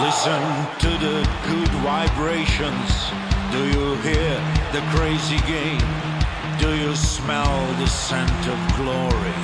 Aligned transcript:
Listen 0.00 0.42
to 0.78 0.88
the 0.88 1.28
good 1.48 1.68
vibrations. 1.82 3.10
Do 3.50 3.66
you 3.66 3.96
hear 3.96 4.34
the 4.72 4.80
crazy 4.94 5.38
game? 5.48 5.82
Do 6.60 6.76
you 6.76 6.94
smell 6.94 7.66
the 7.80 7.86
scent 7.86 8.46
of 8.46 8.58
glory? 8.76 9.38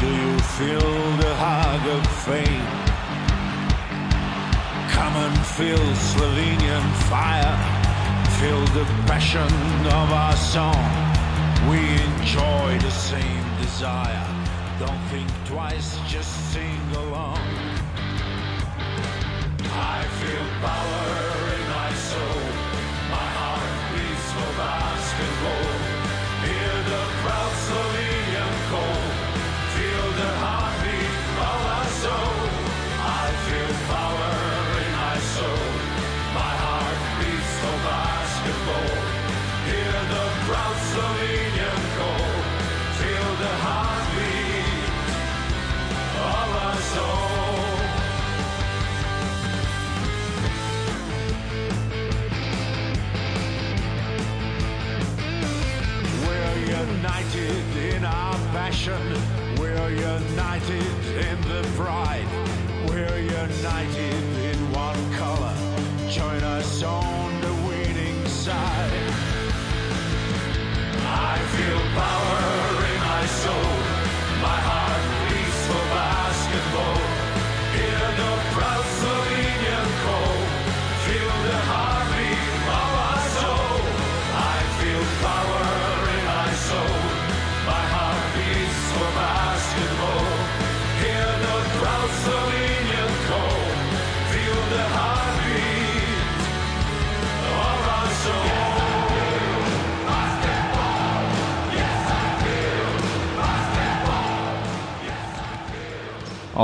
Do 0.00 0.08
you 0.08 0.38
feel 0.58 0.90
the 1.18 1.34
hug 1.36 1.86
of 1.86 2.04
fame? 2.26 2.66
Come 4.90 5.14
and 5.16 5.46
feel 5.46 5.78
Slovenian 5.94 6.82
fire. 7.08 7.81
Feel 8.42 8.64
the 8.74 8.84
passion 9.06 9.54
of 9.86 10.10
our 10.10 10.34
song. 10.34 10.82
We 11.70 11.78
enjoy 11.78 12.76
the 12.80 12.90
same 12.90 13.44
desire. 13.60 14.26
Don't 14.80 15.02
think 15.12 15.30
twice, 15.44 15.96
just 16.08 16.52
sing 16.52 16.82
along. 16.96 17.38
I 19.94 20.02
feel 20.18 20.46
power 20.60 21.06
in 21.54 21.64
my 21.78 21.92
soul. 22.10 22.42
My 23.14 23.28
heart 23.38 23.94
beats 23.94 24.32
for 24.32 24.50
basketball. 24.58 25.71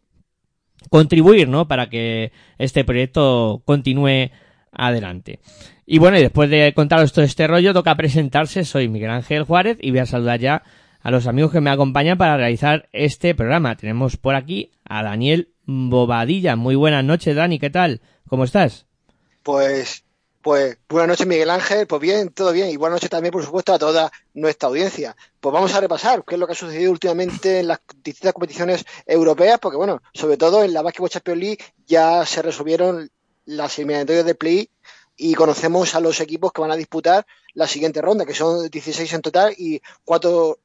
contribuir, 0.91 1.49
¿no? 1.49 1.69
Para 1.69 1.89
que 1.89 2.33
este 2.59 2.83
proyecto 2.83 3.63
continúe 3.65 4.33
adelante. 4.73 5.39
Y 5.87 5.99
bueno, 5.99 6.19
y 6.19 6.23
después 6.23 6.51
de 6.51 6.73
contaros 6.75 7.13
todo 7.13 7.25
este 7.25 7.47
rollo, 7.47 7.73
toca 7.73 7.95
presentarse. 7.95 8.65
Soy 8.65 8.89
Miguel 8.89 9.11
Ángel 9.11 9.45
Juárez 9.45 9.79
y 9.81 9.91
voy 9.93 10.01
a 10.01 10.07
saludar 10.07 10.41
ya 10.41 10.65
a 11.03 11.11
los 11.11 11.27
amigos 11.27 11.53
que 11.53 11.61
me 11.61 11.71
acompañan 11.71 12.19
para 12.19 12.37
realizar 12.37 12.89
este 12.93 13.35
programa. 13.35 13.77
Tenemos 13.77 14.17
por 14.17 14.35
aquí 14.35 14.71
a 14.85 15.03
Daniel 15.03 15.53
Bobadilla. 15.65 16.57
Muy 16.57 16.75
buenas 16.75 17.05
noches, 17.05 17.35
Dani. 17.35 17.59
¿Qué 17.59 17.71
tal? 17.71 18.01
¿Cómo 18.29 18.45
estás? 18.45 18.87
Pues, 19.43 20.05
pues 20.43 20.79
buenas 20.89 21.09
noches, 21.09 21.27
Miguel 21.27 21.51
Ángel. 21.51 21.87
Pues 21.87 22.01
bien, 22.01 22.29
todo 22.31 22.53
bien. 22.53 22.71
Y 22.71 22.77
buenas 22.77 22.97
noches 22.97 23.11
también, 23.11 23.33
por 23.33 23.45
supuesto, 23.45 23.73
a 23.73 23.79
toda 23.79 24.13
nuestra 24.35 24.69
audiencia. 24.69 25.17
Pues 25.41 25.53
vamos 25.53 25.75
a 25.75 25.81
repasar 25.81 26.23
qué 26.27 26.35
es 26.35 26.39
lo 26.39 26.47
que 26.47 26.53
ha 26.53 26.57
sucedido 26.57 26.93
últimamente 26.93 27.61
en 27.61 27.69
las 27.69 27.81
distintas 28.03 28.35
competiciones 28.35 28.85
europeas, 29.07 29.59
porque 29.59 29.77
bueno, 29.77 30.03
sobre 30.13 30.37
todo 30.37 30.63
en 30.65 30.73
la 30.73 30.83
Basketball 30.83 31.11
Champions 31.11 31.41
League 31.41 31.59
ya 31.87 32.27
se 32.27 32.43
resolvieron 32.43 33.11
las 33.47 33.79
eliminatorias 33.79 34.27
de 34.27 34.35
play 34.35 34.71
y 35.17 35.35
conocemos 35.35 35.95
a 35.95 36.01
los 36.01 36.21
equipos 36.21 36.53
que 36.53 36.63
van 36.63 36.71
a 36.71 36.77
disputar 36.77 37.27
la 37.55 37.67
siguiente 37.67 38.01
ronda, 38.01 38.25
que 38.25 38.35
son 38.35 38.69
16 38.71 39.13
en 39.13 39.23
total 39.23 39.55
y 39.57 39.83
cuatro 40.05 40.59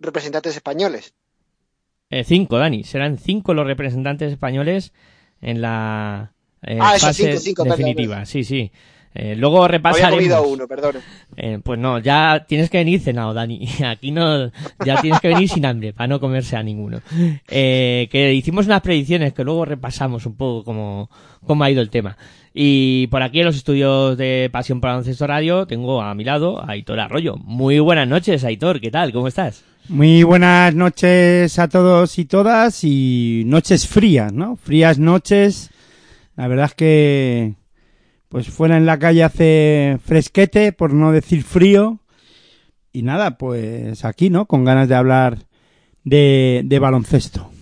representantes 0.00 0.54
españoles. 0.54 1.14
Eh, 2.10 2.24
cinco, 2.24 2.58
Dani. 2.58 2.84
Serán 2.84 3.18
cinco 3.18 3.54
los 3.54 3.66
representantes 3.66 4.32
españoles 4.32 4.92
en 5.40 5.60
la 5.60 6.32
eh, 6.62 6.78
Ah, 6.80 6.94
fase 6.98 7.24
cinco, 7.24 7.38
cinco, 7.40 7.62
perdón, 7.64 7.78
definitiva. 7.78 8.24
Sí, 8.24 8.44
sí. 8.44 8.70
Eh, 9.14 9.34
luego 9.36 9.58
Había 9.64 9.78
repasaremos. 9.78 10.14
comido 10.16 10.46
uno, 10.46 10.68
perdón. 10.68 10.96
Eh, 11.36 11.58
pues 11.62 11.78
no, 11.78 11.98
ya 11.98 12.44
tienes 12.46 12.70
que 12.70 12.78
venir 12.78 13.00
cenado, 13.00 13.34
Dani. 13.34 13.66
Aquí 13.86 14.10
no, 14.10 14.50
ya 14.84 15.00
tienes 15.00 15.20
que 15.20 15.28
venir 15.28 15.48
sin 15.48 15.64
hambre 15.66 15.92
para 15.92 16.06
no 16.08 16.20
comerse 16.20 16.56
a 16.56 16.62
ninguno. 16.62 17.00
Eh, 17.48 18.08
que 18.10 18.32
hicimos 18.34 18.66
unas 18.66 18.80
predicciones 18.82 19.32
que 19.32 19.44
luego 19.44 19.64
repasamos 19.64 20.24
un 20.26 20.36
poco 20.36 20.64
cómo, 20.64 21.10
cómo 21.46 21.64
ha 21.64 21.70
ido 21.70 21.82
el 21.82 21.90
tema. 21.90 22.16
Y 22.60 23.06
por 23.06 23.22
aquí 23.22 23.38
en 23.38 23.46
los 23.46 23.54
estudios 23.54 24.18
de 24.18 24.50
Pasión 24.50 24.80
por 24.80 24.90
Baloncesto 24.90 25.28
Radio 25.28 25.64
tengo 25.68 26.02
a 26.02 26.12
mi 26.16 26.24
lado 26.24 26.60
a 26.60 26.72
Aitor 26.72 26.98
Arroyo. 26.98 27.36
Muy 27.36 27.78
buenas 27.78 28.08
noches, 28.08 28.42
Aitor. 28.42 28.80
¿Qué 28.80 28.90
tal? 28.90 29.12
¿Cómo 29.12 29.28
estás? 29.28 29.62
Muy 29.88 30.24
buenas 30.24 30.74
noches 30.74 31.56
a 31.60 31.68
todos 31.68 32.18
y 32.18 32.24
todas 32.24 32.82
y 32.82 33.44
noches 33.46 33.86
frías, 33.86 34.32
¿no? 34.32 34.56
Frías 34.56 34.98
noches. 34.98 35.70
La 36.34 36.48
verdad 36.48 36.66
es 36.66 36.74
que 36.74 37.54
pues 38.28 38.48
fuera 38.48 38.76
en 38.76 38.86
la 38.86 38.98
calle 38.98 39.22
hace 39.22 40.00
fresquete, 40.04 40.72
por 40.72 40.92
no 40.92 41.12
decir 41.12 41.44
frío. 41.44 42.00
Y 42.92 43.02
nada, 43.02 43.38
pues 43.38 44.04
aquí, 44.04 44.30
¿no? 44.30 44.46
Con 44.46 44.64
ganas 44.64 44.88
de 44.88 44.96
hablar 44.96 45.38
de, 46.02 46.62
de 46.64 46.78
baloncesto. 46.80 47.52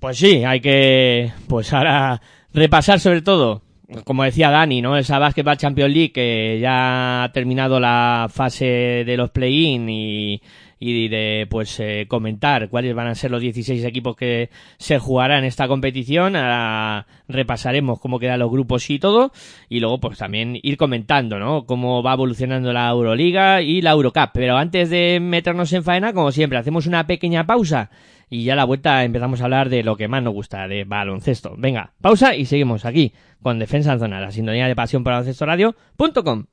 Pues 0.00 0.18
sí, 0.18 0.42
hay 0.42 0.60
que, 0.60 1.30
pues 1.46 1.72
ahora 1.72 2.20
repasar 2.52 2.98
sobre 2.98 3.22
todo, 3.22 3.62
como 4.04 4.24
decía 4.24 4.50
Dani, 4.50 4.82
¿no? 4.82 4.96
Esa 4.96 5.18
Basketball 5.18 5.56
Champions 5.56 5.92
League 5.92 6.12
que 6.12 6.58
ya 6.60 7.24
ha 7.24 7.32
terminado 7.32 7.80
la 7.80 8.28
fase 8.30 9.04
de 9.04 9.16
los 9.16 9.30
play-in 9.30 9.88
y, 9.88 10.40
y 10.78 11.08
de, 11.08 11.46
pues, 11.50 11.78
eh, 11.80 12.06
comentar 12.08 12.70
cuáles 12.70 12.94
van 12.94 13.08
a 13.08 13.14
ser 13.14 13.30
los 13.30 13.42
16 13.42 13.84
equipos 13.84 14.16
que 14.16 14.48
se 14.78 14.98
jugarán 14.98 15.40
en 15.40 15.44
esta 15.44 15.68
competición. 15.68 16.36
Ahora 16.36 17.06
repasaremos 17.28 18.00
cómo 18.00 18.18
quedan 18.18 18.38
los 18.38 18.50
grupos 18.50 18.88
y 18.88 18.98
todo. 18.98 19.32
Y 19.68 19.80
luego, 19.80 20.00
pues, 20.00 20.18
también 20.18 20.58
ir 20.62 20.76
comentando, 20.76 21.38
¿no? 21.38 21.66
Cómo 21.66 22.02
va 22.02 22.14
evolucionando 22.14 22.72
la 22.72 22.88
Euroliga 22.88 23.60
y 23.60 23.82
la 23.82 23.90
Eurocup. 23.90 24.30
Pero 24.32 24.56
antes 24.56 24.88
de 24.88 25.18
meternos 25.20 25.72
en 25.74 25.84
faena, 25.84 26.14
como 26.14 26.32
siempre, 26.32 26.58
hacemos 26.58 26.86
una 26.86 27.06
pequeña 27.06 27.44
pausa 27.44 27.90
y 28.30 28.44
ya 28.44 28.52
a 28.52 28.56
la 28.56 28.64
vuelta 28.64 29.04
empezamos 29.04 29.40
a 29.40 29.44
hablar 29.44 29.68
de 29.68 29.82
lo 29.82 29.96
que 29.96 30.06
más 30.06 30.22
nos 30.22 30.32
gusta, 30.32 30.68
de 30.68 30.84
baloncesto. 30.84 31.54
Venga, 31.58 31.92
pausa 32.00 32.36
y 32.36 32.46
seguimos 32.46 32.84
aquí 32.84 33.12
con 33.42 33.58
Defensa 33.58 33.92
en 33.92 33.98
Zona, 33.98 34.20
la 34.20 34.30
sintonía 34.30 34.68
de 34.68 34.76
pasión 34.76 35.02
por 35.02 35.12
baloncesto 35.12 35.44
radio.com. 35.44 36.44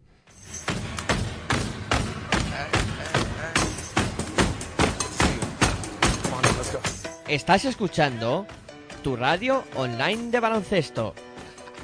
Estás 7.27 7.65
escuchando 7.65 8.47
tu 9.03 9.15
radio 9.15 9.63
online 9.75 10.31
de 10.31 10.39
baloncesto. 10.39 11.13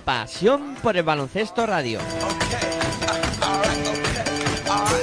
Pasión 0.06 0.76
por 0.82 0.98
el 0.98 1.04
baloncesto 1.04 1.66
radio. 1.66 2.00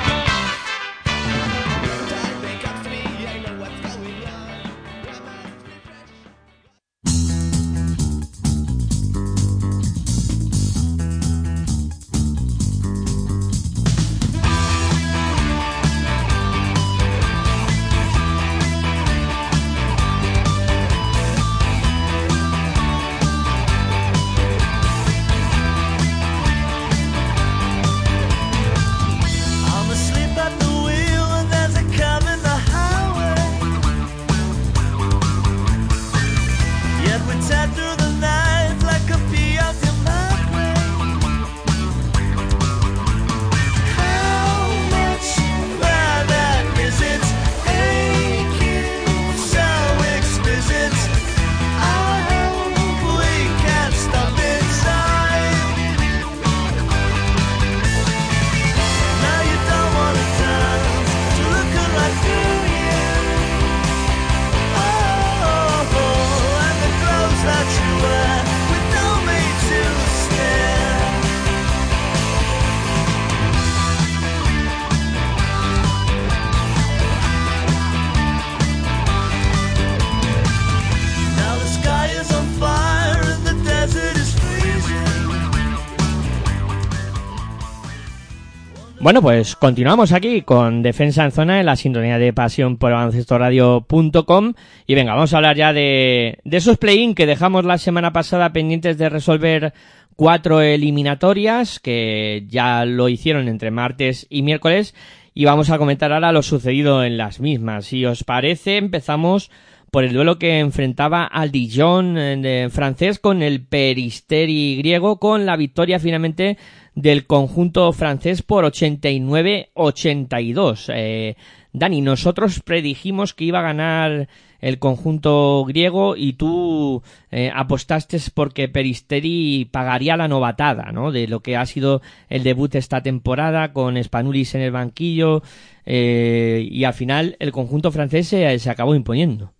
Bueno, 89.11 89.23
pues 89.23 89.57
continuamos 89.57 90.13
aquí 90.13 90.41
con 90.41 90.81
Defensa 90.81 91.25
en 91.25 91.33
Zona 91.33 91.59
en 91.59 91.65
la 91.65 91.75
sintonía 91.75 92.17
de 92.17 92.31
pasión 92.31 92.77
por 92.77 92.93
baloncestoradio.com 92.93 94.53
y 94.87 94.95
venga, 94.95 95.13
vamos 95.13 95.33
a 95.33 95.35
hablar 95.35 95.57
ya 95.57 95.73
de, 95.73 96.39
de 96.45 96.55
esos 96.55 96.77
play-in 96.77 97.13
que 97.13 97.25
dejamos 97.25 97.65
la 97.65 97.77
semana 97.77 98.13
pasada 98.13 98.53
pendientes 98.53 98.97
de 98.97 99.09
resolver 99.09 99.73
cuatro 100.15 100.61
eliminatorias 100.61 101.81
que 101.81 102.45
ya 102.47 102.85
lo 102.85 103.09
hicieron 103.09 103.49
entre 103.49 103.69
martes 103.69 104.27
y 104.29 104.43
miércoles 104.43 104.95
y 105.33 105.43
vamos 105.43 105.71
a 105.71 105.77
comentar 105.77 106.13
ahora 106.13 106.31
lo 106.31 106.41
sucedido 106.41 107.03
en 107.03 107.17
las 107.17 107.41
mismas. 107.41 107.87
Si 107.87 108.05
os 108.05 108.23
parece, 108.23 108.77
empezamos 108.77 109.51
por 109.91 110.05
el 110.05 110.13
duelo 110.13 110.39
que 110.39 110.59
enfrentaba 110.59 111.25
al 111.25 111.51
Dijon 111.51 112.17
eh, 112.17 112.37
de 112.37 112.69
francés 112.69 113.19
con 113.19 113.43
el 113.43 113.61
Peristeri 113.61 114.77
griego 114.77 115.19
con 115.19 115.45
la 115.45 115.57
victoria 115.57 115.99
finalmente 115.99 116.57
del 116.95 117.25
conjunto 117.25 117.91
francés 117.93 118.41
por 118.41 118.65
89-82. 118.65 120.91
Eh, 120.93 121.37
Dani, 121.73 122.01
nosotros 122.01 122.59
predijimos 122.59 123.33
que 123.33 123.45
iba 123.45 123.59
a 123.59 123.63
ganar 123.63 124.27
el 124.59 124.77
conjunto 124.77 125.63
griego 125.65 126.15
y 126.15 126.33
tú 126.33 127.01
eh, 127.31 127.51
apostaste 127.53 128.19
porque 128.33 128.69
Peristeri 128.69 129.67
pagaría 129.71 130.17
la 130.17 130.27
novatada, 130.27 130.91
¿no? 130.91 131.11
De 131.11 131.27
lo 131.27 131.41
que 131.41 131.57
ha 131.57 131.65
sido 131.65 132.01
el 132.29 132.43
debut 132.43 132.75
esta 132.75 133.01
temporada 133.01 133.73
con 133.73 134.01
Spanulis 134.01 134.55
en 134.55 134.61
el 134.61 134.71
banquillo 134.71 135.41
eh, 135.85 136.67
y 136.69 136.83
al 136.83 136.93
final 136.93 137.37
el 137.39 137.51
conjunto 137.51 137.91
francés 137.91 138.27
se, 138.27 138.59
se 138.59 138.69
acabó 138.69 138.93
imponiendo. 138.93 139.51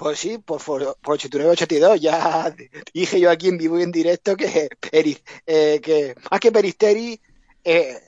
Pues 0.00 0.18
sí, 0.18 0.38
por, 0.38 0.64
por, 0.64 0.96
por 1.02 1.14
89-82 1.14 2.00
ya 2.00 2.54
dije 2.94 3.20
yo 3.20 3.30
aquí 3.30 3.48
en 3.48 3.58
vivo 3.58 3.78
y 3.78 3.82
en 3.82 3.92
directo 3.92 4.34
que, 4.34 4.68
Peri- 4.80 5.22
eh, 5.46 5.78
que 5.82 6.14
más 6.30 6.40
que 6.40 6.50
Peristeri, 6.50 7.20
eh, 7.64 7.98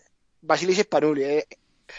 Basilis 0.40 0.78
Spanuli 0.78 1.22
eh, 1.24 1.46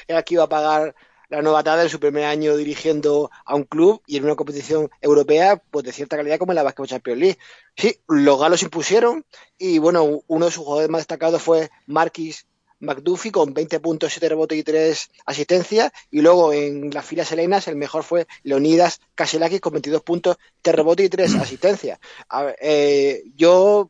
era 0.07 0.23
que 0.23 0.33
iba 0.33 0.43
a 0.45 0.49
pagar 0.49 0.95
la 1.29 1.41
novatada 1.43 1.83
en 1.83 1.89
su 1.89 1.99
primer 1.99 2.25
año 2.25 2.57
dirigiendo 2.57 3.29
a 3.45 3.53
un 3.55 3.65
club 3.65 4.01
y 4.07 4.17
en 4.17 4.25
una 4.25 4.35
competición 4.35 4.89
europea 5.01 5.61
pues 5.71 5.85
de 5.85 5.91
cierta 5.91 6.17
calidad 6.17 6.39
como 6.39 6.53
la 6.53 6.63
Basketball 6.63 6.87
Champions 6.87 7.19
League. 7.19 7.39
Sí, 7.77 7.99
los 8.07 8.39
galos 8.39 8.63
impusieron 8.63 9.23
y 9.59 9.77
bueno, 9.77 10.21
uno 10.27 10.45
de 10.45 10.51
sus 10.51 10.63
jugadores 10.63 10.89
más 10.89 11.01
destacados 11.01 11.41
fue 11.41 11.69
Marquis 11.85 12.47
McDuffie 12.83 13.31
con 13.31 13.53
20 13.53 13.79
puntos, 13.79 14.11
7 14.11 14.29
rebotes 14.29 14.57
y 14.57 14.63
3 14.63 15.09
asistencias. 15.25 15.91
Y 16.11 16.21
luego 16.21 16.53
en 16.53 16.91
las 16.91 17.05
filas 17.05 17.31
helenas 17.31 17.67
el 17.67 17.75
mejor 17.75 18.03
fue 18.03 18.27
Leonidas 18.43 19.01
Kaselakis 19.15 19.61
con 19.61 19.73
22 19.73 20.03
puntos, 20.03 20.37
3 20.61 20.75
rebotes 20.75 21.05
y 21.05 21.09
3 21.09 21.35
asistencias. 21.41 21.99
A 22.29 22.43
ver, 22.43 22.55
eh, 22.61 23.23
yo, 23.35 23.89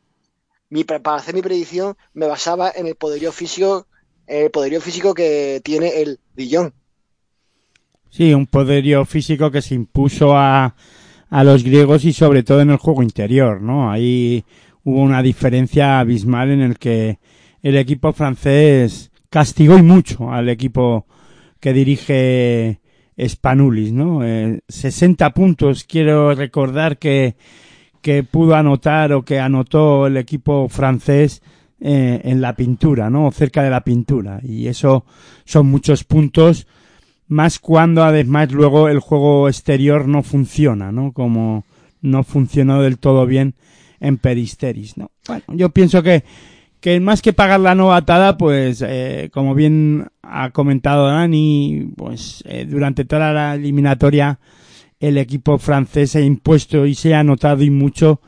mi, 0.70 0.84
para 0.84 1.16
hacer 1.16 1.34
mi 1.34 1.42
predicción, 1.42 1.96
me 2.14 2.26
basaba 2.26 2.72
en 2.74 2.86
el 2.86 2.94
poderío 2.94 3.32
físico, 3.32 3.86
el 4.26 4.50
poderío 4.50 4.80
físico 4.80 5.12
que 5.12 5.60
tiene 5.62 6.00
el 6.00 6.18
Dijon. 6.34 6.72
Sí, 8.10 8.32
un 8.32 8.46
poderío 8.46 9.04
físico 9.04 9.50
que 9.50 9.60
se 9.60 9.74
impuso 9.74 10.36
a, 10.36 10.76
a 11.30 11.44
los 11.44 11.64
griegos 11.64 12.04
y 12.04 12.12
sobre 12.12 12.44
todo 12.44 12.60
en 12.60 12.70
el 12.70 12.76
juego 12.76 13.02
interior, 13.02 13.60
¿no? 13.60 13.90
Hay 13.90 14.44
hubo 14.84 15.00
una 15.00 15.22
diferencia 15.22 15.98
abismal 15.98 16.50
en 16.50 16.60
el 16.60 16.78
que 16.78 17.18
el 17.64 17.78
equipo 17.78 18.12
francés 18.12 19.10
castigó 19.30 19.78
y 19.78 19.82
mucho 19.82 20.30
al 20.30 20.50
equipo 20.50 21.06
que 21.58 21.72
dirige 21.72 22.80
Spanulis, 23.18 23.90
¿no? 23.90 24.22
Eh, 24.22 24.60
60 24.68 25.30
puntos, 25.30 25.84
quiero 25.84 26.34
recordar 26.34 26.98
que, 26.98 27.36
que 28.02 28.22
pudo 28.22 28.54
anotar 28.54 29.14
o 29.14 29.24
que 29.24 29.40
anotó 29.40 30.06
el 30.06 30.18
equipo 30.18 30.68
francés 30.68 31.42
eh, 31.80 32.20
en 32.24 32.42
la 32.42 32.54
pintura, 32.54 33.08
¿no? 33.08 33.32
Cerca 33.32 33.62
de 33.62 33.70
la 33.70 33.82
pintura. 33.82 34.40
Y 34.42 34.66
eso 34.66 35.06
son 35.46 35.66
muchos 35.68 36.04
puntos, 36.04 36.66
más 37.28 37.58
cuando 37.58 38.04
además 38.04 38.52
luego 38.52 38.90
el 38.90 39.00
juego 39.00 39.48
exterior 39.48 40.06
no 40.06 40.22
funciona, 40.22 40.92
¿no? 40.92 41.12
Como 41.12 41.64
no 42.02 42.24
funcionó 42.24 42.82
del 42.82 42.98
todo 42.98 43.24
bien 43.24 43.54
en 44.00 44.18
Peristeris, 44.18 44.98
¿no? 44.98 45.10
Bueno, 45.26 45.44
yo 45.48 45.70
pienso 45.70 46.02
que 46.02 46.24
que 46.84 47.00
más 47.00 47.22
que 47.22 47.32
pagar 47.32 47.60
la 47.60 47.74
novatada, 47.74 48.36
pues 48.36 48.84
eh, 48.86 49.30
como 49.32 49.54
bien 49.54 50.08
ha 50.20 50.50
comentado 50.50 51.06
Dani, 51.06 51.94
pues 51.96 52.44
eh, 52.46 52.66
durante 52.68 53.06
toda 53.06 53.32
la 53.32 53.54
eliminatoria 53.54 54.38
el 55.00 55.16
equipo 55.16 55.56
francés 55.56 56.14
ha 56.14 56.20
impuesto 56.20 56.84
y 56.84 56.94
se 56.94 57.14
ha 57.14 57.24
notado 57.24 57.64
y 57.64 57.70
mucho 57.70 58.20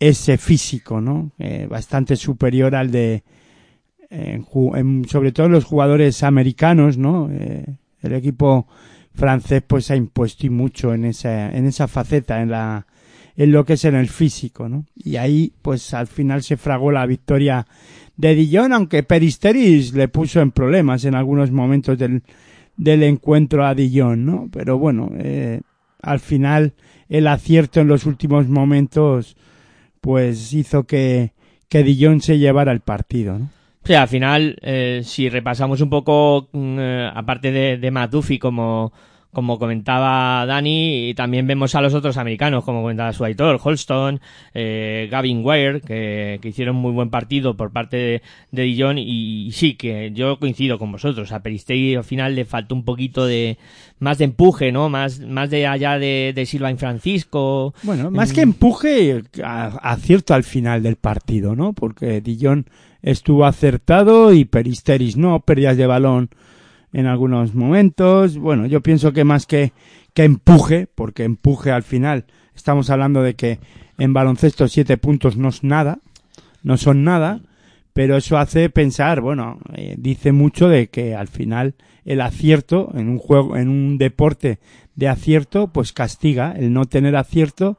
ese 0.00 0.36
físico, 0.36 1.00
¿no? 1.00 1.30
Eh, 1.38 1.68
bastante 1.70 2.16
superior 2.16 2.74
al 2.74 2.90
de, 2.90 3.22
en 4.10 5.04
sobre 5.08 5.30
todo 5.30 5.48
los 5.48 5.64
jugadores 5.64 6.24
americanos, 6.24 6.98
¿no? 6.98 7.30
El 7.30 8.12
equipo 8.12 8.66
francés 9.14 9.62
pues 9.64 9.92
ha 9.92 9.96
impuesto 9.96 10.44
y 10.44 10.50
mucho 10.50 10.92
en 10.92 11.04
esa, 11.04 11.56
en 11.56 11.66
esa 11.66 11.86
faceta, 11.86 12.42
en 12.42 12.50
la, 12.50 12.84
en 13.36 13.52
lo 13.52 13.64
que 13.64 13.74
es 13.74 13.84
en 13.84 13.94
el 13.94 14.08
físico, 14.08 14.68
¿no? 14.68 14.86
Y 14.94 15.16
ahí, 15.16 15.52
pues 15.62 15.92
al 15.94 16.06
final 16.06 16.42
se 16.42 16.56
fragó 16.56 16.90
la 16.90 17.06
victoria 17.06 17.66
de 18.16 18.34
Dijon, 18.34 18.72
aunque 18.72 19.02
Peristeris 19.02 19.92
le 19.92 20.08
puso 20.08 20.40
en 20.40 20.52
problemas 20.52 21.04
en 21.04 21.14
algunos 21.14 21.50
momentos 21.50 21.98
del, 21.98 22.22
del 22.76 23.02
encuentro 23.02 23.66
a 23.66 23.74
Dijon, 23.74 24.24
¿no? 24.24 24.48
Pero 24.50 24.78
bueno, 24.78 25.10
eh, 25.18 25.60
al 26.00 26.20
final 26.20 26.74
el 27.08 27.26
acierto 27.26 27.80
en 27.80 27.88
los 27.88 28.06
últimos 28.06 28.48
momentos, 28.48 29.36
pues 30.00 30.52
hizo 30.52 30.84
que, 30.84 31.32
que 31.68 31.82
Dijon 31.82 32.20
se 32.20 32.38
llevara 32.38 32.72
el 32.72 32.80
partido, 32.80 33.38
¿no? 33.38 33.50
Sí, 33.84 33.94
al 33.94 34.08
final, 34.08 34.58
eh, 34.62 35.02
si 35.04 35.28
repasamos 35.28 35.80
un 35.80 35.88
poco, 35.88 36.48
mm, 36.50 36.76
eh, 36.80 37.10
aparte 37.14 37.52
de, 37.52 37.76
de 37.76 38.38
como, 38.40 38.92
como 39.32 39.58
comentaba 39.58 40.46
Dani, 40.46 41.10
y 41.10 41.14
también 41.14 41.46
vemos 41.46 41.74
a 41.74 41.82
los 41.82 41.92
otros 41.92 42.16
americanos, 42.16 42.64
como 42.64 42.82
comentaba 42.82 43.12
su 43.12 43.24
editor, 43.26 43.60
Holston, 43.62 44.20
eh, 44.54 45.08
Gavin 45.10 45.44
Ware, 45.44 45.80
que, 45.82 46.38
que 46.40 46.48
hicieron 46.48 46.76
muy 46.76 46.92
buen 46.92 47.10
partido 47.10 47.56
por 47.56 47.70
parte 47.70 47.96
de, 47.96 48.22
de 48.50 48.62
Dijon, 48.62 48.98
y, 48.98 49.46
y 49.46 49.52
sí, 49.52 49.74
que 49.74 50.10
yo 50.12 50.38
coincido 50.38 50.78
con 50.78 50.92
vosotros, 50.92 51.32
a 51.32 51.42
Peristeri 51.42 51.94
al 51.96 52.04
final 52.04 52.34
le 52.34 52.44
faltó 52.44 52.74
un 52.74 52.84
poquito 52.84 53.26
de, 53.26 53.58
más 53.98 54.18
de 54.18 54.24
empuje, 54.24 54.72
¿no? 54.72 54.88
Más, 54.88 55.20
más 55.20 55.50
de 55.50 55.66
allá 55.66 55.98
de, 55.98 56.32
de 56.34 56.46
Silva 56.46 56.70
y 56.70 56.76
Francisco. 56.76 57.74
Bueno, 57.82 58.10
más 58.10 58.32
que 58.32 58.42
empuje, 58.42 59.22
acierto 59.42 60.34
al 60.34 60.44
final 60.44 60.82
del 60.82 60.96
partido, 60.96 61.54
¿no? 61.54 61.72
Porque 61.72 62.20
Dijon 62.20 62.66
estuvo 63.02 63.44
acertado 63.44 64.32
y 64.32 64.44
Peristeris 64.44 65.16
no, 65.16 65.40
pérdidas 65.40 65.76
de 65.76 65.86
balón 65.86 66.30
en 66.96 67.04
algunos 67.04 67.54
momentos. 67.54 68.38
Bueno, 68.38 68.64
yo 68.64 68.80
pienso 68.80 69.12
que 69.12 69.22
más 69.22 69.44
que, 69.44 69.74
que 70.14 70.24
empuje, 70.24 70.88
porque 70.94 71.24
empuje 71.24 71.70
al 71.70 71.82
final, 71.82 72.24
estamos 72.54 72.88
hablando 72.88 73.22
de 73.22 73.34
que 73.34 73.60
en 73.98 74.14
baloncesto 74.14 74.66
siete 74.66 74.96
puntos 74.96 75.36
no 75.36 75.50
es 75.50 75.62
nada, 75.62 75.98
no 76.62 76.78
son 76.78 77.04
nada, 77.04 77.42
pero 77.92 78.16
eso 78.16 78.38
hace 78.38 78.70
pensar, 78.70 79.20
bueno, 79.20 79.58
eh, 79.74 79.94
dice 79.98 80.32
mucho 80.32 80.70
de 80.70 80.88
que 80.88 81.14
al 81.14 81.28
final 81.28 81.74
el 82.06 82.22
acierto 82.22 82.90
en 82.94 83.10
un 83.10 83.18
juego, 83.18 83.58
en 83.58 83.68
un 83.68 83.98
deporte 83.98 84.58
de 84.94 85.08
acierto, 85.08 85.68
pues 85.68 85.92
castiga, 85.92 86.52
el 86.52 86.72
no 86.72 86.86
tener 86.86 87.14
acierto, 87.14 87.78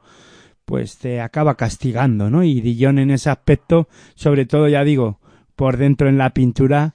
pues 0.64 0.98
te 0.98 1.20
acaba 1.20 1.56
castigando, 1.56 2.30
¿no? 2.30 2.44
Y 2.44 2.60
Dillon 2.60 3.00
en 3.00 3.10
ese 3.10 3.30
aspecto, 3.30 3.88
sobre 4.14 4.46
todo 4.46 4.68
ya 4.68 4.84
digo, 4.84 5.18
por 5.56 5.76
dentro 5.76 6.08
en 6.08 6.18
la 6.18 6.30
pintura, 6.30 6.94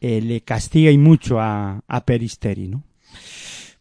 eh, 0.00 0.20
le 0.20 0.40
castiga 0.42 0.90
y 0.90 0.98
mucho 0.98 1.40
a, 1.40 1.80
a 1.86 2.04
Peristeri, 2.04 2.68
¿no? 2.68 2.82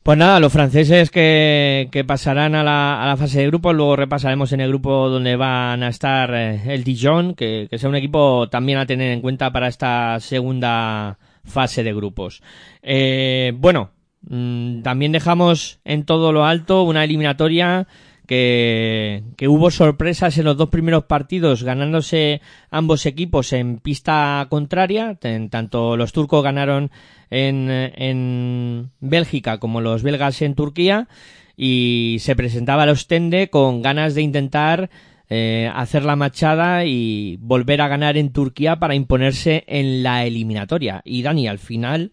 Pues 0.07 0.17
nada, 0.17 0.39
los 0.39 0.53
franceses 0.53 1.11
que, 1.11 1.89
que 1.91 2.05
pasarán 2.05 2.55
a 2.55 2.63
la, 2.63 3.03
a 3.03 3.07
la 3.07 3.17
fase 3.17 3.41
de 3.41 3.47
grupos, 3.47 3.75
luego 3.75 3.97
repasaremos 3.97 4.53
en 4.53 4.61
el 4.61 4.69
grupo 4.69 5.09
donde 5.09 5.35
van 5.35 5.83
a 5.83 5.89
estar 5.89 6.33
eh, 6.33 6.61
el 6.73 6.85
Dijon, 6.85 7.35
que, 7.35 7.67
que 7.69 7.77
sea 7.77 7.89
un 7.89 7.95
equipo 7.97 8.47
también 8.47 8.77
a 8.77 8.85
tener 8.85 9.11
en 9.11 9.19
cuenta 9.19 9.51
para 9.51 9.67
esta 9.67 10.17
segunda 10.21 11.17
fase 11.43 11.83
de 11.83 11.93
grupos. 11.93 12.41
Eh, 12.83 13.51
bueno, 13.57 13.91
mm, 14.21 14.81
también 14.81 15.11
dejamos 15.11 15.81
en 15.83 16.05
todo 16.05 16.31
lo 16.31 16.45
alto 16.45 16.83
una 16.83 17.03
eliminatoria 17.03 17.85
que, 18.27 19.23
que 19.37 19.47
hubo 19.47 19.71
sorpresas 19.71 20.37
en 20.37 20.45
los 20.45 20.57
dos 20.57 20.69
primeros 20.69 21.05
partidos, 21.05 21.63
ganándose 21.63 22.41
ambos 22.69 23.05
equipos 23.07 23.53
en 23.53 23.79
pista 23.79 24.45
contraria. 24.49 25.17
En- 25.23 25.49
tanto 25.49 25.97
los 25.97 26.11
turcos 26.13 26.43
ganaron 26.43 26.91
en, 27.31 27.69
en 27.71 28.91
Bélgica 28.99 29.57
como 29.59 29.81
los 29.81 30.03
belgas 30.03 30.41
en 30.43 30.53
Turquía 30.55 31.07
y 31.55 32.17
se 32.19 32.35
presentaba 32.35 32.83
el 32.83 32.89
Ostende 32.91 33.49
con 33.49 33.81
ganas 33.81 34.13
de 34.13 34.21
intentar 34.21 34.89
eh, 35.29 35.69
hacer 35.73 36.05
la 36.05 36.15
machada 36.15 36.85
y 36.85 37.37
volver 37.41 37.81
a 37.81 37.87
ganar 37.87 38.15
en 38.17 38.31
Turquía 38.31 38.75
para 38.77 38.93
imponerse 38.95 39.63
en 39.67 40.03
la 40.03 40.25
eliminatoria. 40.25 41.01
Y 41.03 41.23
Dani, 41.23 41.47
al 41.47 41.57
final 41.59 42.11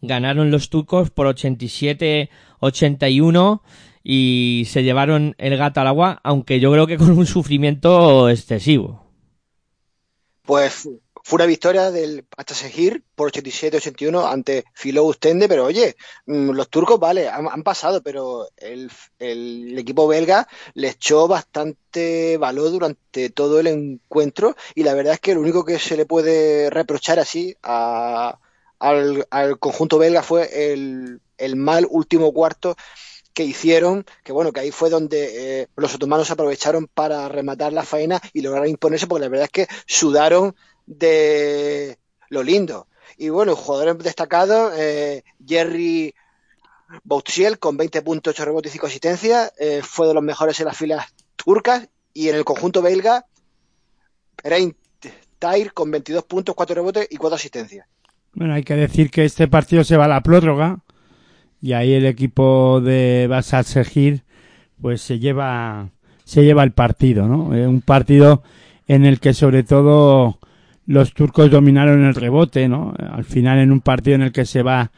ganaron 0.00 0.50
los 0.50 0.68
turcos 0.68 1.10
por 1.10 1.26
87-81 1.28 3.60
y 4.02 4.64
se 4.68 4.82
llevaron 4.82 5.34
el 5.38 5.56
gato 5.56 5.80
al 5.80 5.88
agua, 5.88 6.20
aunque 6.24 6.60
yo 6.60 6.72
creo 6.72 6.86
que 6.86 6.98
con 6.98 7.10
un 7.12 7.26
sufrimiento 7.26 8.28
excesivo. 8.28 9.02
Pues 10.44 10.72
fu- 10.74 11.00
fue 11.24 11.36
una 11.36 11.46
victoria 11.46 11.90
del 11.92 12.26
Ataşehir 12.36 13.04
por 13.14 13.28
87-81 13.28 14.26
ante 14.26 14.64
Filo 14.74 15.04
Ustende, 15.04 15.48
pero 15.48 15.64
oye, 15.66 15.96
mm, 16.26 16.50
los 16.50 16.68
turcos, 16.68 16.98
vale, 16.98 17.28
han, 17.28 17.62
pasado, 17.62 18.02
pero 18.02 18.48
el, 18.56 18.90
equipo 19.78 20.08
belga 20.08 20.48
le 20.74 20.88
echó 20.88 21.28
bastante 21.28 22.36
valor 22.38 22.70
durante 22.72 23.30
todo 23.30 23.60
el 23.60 23.68
encuentro 23.68 24.56
y 24.74 24.82
la 24.82 24.94
verdad 24.94 25.14
es 25.14 25.20
que 25.20 25.34
lo 25.34 25.40
único 25.40 25.64
que 25.64 25.78
se 25.78 25.96
le 25.96 26.06
puede 26.06 26.70
reprochar 26.70 27.18
así 27.20 27.56
a- 27.62 28.38
al, 28.80 29.26
conjunto 29.60 29.98
belga 29.98 30.22
fue 30.24 30.72
el 30.72 31.56
mal 31.56 31.86
último 31.88 32.32
cuarto 32.32 32.76
que 33.32 33.44
hicieron, 33.44 34.04
que 34.24 34.32
bueno, 34.32 34.52
que 34.52 34.60
ahí 34.60 34.70
fue 34.70 34.90
donde 34.90 35.62
eh, 35.62 35.68
los 35.76 35.94
otomanos 35.94 36.30
aprovecharon 36.30 36.88
para 36.92 37.28
rematar 37.28 37.72
la 37.72 37.82
faena 37.82 38.20
y 38.32 38.42
lograr 38.42 38.66
imponerse, 38.66 39.06
porque 39.06 39.24
la 39.24 39.28
verdad 39.28 39.48
es 39.52 39.66
que 39.66 39.74
sudaron 39.86 40.54
de 40.86 41.98
lo 42.28 42.42
lindo. 42.42 42.88
Y 43.16 43.28
bueno, 43.28 43.56
jugadores 43.56 43.98
destacados, 43.98 44.72
eh, 44.76 45.22
Jerry 45.46 46.14
Boutiel 47.04 47.58
con 47.58 47.76
20 47.76 48.02
puntos, 48.02 48.34
8 48.34 48.44
rebotes 48.44 48.72
y 48.72 48.74
5 48.74 48.86
asistencias, 48.86 49.52
eh, 49.58 49.80
fue 49.82 50.06
de 50.06 50.14
los 50.14 50.22
mejores 50.22 50.58
en 50.60 50.66
las 50.66 50.76
filas 50.76 51.06
turcas 51.36 51.88
y 52.12 52.28
en 52.28 52.36
el 52.36 52.44
conjunto 52.44 52.82
belga, 52.82 53.26
Rein 54.42 54.76
Tair 55.38 55.72
con 55.72 55.90
22 55.90 56.24
puntos, 56.24 56.54
4 56.54 56.74
rebotes 56.74 57.06
y 57.10 57.16
4 57.16 57.36
asistencias. 57.36 57.86
Bueno, 58.34 58.54
hay 58.54 58.64
que 58.64 58.74
decir 58.74 59.10
que 59.10 59.24
este 59.24 59.48
partido 59.48 59.84
se 59.84 59.96
va 59.96 60.06
a 60.06 60.08
la 60.08 60.22
prórroga 60.22 60.80
y 61.62 61.72
ahí 61.74 61.94
el 61.94 62.06
equipo 62.06 62.82
de 62.82 63.26
Basal 63.30 63.64
Segir 63.64 64.24
pues 64.80 65.00
se 65.00 65.18
lleva 65.20 65.90
se 66.24 66.44
lleva 66.44 66.64
el 66.64 66.72
partido, 66.72 67.28
¿no? 67.28 67.54
Eh, 67.54 67.66
un 67.66 67.80
partido 67.82 68.42
en 68.88 69.06
el 69.06 69.20
que 69.20 69.32
sobre 69.34 69.62
todo 69.62 70.38
los 70.86 71.14
turcos 71.14 71.50
dominaron 71.50 72.04
el 72.04 72.14
rebote, 72.14 72.68
¿no? 72.68 72.94
Al 72.98 73.24
final 73.24 73.58
en 73.60 73.72
un 73.72 73.80
partido 73.80 74.16
en 74.16 74.22
el 74.22 74.32
que 74.32 74.44
se 74.44 74.62
va 74.62 74.90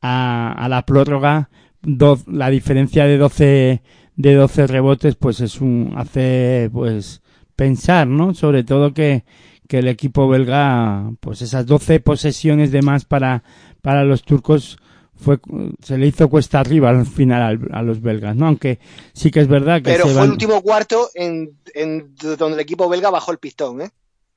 a, 0.00 0.52
a 0.52 0.68
la 0.68 0.86
prórroga, 0.86 1.50
do- 1.82 2.18
la 2.26 2.50
diferencia 2.50 3.04
de 3.06 3.18
12 3.18 3.82
de 4.16 4.34
12 4.34 4.66
rebotes 4.66 5.14
pues 5.16 5.40
es 5.40 5.60
un 5.60 5.92
hace 5.96 6.70
pues 6.72 7.22
pensar, 7.54 8.06
¿no? 8.06 8.34
Sobre 8.34 8.64
todo 8.64 8.94
que 8.94 9.24
que 9.68 9.80
el 9.80 9.88
equipo 9.88 10.28
belga, 10.28 11.10
pues 11.20 11.42
esas 11.42 11.66
12 11.66 11.98
posesiones 11.98 12.70
de 12.70 12.82
más 12.82 13.04
para, 13.04 13.42
para 13.82 14.04
los 14.04 14.22
turcos 14.22 14.78
fue 15.18 15.38
se 15.82 15.96
le 15.98 16.06
hizo 16.06 16.28
cuesta 16.28 16.60
arriba 16.60 16.90
al 16.90 17.06
final 17.06 17.42
al- 17.42 17.68
a 17.72 17.82
los 17.82 18.00
belgas, 18.00 18.36
¿no? 18.36 18.46
Aunque 18.46 18.78
sí 19.12 19.30
que 19.30 19.40
es 19.40 19.48
verdad 19.48 19.76
que 19.78 19.90
Pero 19.90 20.04
se 20.06 20.10
fue 20.10 20.14
van- 20.20 20.24
el 20.26 20.30
último 20.32 20.60
cuarto 20.62 21.08
en, 21.14 21.58
en 21.74 22.14
donde 22.38 22.54
el 22.54 22.60
equipo 22.60 22.88
belga 22.88 23.10
bajó 23.10 23.32
el 23.32 23.38
pistón, 23.38 23.80
¿eh? 23.82 23.90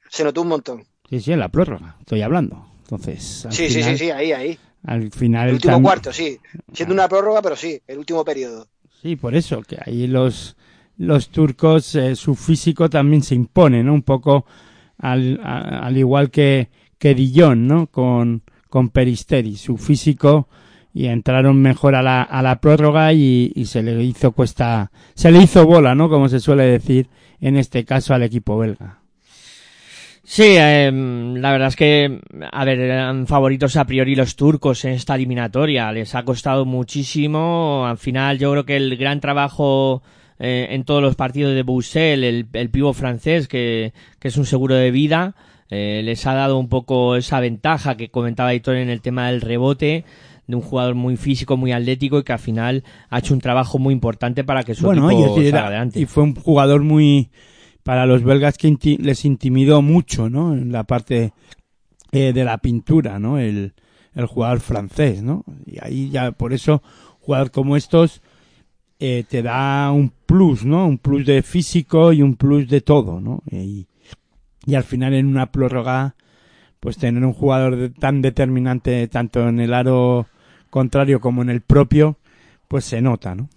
Se 0.09 0.23
notó 0.23 0.41
un 0.41 0.47
montón. 0.47 0.85
Sí, 1.09 1.19
sí, 1.19 1.31
en 1.33 1.39
la 1.39 1.49
prórroga, 1.49 1.95
estoy 1.99 2.21
hablando. 2.21 2.65
Entonces, 2.83 3.45
al 3.45 3.53
Sí, 3.53 3.69
sí, 3.69 3.83
sí, 3.83 3.97
sí, 3.97 4.09
ahí, 4.11 4.31
ahí. 4.31 4.57
al 4.83 5.11
final 5.11 5.49
El 5.49 5.53
último 5.55 5.77
tam- 5.77 5.83
cuarto, 5.83 6.11
sí. 6.13 6.39
Siendo 6.73 6.93
una 6.93 7.07
prórroga, 7.07 7.41
pero 7.41 7.55
sí, 7.55 7.79
el 7.87 7.97
último 7.99 8.23
periodo. 8.25 8.67
Sí, 9.01 9.15
por 9.15 9.35
eso, 9.35 9.61
que 9.61 9.77
ahí 9.85 10.07
los, 10.07 10.55
los 10.97 11.29
turcos, 11.29 11.93
eh, 11.95 12.15
su 12.15 12.35
físico 12.35 12.89
también 12.89 13.21
se 13.23 13.35
impone, 13.35 13.83
¿no? 13.83 13.93
Un 13.93 14.01
poco 14.03 14.45
al, 14.97 15.39
a- 15.43 15.85
al 15.85 15.97
igual 15.97 16.31
que, 16.31 16.69
que 16.97 17.13
Dillon, 17.13 17.67
¿no? 17.67 17.87
Con, 17.87 18.41
con 18.69 18.89
Peristeri, 18.89 19.55
su 19.57 19.77
físico 19.77 20.47
y 20.93 21.07
entraron 21.07 21.61
mejor 21.61 21.95
a 21.95 22.01
la, 22.01 22.21
a 22.21 22.41
la 22.41 22.59
prórroga 22.59 23.13
y, 23.13 23.51
y 23.55 23.65
se 23.65 23.83
le 23.83 24.03
hizo 24.03 24.31
cuesta, 24.31 24.91
se 25.13 25.31
le 25.31 25.39
hizo 25.39 25.65
bola, 25.65 25.95
¿no? 25.95 26.09
Como 26.09 26.29
se 26.29 26.39
suele 26.39 26.63
decir 26.63 27.07
en 27.39 27.55
este 27.55 27.85
caso 27.85 28.13
al 28.13 28.23
equipo 28.23 28.57
belga. 28.57 28.99
Sí, 30.23 30.55
em, 30.57 31.37
la 31.37 31.51
verdad 31.51 31.69
es 31.69 31.75
que, 31.75 32.21
a 32.51 32.63
ver, 32.63 32.79
eran 32.79 33.25
favoritos 33.25 33.75
a 33.77 33.85
priori 33.85 34.15
los 34.15 34.35
turcos 34.35 34.85
en 34.85 34.91
esta 34.93 35.15
eliminatoria. 35.15 35.91
Les 35.91 36.13
ha 36.13 36.23
costado 36.23 36.65
muchísimo. 36.65 37.87
Al 37.87 37.97
final, 37.97 38.37
yo 38.37 38.51
creo 38.51 38.63
que 38.63 38.75
el 38.75 38.95
gran 38.95 39.21
trabajo 39.21 40.03
eh, 40.37 40.67
en 40.69 40.83
todos 40.83 41.01
los 41.01 41.15
partidos 41.15 41.55
de 41.55 41.63
Bussel, 41.63 42.23
el, 42.23 42.45
el 42.53 42.69
pivo 42.69 42.93
francés, 42.93 43.47
que, 43.47 43.91
que 44.19 44.27
es 44.27 44.37
un 44.37 44.45
seguro 44.45 44.75
de 44.75 44.91
vida, 44.91 45.33
eh, 45.71 46.01
les 46.03 46.25
ha 46.27 46.33
dado 46.33 46.57
un 46.57 46.69
poco 46.69 47.15
esa 47.15 47.39
ventaja 47.39 47.97
que 47.97 48.09
comentaba 48.09 48.53
Hitor 48.53 48.75
en 48.75 48.89
el 48.89 49.01
tema 49.01 49.31
del 49.31 49.41
rebote 49.41 50.05
de 50.49 50.55
un 50.55 50.61
jugador 50.63 50.95
muy 50.95 51.15
físico, 51.15 51.57
muy 51.57 51.71
atlético 51.71 52.17
y 52.17 52.23
que 52.23 52.33
al 52.33 52.39
final 52.39 52.83
ha 53.09 53.19
hecho 53.19 53.35
un 53.35 53.39
trabajo 53.39 53.77
muy 53.77 53.93
importante 53.93 54.43
para 54.43 54.63
que 54.63 54.73
su 54.73 54.85
Bueno, 54.85 55.09
equipo 55.11 55.39
y, 55.39 55.51
salga 55.51 55.67
adelante. 55.67 55.99
y 55.99 56.05
fue 56.05 56.23
un 56.23 56.33
jugador 56.33 56.81
muy 56.81 57.29
para 57.83 58.07
los 58.07 58.23
belgas 58.23 58.57
que 58.57 58.67
inti- 58.67 58.97
les 58.97 59.25
intimidó 59.25 59.83
mucho, 59.83 60.27
¿no? 60.29 60.53
En 60.53 60.71
la 60.71 60.83
parte 60.85 61.33
eh, 62.11 62.33
de 62.33 62.43
la 62.43 62.57
pintura, 62.57 63.19
¿no? 63.19 63.37
El, 63.37 63.73
el 64.15 64.25
jugador 64.25 64.59
francés, 64.59 65.21
¿no? 65.21 65.45
Y 65.67 65.77
ahí 65.81 66.09
ya 66.09 66.31
por 66.31 66.51
eso 66.51 66.81
jugador 67.19 67.51
como 67.51 67.77
estos 67.77 68.21
eh, 68.99 69.23
te 69.29 69.43
da 69.43 69.91
un 69.91 70.11
plus, 70.25 70.65
¿no? 70.65 70.87
Un 70.87 70.97
plus 70.97 71.27
de 71.27 71.43
físico 71.43 72.11
y 72.11 72.23
un 72.23 72.35
plus 72.35 72.67
de 72.67 72.81
todo, 72.81 73.21
¿no? 73.21 73.43
Y, 73.51 73.85
y 74.65 74.73
al 74.73 74.83
final 74.83 75.13
en 75.13 75.27
una 75.27 75.51
prórroga 75.51 76.15
pues 76.79 76.97
tener 76.97 77.23
un 77.23 77.33
jugador 77.33 77.75
de- 77.75 77.89
tan 77.89 78.23
determinante 78.23 79.07
tanto 79.09 79.47
en 79.47 79.59
el 79.59 79.73
aro 79.75 80.25
contrario 80.69 81.19
como 81.19 81.41
en 81.41 81.49
el 81.49 81.61
propio 81.61 82.17
pues 82.67 82.85
se 82.85 83.01
nota, 83.01 83.35
¿no? 83.35 83.49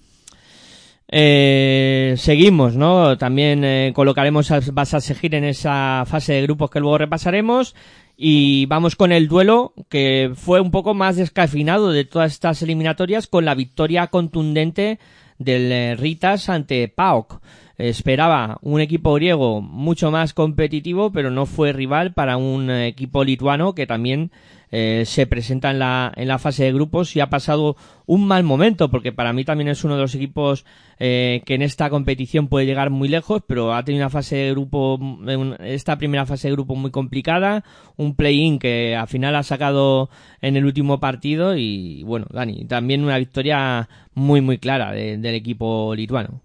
Eh, 1.15 2.15
seguimos, 2.17 2.75
¿no? 2.75 3.19
También 3.19 3.65
eh, 3.65 3.93
colocaremos 3.95 4.51
a 4.51 4.61
vas 4.73 4.95
a 4.95 5.01
seguir 5.01 5.35
en 5.35 5.45
esa 5.45 6.05
fase 6.07 6.33
de 6.33 6.43
grupos 6.43 6.71
que 6.71 6.81
luego 6.81 6.97
repasaremos. 6.97 7.75
Y 8.17 8.67
vamos 8.67 8.97
con 8.97 9.13
el 9.13 9.29
duelo 9.29 9.75
que 9.89 10.33
fue 10.35 10.61
un 10.61 10.71
poco 10.71 10.95
más 10.95 11.17
descafinado 11.17 11.93
de 11.93 12.05
todas 12.05 12.33
estas 12.33 12.63
eliminatorias 12.63 13.27
con 13.27 13.45
la 13.45 13.55
victoria 13.55 14.07
contundente 14.07 14.99
del 15.39 15.73
eh, 15.73 15.97
Ritas 15.97 16.49
ante 16.49 16.89
PAOK. 16.89 17.43
Esperaba 17.79 18.59
un 18.63 18.81
equipo 18.81 19.15
griego 19.15 19.61
mucho 19.61 20.11
más 20.11 20.35
competitivo, 20.35 21.11
pero 21.11 21.31
no 21.31 21.47
fue 21.47 21.73
rival 21.73 22.13
para 22.13 22.37
un 22.37 22.71
eh, 22.71 22.87
equipo 22.87 23.25
lituano 23.25 23.75
que 23.75 23.87
también 23.87 24.31
eh, 24.73 25.05
se 25.07 25.27
presenta 25.27 25.71
en 25.71 25.79
la, 25.79 26.13
en 26.17 26.27
la 26.29 26.39
fase 26.39 26.65
de 26.65 26.73
grupos 26.73 27.15
y 27.15 27.21
ha 27.21 27.31
pasado 27.31 27.77
un 28.07 28.27
mal 28.27 28.43
momento, 28.43 28.91
porque 28.91 29.13
para 29.13 29.33
mí 29.33 29.45
también 29.45 29.69
es 29.69 29.85
uno 29.85 29.95
de 29.95 30.03
los 30.03 30.15
equipos 30.15 30.65
eh, 30.99 31.43
que 31.47 31.55
en 31.55 31.63
esta 31.63 31.91
competición 31.91 32.49
puede 32.49 32.67
llegar 32.67 32.91
muy 32.91 33.09
lejos, 33.09 33.43
pero 33.47 33.75
ha 33.75 33.85
tenido 33.85 34.03
una 34.05 34.11
fase 34.11 34.37
de 34.37 34.51
grupo, 34.53 34.99
mm, 34.99 35.55
esta 35.61 35.99
primera 35.99 36.27
fase 36.27 36.49
de 36.49 36.55
grupo 36.55 36.75
muy 36.75 36.91
complicada, 36.91 37.65
un 37.97 38.15
play-in 38.17 38.59
que 38.59 38.97
al 38.97 39.09
final 39.09 39.37
ha 39.37 39.43
sacado 39.43 40.11
en 40.41 40.57
el 40.57 40.65
último 40.65 40.99
partido 41.01 41.57
y 41.57 42.03
bueno, 42.05 42.27
Dani, 42.31 42.65
también 42.67 43.05
una 43.05 43.19
victoria 43.19 43.89
muy 44.15 44.41
muy 44.41 44.59
clara 44.59 44.93
de- 44.93 45.19
del 45.19 45.35
equipo 45.35 45.95
lituano. 45.95 46.41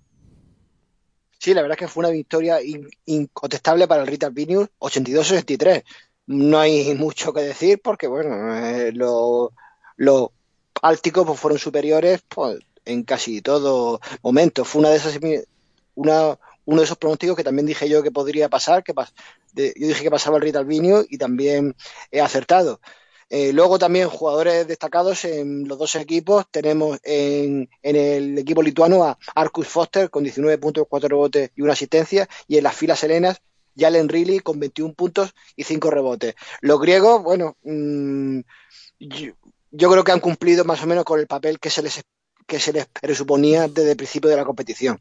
Sí, 1.39 1.53
la 1.53 1.61
verdad 1.61 1.77
es 1.79 1.79
que 1.79 1.87
fue 1.87 2.01
una 2.01 2.09
victoria 2.09 2.61
in- 2.63 2.89
incontestable 3.05 3.87
para 3.87 4.01
el 4.01 4.07
Ritter 4.07 4.31
Vilnius, 4.31 4.69
82-63. 4.79 5.83
No 6.27 6.59
hay 6.59 6.93
mucho 6.95 7.33
que 7.33 7.41
decir 7.41 7.81
porque, 7.81 8.07
bueno, 8.07 8.55
eh, 8.55 8.91
los 8.91 10.29
bálticos 10.81 11.25
pues, 11.25 11.39
fueron 11.39 11.59
superiores 11.59 12.21
pues, 12.27 12.59
en 12.85 13.03
casi 13.03 13.41
todo 13.41 13.99
momento. 14.21 14.65
Fue 14.65 14.79
una 14.79 14.89
de 14.89 14.97
esas 14.97 15.17
una, 15.95 16.37
uno 16.65 16.81
de 16.81 16.85
esos 16.85 16.97
pronósticos 16.97 17.35
que 17.35 17.43
también 17.43 17.65
dije 17.65 17.89
yo 17.89 18.03
que 18.03 18.11
podría 18.11 18.49
pasar, 18.49 18.83
que 18.83 18.93
yo 18.93 19.87
dije 19.87 20.03
que 20.03 20.11
pasaba 20.11 20.37
el 20.37 20.43
Ritter 20.43 20.65
Vilnius 20.65 21.05
y 21.09 21.17
también 21.17 21.75
he 22.11 22.21
acertado. 22.21 22.79
Eh, 23.29 23.51
luego 23.51 23.77
también 23.77 24.07
jugadores 24.07 24.67
destacados 24.67 25.25
en 25.25 25.67
los 25.67 25.77
dos 25.77 25.95
equipos. 25.95 26.45
Tenemos 26.51 26.99
en, 27.03 27.69
en 27.81 27.95
el 27.95 28.37
equipo 28.37 28.61
lituano 28.61 29.03
a 29.03 29.17
Arcus 29.35 29.67
Foster 29.67 30.09
con 30.09 30.23
19 30.23 30.57
puntos, 30.57 30.85
4 30.89 31.09
rebotes 31.09 31.51
y 31.55 31.61
una 31.61 31.73
asistencia. 31.73 32.27
Y 32.47 32.57
en 32.57 32.63
las 32.63 32.75
filas 32.75 33.03
helenas, 33.03 33.41
Jalen 33.77 34.09
Riley 34.09 34.39
con 34.39 34.59
21 34.59 34.93
puntos 34.93 35.33
y 35.55 35.63
5 35.63 35.89
rebotes. 35.89 36.35
Los 36.61 36.79
griegos, 36.79 37.23
bueno, 37.23 37.55
mm, 37.63 38.39
yo, 38.99 39.33
yo 39.71 39.91
creo 39.91 40.03
que 40.03 40.11
han 40.11 40.19
cumplido 40.19 40.65
más 40.65 40.83
o 40.83 40.87
menos 40.87 41.03
con 41.03 41.19
el 41.19 41.27
papel 41.27 41.59
que 41.59 41.69
se 41.69 41.81
les, 41.81 42.03
que 42.45 42.59
se 42.59 42.73
les 42.73 42.87
presuponía 42.87 43.67
desde 43.67 43.91
el 43.91 43.97
principio 43.97 44.29
de 44.29 44.37
la 44.37 44.45
competición. 44.45 44.99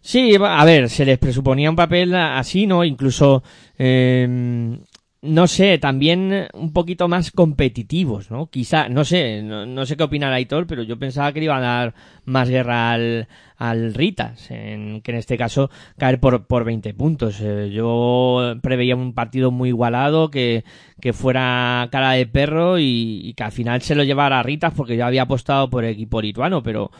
Sí, 0.00 0.36
a 0.40 0.64
ver, 0.64 0.88
se 0.88 1.04
les 1.04 1.18
presuponía 1.18 1.68
un 1.68 1.74
papel 1.74 2.14
así, 2.14 2.66
¿no? 2.66 2.84
Incluso, 2.84 3.42
eh, 3.76 4.78
no 5.26 5.46
sé, 5.46 5.78
también 5.78 6.48
un 6.54 6.72
poquito 6.72 7.08
más 7.08 7.30
competitivos, 7.30 8.30
¿no? 8.30 8.46
Quizá, 8.46 8.88
no 8.88 9.04
sé, 9.04 9.42
no, 9.42 9.66
no 9.66 9.86
sé 9.86 9.96
qué 9.96 10.04
opina 10.04 10.32
Aitor, 10.32 10.66
pero 10.66 10.82
yo 10.82 10.98
pensaba 10.98 11.32
que 11.32 11.40
le 11.40 11.46
iba 11.46 11.56
a 11.56 11.60
dar 11.60 11.94
más 12.24 12.48
guerra 12.48 12.92
al, 12.92 13.28
al 13.56 13.94
Ritas, 13.94 14.50
en, 14.50 15.00
que 15.02 15.12
en 15.12 15.18
este 15.18 15.36
caso 15.36 15.70
caer 15.98 16.20
por, 16.20 16.46
por 16.46 16.64
20 16.64 16.94
puntos. 16.94 17.40
Eh, 17.40 17.70
yo 17.72 18.54
preveía 18.62 18.96
un 18.96 19.14
partido 19.14 19.50
muy 19.50 19.70
igualado, 19.70 20.30
que, 20.30 20.64
que 21.00 21.12
fuera 21.12 21.88
cara 21.90 22.12
de 22.12 22.26
perro 22.26 22.78
y, 22.78 23.34
que 23.36 23.44
al 23.44 23.52
final 23.52 23.82
se 23.82 23.94
lo 23.94 24.04
llevara 24.04 24.40
a 24.40 24.42
Ritas 24.42 24.74
porque 24.74 24.96
yo 24.96 25.06
había 25.06 25.22
apostado 25.22 25.70
por 25.70 25.84
el 25.84 25.92
equipo 25.92 26.20
lituano, 26.20 26.62
pero 26.62 26.90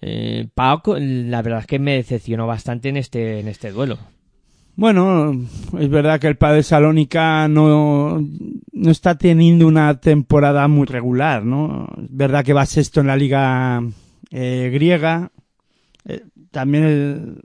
eh, 0.00 0.48
Paok, 0.54 0.98
la 0.98 1.42
verdad 1.42 1.60
es 1.60 1.66
que 1.66 1.78
me 1.78 1.94
decepcionó 1.94 2.46
bastante 2.46 2.88
en 2.88 2.96
este, 2.96 3.40
en 3.40 3.48
este 3.48 3.70
duelo. 3.70 3.98
Bueno, 4.78 5.32
es 5.78 5.88
verdad 5.88 6.20
que 6.20 6.26
el 6.26 6.36
Padre 6.36 6.62
Salónica 6.62 7.48
no, 7.48 8.20
no 8.72 8.90
está 8.90 9.16
teniendo 9.16 9.66
una 9.66 9.98
temporada 10.00 10.68
muy 10.68 10.86
regular, 10.86 11.44
¿no? 11.46 11.88
Es 11.96 12.08
verdad 12.14 12.44
que 12.44 12.52
va 12.52 12.66
sexto 12.66 13.00
en 13.00 13.06
la 13.06 13.16
liga 13.16 13.82
eh, 14.30 14.70
griega. 14.72 15.30
Eh, 16.04 16.24
también 16.50 16.84
el- 16.84 17.42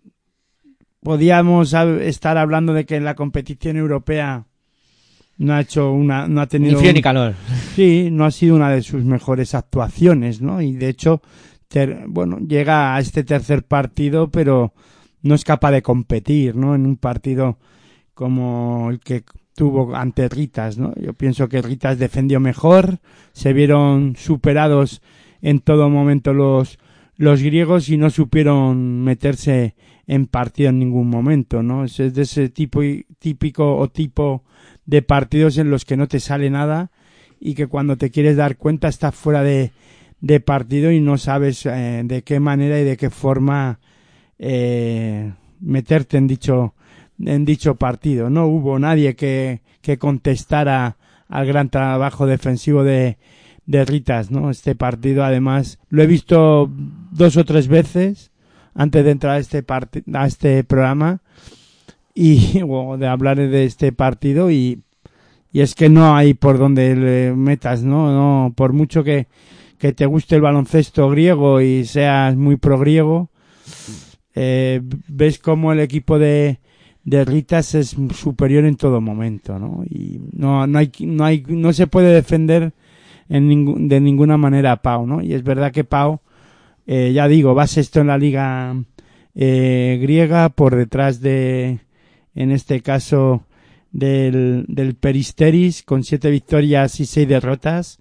podíamos 1.02 1.74
estar 1.74 2.38
hablando 2.38 2.74
de 2.74 2.86
que 2.86 2.98
en 2.98 3.06
la 3.06 3.16
competición 3.16 3.78
europea 3.78 4.44
no 5.38 5.54
ha 5.54 5.62
hecho 5.62 5.92
una, 5.94 6.28
no 6.28 6.42
ha 6.42 6.46
Ni 6.46 6.50
tenido 6.50 6.78
frío 6.80 6.90
un- 6.92 6.96
ni 6.96 7.02
calor. 7.02 7.34
Sí, 7.76 8.10
no 8.12 8.26
ha 8.26 8.32
sido 8.32 8.58
una 8.58 8.70
de 8.70 8.82
sus 8.82 9.06
mejores 9.06 9.56
actuaciones, 9.56 10.42
¿no? 10.42 10.62
Y 10.62 10.74
de 10.74 10.90
hecho, 10.90 11.22
ter- 11.70 12.04
bueno, 12.08 12.40
llega 12.40 12.94
a 12.94 13.00
este 13.00 13.24
tercer 13.24 13.64
partido, 13.64 14.30
pero 14.30 14.74
no 15.22 15.36
es 15.36 15.44
capaz 15.44 15.72
de 15.72 15.82
competir, 15.82 16.56
¿no? 16.56 16.76
En 16.76 16.86
un 16.86 16.98
partido 16.98 17.58
como 18.14 18.90
el 18.90 19.00
que 19.00 19.24
tuvo 19.56 19.96
ante 19.96 20.30
Ritas, 20.30 20.78
¿no? 20.78 20.94
Yo 20.96 21.14
pienso 21.14 21.48
que 21.50 21.62
Ritas 21.62 22.00
defendió 22.00 22.40
mejor, 22.40 23.00
se 23.34 23.54
vieron 23.54 24.16
superados 24.16 25.02
en 25.42 25.60
todo 25.60 25.90
momento 25.90 26.34
los 26.34 26.80
los 27.18 27.44
griegos 27.44 27.88
y 27.90 27.98
no 27.98 28.10
supieron 28.10 29.04
meterse 29.04 29.76
en 30.08 30.26
partido 30.26 30.72
en 30.72 30.80
ningún 30.80 31.08
momento, 31.08 31.62
¿no? 31.62 31.84
Es 31.86 31.98
de 31.98 32.22
ese 32.22 32.50
tipo 32.50 32.82
típico 33.20 33.78
o 33.78 33.90
tipo 33.90 34.44
de 34.88 35.04
partidos 35.04 35.60
en 35.60 35.70
los 35.70 35.86
que 35.86 35.98
no 35.98 36.08
te 36.08 36.20
sale 36.20 36.50
nada 36.50 36.90
y 37.40 37.54
que 37.54 37.68
cuando 37.68 37.96
te 37.96 38.10
quieres 38.10 38.38
dar 38.38 38.58
cuenta 38.58 38.88
estás 38.88 39.14
fuera 39.14 39.44
de, 39.44 39.72
de 40.20 40.40
partido 40.40 40.92
y 40.92 41.00
no 41.00 41.18
sabes 41.20 41.66
eh, 41.68 42.02
de 42.04 42.24
qué 42.24 42.40
manera 42.40 42.80
y 42.80 42.84
de 42.84 42.98
qué 42.98 43.12
forma 43.12 43.80
eh, 44.42 45.32
meterte 45.60 46.18
en 46.18 46.28
dicho 46.28 46.74
en 47.24 47.46
dicho 47.46 47.76
partido. 47.76 48.30
No 48.30 48.48
hubo 48.48 48.80
nadie 48.80 49.16
que, 49.16 49.62
que 49.82 49.98
contestara 49.98 50.98
al 51.30 51.46
gran 51.46 51.70
trabajo 51.70 52.26
defensivo 52.26 52.84
de, 52.84 53.18
de 53.68 53.86
Ritas, 53.86 54.32
¿no? 54.32 54.50
Este 54.50 54.76
partido, 54.76 55.24
además, 55.24 55.80
lo 55.90 56.02
he 56.02 56.08
visto 56.08 56.70
dos 57.12 57.38
o 57.38 57.46
tres 57.46 57.68
veces 57.68 58.32
antes 58.74 59.06
de 59.06 59.12
entrar 59.12 59.36
a 59.36 59.40
este 59.40 59.64
a 60.14 60.26
este 60.26 60.64
programa 60.64 61.22
y 62.16 62.60
de 62.98 63.08
hablar 63.08 63.38
de 63.38 63.66
este 63.66 63.92
partido 63.92 64.50
y, 64.50 64.82
y 65.54 65.62
es 65.62 65.76
que 65.76 65.90
no 65.90 66.16
hay 66.16 66.34
por 66.34 66.58
donde 66.58 66.96
le 66.96 67.36
metas, 67.36 67.84
¿no? 67.84 68.12
No, 68.12 68.54
por 68.56 68.74
mucho 68.74 69.04
que, 69.04 69.28
que 69.78 69.94
te 69.94 70.08
guste 70.08 70.36
el 70.36 70.42
baloncesto 70.42 71.10
griego 71.10 71.62
y 71.62 71.86
seas 71.86 72.36
muy 72.36 72.56
pro 72.56 72.80
griego, 72.80 73.30
eh, 74.36 74.82
ves 75.08 75.40
como 75.40 75.72
el 75.72 75.80
equipo 75.80 76.20
de, 76.20 76.60
de 77.04 77.26
Ritas 77.26 77.76
es 77.76 77.96
superior 78.14 78.66
en 78.66 78.76
todo 78.76 79.02
momento, 79.02 79.60
¿no? 79.60 79.84
Y 79.90 80.20
no, 80.34 80.68
no 80.68 80.80
hay, 80.80 80.92
no 81.00 81.26
hay, 81.26 81.44
no 81.48 81.74
se 81.74 81.88
puede 81.88 82.14
defender 82.14 82.74
en 83.30 83.48
ningún, 83.48 83.88
de 83.88 84.00
ninguna 84.00 84.38
manera 84.38 84.74
a 84.74 84.82
Pau, 84.82 85.06
¿no? 85.08 85.22
Y 85.22 85.34
es 85.34 85.44
verdad 85.44 85.72
que 85.72 85.84
Pau, 85.84 86.22
eh, 86.88 87.12
ya 87.14 87.28
digo, 87.28 87.56
va 87.56 87.68
sexto 87.68 88.02
en 88.02 88.08
la 88.08 88.18
liga 88.18 88.76
eh, 89.36 90.00
griega 90.02 90.50
por 90.50 90.76
detrás 90.76 91.22
de, 91.22 91.80
en 92.36 92.52
este 92.52 92.82
caso, 92.82 93.46
del, 93.92 94.66
del 94.68 94.96
Peristeris 94.96 95.84
con 95.84 96.04
siete 96.04 96.30
victorias 96.30 97.00
y 97.00 97.06
seis 97.06 97.28
derrotas. 97.28 98.00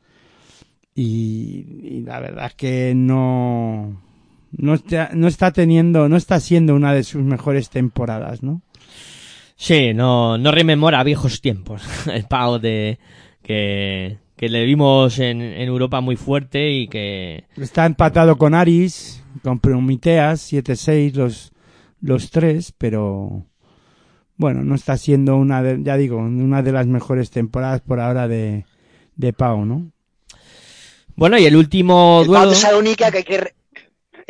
Y, 0.95 1.65
y 1.83 2.03
la 2.03 2.21
verdad 2.21 2.47
es 2.47 2.55
que 2.55 2.93
no, 2.95 4.01
no 4.53 4.75
está, 4.75 5.11
no 5.15 5.29
está 5.29 5.53
teniendo, 5.53 6.09
no 6.09 6.17
está 6.17 6.41
siendo 6.41 6.75
una 6.75 6.93
de 6.93 7.05
sus 7.05 7.23
mejores 7.23 7.71
temporadas, 7.71 8.43
¿no? 8.43 8.63
Sí, 9.57 9.93
no, 9.93 10.39
no 10.39 10.53
rememora 10.53 11.05
viejos 11.05 11.41
tiempos. 11.41 11.83
El 12.07 12.25
Pau 12.25 12.59
de 12.59 12.99
que, 13.43 14.19
que 14.37 14.49
le 14.49 14.65
vimos 14.65 15.19
en, 15.19 15.41
en 15.43 15.69
Europa 15.69 16.01
muy 16.01 16.17
fuerte 16.17 16.71
y 16.73 16.89
que 16.89 17.45
Está 17.57 17.87
empatado 17.87 18.39
con 18.39 18.55
Aris, 18.55 19.23
con 19.43 19.61
Promiteas, 19.61 20.53
7-6 20.53 21.15
los, 21.15 21.53
los 22.01 22.31
tres, 22.31 22.73
pero 22.77 23.45
bueno, 24.37 24.65
no 24.65 24.75
está 24.75 24.97
siendo 24.97 25.37
una 25.37 25.63
de, 25.63 25.83
ya 25.83 25.99
digo, 25.99 26.17
una 26.17 26.63
de 26.63 26.73
las 26.73 26.87
mejores 26.87 27.31
temporadas 27.31 27.83
por 27.83 28.01
ahora 28.01 28.27
de, 28.29 28.65
de 29.17 29.33
Pau, 29.35 29.67
¿no? 29.67 29.93
bueno 31.17 31.37
y 31.39 31.45
el 31.45 31.57
último 31.57 32.23
El 32.25 32.31
Pau 32.31 32.49
de 32.49 32.57
Salónica, 32.57 33.11
que 33.11 33.19
hay 33.19 33.25
que 33.25 33.53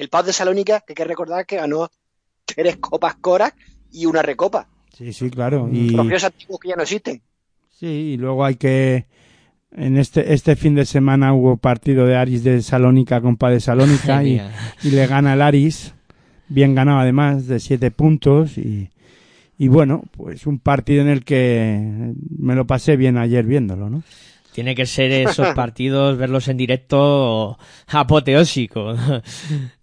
el 0.00 0.08
Pau 0.08 0.24
de 0.24 0.32
Salónica, 0.32 0.80
que 0.80 0.92
hay 0.92 0.94
que 0.94 1.04
recordar 1.04 1.44
que 1.44 1.56
ganó 1.56 1.90
tres 2.46 2.76
copas 2.78 3.16
Coras 3.16 3.52
y 3.92 4.06
una 4.06 4.22
recopa. 4.22 4.66
Sí, 4.96 5.12
sí, 5.12 5.30
claro. 5.30 5.68
Y, 5.70 5.92
Trofeos 5.92 6.24
antiguos 6.24 6.58
que 6.58 6.68
ya 6.70 6.76
no 6.76 6.82
existen. 6.82 7.20
sí, 7.78 7.86
y 7.86 8.16
luego 8.16 8.44
hay 8.44 8.56
que, 8.56 9.06
en 9.72 9.98
este, 9.98 10.32
este 10.32 10.56
fin 10.56 10.74
de 10.74 10.86
semana 10.86 11.34
hubo 11.34 11.58
partido 11.58 12.06
de 12.06 12.16
Aris 12.16 12.44
de 12.44 12.62
Salónica 12.62 13.20
con 13.20 13.36
Pa 13.36 13.50
de 13.50 13.60
Salónica 13.60 14.24
y, 14.24 14.40
y 14.82 14.90
le 14.90 15.06
gana 15.06 15.34
el 15.34 15.42
Aris, 15.42 15.92
bien 16.48 16.74
ganado 16.74 17.00
además, 17.00 17.46
de 17.46 17.60
siete 17.60 17.90
puntos 17.90 18.56
y, 18.56 18.88
y 19.58 19.68
bueno, 19.68 20.02
pues 20.12 20.46
un 20.46 20.58
partido 20.60 21.02
en 21.02 21.08
el 21.08 21.24
que 21.24 22.14
me 22.38 22.54
lo 22.54 22.66
pasé 22.66 22.96
bien 22.96 23.18
ayer 23.18 23.44
viéndolo, 23.44 23.90
¿no? 23.90 24.02
Tiene 24.52 24.74
que 24.74 24.86
ser 24.86 25.10
esos 25.28 25.48
partidos 25.54 26.16
verlos 26.16 26.48
en 26.48 26.56
directo 26.56 27.58
apoteósico. 27.88 28.94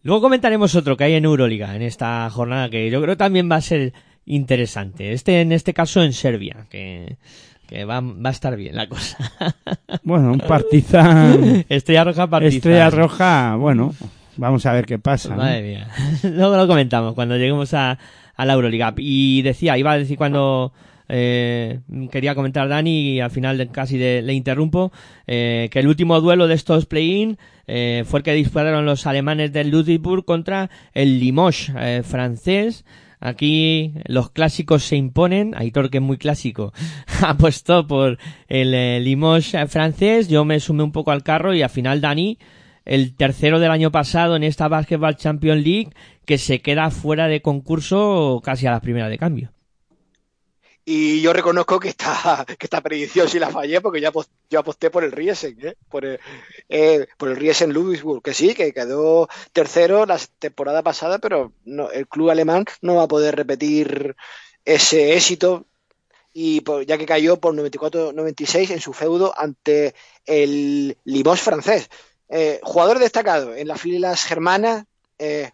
Luego 0.04 0.22
comentaremos 0.22 0.76
otro 0.76 0.98
que 0.98 1.06
hay 1.06 1.14
en 1.14 1.26
Euroliga 1.26 1.76
en 1.76 1.82
esta 1.82 2.30
jornada 2.30 2.70
que 2.70 2.90
yo 2.90 3.02
creo 3.02 3.18
también 3.18 3.50
va 3.52 3.58
a 3.58 3.62
ser 3.62 3.94
interesante. 4.26 5.14
Este 5.14 5.42
en 5.42 5.52
este 5.52 5.74
caso 5.74 6.04
en 6.04 6.14
Serbia 6.14 6.68
que 6.70 7.18
que 7.68 7.84
va, 7.84 8.00
va 8.00 8.30
a 8.30 8.32
estar 8.32 8.56
bien 8.56 8.76
la 8.76 8.88
cosa. 8.88 9.18
Bueno, 10.04 10.32
un 10.32 10.40
partizan, 10.40 11.66
Estrella 11.68 12.06
Roja 12.06 12.28
Partizan. 12.28 12.56
estrella 12.58 12.90
roja, 12.90 13.56
bueno, 13.56 13.94
vamos 14.38 14.66
a 14.66 14.72
ver 14.72 14.86
qué 14.86 15.00
pasa. 15.00 15.32
¿no? 15.32 15.38
Madre 15.38 15.62
mía. 15.62 15.88
Luego 16.24 16.56
lo 16.56 16.66
comentamos 16.66 17.14
cuando 17.14 17.36
lleguemos 17.36 17.74
a, 17.74 17.98
a 18.36 18.46
la 18.46 18.54
Euroliga. 18.54 18.94
Y 18.98 19.42
decía, 19.42 19.78
iba 19.78 19.92
a 19.92 19.98
decir 19.98 20.18
cuando 20.18 20.72
eh, 21.10 21.80
quería 22.12 22.36
comentar 22.36 22.68
Dani 22.68 23.14
y 23.14 23.20
al 23.20 23.32
final 23.32 23.70
casi 23.72 23.98
de- 23.98 24.22
le 24.22 24.34
interrumpo, 24.34 24.92
eh, 25.26 25.70
que 25.72 25.80
el 25.80 25.88
último 25.88 26.20
duelo 26.22 26.48
de 26.48 26.56
estos 26.56 26.86
play-in 26.86 27.38
eh, 27.68 28.04
fue 28.06 28.20
el 28.20 28.24
que 28.24 28.34
disputaron 28.34 28.86
los 28.86 29.06
alemanes 29.08 29.52
del 29.52 29.70
Ludwigsburg 29.70 30.26
contra 30.26 30.70
el 30.94 31.20
Limoges 31.20 31.72
francés. 32.06 32.86
Aquí 33.20 33.94
los 34.06 34.30
clásicos 34.30 34.84
se 34.84 34.96
imponen. 34.96 35.54
Aitor, 35.58 35.90
que 35.90 35.98
es 35.98 36.04
muy 36.04 36.18
clásico, 36.18 36.72
apostó 37.26 37.88
por 37.88 38.18
el 38.48 39.04
Limoges 39.04 39.56
francés. 39.70 40.28
Yo 40.28 40.46
me 40.46 40.60
sumé 40.60 40.84
un 40.84 40.92
poco 40.92 41.12
al 41.12 41.24
carro 41.24 41.54
y 41.54 41.62
al 41.62 41.70
final 41.70 42.00
Dani, 42.00 42.38
el 42.86 43.16
tercero 43.16 43.60
del 43.60 43.72
año 43.72 43.92
pasado 43.92 44.36
en 44.36 44.44
esta 44.44 44.68
Basketball 44.68 45.18
Champions 45.18 45.64
League, 45.64 45.90
que 46.26 46.38
se 46.38 46.62
queda 46.62 46.90
fuera 46.92 47.28
de 47.28 47.42
concurso 47.42 48.40
casi 48.44 48.68
a 48.68 48.72
la 48.72 48.82
primera 48.82 49.10
de 49.10 49.18
cambio. 49.18 49.52
Y 50.90 51.22
yo 51.22 51.34
reconozco 51.34 51.82
que 51.82 51.90
esta, 51.90 52.46
que 52.58 52.66
esta 52.66 52.80
predicción 52.82 53.28
sí 53.28 53.40
la 53.40 53.50
fallé 53.50 53.82
porque 53.82 54.00
ya 54.00 54.10
yo 54.50 54.60
aposté 54.60 54.90
por 54.90 55.04
el 55.04 55.12
Riesen, 55.12 55.58
¿eh? 55.62 55.76
por, 55.90 56.06
el, 56.06 56.18
eh, 56.70 57.08
por 57.18 57.28
el 57.28 57.36
Riesen 57.36 57.74
Ludwigsburg, 57.74 58.24
que 58.24 58.34
sí, 58.34 58.54
que 58.56 58.72
quedó 58.74 59.28
tercero 59.52 60.06
la 60.06 60.18
temporada 60.40 60.82
pasada, 60.84 61.20
pero 61.20 61.52
no, 61.66 61.92
el 61.92 62.08
club 62.08 62.30
alemán 62.30 62.64
no 62.82 62.96
va 62.96 63.04
a 63.04 63.08
poder 63.10 63.36
repetir 63.36 64.16
ese 64.64 65.14
éxito 65.18 65.66
y 66.34 66.62
por- 66.62 66.86
ya 66.86 66.98
que 66.98 67.06
cayó 67.06 67.38
por 67.38 67.54
94-96 67.54 68.72
en 68.72 68.80
su 68.82 68.94
feudo 68.94 69.34
ante 69.38 69.96
el 70.26 70.98
Limoges 71.06 71.42
francés. 71.42 71.90
Eh, 72.30 72.60
jugador 72.64 73.00
destacado 73.00 73.56
en 73.56 73.68
las 73.68 73.82
filas 73.82 74.24
germanas, 74.24 74.86
eh, 75.20 75.52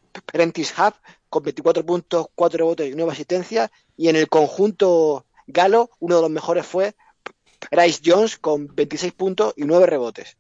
Hub, 0.78 0.94
con 1.34 1.42
24 1.42 1.84
puntos, 1.84 2.28
4 2.36 2.58
rebotes 2.60 2.92
y 2.92 2.96
9 2.96 3.12
asistencias, 3.12 3.72
y 3.98 4.08
en 4.08 4.16
el 4.16 4.30
conjunto 4.30 5.26
galo, 5.48 5.90
uno 6.00 6.18
de 6.18 6.22
los 6.22 6.30
mejores 6.30 6.64
fue 6.64 6.94
Bryce 7.72 8.02
Jones 8.06 8.38
con 8.38 8.68
26 8.76 9.14
puntos 9.14 9.56
y 9.58 9.64
9 9.64 9.88
rebotes. 9.88 10.38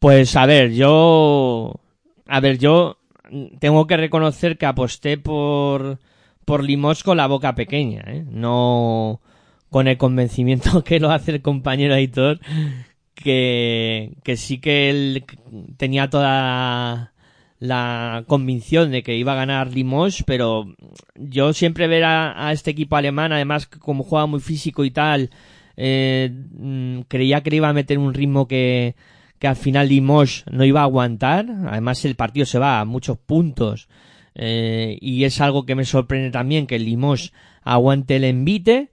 Pues 0.00 0.34
a 0.34 0.46
ver, 0.46 0.72
yo. 0.72 1.74
A 2.26 2.40
ver, 2.40 2.58
yo 2.58 2.98
tengo 3.60 3.86
que 3.86 3.96
reconocer 3.96 4.58
que 4.58 4.66
aposté 4.66 5.16
por. 5.16 6.00
por 6.44 6.64
Limos 6.64 7.04
con 7.04 7.16
la 7.16 7.28
boca 7.28 7.54
pequeña, 7.54 8.02
¿eh? 8.08 8.24
No 8.28 9.20
con 9.70 9.86
el 9.86 9.96
convencimiento 9.96 10.82
que 10.84 10.98
lo 10.98 11.12
hace 11.12 11.30
el 11.30 11.42
compañero 11.42 11.94
Aitor, 11.94 12.40
que, 13.14 14.16
que 14.24 14.36
sí 14.36 14.58
que 14.58 14.90
él 14.90 15.24
tenía 15.76 16.10
toda 16.10 17.12
la 17.60 18.24
convicción 18.26 18.90
de 18.90 19.02
que 19.02 19.16
iba 19.16 19.32
a 19.32 19.36
ganar 19.36 19.72
Limoges, 19.72 20.24
pero 20.26 20.74
yo 21.14 21.52
siempre 21.52 21.86
ver 21.86 22.04
a, 22.04 22.50
este 22.52 22.70
equipo 22.70 22.96
alemán, 22.96 23.32
además 23.32 23.66
como 23.66 24.02
juega 24.02 24.26
muy 24.26 24.40
físico 24.40 24.82
y 24.84 24.90
tal, 24.90 25.30
eh, 25.76 26.30
mm, 26.32 27.00
creía 27.02 27.42
que 27.42 27.50
le 27.50 27.56
iba 27.56 27.68
a 27.68 27.74
meter 27.74 27.98
un 27.98 28.14
ritmo 28.14 28.48
que, 28.48 28.96
que 29.38 29.46
al 29.46 29.56
final 29.56 29.88
Limoges 29.88 30.44
no 30.50 30.64
iba 30.64 30.80
a 30.80 30.84
aguantar. 30.84 31.46
Además 31.68 32.02
el 32.06 32.16
partido 32.16 32.46
se 32.46 32.58
va 32.58 32.80
a 32.80 32.86
muchos 32.86 33.18
puntos 33.18 33.88
eh, 34.34 34.96
y 35.00 35.24
es 35.24 35.40
algo 35.42 35.66
que 35.66 35.74
me 35.74 35.84
sorprende 35.84 36.30
también 36.30 36.66
que 36.66 36.78
Limoges 36.78 37.32
aguante 37.62 38.16
el 38.16 38.24
envite 38.24 38.90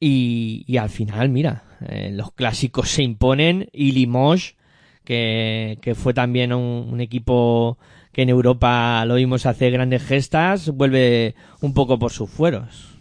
y, 0.00 0.64
y 0.66 0.78
al 0.78 0.90
final, 0.90 1.28
mira, 1.28 1.62
eh, 1.88 2.10
los 2.12 2.32
clásicos 2.32 2.90
se 2.90 3.04
imponen 3.04 3.68
y 3.72 3.92
Limoges 3.92 4.56
que, 5.04 5.94
fue 5.96 6.14
también 6.14 6.52
un, 6.52 7.00
equipo 7.00 7.78
que 8.12 8.22
en 8.22 8.28
Europa 8.28 9.04
lo 9.04 9.16
vimos 9.16 9.46
hacer 9.46 9.72
grandes 9.72 10.02
gestas, 10.02 10.70
vuelve 10.70 11.34
un 11.60 11.74
poco 11.74 11.98
por 11.98 12.12
sus 12.12 12.30
fueros. 12.30 12.98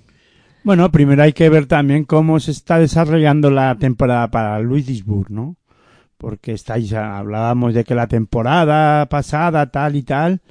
Bueno, 0.64 0.92
primero 0.92 1.24
hay 1.24 1.34
que 1.34 1.50
ver 1.50 1.66
también 1.66 2.06
cómo 2.06 2.40
se 2.40 2.52
está 2.52 2.80
desarrollando 2.80 3.52
la 3.52 3.76
temporada 3.76 4.30
para 4.30 4.60
Ludwigsburg, 4.60 5.30
¿no? 5.30 5.58
Porque 6.18 6.54
estáis, 6.54 6.94
hablábamos 6.94 7.74
de 7.74 7.84
que 7.84 7.96
la 7.96 8.08
temporada 8.08 9.06
pasada, 9.08 9.70
tal 9.72 9.96
y 9.96 10.04
tal, 10.04 10.42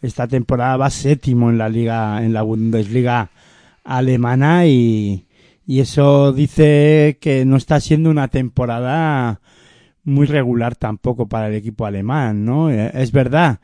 esta 0.00 0.26
temporada 0.26 0.78
va 0.78 0.90
séptimo 0.90 1.50
en 1.50 1.58
la 1.58 1.68
liga, 1.68 2.24
en 2.24 2.32
la 2.32 2.42
Bundesliga 2.42 3.30
alemana 3.84 4.66
y, 4.66 5.26
y 5.66 5.80
eso 5.80 6.32
dice 6.32 7.18
que 7.20 7.44
no 7.44 7.56
está 7.56 7.78
siendo 7.80 8.10
una 8.10 8.28
temporada 8.28 9.40
muy 10.04 10.26
regular 10.26 10.76
tampoco 10.76 11.28
para 11.28 11.48
el 11.48 11.54
equipo 11.54 11.86
alemán, 11.86 12.44
¿no? 12.44 12.70
Eh, 12.70 12.90
Es 12.94 13.12
verdad 13.12 13.60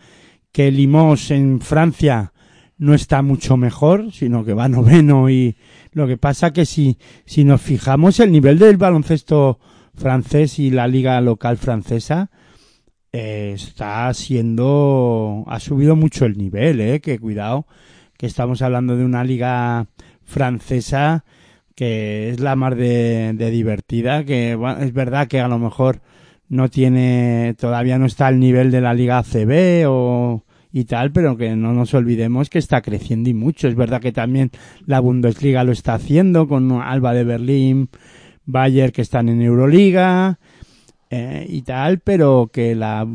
que 0.53 0.71
Limos 0.71 1.31
en 1.31 1.61
Francia 1.61 2.33
no 2.79 2.95
está 2.95 3.23
mucho 3.23 3.57
mejor, 3.57 4.13
sino 4.13 4.45
que 4.45 4.55
va 4.55 4.69
noveno 4.69 5.29
y 5.31 5.57
lo 5.93 6.07
que 6.07 6.17
pasa 6.17 6.53
que 6.53 6.65
si, 6.65 6.99
si 7.27 7.45
nos 7.45 7.61
fijamos 7.61 8.21
el 8.21 8.31
nivel 8.31 8.59
del 8.59 8.77
baloncesto 8.77 9.59
francés 9.95 10.59
y 10.61 10.71
la 10.71 10.87
liga 10.87 11.21
local 11.21 11.59
francesa 11.59 12.31
eh, 13.13 13.53
está 13.55 14.13
siendo 14.15 15.45
ha 15.49 15.59
subido 15.59 15.97
mucho 15.97 16.25
el 16.25 16.39
nivel, 16.39 16.81
eh, 16.81 17.01
que 17.01 17.19
cuidado 17.19 17.67
que 18.17 18.27
estamos 18.27 18.63
hablando 18.63 18.97
de 18.97 19.05
una 19.05 19.25
liga 19.25 19.87
francesa 20.25 21.25
que 21.75 22.31
es 22.31 22.41
la 22.41 22.57
más 22.57 22.77
de, 22.77 23.33
de 23.35 23.51
divertida, 23.51 24.25
que 24.25 24.55
bueno, 24.57 24.81
es 24.81 24.93
verdad 24.93 25.29
que 25.29 25.41
a 25.41 25.49
lo 25.49 25.59
mejor 25.59 26.01
no 26.49 26.69
tiene, 26.69 27.55
todavía 27.59 27.99
no 27.99 28.07
está 28.07 28.27
al 28.27 28.39
nivel 28.41 28.71
de 28.71 28.81
la 28.81 28.95
Liga 28.95 29.19
ACB 29.19 29.89
o 29.89 30.45
y 30.71 30.85
tal, 30.85 31.13
pero 31.13 31.37
que 31.37 31.57
no 31.57 31.73
nos 31.73 31.95
olvidemos 31.95 32.51
que 32.51 32.59
está 32.59 32.83
creciendo 32.83 33.31
y 33.31 33.35
mucho. 33.35 33.69
Es 33.69 33.75
verdad 33.75 34.01
que 34.01 34.13
también 34.13 34.51
la 34.87 35.01
Bundesliga 35.01 35.65
lo 35.65 35.73
está 35.73 35.95
haciendo 35.95 36.47
con 36.47 36.71
Alba 36.73 37.15
de 37.15 37.25
Berlín, 37.25 37.89
Bayer 38.45 38.93
que 38.93 39.03
están 39.03 39.29
en 39.29 39.43
Euroliga 39.43 40.39
eh, 41.11 41.47
y 41.49 41.63
tal, 41.63 42.01
pero 42.01 42.51
que 42.53 42.75
la, 42.75 43.07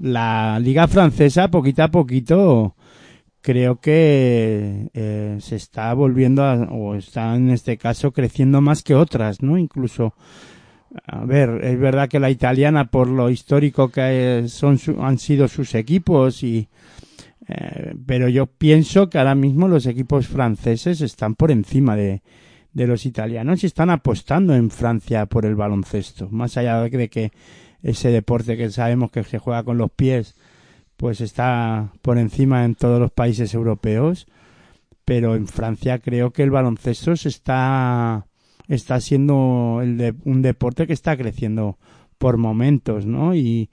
la 0.00 0.58
Liga 0.60 0.88
Francesa 0.88 1.50
poquito 1.50 1.82
a 1.82 1.88
poquito 1.88 2.76
creo 3.42 3.80
que 3.80 4.90
eh, 4.92 5.36
se 5.40 5.56
está 5.56 5.92
volviendo 5.94 6.44
a, 6.44 6.54
o 6.70 6.94
está 6.94 7.34
en 7.34 7.50
este 7.50 7.78
caso 7.78 8.12
creciendo 8.12 8.60
más 8.60 8.82
que 8.82 8.94
otras, 8.94 9.42
¿no? 9.42 9.56
Incluso 9.56 10.14
a 11.06 11.24
ver, 11.24 11.60
es 11.64 11.78
verdad 11.78 12.08
que 12.08 12.20
la 12.20 12.30
italiana, 12.30 12.90
por 12.90 13.08
lo 13.08 13.30
histórico 13.30 13.90
que 13.90 14.44
son 14.48 14.78
han 15.00 15.18
sido 15.18 15.48
sus 15.48 15.74
equipos 15.74 16.42
y 16.42 16.68
Eh, 17.52 17.94
pero 18.06 18.28
yo 18.28 18.46
pienso 18.46 19.08
que 19.08 19.18
ahora 19.18 19.34
mismo 19.34 19.66
los 19.66 19.86
equipos 19.86 20.28
franceses 20.28 21.00
están 21.00 21.34
por 21.34 21.50
encima 21.50 21.96
de, 21.96 22.22
de 22.72 22.86
los 22.86 23.06
italianos 23.06 23.64
y 23.64 23.66
están 23.66 23.90
apostando 23.90 24.54
en 24.54 24.70
Francia 24.70 25.26
por 25.26 25.44
el 25.44 25.56
baloncesto. 25.56 26.28
Más 26.30 26.56
allá 26.56 26.80
de 26.80 27.08
que 27.08 27.32
ese 27.82 28.10
deporte 28.10 28.56
que 28.56 28.70
sabemos 28.70 29.10
que 29.10 29.24
se 29.24 29.40
juega 29.40 29.64
con 29.64 29.78
los 29.78 29.90
pies, 29.90 30.36
pues 30.96 31.20
está 31.20 31.90
por 32.02 32.18
encima 32.18 32.64
en 32.64 32.76
todos 32.76 33.00
los 33.00 33.10
países 33.10 33.52
europeos. 33.52 34.26
Pero 35.04 35.34
en 35.34 35.48
Francia 35.48 35.98
creo 35.98 36.30
que 36.30 36.44
el 36.44 36.52
baloncesto 36.52 37.16
se 37.16 37.30
está, 37.30 38.26
está 38.70 39.00
siendo 39.00 39.80
el 39.82 39.98
de, 39.98 40.14
un 40.24 40.42
deporte 40.42 40.86
que 40.86 40.92
está 40.92 41.16
creciendo 41.16 41.78
por 42.18 42.36
momentos, 42.36 43.04
¿no? 43.04 43.34
Y, 43.34 43.68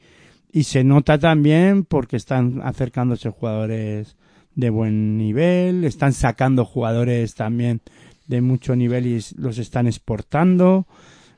y 0.52 0.64
se 0.64 0.84
nota 0.84 1.20
también 1.20 1.86
porque 1.86 2.18
están 2.18 2.62
acercándose 2.64 3.30
jugadores 3.30 4.18
de 4.56 4.70
buen 4.72 5.18
nivel, 5.18 5.84
están 5.84 6.14
sacando 6.14 6.66
jugadores 6.66 7.36
también 7.36 7.82
de 8.26 8.42
mucho 8.42 8.76
nivel 8.76 9.06
y 9.06 9.20
los 9.38 9.60
están 9.60 9.86
exportando. 9.86 10.88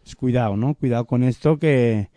Pues 0.03 0.15
cuidado, 0.15 0.55
¿no? 0.55 0.73
Cuidado 0.75 1.05
con 1.05 1.23
esto 1.23 1.57
que, 1.57 2.09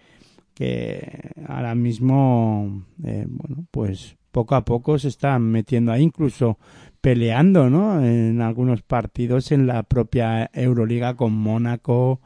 que 0.55 1.33
ahora 1.48 1.74
mismo, 1.74 2.85
eh, 3.05 3.26
bueno, 3.28 3.66
pues 3.70 4.16
poco 4.31 4.55
a 4.55 4.64
poco 4.64 4.98
se 4.98 5.09
están 5.09 5.42
metiendo 5.42 5.92
ahí, 5.92 6.02
incluso 6.05 6.59
peleando, 7.02 7.68
¿no? 7.68 8.02
En 8.02 8.40
algunos 8.40 8.80
partidos 8.80 9.52
en 9.52 9.66
la 9.66 9.82
propia 9.82 10.48
Euroliga 10.54 11.14
con 11.14 11.34
Mónaco, 11.34 12.20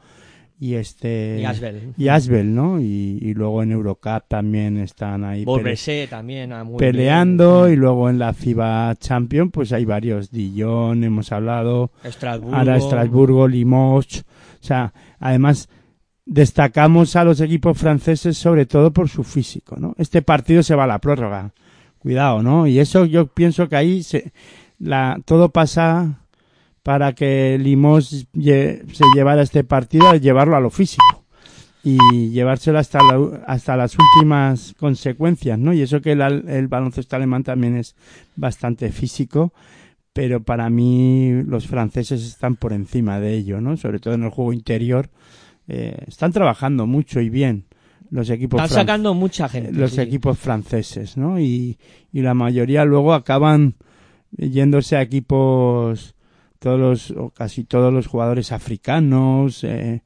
y 0.59 0.73
este 0.75 1.37
Y 1.39 1.45
Asbel. 1.45 1.93
y 1.97 2.07
Asbel, 2.07 2.55
¿no? 2.55 2.79
Y, 2.79 3.19
y 3.21 3.33
luego 3.35 3.61
en 3.61 3.71
Eurocup 3.73 4.23
también 4.27 4.77
están 4.77 5.23
ahí 5.23 5.45
pele- 5.45 6.07
también 6.07 6.51
a 6.51 6.63
muy 6.63 6.77
peleando 6.79 7.63
bien. 7.65 7.73
y 7.73 7.75
luego 7.75 8.09
en 8.09 8.17
la 8.17 8.33
FIBA 8.33 8.95
Champion 8.95 9.51
pues 9.51 9.71
hay 9.71 9.85
varios 9.85 10.31
Dijon 10.31 11.03
hemos 11.03 11.31
hablado 11.31 11.91
Estrasburgo. 12.03 12.55
ahora 12.55 12.77
Estrasburgo 12.77 13.47
Limoges 13.47 14.21
o 14.59 14.63
sea 14.65 14.93
además 15.19 15.69
destacamos 16.25 17.15
a 17.15 17.23
los 17.23 17.39
equipos 17.39 17.77
franceses 17.77 18.35
sobre 18.35 18.65
todo 18.65 18.91
por 18.91 19.09
su 19.09 19.23
físico 19.23 19.75
no 19.79 19.93
este 19.99 20.23
partido 20.23 20.63
se 20.63 20.73
va 20.73 20.85
a 20.85 20.87
la 20.87 20.97
prórroga 20.99 21.53
cuidado 21.99 22.41
no 22.41 22.65
y 22.65 22.79
eso 22.79 23.05
yo 23.05 23.27
pienso 23.27 23.69
que 23.69 23.75
ahí 23.75 24.01
se 24.01 24.33
la 24.79 25.19
todo 25.25 25.49
pasa 25.49 26.21
para 26.83 27.13
que 27.13 27.57
Limos 27.59 28.27
lle- 28.33 28.83
se 28.93 29.03
llevara 29.15 29.41
este 29.41 29.63
partido, 29.63 30.15
llevarlo 30.15 30.55
a 30.55 30.59
lo 30.61 30.69
físico 30.69 31.25
y 31.83 32.29
llevárselo 32.29 32.79
hasta, 32.79 32.99
la- 33.03 33.43
hasta 33.47 33.75
las 33.77 33.95
últimas 33.97 34.73
consecuencias, 34.79 35.57
¿no? 35.59 35.73
Y 35.73 35.81
eso 35.81 36.01
que 36.01 36.13
el, 36.13 36.21
el 36.21 36.67
baloncesto 36.67 37.15
alemán 37.15 37.43
también 37.43 37.77
es 37.77 37.95
bastante 38.35 38.91
físico, 38.91 39.53
pero 40.13 40.41
para 40.43 40.69
mí 40.69 41.43
los 41.45 41.67
franceses 41.67 42.25
están 42.25 42.55
por 42.55 42.73
encima 42.73 43.19
de 43.19 43.35
ello, 43.35 43.61
¿no? 43.61 43.77
Sobre 43.77 43.99
todo 43.99 44.13
en 44.15 44.23
el 44.23 44.29
juego 44.29 44.53
interior. 44.53 45.09
eh, 45.69 45.97
están 46.07 46.31
trabajando 46.31 46.87
mucho 46.87 47.19
y 47.19 47.29
bien 47.29 47.65
los 48.09 48.29
equipos 48.29 48.61
Están 48.61 48.79
sacando 48.83 49.13
mucha 49.13 49.49
gente. 49.49 49.73
los 49.73 49.91
sí. 49.91 50.01
equipos 50.01 50.37
franceses, 50.39 51.17
¿no? 51.17 51.39
Y, 51.41 51.77
y 52.13 52.21
la 52.21 52.33
mayoría 52.33 52.85
luego 52.85 53.13
acaban 53.13 53.75
yéndose 54.31 54.97
a 54.97 55.01
equipos, 55.01 56.15
todos 56.59 56.79
los, 56.79 57.11
o 57.11 57.29
casi 57.29 57.63
todos 57.63 57.93
los 57.93 58.07
jugadores 58.07 58.51
africanos, 58.51 59.63
eh, 59.63 60.01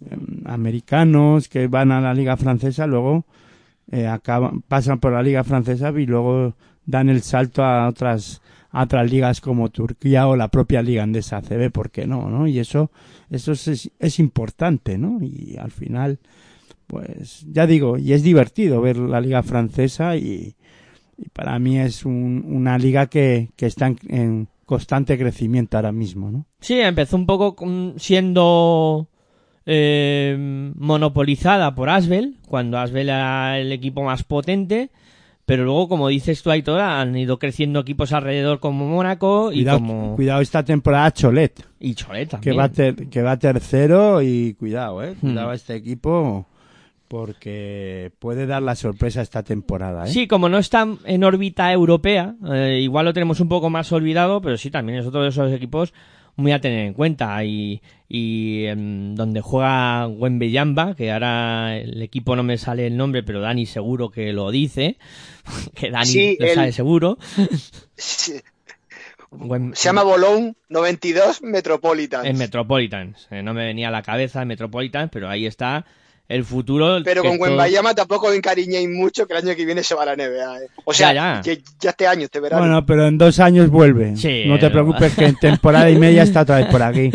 em, 0.00 0.42
americanos 0.44 1.48
que 1.48 1.66
van 1.68 1.92
a 1.92 2.00
la 2.00 2.14
liga 2.14 2.36
francesa, 2.36 2.86
luego 2.86 3.26
eh, 3.90 4.08
pasan 4.68 5.00
por 5.00 5.12
la 5.12 5.22
liga 5.22 5.44
francesa 5.44 5.90
y 5.96 6.06
luego 6.06 6.54
dan 6.84 7.08
el 7.08 7.22
salto 7.22 7.64
a 7.64 7.88
otras, 7.88 8.42
a 8.70 8.84
otras 8.84 9.10
ligas 9.10 9.40
como 9.40 9.70
Turquía 9.70 10.26
o 10.28 10.36
la 10.36 10.48
propia 10.48 10.82
liga 10.82 11.02
andesa 11.02 11.38
ACB, 11.38 11.70
¿por 11.70 11.90
qué 11.90 12.06
no? 12.06 12.28
¿no? 12.28 12.46
Y 12.46 12.58
eso, 12.58 12.90
eso 13.30 13.52
es, 13.52 13.90
es 13.98 14.18
importante, 14.18 14.98
¿no? 14.98 15.18
Y 15.22 15.56
al 15.58 15.70
final, 15.70 16.18
pues 16.86 17.44
ya 17.50 17.66
digo, 17.66 17.98
y 17.98 18.12
es 18.12 18.22
divertido 18.22 18.80
ver 18.80 18.96
la 18.96 19.20
liga 19.20 19.42
francesa 19.42 20.16
y, 20.16 20.56
y 21.18 21.28
para 21.30 21.58
mí 21.58 21.78
es 21.78 22.04
un- 22.04 22.44
una 22.46 22.76
liga 22.78 23.06
que, 23.06 23.50
que 23.56 23.66
está 23.66 23.86
en, 23.86 23.98
en 24.08 24.48
constante 24.66 25.16
crecimiento 25.18 25.76
ahora 25.76 25.92
mismo, 25.92 26.30
¿no? 26.30 26.46
Sí, 26.60 26.80
empezó 26.80 27.16
un 27.16 27.26
poco 27.26 27.54
siendo 27.98 29.08
eh, 29.64 30.36
monopolizada 30.76 31.74
por 31.74 31.88
Asbel, 31.88 32.36
cuando 32.48 32.78
Asbel 32.78 33.08
era 33.08 33.58
el 33.58 33.72
equipo 33.72 34.02
más 34.02 34.22
potente, 34.24 34.90
pero 35.44 35.64
luego, 35.64 35.88
como 35.88 36.08
dices 36.08 36.42
tú, 36.42 36.50
Aitor, 36.50 36.80
han 36.80 37.16
ido 37.16 37.38
creciendo 37.38 37.80
equipos 37.80 38.12
alrededor 38.12 38.58
como 38.60 38.86
Mónaco 38.88 39.52
y 39.52 39.58
Cuidado, 39.58 39.78
como 39.78 40.16
cuidado 40.16 40.40
esta 40.40 40.64
temporada 40.64 41.12
Cholet, 41.12 41.64
y 41.78 41.94
Cholet 41.94 42.28
que 42.28 42.30
también. 42.30 42.58
va, 42.58 42.68
ter- 42.68 43.08
que 43.08 43.22
va 43.22 43.38
tercero 43.38 44.22
y 44.22 44.54
cuidado, 44.54 45.02
eh, 45.04 45.14
cuidado 45.20 45.48
Hmm. 45.48 45.52
a 45.52 45.54
este 45.54 45.74
equipo 45.76 46.46
porque 47.08 48.12
puede 48.18 48.46
dar 48.46 48.62
la 48.62 48.74
sorpresa 48.74 49.22
esta 49.22 49.42
temporada, 49.42 50.06
¿eh? 50.06 50.10
Sí, 50.10 50.26
como 50.26 50.48
no 50.48 50.58
está 50.58 50.86
en 51.04 51.24
órbita 51.24 51.72
europea, 51.72 52.34
eh, 52.52 52.80
igual 52.82 53.06
lo 53.06 53.12
tenemos 53.12 53.40
un 53.40 53.48
poco 53.48 53.70
más 53.70 53.90
olvidado, 53.92 54.40
pero 54.40 54.56
sí, 54.56 54.70
también 54.70 54.98
es 54.98 55.06
otro 55.06 55.22
de 55.22 55.28
esos 55.28 55.52
equipos 55.52 55.92
muy 56.36 56.52
a 56.52 56.60
tener 56.60 56.86
en 56.86 56.92
cuenta. 56.92 57.42
Y, 57.44 57.80
y 58.08 58.64
em, 58.66 59.14
donde 59.14 59.40
juega 59.40 60.06
Wembeyamba, 60.06 60.94
que 60.94 61.10
ahora 61.12 61.76
el 61.78 62.02
equipo 62.02 62.36
no 62.36 62.42
me 62.42 62.58
sale 62.58 62.86
el 62.86 62.96
nombre, 62.96 63.22
pero 63.22 63.40
Dani 63.40 63.66
seguro 63.66 64.10
que 64.10 64.32
lo 64.32 64.50
dice, 64.50 64.98
que 65.74 65.90
Dani 65.90 66.06
Sí, 66.06 66.36
lo 66.38 66.46
el- 66.46 66.54
sabe 66.54 66.72
seguro. 66.72 67.18
Se, 67.96 68.42
llama 69.74 70.02
Bolón 70.02 70.56
92 70.68 71.42
Metropolitans. 71.42 72.26
En 72.26 72.38
Metropolitans. 72.38 73.26
Eh, 73.30 73.42
no 73.42 73.54
me 73.54 73.64
venía 73.64 73.88
a 73.88 73.90
la 73.90 74.02
cabeza 74.02 74.42
en 74.42 74.48
Metropolitans, 74.48 75.10
pero 75.12 75.28
ahí 75.28 75.46
está 75.46 75.84
el 76.28 76.44
futuro. 76.44 76.98
Pero 77.04 77.22
con 77.22 77.36
todo- 77.38 77.42
Wembayama 77.48 77.94
tampoco 77.94 78.32
encariñéis 78.32 78.88
mucho 78.88 79.26
que 79.26 79.34
el 79.34 79.46
año 79.46 79.54
que 79.56 79.64
viene 79.64 79.82
se 79.82 79.94
va 79.94 80.02
a 80.02 80.06
la 80.06 80.16
NBA. 80.16 80.58
¿eh? 80.62 80.68
O 80.84 80.92
sea, 80.92 81.12
Ya, 81.12 81.40
ya, 81.42 81.54
ya. 81.54 81.60
ya 81.80 81.90
este 81.90 82.06
año, 82.06 82.24
este 82.24 82.40
verano. 82.40 82.62
Bueno, 82.62 82.84
pero 82.86 83.06
en 83.06 83.16
dos 83.18 83.38
años 83.40 83.70
vuelve. 83.70 84.16
Sí, 84.16 84.44
no 84.46 84.58
te 84.58 84.70
preocupes 84.70 85.14
que 85.14 85.26
en 85.26 85.36
temporada 85.36 85.88
y 85.90 85.96
media 85.96 86.22
está 86.24 86.42
otra 86.42 86.56
vez 86.56 86.66
por 86.66 86.82
aquí. 86.82 87.10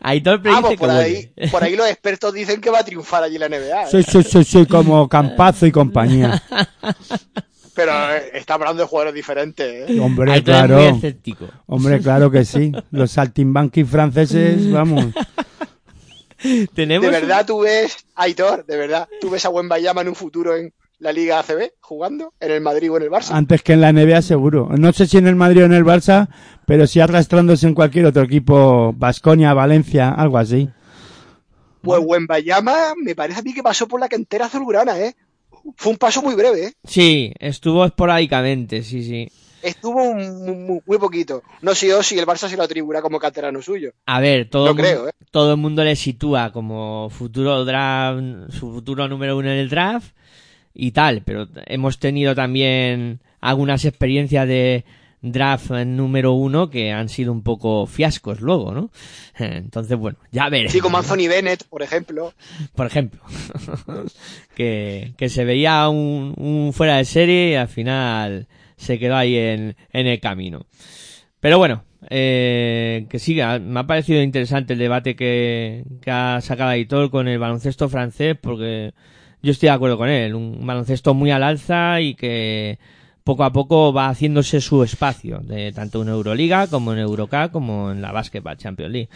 Aitor 0.00 0.40
predice 0.40 0.54
Vamos, 0.62 0.70
que 0.70 0.78
por 0.78 0.90
ahí, 0.90 1.30
por 1.50 1.62
ahí 1.62 1.76
los 1.76 1.86
expertos 1.88 2.32
dicen 2.32 2.60
que 2.62 2.70
va 2.70 2.78
a 2.78 2.84
triunfar 2.84 3.22
allí 3.22 3.36
la 3.36 3.48
NBA. 3.48 3.82
¿eh? 3.82 3.86
Sí, 3.90 4.02
sí, 4.02 4.22
sí, 4.22 4.44
sí, 4.44 4.66
como 4.66 5.06
Campazo 5.08 5.66
y 5.66 5.72
compañía. 5.72 6.42
Pero 7.74 7.92
eh, 7.92 8.30
está 8.32 8.54
hablando 8.54 8.82
de 8.82 8.88
jugadores 8.88 9.14
diferentes. 9.14 9.90
¿eh? 9.90 10.00
Hombre, 10.00 10.32
Aitor 10.32 10.54
es 10.54 10.60
muy 10.60 10.68
claro. 10.68 10.96
escéptico. 10.96 11.46
Hombre, 11.66 12.00
claro 12.00 12.30
que 12.30 12.44
sí. 12.46 12.72
Los 12.90 13.10
saltimbanquis 13.10 13.86
franceses, 13.86 14.70
vamos. 14.72 15.06
Tenemos 16.74 17.06
De 17.06 17.10
verdad 17.10 17.46
tú 17.46 17.60
ves, 17.60 17.96
Aitor, 18.14 18.64
de 18.66 18.76
verdad, 18.76 19.08
tú 19.20 19.30
ves 19.30 19.44
a 19.44 19.50
Wembayama 19.50 20.02
en 20.02 20.08
un 20.08 20.14
futuro 20.14 20.56
en 20.56 20.72
la 20.98 21.12
Liga 21.12 21.38
ACB 21.38 21.72
jugando, 21.80 22.32
en 22.40 22.50
el 22.50 22.60
Madrid 22.60 22.90
o 22.90 22.96
en 22.96 23.02
el 23.02 23.10
Barça. 23.10 23.32
Antes 23.32 23.62
que 23.62 23.74
en 23.74 23.80
la 23.80 23.92
NBA, 23.92 24.22
seguro. 24.22 24.70
No 24.76 24.92
sé 24.92 25.06
si 25.06 25.18
en 25.18 25.26
el 25.26 25.36
Madrid 25.36 25.62
o 25.62 25.66
en 25.66 25.74
el 25.74 25.84
Barça, 25.84 26.28
pero 26.66 26.86
sí 26.86 27.00
arrastrándose 27.00 27.66
en 27.66 27.74
cualquier 27.74 28.06
otro 28.06 28.22
equipo, 28.22 28.92
Basconia, 28.96 29.52
Valencia, 29.52 30.10
algo 30.10 30.38
así. 30.38 30.68
Pues 31.82 32.00
Wembayama 32.02 32.94
me 33.02 33.14
parece 33.14 33.40
a 33.40 33.42
mí 33.42 33.54
que 33.54 33.62
pasó 33.62 33.86
por 33.86 34.00
la 34.00 34.08
cantera 34.08 34.46
azulgrana, 34.46 34.98
¿eh? 34.98 35.14
Fue 35.76 35.92
un 35.92 35.98
paso 35.98 36.22
muy 36.22 36.34
breve, 36.34 36.66
¿eh? 36.66 36.72
Sí, 36.84 37.32
estuvo 37.38 37.84
esporádicamente, 37.84 38.82
sí, 38.82 39.02
sí. 39.02 39.28
Estuvo 39.66 40.14
muy, 40.14 40.30
muy- 40.30 40.80
muy 40.86 40.98
poquito. 40.98 41.42
No 41.62 41.74
sé 41.74 41.88
yo 41.88 42.02
si 42.02 42.18
el 42.18 42.26
Barça 42.26 42.48
se 42.48 42.56
lo 42.56 42.62
atribuirá 42.62 43.02
como 43.02 43.18
canterano 43.18 43.60
suyo. 43.60 43.92
A 44.06 44.20
ver, 44.20 44.48
todo, 44.48 44.66
No 44.66 44.70
el 44.72 44.76
creo, 44.76 45.08
¿eh? 45.08 45.12
todo 45.30 45.52
el 45.52 45.56
mundo 45.58 45.82
le 45.84 45.96
sitúa 45.96 46.52
como 46.52 47.08
futuro 47.10 47.64
draft, 47.64 48.20
su 48.50 48.72
futuro 48.72 49.08
número 49.08 49.36
uno 49.36 49.50
en 49.50 49.58
el 49.58 49.68
draft 49.68 50.14
y 50.72 50.92
tal, 50.92 51.22
pero 51.22 51.48
hemos 51.66 51.98
tenido 51.98 52.34
también 52.34 53.20
algunas 53.40 53.84
experiencias 53.84 54.46
de 54.46 54.84
draft 55.22 55.70
número 55.70 56.32
uno 56.34 56.70
que 56.70 56.92
han 56.92 57.08
sido 57.08 57.32
un 57.32 57.42
poco 57.42 57.86
fiascos 57.86 58.40
luego, 58.40 58.72
¿no? 58.72 58.90
Entonces, 59.38 59.96
bueno, 59.98 60.18
ya 60.30 60.48
veremos. 60.48 60.72
Sí, 60.72 60.80
como 60.80 60.98
Anthony 60.98 61.26
Bennett, 61.28 61.64
por 61.64 61.82
ejemplo. 61.82 62.32
por 62.74 62.86
ejemplo, 62.86 63.20
que, 64.54 65.14
que 65.16 65.28
se 65.28 65.44
veía 65.44 65.88
un, 65.88 66.34
un 66.36 66.72
fuera 66.72 66.96
de 66.98 67.04
serie 67.04 67.50
y 67.52 67.54
al 67.54 67.68
final 67.68 68.46
se 68.76 68.98
quedó 68.98 69.16
ahí 69.16 69.36
en, 69.36 69.76
en 69.92 70.06
el 70.06 70.20
camino. 70.20 70.66
Pero 71.40 71.58
bueno, 71.58 71.84
eh, 72.08 73.06
que 73.08 73.18
siga, 73.18 73.58
me 73.58 73.80
ha 73.80 73.86
parecido 73.86 74.22
interesante 74.22 74.74
el 74.74 74.78
debate 74.78 75.16
que, 75.16 75.84
que 76.00 76.10
ha 76.10 76.40
sacado 76.40 76.70
Aitor 76.70 77.10
con 77.10 77.28
el 77.28 77.38
baloncesto 77.38 77.88
francés 77.88 78.36
porque 78.40 78.94
yo 79.42 79.52
estoy 79.52 79.68
de 79.68 79.74
acuerdo 79.74 79.98
con 79.98 80.08
él, 80.08 80.34
un 80.34 80.66
baloncesto 80.66 81.14
muy 81.14 81.30
al 81.30 81.42
alza 81.42 82.00
y 82.00 82.14
que 82.14 82.78
poco 83.24 83.44
a 83.44 83.52
poco 83.52 83.92
va 83.92 84.08
haciéndose 84.08 84.60
su 84.60 84.82
espacio, 84.84 85.40
de 85.40 85.72
tanto 85.72 86.02
en 86.02 86.08
Euroliga 86.08 86.68
como 86.68 86.92
en 86.92 87.00
Eurocup 87.00 87.50
como 87.50 87.90
en 87.90 88.00
la 88.00 88.12
Basketball 88.12 88.56
Champions 88.56 88.92
League. 88.92 89.08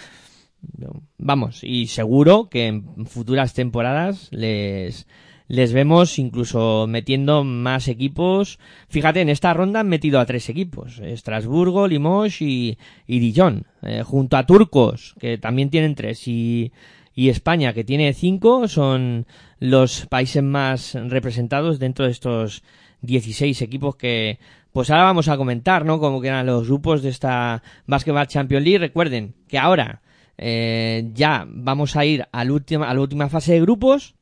Vamos, 1.16 1.62
y 1.62 1.86
seguro 1.86 2.48
que 2.48 2.66
en 2.66 3.06
futuras 3.06 3.54
temporadas 3.54 4.28
les, 4.30 5.06
les 5.50 5.72
vemos 5.72 6.20
incluso 6.20 6.86
metiendo 6.88 7.42
más 7.42 7.88
equipos. 7.88 8.60
Fíjate, 8.88 9.20
en 9.20 9.28
esta 9.28 9.52
ronda 9.52 9.80
han 9.80 9.88
metido 9.88 10.20
a 10.20 10.24
tres 10.24 10.48
equipos, 10.48 11.00
Estrasburgo, 11.00 11.88
Limoges 11.88 12.40
y, 12.40 12.78
y 13.08 13.18
Dijon, 13.18 13.66
eh, 13.82 14.04
junto 14.04 14.36
a 14.36 14.46
Turcos, 14.46 15.16
que 15.18 15.38
también 15.38 15.68
tienen 15.68 15.96
tres, 15.96 16.28
y, 16.28 16.70
y 17.16 17.30
España, 17.30 17.72
que 17.72 17.82
tiene 17.82 18.12
cinco, 18.12 18.68
son 18.68 19.26
los 19.58 20.06
países 20.06 20.44
más 20.44 20.94
representados 20.94 21.80
dentro 21.80 22.04
de 22.04 22.12
estos 22.12 22.62
16 23.02 23.60
equipos 23.60 23.96
que, 23.96 24.38
pues 24.70 24.88
ahora 24.88 25.02
vamos 25.02 25.26
a 25.26 25.36
comentar, 25.36 25.84
¿no? 25.84 25.98
Como 25.98 26.20
que 26.20 26.28
eran 26.28 26.46
los 26.46 26.68
grupos 26.68 27.02
de 27.02 27.08
esta 27.08 27.64
Basketball 27.88 28.28
Champions 28.28 28.64
League. 28.64 28.78
Recuerden 28.78 29.34
que 29.48 29.58
ahora 29.58 30.00
eh, 30.38 31.10
ya 31.12 31.44
vamos 31.48 31.96
a 31.96 32.04
ir 32.04 32.28
al 32.30 32.52
última, 32.52 32.88
a 32.88 32.94
la 32.94 33.00
última 33.00 33.28
fase 33.28 33.54
de 33.54 33.60
grupos, 33.62 34.14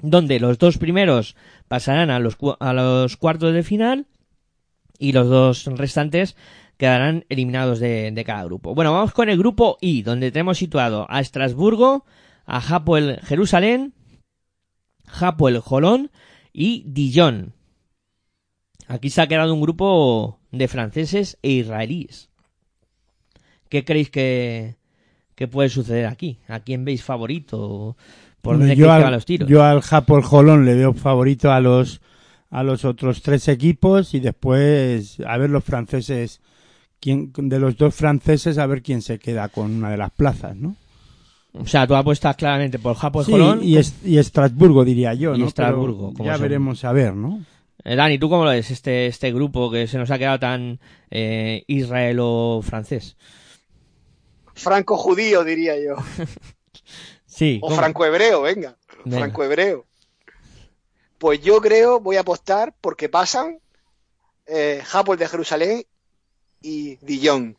donde 0.00 0.40
los 0.40 0.58
dos 0.58 0.78
primeros 0.78 1.36
pasarán 1.66 2.10
a 2.10 2.18
los, 2.18 2.36
a 2.60 2.72
los 2.72 3.16
cuartos 3.16 3.52
de 3.52 3.62
final 3.62 4.06
y 4.98 5.12
los 5.12 5.28
dos 5.28 5.64
restantes 5.66 6.36
quedarán 6.76 7.24
eliminados 7.28 7.80
de, 7.80 8.22
cada 8.24 8.44
grupo. 8.44 8.74
Bueno, 8.74 8.92
vamos 8.92 9.12
con 9.12 9.28
el 9.28 9.36
grupo 9.36 9.78
I, 9.80 10.02
donde 10.02 10.30
tenemos 10.30 10.58
situado 10.58 11.06
a 11.08 11.20
Estrasburgo, 11.20 12.04
a 12.46 12.58
Hapoel 12.58 13.20
Jerusalén, 13.24 13.94
Hapoel 15.06 15.58
Jolón 15.58 16.10
y 16.52 16.84
Dijon. 16.86 17.54
Aquí 18.86 19.10
se 19.10 19.20
ha 19.20 19.26
quedado 19.26 19.52
un 19.52 19.60
grupo 19.60 20.40
de 20.50 20.68
franceses 20.68 21.36
e 21.42 21.50
israelíes. 21.50 22.30
¿Qué 23.68 23.84
creéis 23.84 24.10
que, 24.10 24.76
que 25.34 25.48
puede 25.48 25.68
suceder 25.68 26.06
aquí? 26.06 26.38
¿A 26.48 26.60
quién 26.60 26.84
veis 26.84 27.02
favorito? 27.02 27.96
¿Por 28.48 28.58
dónde 28.58 28.76
yo, 28.76 28.90
al, 28.92 29.12
los 29.12 29.24
tiros? 29.26 29.48
yo 29.48 29.62
al 29.62 29.80
Japón 29.82 30.22
Jolón 30.22 30.64
le 30.64 30.74
veo 30.74 30.94
favorito 30.94 31.50
a 31.52 31.60
los 31.60 32.00
a 32.50 32.62
los 32.62 32.84
otros 32.84 33.20
tres 33.22 33.46
equipos 33.48 34.14
y 34.14 34.20
después 34.20 35.18
a 35.26 35.36
ver 35.36 35.50
los 35.50 35.62
franceses 35.64 36.40
quién 37.00 37.30
de 37.36 37.58
los 37.60 37.76
dos 37.76 37.94
franceses 37.94 38.56
a 38.58 38.66
ver 38.66 38.82
quién 38.82 39.02
se 39.02 39.18
queda 39.18 39.48
con 39.48 39.70
una 39.74 39.90
de 39.90 39.96
las 39.98 40.10
plazas, 40.10 40.56
¿no? 40.56 40.74
O 41.52 41.66
sea, 41.66 41.86
tú 41.86 41.94
apuestas 41.94 42.36
claramente 42.36 42.78
por 42.78 42.94
Japón 42.96 43.24
Sí, 43.24 43.32
Jolón. 43.32 43.60
y, 43.62 43.76
es- 43.76 43.94
y 44.04 44.18
Estrasburgo 44.18 44.84
diría 44.84 45.12
yo, 45.14 45.34
Y 45.34 45.40
¿no? 45.40 45.46
Estrasburgo, 45.46 46.12
ya 46.24 46.34
son. 46.34 46.42
veremos 46.42 46.84
a 46.84 46.92
ver, 46.92 47.14
¿no? 47.14 47.40
Eh, 47.84 47.96
Dani, 47.96 48.18
¿tú 48.18 48.28
cómo 48.28 48.44
lo 48.44 48.50
ves 48.50 48.70
este, 48.70 49.06
este 49.06 49.32
grupo 49.32 49.70
que 49.70 49.86
se 49.86 49.98
nos 49.98 50.10
ha 50.10 50.18
quedado 50.18 50.38
tan 50.38 50.78
eh, 51.10 51.64
israelo-francés? 51.66 53.16
Franco-judío, 54.54 55.44
diría 55.44 55.74
yo. 55.78 55.94
Sí. 57.38 57.60
O 57.62 57.68
¿cómo? 57.68 57.76
franco-hebreo, 57.76 58.42
venga. 58.42 58.76
Venga. 59.04 59.18
Franco-hebreo. 59.18 59.86
Pues 61.18 61.40
yo 61.40 61.60
creo, 61.60 62.00
voy 62.00 62.16
a 62.16 62.22
apostar 62.22 62.74
porque 62.80 63.08
pasan 63.08 63.60
eh, 64.48 64.82
Hapoel 64.92 65.20
de 65.20 65.28
Jerusalén 65.28 65.84
y 66.60 66.96
Dijon. 66.96 67.56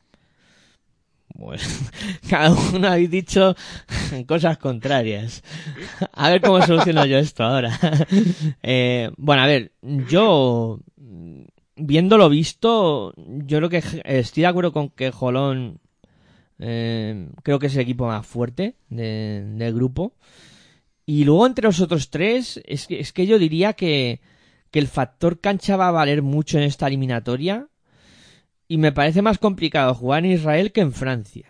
Pues 1.30 1.62
cada 2.30 2.52
uno 2.52 2.90
habéis 2.90 3.10
dicho 3.10 3.56
cosas 4.28 4.58
contrarias. 4.58 5.44
A 6.12 6.30
ver 6.30 6.42
cómo 6.42 6.62
soluciono 6.62 7.06
yo 7.06 7.18
esto 7.18 7.44
ahora. 7.46 7.80
Eh, 8.62 9.12
bueno, 9.16 9.44
a 9.44 9.48
ver, 9.48 9.72
yo 9.82 10.80
viéndolo 11.78 12.28
visto, 12.28 13.14
yo 13.16 13.58
creo 13.60 13.70
que 13.70 13.82
estoy 14.04 14.42
de 14.42 14.48
acuerdo 14.48 14.74
con 14.74 14.90
que 14.90 15.12
Jolón 15.12 15.80
eh, 16.60 17.30
creo 17.44 17.60
que 17.60 17.68
es 17.68 17.76
el 17.76 17.82
equipo 17.82 18.08
más 18.08 18.26
fuerte 18.26 18.76
de- 18.90 19.44
del 19.56 19.74
grupo. 19.74 20.14
Y 21.06 21.24
luego 21.24 21.48
entre 21.48 21.66
los 21.66 21.82
otros 21.82 22.10
tres, 22.10 22.62
es 22.66 22.86
que, 22.88 23.00
es 23.00 23.12
que 23.14 23.26
yo 23.26 23.40
diría 23.40 23.74
que, 23.74 24.22
que 24.72 24.80
el 24.80 24.88
factor 24.88 25.40
cancha 25.40 25.76
va 25.78 25.88
a 25.88 25.92
valer 25.92 26.22
mucho 26.22 26.58
en 26.58 26.64
esta 26.66 26.88
eliminatoria. 26.88 27.68
Y 28.68 28.78
me 28.78 28.92
parece 28.92 29.24
más 29.24 29.40
complicado 29.40 29.96
jugar 29.96 30.24
en 30.26 30.34
Israel 30.34 30.72
que 30.72 30.82
en 30.82 30.94
Francia. 30.94 31.50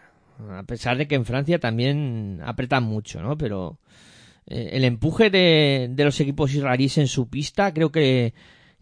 A 0.51 0.63
pesar 0.63 0.95
de 0.97 1.05
que 1.05 1.15
en 1.15 1.25
Francia 1.25 1.59
también 1.59 2.39
apretan 2.45 2.83
mucho, 2.83 3.21
¿no? 3.21 3.37
Pero 3.37 3.77
eh, 4.47 4.69
el 4.71 4.85
empuje 4.85 5.29
de, 5.29 5.89
de 5.91 6.03
los 6.05 6.17
equipos 6.21 6.53
israelíes 6.53 6.97
en 6.97 7.07
su 7.07 7.27
pista 7.29 7.73
creo 7.73 7.91
que, 7.91 8.33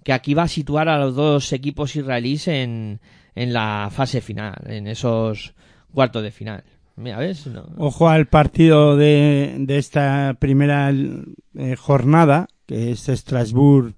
que 0.04 0.14
aquí 0.14 0.36
va 0.36 0.44
a 0.44 0.48
situar 0.48 0.88
a 0.88 1.00
los 1.00 1.16
dos 1.16 1.52
equipos 1.52 1.96
israelíes 1.96 2.48
en, 2.48 3.02
en 3.34 3.54
la 3.54 3.90
fase 3.92 4.22
final, 4.22 4.54
en 4.68 4.86
esos 4.86 5.56
cuartos 5.98 6.22
de 6.22 6.30
final. 6.30 6.64
Mira, 6.96 7.18
¿ves? 7.18 7.48
No- 7.48 7.66
Ojo 7.78 8.08
al 8.08 8.28
partido 8.28 8.96
de, 8.96 9.56
de 9.58 9.80
esta 9.80 10.36
primera 10.40 10.92
eh, 10.92 11.76
jornada, 11.76 12.48
que 12.68 12.92
es 12.92 13.10
Estrasburgo 13.10 13.94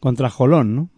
contra 0.00 0.30
Jolón, 0.30 0.74
¿no? 0.74 0.88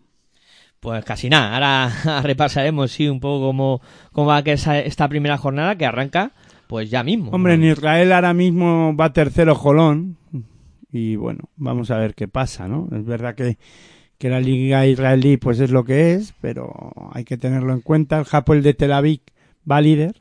Pues 0.78 1.04
casi 1.04 1.28
nada. 1.28 1.52
Ahora 1.54 2.20
repasaremos, 2.22 2.92
sí, 2.92 3.08
un 3.08 3.18
poco 3.18 3.44
cómo, 3.46 3.80
cómo 4.12 4.28
va 4.28 4.36
a 4.36 4.40
esa- 4.40 4.78
esta 4.78 5.08
primera 5.08 5.36
jornada 5.36 5.74
que 5.76 5.84
arranca 5.84 6.30
pues 6.68 6.90
ya 6.90 7.02
mismo. 7.02 7.32
Hombre, 7.32 7.54
en 7.54 7.64
Israel 7.64 8.12
ahora 8.12 8.32
mismo 8.32 8.94
va 8.94 9.12
tercero 9.12 9.56
Jolón 9.56 10.16
y 10.92 11.16
bueno, 11.16 11.40
vamos 11.56 11.90
a 11.90 11.98
ver 11.98 12.14
qué 12.14 12.28
pasa, 12.28 12.68
¿no? 12.68 12.88
Es 12.92 13.04
verdad 13.04 13.34
que, 13.34 13.58
que 14.18 14.30
la 14.30 14.38
liga 14.40 14.86
israelí 14.86 15.38
pues 15.38 15.58
es 15.58 15.72
lo 15.72 15.82
que 15.82 16.14
es, 16.14 16.34
pero 16.40 16.92
hay 17.12 17.24
que 17.24 17.36
tenerlo 17.36 17.72
en 17.72 17.80
cuenta. 17.80 18.20
El 18.20 18.26
Hapoel 18.30 18.62
de 18.62 18.74
Tel 18.74 18.92
Aviv 18.92 19.20
va 19.68 19.80
líder 19.80 20.14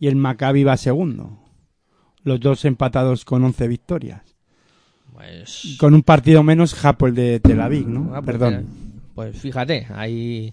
y 0.00 0.08
el 0.08 0.16
Maccabi 0.16 0.64
va 0.64 0.76
segundo. 0.76 1.38
Los 2.24 2.40
dos 2.40 2.64
empatados 2.64 3.24
con 3.24 3.44
11 3.44 3.68
victorias. 3.68 4.22
Pues... 5.12 5.76
Con 5.78 5.94
un 5.94 6.02
partido 6.02 6.42
menos 6.42 6.84
Hapoel 6.84 7.14
de 7.14 7.38
Tel 7.40 7.60
Aviv, 7.60 7.86
¿no? 7.88 8.10
Ah, 8.14 8.22
pues 8.22 8.24
Perdón. 8.26 8.50
mira, 8.56 9.04
Pues 9.14 9.38
fíjate, 9.40 9.86
ahí 9.94 10.52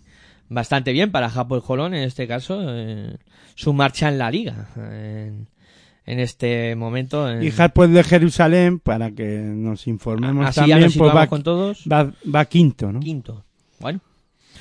bastante 0.50 0.92
bien 0.94 1.12
para 1.12 1.30
Japón 1.30 1.62
Jolón 1.62 1.94
en 1.94 2.04
este 2.04 2.28
caso, 2.28 2.60
eh, 2.64 3.18
su 3.56 3.74
marcha 3.74 4.10
en 4.10 4.18
la 4.18 4.30
liga. 4.32 4.68
En, 4.78 5.48
en 6.06 6.20
este 6.20 6.76
momento. 6.76 7.30
en- 7.30 7.44
Y 7.44 7.52
Hapoel 7.58 7.94
de 7.94 8.04
Jerusalén, 8.04 8.80
para 8.80 9.12
que 9.12 9.40
nos 9.40 9.88
informemos 9.88 10.46
así 10.48 10.62
ya 10.62 10.68
también, 10.68 10.82
nos 10.84 10.98
pues 10.98 11.16
va, 11.16 11.28
con 11.28 11.44
todos. 11.44 11.84
va, 11.92 12.12
va 12.34 12.46
quinto, 12.46 12.92
¿no? 12.92 13.00
Quinto. 13.00 13.44
Bueno, 13.80 14.00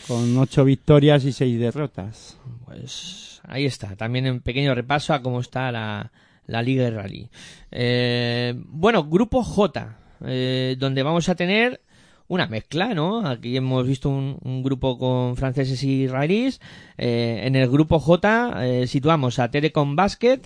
Con 0.08 0.36
ocho 0.38 0.64
victorias 0.64 1.24
y 1.24 1.32
seis 1.32 1.58
derrotas. 1.58 2.38
pues 2.64 3.40
ahí 3.44 3.66
está. 3.66 3.96
También 3.96 4.30
un 4.30 4.40
pequeño 4.40 4.74
repaso 4.74 5.14
a 5.14 5.22
cómo 5.22 5.40
está 5.40 5.70
la, 5.72 6.12
la 6.46 6.62
liga 6.62 6.84
de 6.84 6.90
rally. 6.90 7.28
Eh, 7.70 8.54
bueno, 8.56 9.04
grupo 9.04 9.42
J, 9.42 9.96
eh, 10.24 10.76
donde 10.78 11.02
vamos 11.02 11.28
a 11.28 11.34
tener 11.34 11.80
una 12.28 12.46
mezcla, 12.46 12.92
¿no? 12.94 13.26
Aquí 13.26 13.56
hemos 13.56 13.86
visto 13.86 14.08
un, 14.08 14.38
un 14.42 14.62
grupo 14.62 14.98
con 14.98 15.36
franceses 15.36 15.82
y 15.84 16.04
israelíes. 16.04 16.60
Eh, 16.98 17.42
en 17.44 17.54
el 17.56 17.68
grupo 17.68 18.00
J 18.00 18.64
eh, 18.64 18.86
situamos 18.86 19.38
a 19.38 19.50
Telecom 19.50 19.96
Basket, 19.96 20.40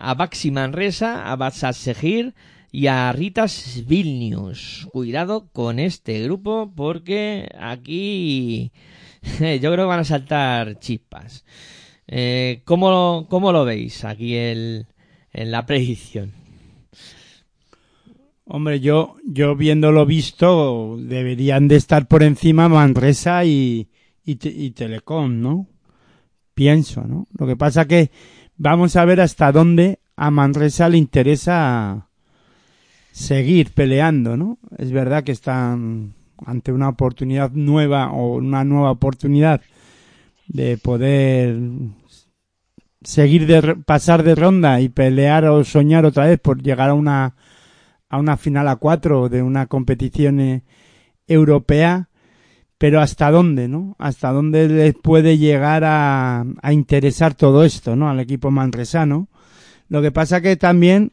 a 0.00 0.14
Baxi 0.14 0.50
Manresa, 0.50 1.30
a 1.30 1.36
Batsat 1.36 1.74
Segir 1.74 2.34
y 2.70 2.86
a 2.86 3.10
Ritas 3.12 3.82
Vilnius. 3.86 4.88
Cuidado 4.92 5.48
con 5.52 5.78
este 5.78 6.22
grupo 6.22 6.72
porque 6.74 7.48
aquí 7.58 8.72
yo 9.40 9.72
creo 9.72 9.76
que 9.76 9.82
van 9.82 10.00
a 10.00 10.04
saltar 10.04 10.78
chispas. 10.78 11.44
Eh, 12.06 12.62
¿cómo, 12.64 12.90
lo- 12.90 13.26
¿Cómo 13.28 13.52
lo 13.52 13.64
veis 13.64 14.04
aquí 14.04 14.34
el, 14.34 14.86
en 15.32 15.50
la 15.50 15.66
predicción? 15.66 16.32
Hombre, 18.50 18.80
yo, 18.80 19.16
yo 19.26 19.54
viéndolo 19.56 20.06
visto, 20.06 20.96
deberían 20.98 21.68
de 21.68 21.76
estar 21.76 22.08
por 22.08 22.22
encima 22.22 22.68
Manresa 22.68 23.44
y, 23.44 23.88
y 24.24 24.70
Telecom, 24.70 25.42
¿no? 25.42 25.66
Pienso, 26.54 27.02
¿no? 27.04 27.26
Lo 27.38 27.46
que 27.46 27.56
pasa 27.56 27.86
que 27.86 28.10
vamos 28.56 28.96
a 28.96 29.04
ver 29.04 29.20
hasta 29.20 29.52
dónde 29.52 30.00
a 30.16 30.30
Manresa 30.30 30.88
le 30.88 30.96
interesa 30.96 32.07
seguir 33.18 33.72
peleando, 33.72 34.36
¿no? 34.36 34.58
Es 34.78 34.92
verdad 34.92 35.24
que 35.24 35.32
están 35.32 36.14
ante 36.46 36.70
una 36.72 36.88
oportunidad 36.88 37.50
nueva 37.50 38.12
o 38.12 38.36
una 38.36 38.62
nueva 38.62 38.92
oportunidad 38.92 39.60
de 40.46 40.78
poder 40.78 41.58
seguir 43.02 43.46
de 43.46 43.74
pasar 43.84 44.22
de 44.22 44.36
ronda 44.36 44.80
y 44.80 44.88
pelear 44.88 45.46
o 45.46 45.64
soñar 45.64 46.04
otra 46.04 46.26
vez 46.26 46.38
por 46.38 46.62
llegar 46.62 46.90
a 46.90 46.94
una 46.94 47.34
a 48.08 48.18
una 48.18 48.36
final 48.36 48.68
a 48.68 48.76
cuatro 48.76 49.28
de 49.28 49.42
una 49.42 49.66
competición 49.66 50.40
eh, 50.40 50.62
europea, 51.26 52.08
pero 52.78 53.00
hasta 53.00 53.30
dónde, 53.32 53.68
¿no? 53.68 53.96
Hasta 53.98 54.30
dónde 54.30 54.68
les 54.68 54.94
puede 54.94 55.38
llegar 55.38 55.82
a, 55.84 56.44
a 56.62 56.72
interesar 56.72 57.34
todo 57.34 57.64
esto, 57.64 57.96
¿no? 57.96 58.08
Al 58.08 58.20
equipo 58.20 58.50
manresano. 58.50 59.28
Lo 59.88 60.00
que 60.00 60.12
pasa 60.12 60.40
que 60.40 60.56
también, 60.56 61.12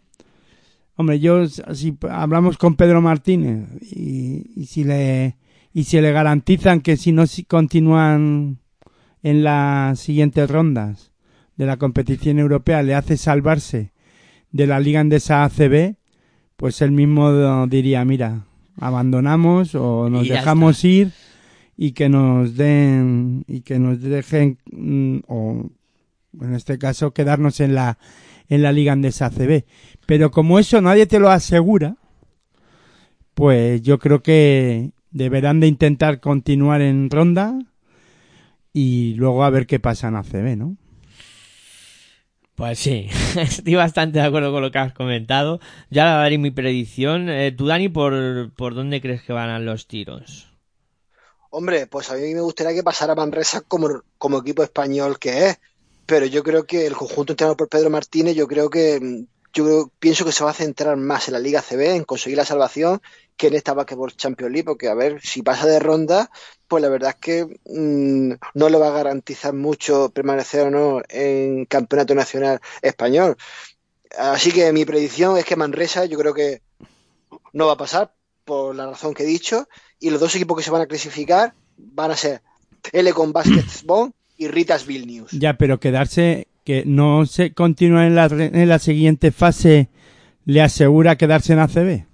hombre, 0.96 1.20
yo 1.20 1.48
si 1.48 1.98
hablamos 2.10 2.58
con 2.58 2.76
Pedro 2.76 3.02
Martínez 3.02 3.68
y, 3.82 4.52
y 4.56 4.66
si 4.66 4.84
le 4.84 5.38
y 5.74 5.84
si 5.84 6.00
le 6.00 6.12
garantizan 6.12 6.80
que 6.82 6.96
si 6.96 7.12
no 7.12 7.28
si 7.28 7.44
continúan 7.44 8.60
en 9.24 9.44
las 9.44 10.00
siguientes 10.00 10.50
rondas 10.50 11.12
de 11.58 11.66
la 11.66 11.78
competición 11.78 12.40
europea 12.40 12.84
le 12.84 12.96
hace 12.96 13.18
salvarse 13.18 13.92
de 14.52 14.68
la 14.68 14.80
Liga 14.80 15.02
Andesa 15.02 15.44
ACB, 15.44 15.96
pues 16.56 16.82
él 16.82 16.92
mismo 16.92 17.68
diría, 17.68 18.06
mira, 18.06 18.46
abandonamos 18.78 19.76
o 19.76 20.10
nos 20.10 20.30
dejamos 20.30 20.84
ir 20.86 21.12
y 21.76 21.92
que 21.92 22.08
nos 22.08 22.56
den 22.56 23.44
y 23.48 23.62
que 23.62 23.80
nos 23.80 24.02
dejen 24.02 24.60
mm, 24.72 25.18
o 25.28 25.70
en 26.42 26.54
este 26.54 26.78
caso 26.78 27.12
quedarnos 27.12 27.60
en 27.60 27.76
la 27.76 27.98
en 28.48 28.62
la 28.62 28.72
Liga 28.72 28.94
Andesa 28.94 29.26
ACB. 29.28 29.66
Pero 30.06 30.32
como 30.32 30.60
eso 30.60 30.82
nadie 30.82 31.06
te 31.08 31.20
lo 31.20 31.30
asegura, 31.30 31.98
pues 33.34 33.82
yo 33.82 34.00
creo 34.00 34.22
que 34.22 34.92
deberán 35.12 35.60
de 35.60 35.68
intentar 35.68 36.20
continuar 36.20 36.82
en 36.82 37.10
ronda 37.10 37.58
y 38.74 39.14
luego 39.16 39.44
a 39.44 39.50
ver 39.50 39.68
qué 39.68 39.80
pasa 39.80 40.10
en 40.10 40.16
ACB, 40.16 40.58
¿no? 40.58 40.78
Pues 42.56 42.80
sí, 42.80 43.10
estoy 43.38 43.76
bastante 43.76 44.20
de 44.20 44.26
acuerdo 44.26 44.52
con 44.52 44.62
lo 44.62 44.72
que 44.72 44.80
has 44.80 44.94
comentado. 44.94 45.60
Ya 45.90 46.06
daré 46.06 46.38
mi 46.38 46.52
predicción. 46.52 47.30
Eh, 47.30 47.52
tú, 47.52 47.68
Dani, 47.68 47.90
¿por, 47.90 48.54
¿por 48.54 48.76
dónde 48.76 49.02
crees 49.02 49.22
que 49.24 49.34
van 49.34 49.50
a 49.50 49.60
los 49.60 49.88
tiros? 49.88 50.48
Hombre, 51.50 51.88
pues 51.88 52.10
a 52.12 52.16
mí 52.16 52.34
me 52.34 52.42
gustaría 52.42 52.74
que 52.74 52.84
pasara 52.84 53.16
Manresa 53.16 53.62
como, 53.62 54.02
como 54.18 54.40
equipo 54.40 54.64
español 54.64 55.20
que 55.20 55.50
es, 55.50 55.60
pero 56.06 56.26
yo 56.26 56.44
creo 56.44 56.66
que 56.66 56.86
el 56.86 56.96
conjunto 56.96 57.34
entrenado 57.34 57.56
por 57.58 57.70
Pedro 57.70 57.90
Martínez, 57.90 58.36
yo 58.36 58.48
creo 58.48 58.70
que 58.70 59.00
mm, 59.02 59.35
yo 59.56 59.64
creo- 59.64 59.92
pienso 60.00 60.26
que 60.26 60.32
se 60.34 60.44
va 60.44 60.52
a 60.52 60.54
centrar 60.54 60.98
más 60.98 61.28
en 61.28 61.34
la 61.34 61.40
Liga 61.40 61.62
CB, 61.62 61.96
en 61.96 62.04
conseguir 62.04 62.38
la 62.38 62.46
salvación, 62.46 63.02
que 63.38 63.48
en 63.48 63.56
esta 63.56 63.74
Basketball 63.74 64.16
Champions 64.16 64.52
League, 64.52 64.66
porque 64.66 64.90
a 64.90 64.94
ver, 64.94 65.22
si 65.22 65.42
pasa 65.42 65.66
de 65.66 65.80
ronda, 65.80 66.30
pues 66.68 66.84
la 66.84 66.90
verdad 66.90 67.12
es 67.12 67.16
que 67.16 67.60
mm, 67.66 68.34
no 68.54 68.70
le 68.70 68.78
va 68.78 68.90
a 68.90 68.92
garantizar 68.92 69.54
mucho 69.54 70.10
permanecer 70.10 70.68
o 70.68 70.72
no 70.72 71.02
en 71.10 71.66
campeonato 71.66 72.14
nacional 72.14 72.60
español. 72.82 73.38
Así 74.18 74.52
que 74.52 74.72
mi 74.74 74.86
predicción 74.86 75.38
es 75.38 75.46
que 75.46 75.56
Manresa 75.56 76.06
yo 76.06 76.18
creo 76.18 76.34
que 76.34 76.62
no 77.54 77.68
va 77.68 77.74
a 77.74 77.78
pasar 77.78 78.14
por 78.44 78.76
la 78.76 78.86
razón 78.88 79.14
que 79.14 79.24
he 79.24 79.26
dicho 79.26 79.68
y 80.00 80.10
los 80.10 80.20
dos 80.20 80.36
equipos 80.36 80.58
que 80.58 80.64
se 80.64 80.72
van 80.72 80.82
a 80.82 80.86
clasificar 80.86 81.54
van 81.78 82.12
a 82.12 82.18
ser 82.18 82.42
Elecon 82.92 83.32
Basketball 83.34 84.14
y 84.38 84.48
Ritas 84.48 84.86
Vilnius. 84.86 85.32
Ya, 85.32 85.58
pero 85.58 85.80
quedarse, 85.80 86.48
que 86.66 86.84
no 86.86 87.26
se 87.26 87.54
continúa 87.54 88.06
en 88.08 88.16
la, 88.16 88.26
en 88.26 88.68
la 88.68 88.80
siguiente 88.80 89.32
fase, 89.32 89.88
le 90.46 90.62
asegura 90.62 91.16
quedarse 91.16 91.54
en 91.54 91.60
ACB. 91.60 92.06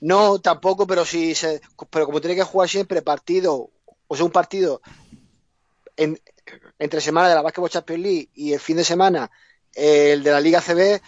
No, 0.00 0.38
tampoco, 0.38 0.86
pero 0.86 1.04
si 1.04 1.34
se, 1.34 1.60
pero 1.90 2.06
como 2.06 2.20
tiene 2.20 2.36
que 2.36 2.42
jugar 2.44 2.68
siempre 2.68 3.02
partido, 3.02 3.70
o 4.06 4.16
sea, 4.16 4.24
un 4.24 4.30
partido 4.30 4.80
en- 5.96 6.18
entre 6.78 7.00
semana 7.00 7.28
de 7.28 7.34
la 7.34 7.42
Basketball 7.42 7.70
Champions 7.70 8.02
League 8.02 8.28
y 8.34 8.52
el 8.52 8.60
fin 8.60 8.76
de 8.76 8.84
semana 8.84 9.30
eh, 9.74 10.12
el 10.12 10.22
de 10.22 10.30
la 10.30 10.40
Liga 10.40 10.60
CB, 10.60 11.00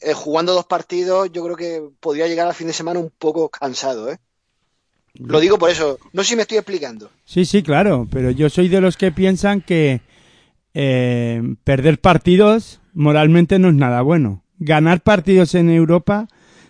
eh, 0.00 0.12
jugando 0.14 0.54
dos 0.54 0.64
partidos, 0.66 1.30
yo 1.32 1.44
creo 1.44 1.56
que 1.56 1.82
podría 2.00 2.26
llegar 2.26 2.46
al 2.48 2.54
fin 2.54 2.66
de 2.68 2.72
semana 2.72 2.98
un 3.00 3.10
poco 3.16 3.48
cansado, 3.48 4.10
¿eh? 4.10 4.18
Lo 5.14 5.40
digo 5.40 5.58
por 5.58 5.68
eso. 5.70 5.98
No 6.12 6.22
sé 6.22 6.30
si 6.30 6.36
me 6.36 6.42
estoy 6.42 6.58
explicando. 6.58 7.10
Sí, 7.24 7.44
sí, 7.44 7.62
claro, 7.62 8.06
pero 8.10 8.30
yo 8.30 8.48
soy 8.48 8.68
de 8.68 8.80
los 8.80 8.96
que 8.96 9.10
piensan 9.10 9.60
que 9.60 10.00
eh, 10.80 11.42
perder 11.64 12.00
partidos 12.00 12.80
moralmente 12.94 13.58
no 13.58 13.68
es 13.70 13.74
nada 13.74 14.00
bueno. 14.02 14.44
Ganar 14.60 15.00
partidos 15.00 15.56
en 15.56 15.70
Europa 15.70 16.28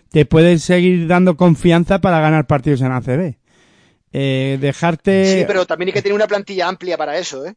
te 0.09 0.25
puede 0.25 0.57
seguir 0.57 1.05
dando 1.07 1.37
confianza 1.37 2.01
para 2.01 2.19
ganar 2.19 2.47
partidos 2.47 2.81
en 2.81 2.91
ACB. 2.91 3.35
Eh, 4.11 4.57
dejarte 4.59 5.25
Sí, 5.41 5.43
pero 5.45 5.67
también 5.67 5.89
hay 5.89 5.93
que 5.93 6.01
tener 6.01 6.15
una 6.15 6.25
plantilla 6.27 6.67
amplia 6.67 6.97
para 6.97 7.19
eso, 7.19 7.45
¿eh? 7.45 7.53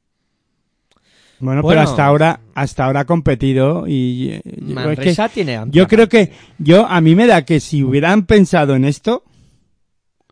bueno, 1.41 1.63
Bueno. 1.63 1.81
pero 1.81 1.81
hasta 1.91 2.05
ahora 2.05 2.41
hasta 2.55 2.85
ahora 2.85 3.01
ha 3.01 3.05
competido 3.07 3.85
y 3.89 4.29
yo- 4.29 4.91
es 4.93 4.99
que- 5.17 5.29
tiene 5.33 5.57
amplia 5.57 5.83
Yo 5.83 5.89
creo 5.89 6.09
que 6.09 6.33
yo 6.59 6.87
a 6.87 7.01
mí 7.01 7.15
me 7.15 7.27
da 7.27 7.45
que 7.47 7.59
si 7.61 7.83
hubieran 7.83 8.27
pensado 8.27 8.77
en 8.77 8.85
esto 8.85 9.25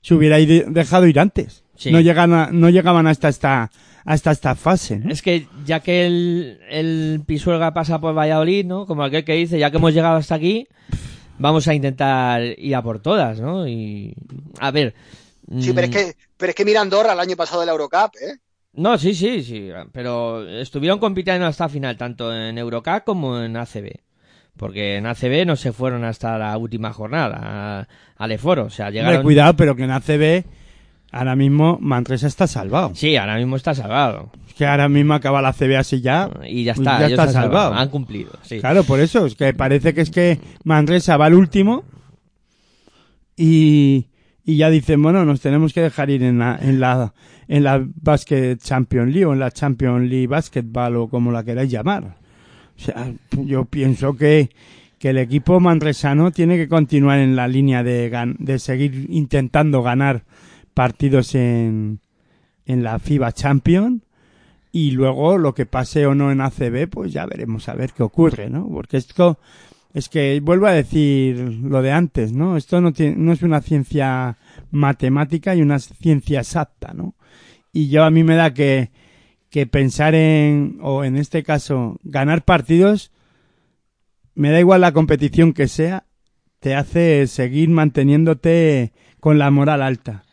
se 0.03 0.15
hubiera 0.15 0.39
ido- 0.39 0.71
dejado 0.71 1.07
ir 1.07 1.19
antes. 1.19 1.65
Sí. 1.77 1.91
No 1.91 2.01
llegan 2.01 2.33
a- 2.35 2.51
no 2.53 2.69
llegaban 2.69 3.07
hasta 3.07 3.29
esta 3.31 3.71
hasta 4.05 4.31
esta 4.31 4.55
fase. 4.55 4.99
¿no? 4.99 5.11
Es 5.13 5.23
que 5.23 5.47
ya 5.65 5.81
que 5.81 6.07
el, 6.07 6.61
el 6.71 7.23
Pisuerga 7.27 7.73
pasa 7.75 8.01
por 8.01 8.17
Valladolid, 8.17 8.65
¿no? 8.67 8.87
Como 8.87 9.03
aquel 9.05 9.25
que 9.25 9.35
dice, 9.35 9.59
ya 9.59 9.71
que 9.71 9.77
hemos 9.79 9.93
llegado 9.95 10.17
hasta 10.17 10.35
aquí, 10.35 10.67
vamos 11.39 11.67
a 11.69 11.75
intentar 11.75 12.43
ir 12.43 12.75
a 12.75 12.83
por 12.83 13.01
todas, 13.01 13.41
¿no? 13.41 13.67
Y 13.69 14.15
a 14.59 14.71
ver. 14.71 14.95
Sí, 15.59 15.73
pero 15.73 15.87
es 15.87 15.91
mm, 15.91 15.93
que, 15.93 16.15
pero 16.37 16.51
es 16.51 16.57
que 16.57 16.65
mira 16.65 16.81
Andorra 16.81 17.13
el 17.13 17.21
año 17.21 17.37
pasado 17.37 17.61
de 17.61 17.67
la 17.67 17.73
Eurocup, 17.73 18.15
¿eh? 18.21 18.37
No, 18.73 18.97
sí, 18.99 19.15
sí, 19.15 19.43
sí, 19.43 19.69
pero 19.93 20.49
estuvieron 20.49 21.01
compitiendo 21.01 21.45
hasta 21.47 21.69
final, 21.69 21.97
tanto 21.97 22.33
en 22.33 22.57
Eurocup 22.57 23.03
como 23.05 23.41
en 23.41 23.57
ACB. 23.57 23.91
Porque 24.57 24.97
en 24.97 25.07
ACB 25.07 25.45
no 25.47 25.57
se 25.57 25.73
fueron 25.73 26.05
hasta 26.05 26.37
la 26.39 26.57
última 26.57 26.93
jornada 26.93 27.39
a- 27.81 27.89
al 28.17 28.33
Eforo, 28.33 28.67
o 28.67 28.71
sea, 28.71 28.87
Hombre, 28.87 29.01
llegaron... 29.01 29.23
cuidado, 29.23 29.57
pero 29.57 29.75
que 29.75 29.85
en 29.85 29.91
ACB 29.91 30.45
ahora 31.13 31.37
mismo 31.37 31.79
Manresa 31.81 32.27
está 32.27 32.47
salvado. 32.47 32.93
Sí, 32.95 33.17
ahora 33.17 33.37
mismo 33.37 33.57
está 33.57 33.75
salvado. 33.75 34.31
Es 34.49 34.55
que 34.55 34.67
ahora 34.67 34.89
mismo 34.89 35.15
acaba 35.15 35.41
la 35.43 35.49
ACB 35.51 35.77
así 35.79 36.01
ya. 36.01 36.31
Y 36.47 36.65
ya 36.65 36.73
está, 36.73 37.01
ya 37.01 37.07
está 37.07 37.29
salvado. 37.29 37.75
Han 37.75 37.89
cumplido, 37.89 38.33
sí. 38.43 38.61
Claro, 38.61 38.85
por 38.85 39.01
eso, 39.01 39.27
es 39.27 39.35
que 39.35 39.53
parece 39.55 39.95
que 39.95 40.01
es 40.03 40.11
que 40.11 40.39
Manresa 40.65 41.17
va 41.17 41.27
al 41.27 41.35
último 41.35 41.85
y, 43.37 44.09
y 44.45 44.57
ya 44.57 44.71
dicen, 44.71 45.03
bueno, 45.03 45.25
nos 45.25 45.41
tenemos 45.41 45.73
que 45.73 45.81
dejar 45.83 46.11
ir 46.11 46.23
en 46.23 46.39
la, 46.39 46.59
en 46.61 46.81
la, 46.81 47.15
en 47.49 47.65
la 47.65 47.85
Basket 48.03 48.57
Champions 48.59 49.09
League 49.13 49.25
o 49.27 49.33
en 49.33 49.39
la 49.41 49.51
Champions 49.51 50.09
League 50.09 50.27
Basketball 50.27 50.97
o 50.97 51.09
como 51.09 51.33
la 51.33 51.45
queráis 51.45 51.71
llamar. 51.71 52.17
O 52.77 52.83
sea, 52.83 53.13
yo 53.45 53.65
pienso 53.65 54.17
que, 54.17 54.51
que 54.99 55.11
el 55.11 55.19
equipo 55.19 55.61
manresano 55.61 56.31
tiene 56.31 56.57
que 56.57 56.69
continuar 56.69 57.19
en 57.19 57.37
la 57.37 57.49
línea 57.49 57.83
de, 57.83 58.11
gan- 58.11 58.37
de 58.39 58.59
seguir 58.59 59.07
intentando 59.11 59.83
ganar 59.83 60.25
partidos 60.81 61.35
en, 61.35 62.01
en 62.65 62.83
la 62.83 62.99
FIBA 62.99 63.33
Champions 63.33 64.01
y 64.73 64.93
luego 64.93 65.37
lo 65.37 65.53
que 65.53 65.67
pase 65.67 66.07
o 66.07 66.15
no 66.15 66.33
en 66.33 66.41
ACB, 66.41 66.89
pues 66.89 67.13
ya 67.13 67.27
veremos 67.27 67.69
a 67.69 67.75
ver 67.75 67.93
qué 67.93 68.03
ocurre, 68.03 68.49
¿no? 68.49 68.67
Porque 68.67 68.97
esto 68.97 69.39
es 69.93 70.09
que 70.09 70.41
vuelvo 70.41 70.69
a 70.69 70.73
decir 70.73 71.37
lo 71.39 71.83
de 71.83 71.93
antes, 71.93 72.33
¿no? 72.33 72.57
Esto 72.57 72.81
no 72.81 72.95
tiene, 72.95 73.15
no 73.17 73.35
es 73.35 73.43
una 73.43 73.61
ciencia 73.61 74.39
matemática 74.71 75.55
y 75.55 75.61
una 75.61 75.79
ciencia 75.79 76.41
exacta, 76.41 76.95
¿no? 76.95 77.15
Y 77.75 77.91
yo 77.91 78.03
a 78.03 78.11
mí 78.11 78.25
me 78.25 78.37
da 78.37 78.55
que 78.55 78.91
que 79.51 79.67
pensar 79.67 80.15
en 80.15 80.79
o 80.81 81.05
en 81.05 81.19
este 81.19 81.43
caso 81.43 81.99
ganar 82.05 82.43
partidos 82.43 83.13
me 84.35 84.51
da 84.51 84.61
igual 84.61 84.81
la 84.81 84.93
competición 84.93 85.53
que 85.53 85.69
sea, 85.69 86.07
te 86.59 86.75
hace 86.75 87.27
seguir 87.27 87.69
manteniéndote 87.69 88.95
con 89.21 89.39
la 89.39 89.51
moral 89.51 89.83
alta. 89.83 90.25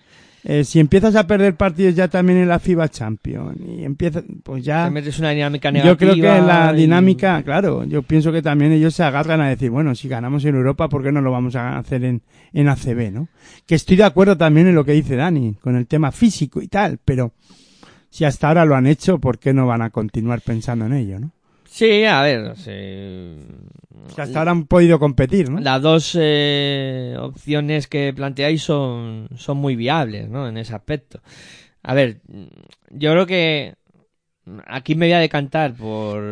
Eh, 0.44 0.64
si 0.64 0.80
empiezas 0.80 1.16
a 1.16 1.28
perder 1.28 1.56
partidos 1.56 1.96
ya 1.96 2.08
también 2.08 2.40
en 2.40 2.48
la 2.48 2.60
FIBA 2.60 2.88
Champion 2.90 3.56
y 3.68 3.84
empiezas, 3.84 4.24
pues 4.44 4.64
ya 4.64 4.86
Te 4.86 4.92
metes 4.92 5.20
una 5.20 5.32
dinámica 5.32 5.72
negativa. 5.72 5.94
yo 5.94 5.98
creo 5.98 6.16
que 6.16 6.42
la 6.46 6.72
y- 6.74 6.78
dinámica, 6.78 7.42
claro, 7.44 7.84
yo 7.84 8.02
pienso 8.04 8.32
que 8.32 8.42
también 8.42 8.72
ellos 8.72 8.94
se 8.96 9.04
agarran 9.04 9.42
a 9.42 9.50
decir, 9.50 9.72
bueno, 9.72 9.94
si 9.96 10.08
ganamos 10.08 10.46
en 10.46 10.56
Europa, 10.56 10.88
¿por 10.88 11.04
qué 11.04 11.12
no 11.12 11.22
lo 11.22 11.32
vamos 11.32 11.56
a 11.56 11.78
hacer 11.78 12.06
en, 12.06 12.22
en 12.54 12.70
ACB, 12.70 13.12
no? 13.12 13.28
Que 13.66 13.76
estoy 13.76 13.98
de 13.98 14.04
acuerdo 14.06 14.38
también 14.38 14.68
en 14.68 14.76
lo 14.76 14.86
que 14.86 14.94
dice 14.94 15.16
Dani, 15.16 15.56
con 15.56 15.76
el 15.76 15.86
tema 15.88 16.12
físico 16.12 16.62
y 16.62 16.68
tal, 16.68 17.00
pero 17.04 17.34
si 18.10 18.24
hasta 18.24 18.48
ahora 18.48 18.64
lo 18.64 18.76
han 18.76 18.88
hecho, 18.88 19.20
¿por 19.20 19.40
qué 19.40 19.54
no 19.54 19.68
van 19.68 19.82
a 19.82 19.90
continuar 19.90 20.40
pensando 20.42 20.86
en 20.86 20.94
ello, 20.94 21.20
no? 21.20 21.32
Sí, 21.78 22.06
a 22.06 22.22
ver, 22.24 22.56
sí. 22.58 22.72
Hasta 24.18 24.40
ahora 24.40 24.52
han 24.52 24.66
podido 24.66 24.98
competir, 24.98 25.50
¿no? 25.52 25.60
Las 25.60 25.80
dos 25.82 26.18
eh, 26.20 27.16
opciones 27.20 27.88
que 27.88 28.14
planteáis 28.16 28.64
son, 28.64 29.28
son 29.36 29.58
muy 29.58 29.76
viables, 29.76 30.28
¿no? 30.28 30.48
En 30.48 30.58
ese 30.58 30.74
aspecto. 30.74 31.20
A 31.84 31.94
ver, 31.94 32.22
yo 32.90 33.12
creo 33.12 33.26
que 33.28 33.76
aquí 34.66 34.96
me 34.96 35.06
voy 35.06 35.14
a 35.14 35.20
decantar 35.20 35.74
por 35.76 36.24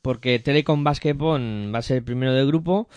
porque 0.00 0.38
Telecom 0.38 0.84
Basketball 0.84 1.74
va 1.74 1.80
a 1.80 1.82
ser 1.82 1.98
el 1.98 2.04
primero 2.04 2.32
del 2.32 2.46
grupo 2.46 2.88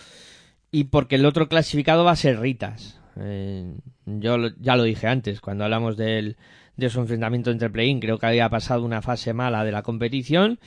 y 0.70 0.84
porque 0.84 1.16
el 1.16 1.26
otro 1.26 1.48
clasificado 1.48 2.04
va 2.04 2.12
a 2.12 2.16
ser 2.16 2.38
Ritas. 2.38 3.00
Eh, 3.18 3.74
yo 4.06 4.38
lo- 4.38 4.54
ya 4.60 4.76
lo 4.76 4.84
dije 4.84 5.08
antes, 5.08 5.40
cuando 5.40 5.64
hablamos 5.64 5.96
del, 5.96 6.36
de 6.76 6.88
su 6.90 7.00
enfrentamiento 7.00 7.50
entre 7.50 7.70
play-in, 7.70 7.98
creo 8.00 8.18
que 8.18 8.26
había 8.26 8.48
pasado 8.48 8.84
una 8.84 9.02
fase 9.02 9.34
mala 9.34 9.64
de 9.64 9.72
la 9.72 9.82
competición 9.82 10.60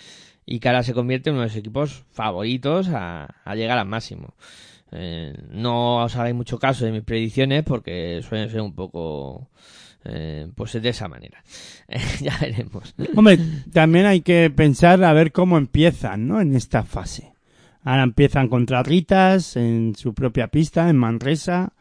y 0.46 0.60
que 0.60 0.68
ahora 0.68 0.84
se 0.84 0.94
convierte 0.94 1.30
en 1.30 1.36
uno 1.36 1.44
de 1.44 1.50
los 1.50 1.58
equipos 1.58 2.04
favoritos 2.12 2.90
a, 2.90 3.28
llegar 3.56 3.78
al 3.78 3.88
máximo. 3.88 4.36
Eh, 4.92 5.34
no 5.50 6.04
os 6.04 6.16
hagáis 6.16 6.36
mucho 6.36 6.60
caso 6.60 6.86
de 6.86 6.92
mis 6.92 7.04
predicciones 7.04 7.64
porque 7.64 8.22
suelen 8.28 8.50
ser 8.50 8.62
un 8.62 8.74
poco 8.74 9.50
eh, 10.06 10.48
pues 10.56 10.74
de 10.74 10.90
esa 10.90 11.08
manera. 11.08 11.44
ya 12.22 12.38
veremos. 12.40 12.94
Hombre, 13.16 13.40
también 13.74 14.06
hay 14.06 14.22
que 14.22 14.52
pensar 14.52 15.04
a 15.04 15.14
ver 15.14 15.32
cómo 15.32 15.58
empiezan, 15.58 16.28
¿no? 16.28 16.40
En 16.40 16.56
esta 16.56 16.84
fase. 16.84 17.34
Ahora 17.84 18.04
empiezan 18.04 18.48
contra 18.48 18.84
Ritas, 18.84 19.56
en 19.56 19.96
su 19.96 20.14
propia 20.14 20.48
pista, 20.48 20.90
en 20.90 20.98
Manresa. 20.98 21.74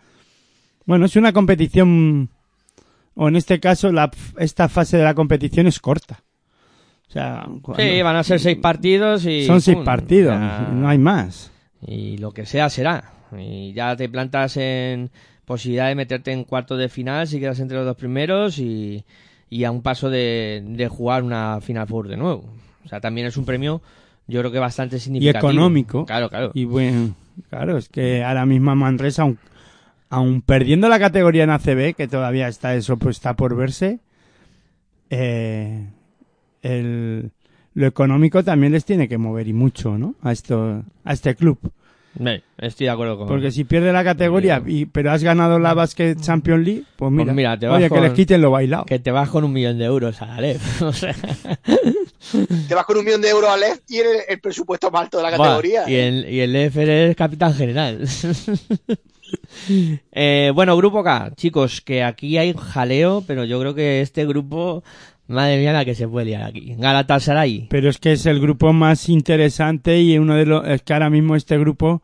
Bueno, 0.86 1.06
es 1.06 1.16
una 1.16 1.32
competición, 1.32 2.28
o 3.14 3.28
en 3.28 3.36
este 3.36 3.58
caso, 3.58 3.90
la, 3.90 4.10
esta 4.38 4.68
fase 4.68 4.98
de 4.98 5.04
la 5.04 5.14
competición 5.14 5.66
es 5.66 5.80
corta. 5.80 6.23
Sea, 7.14 7.46
Sí, 7.76 8.02
van 8.02 8.16
a 8.16 8.22
ser 8.24 8.40
seis 8.40 8.58
partidos 8.58 9.24
y... 9.24 9.46
son 9.46 9.60
seis 9.60 9.76
pum, 9.76 9.84
partidos, 9.84 10.34
ya- 10.34 10.68
no 10.72 10.88
hay 10.88 10.98
más. 10.98 11.50
Y 11.86 12.18
lo 12.18 12.32
que 12.32 12.44
sea 12.44 12.68
será. 12.68 13.12
Y 13.38 13.72
ya 13.72 13.94
te 13.96 14.08
plantas 14.08 14.56
en 14.56 15.10
posibilidad 15.44 15.86
de 15.88 15.94
meterte 15.94 16.32
en 16.32 16.42
cuartos 16.44 16.78
de 16.78 16.88
final 16.88 17.26
si 17.28 17.38
quedas 17.38 17.60
entre 17.60 17.76
los 17.76 17.86
dos 17.86 17.96
primeros 17.96 18.58
y, 18.58 19.04
y 19.48 19.62
a 19.64 19.70
un 19.70 19.80
paso 19.82 20.10
de, 20.10 20.62
de 20.66 20.88
jugar 20.88 21.22
una 21.22 21.60
Final 21.60 21.86
Four 21.86 22.08
de 22.08 22.16
nuevo. 22.16 22.44
O 22.84 22.88
sea, 22.88 23.00
también 23.00 23.26
es 23.28 23.36
un 23.36 23.44
premio, 23.44 23.80
yo 24.26 24.40
creo 24.40 24.50
que 24.50 24.58
bastante 24.58 24.96
Y 24.96 25.00
significativo. 25.00 25.50
económico. 25.52 26.06
Claro, 26.06 26.28
claro. 26.28 26.50
Y 26.52 26.64
bueno, 26.64 27.14
claro, 27.48 27.78
es 27.78 27.88
que 27.88 28.24
ahora 28.24 28.44
mismo 28.44 28.74
Manresa, 28.74 29.22
aun, 29.22 29.38
aun 30.10 30.42
perdiendo 30.42 30.88
la 30.88 30.98
categoría 30.98 31.44
en 31.44 31.50
ACB, 31.50 31.94
que 31.94 32.08
todavía 32.08 32.48
está 32.48 32.74
eso, 32.74 32.96
pues 32.96 33.16
está 33.18 33.34
por 33.34 33.54
verse, 33.56 34.00
eh, 35.10 35.86
el, 36.64 37.30
lo 37.74 37.86
económico 37.86 38.42
también 38.42 38.72
les 38.72 38.84
tiene 38.84 39.08
que 39.08 39.18
mover 39.18 39.46
y 39.48 39.52
mucho, 39.52 39.96
¿no? 39.98 40.14
A 40.22 40.32
esto, 40.32 40.82
a 41.04 41.12
este 41.12 41.34
club. 41.36 41.58
Estoy 42.58 42.84
de 42.86 42.90
acuerdo 42.90 43.18
con 43.18 43.26
Porque 43.26 43.50
si 43.50 43.64
pierde 43.64 43.92
la 43.92 44.04
categoría, 44.04 44.62
y, 44.64 44.86
pero 44.86 45.10
has 45.10 45.24
ganado 45.24 45.58
la 45.58 45.74
Basket 45.74 46.14
Champions 46.20 46.64
League, 46.64 46.84
pues 46.94 47.10
mira, 47.10 47.24
Pues 47.24 47.34
mira, 47.36 47.58
te 47.58 47.66
vas 47.66 47.76
oye, 47.78 47.86
que 47.86 47.88
con- 47.88 48.02
les 48.02 48.12
quiten 48.12 48.40
lo 48.40 48.52
bailado. 48.52 48.84
que 48.84 49.00
te 49.00 49.10
vas 49.10 49.28
con 49.28 49.42
un 49.42 49.52
millón 49.52 49.78
de 49.78 49.84
euros 49.86 50.22
a 50.22 50.26
la 50.26 50.40
LEF. 50.40 50.82
O 50.82 50.92
sea, 50.92 51.12
Te 52.68 52.74
vas 52.74 52.84
con 52.84 52.98
un 52.98 53.04
millón 53.04 53.20
de 53.20 53.30
euros 53.30 53.50
a 53.50 53.56
LED 53.56 53.80
y 53.88 53.96
eres 53.96 54.26
el 54.28 54.38
presupuesto 54.38 54.92
más 54.92 55.02
alto 55.02 55.16
de 55.16 55.24
la 55.24 55.30
categoría. 55.32 55.90
y 55.90 55.94
el, 55.96 56.28
y 56.32 56.38
el 56.40 56.54
eres 56.54 57.16
capitán 57.16 57.52
general. 57.54 58.06
Eh, 60.12 60.52
bueno, 60.54 60.76
grupo 60.76 61.02
K, 61.02 61.32
chicos, 61.34 61.80
que 61.80 62.04
aquí 62.04 62.38
hay 62.38 62.54
jaleo, 62.56 63.24
pero 63.26 63.44
yo 63.44 63.58
creo 63.58 63.74
que 63.74 64.00
este 64.00 64.26
grupo, 64.26 64.84
madre 65.28 65.58
mía, 65.58 65.72
la 65.72 65.84
que 65.84 65.94
se 65.94 66.06
puede 66.08 66.26
liar 66.26 66.42
aquí. 66.42 66.74
Galatasaray, 66.78 67.66
Pero 67.70 67.88
es 67.88 67.98
que 67.98 68.12
es 68.12 68.26
el 68.26 68.40
grupo 68.40 68.72
más 68.72 69.08
interesante 69.08 70.00
y 70.00 70.18
uno 70.18 70.34
de 70.34 70.46
los 70.46 70.66
es 70.66 70.82
que 70.82 70.92
ahora 70.92 71.10
mismo 71.10 71.34
este 71.36 71.58
grupo 71.58 72.02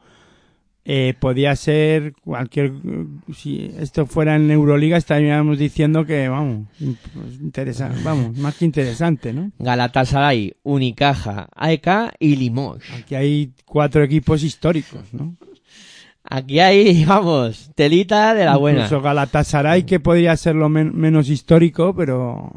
eh, 0.86 1.14
podía 1.20 1.54
ser 1.56 2.14
cualquier 2.24 2.72
si 3.34 3.70
esto 3.78 4.06
fuera 4.06 4.34
en 4.36 4.50
Euroliga 4.50 4.96
estaríamos 4.96 5.58
diciendo 5.58 6.06
que 6.06 6.26
vamos 6.28 6.68
interesante 7.40 7.98
vamos 8.02 8.36
más 8.38 8.54
que 8.56 8.64
interesante 8.64 9.32
no 9.34 9.52
Galatasaray, 9.58 10.54
Unicaja, 10.62 11.48
AEK 11.54 12.14
y 12.18 12.36
Limoges. 12.36 12.90
aquí 12.98 13.14
hay 13.14 13.52
cuatro 13.66 14.02
equipos 14.02 14.42
históricos 14.42 15.02
no 15.12 15.36
Aquí 16.22 16.60
hay, 16.60 17.04
vamos, 17.06 17.70
telita 17.74 18.34
de 18.34 18.44
la 18.44 18.56
buena. 18.56 18.84
incluso 18.84 19.02
Galatasaray 19.02 19.84
que 19.84 20.00
podría 20.00 20.36
ser 20.36 20.54
lo 20.54 20.68
men- 20.70 20.92
menos 20.96 21.28
histórico 21.28 21.94
pero 21.94 22.50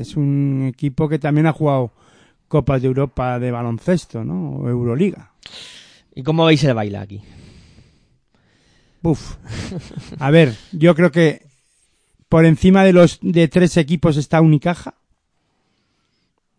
es 0.00 0.16
un 0.16 0.66
equipo 0.68 1.08
que 1.08 1.18
también 1.18 1.46
ha 1.46 1.52
jugado 1.52 1.92
Copas 2.48 2.82
de 2.82 2.88
Europa 2.88 3.38
de 3.38 3.50
baloncesto 3.50 4.22
no 4.24 4.50
o 4.56 4.68
Euroliga 4.68 5.30
¿Y 6.14 6.22
cómo 6.22 6.44
veis 6.46 6.62
el 6.64 6.74
baile 6.74 6.98
aquí? 6.98 7.22
Uf. 9.02 9.36
A 10.18 10.30
ver, 10.30 10.54
yo 10.72 10.94
creo 10.94 11.10
que 11.10 11.42
por 12.28 12.46
encima 12.46 12.84
de 12.84 12.92
los 12.92 13.18
de 13.20 13.48
tres 13.48 13.76
equipos 13.76 14.16
está 14.16 14.40
Unicaja. 14.40 14.94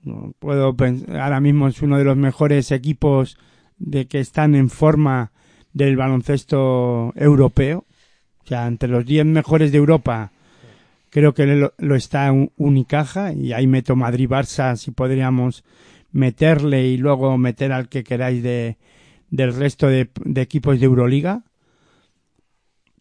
No 0.04 0.34
puedo 0.40 0.74
pens- 0.76 1.08
ahora 1.10 1.40
mismo 1.40 1.68
es 1.68 1.82
uno 1.82 1.98
de 1.98 2.04
los 2.04 2.18
mejores 2.18 2.72
equipos 2.72 3.38
de 3.78 4.06
que 4.08 4.20
están 4.20 4.54
en 4.56 4.70
forma 4.70 5.32
del 5.74 5.96
baloncesto 5.98 7.12
europeo. 7.16 7.86
O 8.44 8.48
sea, 8.48 8.68
entre 8.68 8.90
los 8.90 9.06
10 9.06 9.26
mejores 9.26 9.72
de 9.72 9.80
Europa 9.80 10.32
creo 11.16 11.34
que 11.34 11.46
lo, 11.46 11.96
está 11.96 12.30
Un- 12.34 12.52
Unicaja 12.58 13.32
y 13.32 13.54
ahí 13.54 13.68
meto 13.68 13.96
Madrid-Barça 13.96 14.76
si 14.76 14.92
podríamos 14.92 15.64
meterle 16.12 16.88
y 16.88 16.98
luego 16.98 17.38
meter 17.38 17.72
al 17.72 17.88
que 17.88 18.04
queráis 18.04 18.44
de, 18.44 18.78
del 19.30 19.56
resto 19.56 19.88
de, 19.88 20.10
de 20.26 20.42
equipos 20.42 20.78
de 20.78 20.88
Euroliga. 20.88 21.44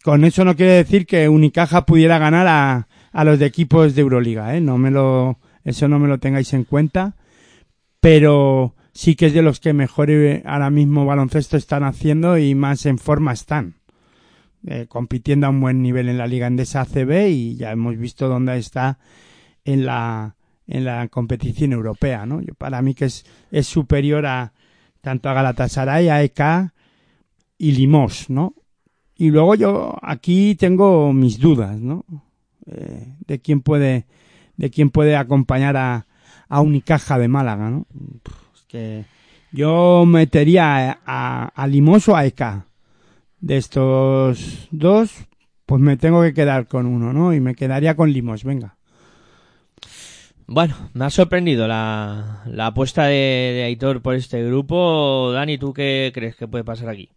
Con 0.05 0.23
eso 0.25 0.45
no 0.45 0.55
quiere 0.55 0.75
decir 0.75 1.07
que 1.07 1.29
Unicaja 1.29 1.87
pudiera 1.87 2.19
ganar 2.19 2.47
a, 2.47 2.87
a 3.11 3.25
los 3.25 3.41
de 3.41 3.47
equipos 3.47 3.97
de 3.97 4.03
Euroliga, 4.03 4.55
¿eh? 4.55 4.61
No 4.61 4.79
me 4.79 4.93
lo, 4.93 5.41
eso 5.65 5.89
no 5.89 5.99
me 5.99 6.07
lo 6.07 6.19
tengáis 6.19 6.53
en 6.55 6.63
cuenta. 6.63 7.17
Pero 7.99 8.77
sí 8.93 9.17
que 9.17 9.27
es 9.27 9.35
de 9.35 9.43
los 9.43 9.59
que 9.59 9.73
mejor 9.73 10.13
eh, 10.13 10.41
ahora 10.47 10.71
mismo 10.71 11.05
baloncesto 11.05 11.57
están 11.57 11.83
haciendo 11.83 12.39
y 12.39 12.55
más 12.55 12.87
en 12.87 12.99
forma 12.99 13.33
están. 13.33 13.75
Eh, 14.67 14.87
compitiendo 14.89 15.47
a 15.47 15.51
un 15.51 15.61
buen 15.61 15.83
nivel 15.83 16.09
en 16.09 16.17
la 16.17 16.27
Liga 16.27 16.47
Endesa 16.47 16.81
ACB 16.81 17.29
y 17.29 17.57
ya 17.57 17.71
hemos 17.71 17.99
visto 17.99 18.29
dónde 18.29 18.57
está 18.57 18.99
en 19.63 19.85
la, 19.85 20.37
en 20.67 20.87
la 20.87 21.09
competición 21.09 21.75
europea, 21.75 22.25
¿no? 22.25 22.41
Yo, 22.41 22.55
para 22.55 22.81
mí 22.81 22.95
que 22.95 23.05
es, 23.05 23.27
es 23.51 23.67
superior 23.67 24.25
a 24.25 24.55
tanto 25.03 25.29
a 25.29 25.35
Galatasaray, 25.35 26.09
a 26.09 26.23
EK 26.23 26.73
y 27.59 27.73
Limos, 27.73 28.31
¿no? 28.31 28.55
Y 29.17 29.31
luego 29.31 29.55
yo 29.55 29.99
aquí 30.01 30.55
tengo 30.55 31.13
mis 31.13 31.39
dudas, 31.39 31.79
¿no? 31.79 32.07
Eh, 32.65 33.17
de 33.27 33.41
quién 33.41 33.61
puede, 33.61 34.07
de 34.57 34.71
quién 34.71 34.89
puede 34.89 35.15
acompañar 35.15 35.77
a, 35.77 36.07
a 36.49 36.61
Unicaja 36.63 37.19
de 37.19 37.29
Málaga, 37.29 37.69
¿no? 37.69 37.87
Que 38.67 39.05
yo 39.53 40.05
metería 40.07 40.91
a, 40.91 40.99
a, 41.05 41.45
a 41.49 41.67
Limos 41.67 42.09
o 42.09 42.17
a 42.17 42.25
EK. 42.25 42.65
De 43.49 43.57
estos 43.59 44.69
dos, 44.73 45.13
pues 45.67 45.81
me 45.81 45.97
tengo 45.97 46.23
que 46.23 46.35
quedar 46.35 46.67
con 46.67 46.87
uno, 46.87 47.13
¿no? 47.13 47.35
Y 47.35 47.41
me 47.41 47.55
quedaría 47.55 47.95
con 47.95 48.11
Limos, 48.13 48.43
venga. 48.43 48.77
Bueno, 50.47 50.91
me 50.93 51.07
ha 51.07 51.11
sorprendido 51.11 51.67
la, 51.67 52.43
la 52.47 52.67
apuesta 52.67 53.05
de, 53.07 53.15
de 53.55 53.63
Aitor 53.65 54.03
por 54.03 54.15
este 54.15 54.45
grupo. 54.45 55.33
Dani, 55.33 55.59
¿tú 55.59 55.73
qué 55.73 56.11
crees 56.15 56.37
que 56.37 56.49
puede 56.49 56.65
pasar 56.65 56.89
aquí? 56.91 57.11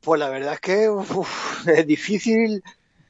Pues 0.00 0.20
la 0.20 0.28
verdad 0.28 0.54
es 0.54 0.60
que 0.60 0.88
uf, 0.88 1.66
es 1.68 1.86
difícil 1.86 2.62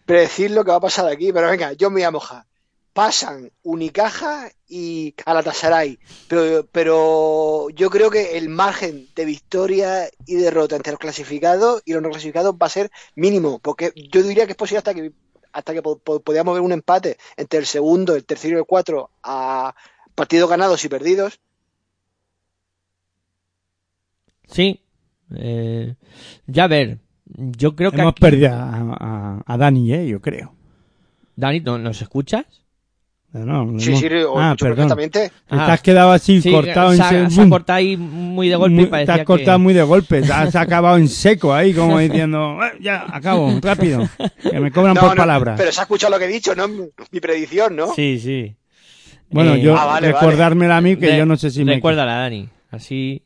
predecir 0.06 0.50
lo 0.52 0.64
que 0.64 0.70
va 0.70 0.78
a 0.78 0.80
pasar 0.80 1.08
aquí, 1.08 1.32
pero 1.32 1.48
venga, 1.50 1.72
yo 1.74 1.90
me 1.90 1.96
voy 1.96 2.04
a 2.04 2.10
mojar. 2.10 2.46
Pasan 2.94 3.50
Unicaja 3.64 4.50
y 4.68 5.14
Galatasaray, 5.26 5.98
pero, 6.28 6.64
pero 6.70 7.68
yo 7.70 7.90
creo 7.90 8.08
que 8.08 8.38
el 8.38 8.48
margen 8.48 9.08
de 9.16 9.24
victoria 9.24 10.08
y 10.26 10.36
derrota 10.36 10.76
entre 10.76 10.92
los 10.92 11.00
clasificados 11.00 11.82
y 11.84 11.92
los 11.92 12.00
no 12.02 12.10
clasificados 12.10 12.54
va 12.54 12.66
a 12.66 12.70
ser 12.70 12.90
mínimo, 13.16 13.58
porque 13.58 13.92
yo 14.10 14.22
diría 14.22 14.46
que 14.46 14.52
es 14.52 14.56
posible 14.56 14.78
hasta 14.78 14.94
que 14.94 15.12
hasta 15.52 15.72
que 15.72 15.82
po- 15.82 15.98
po- 15.98 16.20
podamos 16.20 16.54
ver 16.54 16.62
un 16.62 16.72
empate 16.72 17.16
entre 17.36 17.58
el 17.60 17.66
segundo, 17.66 18.14
el 18.16 18.24
tercero 18.24 18.56
y 18.56 18.60
el 18.60 18.64
cuatro 18.66 19.10
a 19.22 19.74
partidos 20.14 20.48
ganados 20.50 20.84
y 20.84 20.88
perdidos. 20.88 21.38
Sí. 24.48 24.80
Eh, 25.36 25.94
ya 26.46 26.64
a 26.64 26.68
ver. 26.68 26.98
Yo 27.26 27.74
creo 27.74 27.90
que 27.90 28.00
Hemos 28.00 28.12
aquí- 28.12 28.20
perdido 28.20 28.52
a, 28.52 28.96
a- 29.00 29.42
a 29.46 29.56
Dani, 29.56 29.92
¿eh? 29.92 30.06
Yo 30.08 30.20
creo. 30.20 30.54
Dani, 31.36 31.60
¿no- 31.60 31.78
¿nos 31.78 32.00
escuchas? 32.02 32.44
No, 33.34 33.64
no, 33.64 33.80
Sí, 33.80 33.96
sí, 33.96 34.08
lo 34.08 34.38
ah, 34.38 34.54
perfectamente. 34.56 35.28
Te 35.28 35.56
Ah. 35.56 35.72
has 35.72 35.82
quedado 35.82 36.12
así 36.12 36.40
Sí, 36.40 36.52
cortado 36.52 36.90
se, 36.94 37.02
en 37.02 37.30
seco. 37.30 37.30
se 37.30 37.42
ha 37.42 37.48
cortado 37.50 37.76
ahí 37.78 37.96
muy 37.96 38.48
de 38.48 38.54
golpe 38.54 38.74
Muy- 38.76 38.86
te 39.04 39.10
has 39.10 39.24
cortado 39.24 39.58
que- 39.58 39.62
muy 39.62 39.74
de 39.74 39.82
golpe. 39.82 40.22
Se 40.22 40.32
ha, 40.32 40.48
se 40.50 40.56
ha 40.56 40.60
acabado 40.60 40.96
en 40.98 41.08
seco 41.08 41.52
ahí, 41.52 41.74
como 41.74 41.98
diciendo, 41.98 42.58
"Eh, 42.62 42.78
ya, 42.80 43.04
acabo, 43.12 43.50
rápido. 43.60 44.08
Que 44.40 44.60
me 44.60 44.70
cobran 44.70 44.94
No, 44.94 45.00
por 45.00 45.10
no, 45.10 45.16
palabras. 45.16 45.56
Pero 45.58 45.72
se 45.72 45.80
ha 45.80 45.82
escuchado 45.82 46.12
lo 46.12 46.18
que 46.20 46.26
he 46.26 46.28
dicho, 46.28 46.54
¿no? 46.54 46.68
Mi, 46.68 47.20
predicción, 47.20 47.74
¿no? 47.74 47.92
Sí, 47.94 48.20
sí. 48.20 48.54
Bueno, 49.30 49.54
Eh, 49.54 49.62
yo 49.62 49.76
Ah, 49.76 49.86
vale, 49.86 50.12
recordármela 50.12 50.76
a 50.76 50.80
mí 50.80 50.96
que 50.96 51.16
yo 51.16 51.26
no 51.26 51.36
sé 51.36 51.50
si 51.50 51.64
me... 51.64 51.74
Recuérdala, 51.74 52.14
Dani. 52.14 52.48
Así. 52.70 53.20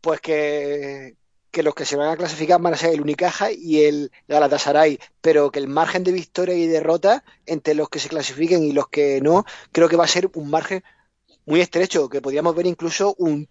Pues 0.00 0.20
que, 0.20 1.14
que 1.52 1.62
los 1.62 1.74
que 1.74 1.84
se 1.84 1.96
van 1.96 2.08
a 2.08 2.16
clasificar 2.16 2.60
van 2.60 2.74
a 2.74 2.78
ser 2.78 2.94
el 2.94 3.02
Unicaja 3.02 3.52
y 3.52 3.84
el 3.84 4.10
Galatasaray, 4.26 4.98
pero 5.20 5.52
que 5.52 5.58
el 5.58 5.68
margen 5.68 6.02
de 6.02 6.10
victoria 6.10 6.54
y 6.54 6.66
derrota 6.66 7.22
entre 7.46 7.74
los 7.74 7.90
que 7.90 7.98
se 7.98 8.08
clasifiquen 8.08 8.64
y 8.64 8.72
los 8.72 8.88
que 8.88 9.20
no, 9.20 9.44
creo 9.70 9.88
que 9.88 9.96
va 9.96 10.04
a 10.04 10.08
ser 10.08 10.30
un 10.34 10.50
margen 10.50 10.82
muy 11.44 11.60
estrecho, 11.60 12.08
que 12.08 12.22
podríamos 12.22 12.56
ver 12.56 12.66
incluso 12.66 13.14
un 13.18 13.46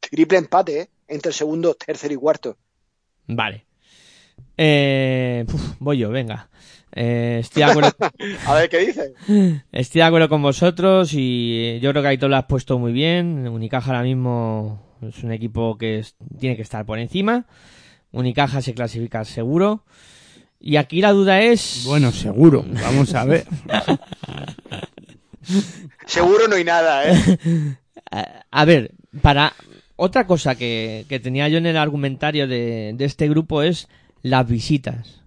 triple 0.00 0.38
empate 0.38 0.80
¿eh? 0.80 0.90
entre 1.06 1.28
el 1.30 1.34
segundo, 1.34 1.74
tercero 1.74 2.12
y 2.12 2.16
cuarto. 2.16 2.56
Vale. 3.28 3.64
Eh, 4.56 5.46
uf, 5.46 5.76
voy 5.78 5.98
yo, 5.98 6.10
venga. 6.10 6.50
Eh, 6.92 7.38
estoy, 7.40 7.62
de 7.62 7.70
acuerdo, 7.70 7.90
A 8.46 8.54
ver 8.54 8.68
qué 8.68 8.78
dices. 8.78 9.12
estoy 9.72 10.00
de 10.00 10.04
acuerdo 10.04 10.28
con 10.28 10.42
vosotros 10.42 11.10
y 11.12 11.78
yo 11.80 11.90
creo 11.90 12.02
que 12.02 12.08
Aitor 12.08 12.30
lo 12.30 12.36
has 12.36 12.46
puesto 12.46 12.80
muy 12.80 12.92
bien. 12.92 13.46
Unicaja 13.46 13.90
ahora 13.90 14.02
mismo 14.02 14.83
es 15.02 15.22
un 15.22 15.32
equipo 15.32 15.76
que 15.78 15.98
es- 16.00 16.16
tiene 16.38 16.56
que 16.56 16.62
estar 16.62 16.84
por 16.86 16.98
encima. 16.98 17.46
Unicaja 18.12 18.62
se 18.62 18.74
clasifica 18.74 19.24
seguro. 19.24 19.84
Y 20.60 20.76
aquí 20.76 21.00
la 21.00 21.12
duda 21.12 21.40
es... 21.42 21.82
Bueno, 21.86 22.10
seguro. 22.12 22.64
Vamos 22.82 23.14
a 23.14 23.24
ver. 23.24 23.44
Seguro 26.06 26.48
no 26.48 26.56
hay 26.56 26.64
nada, 26.64 27.10
¿eh? 27.10 27.76
A, 28.50 28.64
ver, 28.64 28.92
para 29.22 29.52
otra 29.96 30.26
cosa 30.26 30.54
que, 30.54 31.04
que 31.08 31.18
tenía 31.20 31.48
yo 31.48 31.58
en 31.58 31.66
el 31.66 31.76
argumentario 31.76 32.46
de, 32.46 32.92
de 32.94 33.04
este 33.04 33.28
grupo 33.28 33.62
es 33.62 33.88
las 34.22 34.46
visitas. 34.48 35.22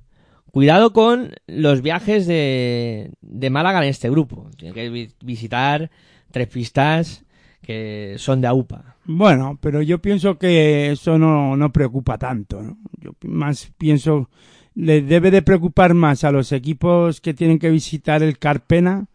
Cuidado 0.51 0.93
con 0.93 1.33
los 1.47 1.81
viajes 1.81 2.25
de, 2.27 3.11
de 3.21 3.49
Málaga 3.49 3.83
en 3.83 3.89
este 3.89 4.09
grupo. 4.09 4.49
Tiene 4.57 4.73
que 4.73 4.89
vi- 4.89 5.11
visitar 5.21 5.91
tres 6.31 6.47
pistas 6.47 7.23
que 7.61 8.15
son 8.17 8.41
de 8.41 8.47
AUPA. 8.47 8.95
Bueno, 9.05 9.57
pero 9.61 9.81
yo 9.81 9.99
pienso 9.99 10.37
que 10.37 10.91
eso 10.91 11.17
no, 11.17 11.55
no 11.55 11.71
preocupa 11.71 12.17
tanto. 12.17 12.61
¿no? 12.61 12.77
Yo 12.99 13.11
más 13.23 13.71
pienso, 13.77 14.29
le 14.75 15.01
debe 15.01 15.31
de 15.31 15.41
preocupar 15.41 15.93
más 15.93 16.23
a 16.23 16.31
los 16.31 16.51
equipos 16.51 17.21
que 17.21 17.33
tienen 17.33 17.59
que 17.59 17.69
visitar 17.69 18.23
el 18.23 18.37
Carpena 18.37 19.07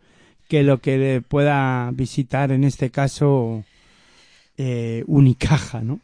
que 0.49 0.63
lo 0.63 0.83
que 0.83 0.99
le 0.99 1.23
pueda 1.23 1.91
visitar 1.93 2.53
en 2.53 2.65
este 2.65 2.91
caso 2.91 3.65
eh, 4.59 5.03
Unicaja, 5.07 5.81
¿no? 5.81 6.01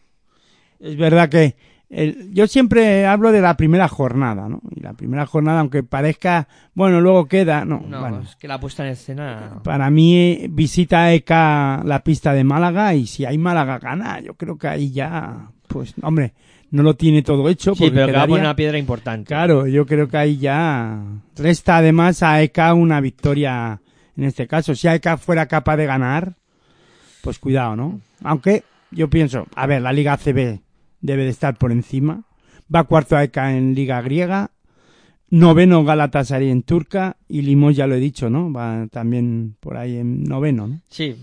Es 0.81 0.97
verdad 0.97 1.29
que 1.29 1.55
el- 1.91 2.33
yo 2.35 2.47
siempre 2.47 3.07
hablo 3.07 3.33
de 3.33 3.41
la 3.41 3.57
primera 3.57 3.89
jornada, 3.89 4.49
¿no? 4.49 4.61
Y 4.75 4.81
la 4.81 4.93
primera 4.93 5.25
jornada, 5.27 5.61
aunque 5.61 5.83
parezca, 5.83 6.49
bueno, 6.75 7.01
luego 7.01 7.27
queda, 7.27 7.65
no, 7.65 7.83
No, 7.87 8.01
bueno. 8.01 8.21
es 8.21 8.37
que 8.37 8.47
la 8.49 8.61
puesta 8.61 8.85
en 8.85 8.93
escena... 8.93 9.61
Para 9.65 9.89
mí 9.91 10.47
visita 10.51 11.13
ECA 11.13 11.83
la 11.85 12.03
pista 12.05 12.33
de 12.35 12.45
Málaga 12.45 12.95
y 12.95 13.07
si 13.07 13.25
hay 13.25 13.39
Málaga 13.39 13.79
gana, 13.79 14.21
yo 14.21 14.35
creo 14.35 14.59
que 14.59 14.69
ahí 14.69 14.91
ya, 14.91 15.51
pues, 15.67 15.95
hombre, 16.03 16.35
no 16.71 16.83
lo 16.83 16.95
tiene 16.95 17.23
todo 17.23 17.49
hecho. 17.49 17.75
Sí, 17.75 17.85
pero 17.91 17.93
que 17.93 17.99
va 17.99 18.03
a 18.05 18.07
quedaría- 18.09 18.27
poner 18.29 18.45
una 18.45 18.57
piedra 18.57 18.79
importante. 18.79 19.27
Claro, 19.29 19.67
yo 19.67 19.87
creo 19.87 20.09
que 20.09 20.19
ahí 20.19 20.37
ya 20.37 21.01
resta 21.37 21.79
además 21.79 22.23
a 22.23 22.43
ECA 22.43 22.75
una 22.75 23.01
victoria 23.01 23.81
en 24.17 24.25
este 24.25 24.47
caso. 24.47 24.75
Si 24.75 24.87
ECA 24.89 25.17
fuera 25.17 25.47
capaz 25.47 25.77
de 25.79 25.87
ganar, 25.87 26.35
pues 27.23 27.39
cuidado, 27.39 27.75
¿no? 27.77 28.01
Aunque 28.23 28.65
yo 28.91 29.09
pienso, 29.09 29.47
a 29.55 29.67
ver, 29.67 29.81
la 29.81 29.93
Liga 29.93 30.13
ACB 30.13 30.61
debe 31.01 31.25
de 31.25 31.31
estar 31.31 31.57
por 31.59 31.73
encima. 31.73 32.25
Va 32.75 32.85
cuarto 32.85 33.17
a 33.17 33.25
ECA 33.25 33.57
en 33.57 33.75
Liga 33.75 34.01
Griega. 34.03 34.51
Noveno 35.31 35.85
Galatasaray 35.85 36.51
en 36.51 36.63
Turca. 36.63 37.17
Y 37.29 37.43
Limón 37.43 37.73
ya 37.75 37.87
lo 37.87 37.95
he 37.95 38.01
dicho, 38.01 38.31
¿no? 38.31 38.53
Va 38.53 38.87
también 38.91 39.57
por 39.61 39.77
ahí 39.77 39.97
en 39.99 40.25
noveno, 40.25 40.67
¿no? 40.67 40.81
Sí. 40.89 41.17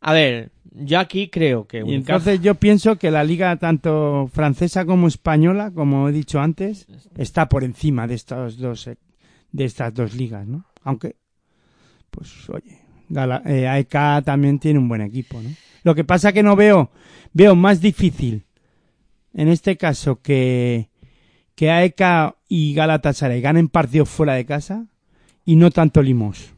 A 0.00 0.12
ver, 0.12 0.50
yo 0.72 0.98
aquí 0.98 1.28
creo 1.28 1.66
que 1.66 1.78
Y 1.86 1.94
entonces 1.94 2.40
yo 2.42 2.56
pienso 2.56 2.96
que 2.96 3.10
la 3.10 3.24
liga 3.24 3.56
tanto 3.56 4.28
francesa 4.32 4.84
como 4.84 5.06
española, 5.08 5.70
como 5.72 6.08
he 6.08 6.12
dicho 6.12 6.40
antes, 6.40 6.86
está 7.16 7.48
por 7.48 7.64
encima 7.64 8.06
de 8.06 8.14
estas 8.14 8.58
dos 8.58 8.86
eh, 8.88 8.96
de 9.52 9.64
estas 9.64 9.94
dos 9.94 10.14
ligas, 10.14 10.46
¿no? 10.46 10.66
Aunque, 10.82 11.16
pues 12.10 12.48
oye, 12.50 12.80
Gala- 13.08 13.42
eh, 13.46 13.68
AEK 13.68 14.24
también 14.24 14.58
tiene 14.58 14.78
un 14.80 14.88
buen 14.88 15.00
equipo, 15.00 15.40
¿no? 15.40 15.50
Lo 15.84 15.94
que 15.94 16.04
pasa 16.04 16.32
que 16.32 16.42
no 16.42 16.56
veo 16.56 16.90
veo 17.32 17.54
más 17.54 17.80
difícil 17.80 18.44
en 19.34 19.48
este 19.48 19.76
caso 19.76 20.20
que 20.22 20.88
que 21.54 21.70
AEK 21.70 22.34
y 22.48 22.74
Galatasaray 22.74 23.40
ganen 23.40 23.68
partidos 23.68 24.08
fuera 24.08 24.34
de 24.34 24.44
casa 24.44 24.86
y 25.44 25.56
no 25.56 25.70
tanto 25.70 26.02
Limos. 26.02 26.52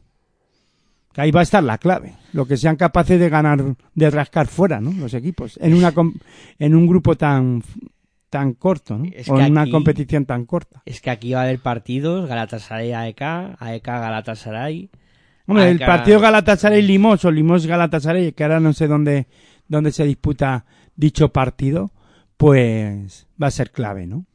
Que 1.13 1.21
ahí 1.21 1.31
va 1.31 1.41
a 1.41 1.43
estar 1.43 1.63
la 1.63 1.77
clave. 1.77 2.15
Lo 2.33 2.45
que 2.45 2.57
sean 2.57 2.75
capaces 2.75 3.19
de 3.19 3.29
ganar, 3.29 3.75
de 3.93 4.09
rascar 4.09 4.47
fuera, 4.47 4.79
¿no? 4.79 4.91
Los 4.93 5.13
equipos. 5.13 5.57
En 5.61 5.73
una 5.73 5.93
en 6.59 6.75
un 6.75 6.87
grupo 6.87 7.15
tan 7.15 7.63
tan 8.29 8.53
corto, 8.53 8.97
¿no? 8.97 9.05
Es 9.13 9.29
o 9.29 9.39
en 9.39 9.51
una 9.51 9.69
competición 9.69 10.25
tan 10.25 10.45
corta. 10.45 10.81
Es 10.85 11.01
que 11.01 11.09
aquí 11.09 11.33
va 11.33 11.41
a 11.41 11.43
haber 11.43 11.59
partidos, 11.59 12.27
Galatasaray 12.27 12.91
AEK, 12.91 13.21
AEK 13.59 13.85
Galatasaray. 13.85 14.89
Hombre, 15.47 15.69
el 15.69 15.81
AEK 15.81 15.87
partido 15.87 16.19
Galatasaray 16.19 16.81
Limos 16.81 17.23
o 17.23 17.31
Limos 17.31 17.65
Galatasaray, 17.65 18.33
que 18.33 18.43
ahora 18.43 18.59
no 18.59 18.73
sé 18.73 18.87
dónde 18.87 19.27
dónde 19.67 19.91
se 19.91 20.05
disputa 20.05 20.65
dicho 20.95 21.29
partido, 21.29 21.91
pues 22.37 23.27
va 23.41 23.47
a 23.47 23.51
ser 23.51 23.71
clave, 23.71 24.07
¿no? 24.07 24.25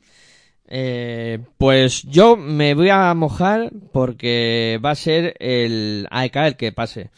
Eh, 0.69 1.39
pues 1.59 2.03
yo 2.05 2.37
me 2.37 2.75
voy 2.75 2.89
a 2.89 3.13
mojar 3.15 3.71
porque 3.93 4.81
va 4.85 4.91
a 4.91 4.95
ser 4.95 5.35
el 5.39 6.07
AEK 6.11 6.37
el 6.37 6.57
que 6.57 6.73
pase. 6.73 7.11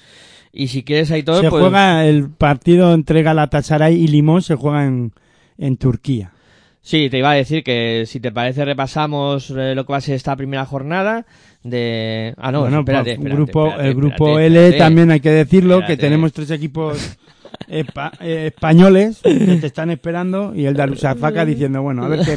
Y 0.52 0.68
si 0.68 0.84
quieres, 0.84 1.10
Aitor, 1.10 1.42
se 1.42 1.50
pues... 1.50 1.60
juega 1.60 2.06
el 2.06 2.30
partido 2.30 2.94
entre 2.94 3.22
Galatasaray 3.22 3.94
y 3.94 4.08
Limos 4.08 4.46
se 4.46 4.54
juega 4.54 4.84
en 4.84 5.12
en 5.58 5.76
Turquía. 5.76 6.32
Sí, 6.80 7.08
te 7.08 7.18
iba 7.18 7.30
a 7.30 7.34
decir 7.34 7.64
que 7.64 8.04
si 8.06 8.20
te 8.20 8.30
parece 8.30 8.64
repasamos 8.64 9.50
eh, 9.50 9.74
lo 9.74 9.86
que 9.86 9.92
va 9.92 9.98
a 9.98 10.02
ser 10.02 10.16
esta 10.16 10.36
primera 10.36 10.66
jornada 10.66 11.24
de... 11.62 12.34
Ah, 12.36 12.52
no, 12.52 12.60
bueno, 12.60 12.80
espérate, 12.80 13.16
pues, 13.16 13.32
grupo, 13.32 13.68
espérate, 13.68 13.88
el 13.88 13.94
grupo 13.94 14.38
L 14.38 14.72
también 14.72 15.10
hay 15.10 15.20
que 15.20 15.30
decirlo, 15.30 15.84
que 15.86 15.96
tenemos 15.96 16.34
tres 16.34 16.50
equipos 16.50 17.16
eh, 17.68 18.46
españoles 18.46 19.20
que 19.22 19.58
te 19.60 19.66
están 19.66 19.90
esperando 19.90 20.54
y 20.54 20.66
el 20.66 20.74
Darusafaka 20.74 21.44
diciendo, 21.44 21.82
bueno, 21.82 22.04
a 22.04 22.08
ver 22.08 22.20
qué 22.20 22.36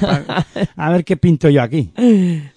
a 0.76 0.91
ver 0.91 1.03
qué 1.03 1.18
pinto 1.18 1.49
yo 1.49 1.61
aquí. 1.61 1.91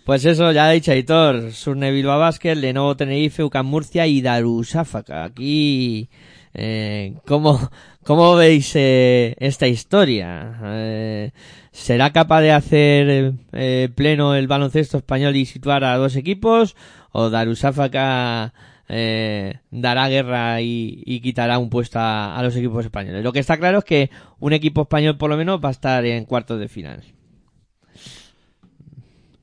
Pues 0.05 0.25
eso, 0.25 0.51
ya 0.53 0.67
ha 0.67 0.71
dicho 0.71 0.93
Aitor, 0.93 1.53
Surne 1.53 1.91
Bilbao 1.93 2.19
Basket, 2.19 2.55
Lenovo 2.55 2.97
Tenerife, 2.97 3.45
UCAM 3.45 3.67
Murcia 3.67 4.07
y 4.07 4.21
Darusafaka. 4.21 5.25
Aquí, 5.25 6.09
eh, 6.55 7.15
¿cómo, 7.27 7.71
cómo 8.05 8.35
veis 8.35 8.73
eh, 8.75 9.35
esta 9.39 9.67
historia? 9.67 10.59
Eh, 10.65 11.31
¿Será 11.73 12.11
capaz 12.13 12.41
de 12.41 12.53
hacer 12.53 13.35
eh, 13.53 13.89
pleno 13.95 14.35
el 14.35 14.49
baloncesto 14.49 14.99
español 14.99 15.37
y 15.37 15.47
situar 15.47 15.85
a 15.85 15.97
dos 15.97 16.17
equipos? 16.17 16.77
¿O 17.13 17.31
Darusafaka 17.31 18.53
eh, 18.93 19.61
dará 19.71 20.09
guerra 20.09 20.61
y, 20.61 21.21
quitará 21.23 21.59
un 21.59 21.71
puesto 21.71 21.99
a, 22.01 22.39
los 22.43 22.57
equipos 22.57 22.85
españoles? 22.85 23.23
Lo 23.23 23.33
que 23.33 23.39
está 23.39 23.57
claro 23.57 23.79
es 23.79 23.85
que 23.85 24.11
un 24.39 24.53
equipo 24.53 24.83
español 24.83 25.17
por 25.17 25.31
lo 25.31 25.37
menos 25.37 25.61
va 25.65 25.69
a 25.69 25.73
estar 25.73 26.05
en 26.05 26.25
cuartos 26.25 26.59
de 26.59 26.69
final. 26.69 27.03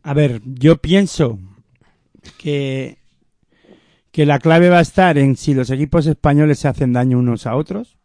A 0.04 0.14
ver, 0.14 0.42
yo 0.46 0.78
pienso 0.78 1.40
que 2.38 2.98
que 4.18 4.26
la 4.26 4.40
clave 4.40 4.70
va 4.70 4.80
a 4.80 4.82
estar 4.82 5.20
en 5.20 5.36
si 5.36 5.54
los 5.54 5.70
equipos 5.70 6.08
españoles 6.08 6.58
se 6.58 6.68
hacen 6.68 6.92
daño 6.92 7.20
unos 7.20 7.46
a 7.46 7.56
otros. 7.56 8.00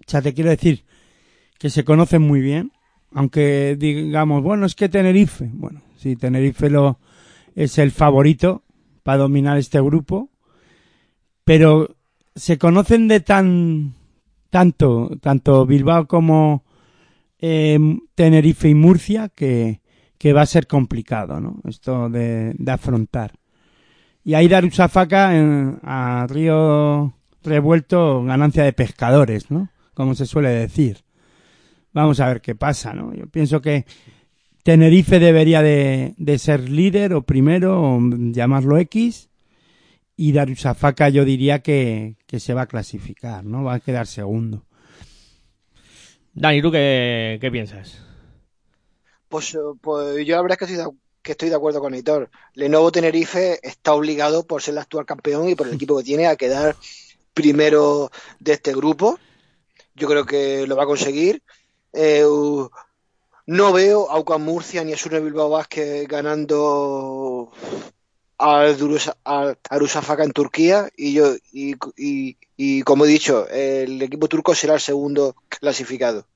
O 0.00 0.10
sea, 0.10 0.20
te 0.20 0.34
quiero 0.34 0.50
decir 0.50 0.84
que 1.60 1.70
se 1.70 1.84
conocen 1.84 2.22
muy 2.22 2.40
bien, 2.40 2.72
aunque 3.12 3.76
digamos, 3.78 4.42
bueno, 4.42 4.66
es 4.66 4.74
que 4.74 4.88
Tenerife, 4.88 5.48
bueno, 5.52 5.82
sí, 5.96 6.16
Tenerife 6.16 6.68
lo 6.68 6.98
es 7.54 7.78
el 7.78 7.92
favorito 7.92 8.64
para 9.04 9.18
dominar 9.18 9.56
este 9.56 9.80
grupo, 9.80 10.28
pero 11.44 11.96
se 12.34 12.58
conocen 12.58 13.08
de 13.08 13.20
tan 13.20 13.94
tanto 14.50 15.10
tanto 15.20 15.66
Bilbao 15.66 16.06
como 16.06 16.64
eh, 17.38 17.78
Tenerife 18.14 18.68
y 18.68 18.74
Murcia 18.74 19.28
que 19.28 19.80
que 20.18 20.32
va 20.32 20.40
a 20.42 20.46
ser 20.46 20.66
complicado, 20.66 21.38
¿no? 21.38 21.60
Esto 21.64 22.08
de, 22.08 22.54
de 22.56 22.72
afrontar. 22.72 23.32
Y 24.24 24.32
ahí 24.32 24.48
Darusafaka 24.48 25.36
en, 25.36 25.78
a 25.82 26.26
Río 26.28 27.12
Revuelto 27.42 28.24
ganancia 28.24 28.64
de 28.64 28.72
pescadores, 28.72 29.50
¿no? 29.50 29.68
Como 29.92 30.14
se 30.14 30.24
suele 30.24 30.48
decir. 30.48 31.04
Vamos 31.92 32.20
a 32.20 32.28
ver 32.28 32.40
qué 32.40 32.54
pasa, 32.54 32.94
¿no? 32.94 33.12
Yo 33.14 33.26
pienso 33.26 33.60
que 33.60 33.84
Tenerife 34.62 35.18
debería 35.18 35.60
de, 35.60 36.14
de 36.16 36.38
ser 36.38 36.70
líder 36.70 37.12
o 37.12 37.22
primero, 37.22 37.82
o 37.82 38.00
llamarlo 38.32 38.78
X, 38.78 39.28
y 40.16 40.32
Darusafaka 40.32 41.08
yo 41.08 41.24
diría 41.24 41.60
que, 41.60 42.16
que 42.26 42.40
se 42.40 42.54
va 42.54 42.62
a 42.62 42.66
clasificar, 42.66 43.44
¿no? 43.44 43.64
Va 43.64 43.74
a 43.74 43.80
quedar 43.80 44.06
segundo. 44.06 44.64
Dani, 46.32 46.62
¿tú 46.62 46.70
qué, 46.70 47.38
qué 47.40 47.50
piensas? 47.50 47.98
Pues, 49.28 49.54
eh, 49.54 49.58
pues 49.80 50.24
yo 50.26 50.36
la 50.36 50.42
verdad 50.42 50.58
es 50.60 50.66
que 50.66 50.72
estoy, 50.72 50.92
de, 50.92 50.98
que 51.22 51.32
estoy 51.32 51.48
de 51.48 51.56
acuerdo 51.56 51.80
con 51.80 51.94
Hitor. 51.94 52.30
Lenovo 52.54 52.92
Tenerife 52.92 53.58
está 53.62 53.94
obligado 53.94 54.46
por 54.46 54.62
ser 54.62 54.72
el 54.72 54.78
actual 54.78 55.06
campeón 55.06 55.48
y 55.48 55.54
por 55.54 55.66
el 55.66 55.74
equipo 55.76 55.96
que 55.98 56.04
tiene 56.04 56.26
a 56.26 56.36
quedar 56.36 56.76
primero 57.32 58.10
de 58.40 58.52
este 58.52 58.74
grupo. 58.74 59.18
Yo 59.94 60.08
creo 60.08 60.24
que 60.24 60.66
lo 60.66 60.76
va 60.76 60.84
a 60.84 60.86
conseguir. 60.86 61.42
Eh, 61.92 62.24
no 63.46 63.72
veo 63.72 64.10
a 64.10 64.18
UCAM 64.18 64.42
Murcia 64.42 64.82
ni 64.82 64.92
a 64.92 64.96
Surne 64.96 65.20
Bilbao 65.20 65.50
Vázquez 65.50 66.08
ganando 66.08 67.52
al 68.38 68.76
Durusa- 68.78 69.16
al 69.24 69.56
Darusafaka 69.70 70.24
en 70.24 70.32
Turquía 70.32 70.88
y 70.96 71.14
yo 71.14 71.34
y, 71.52 71.74
y- 71.96 72.36
y 72.56 72.82
como 72.82 73.04
he 73.04 73.08
dicho 73.08 73.48
el 73.48 74.00
equipo 74.02 74.28
turco 74.28 74.54
será 74.54 74.74
el 74.74 74.80
segundo 74.80 75.34
clasificado 75.48 76.26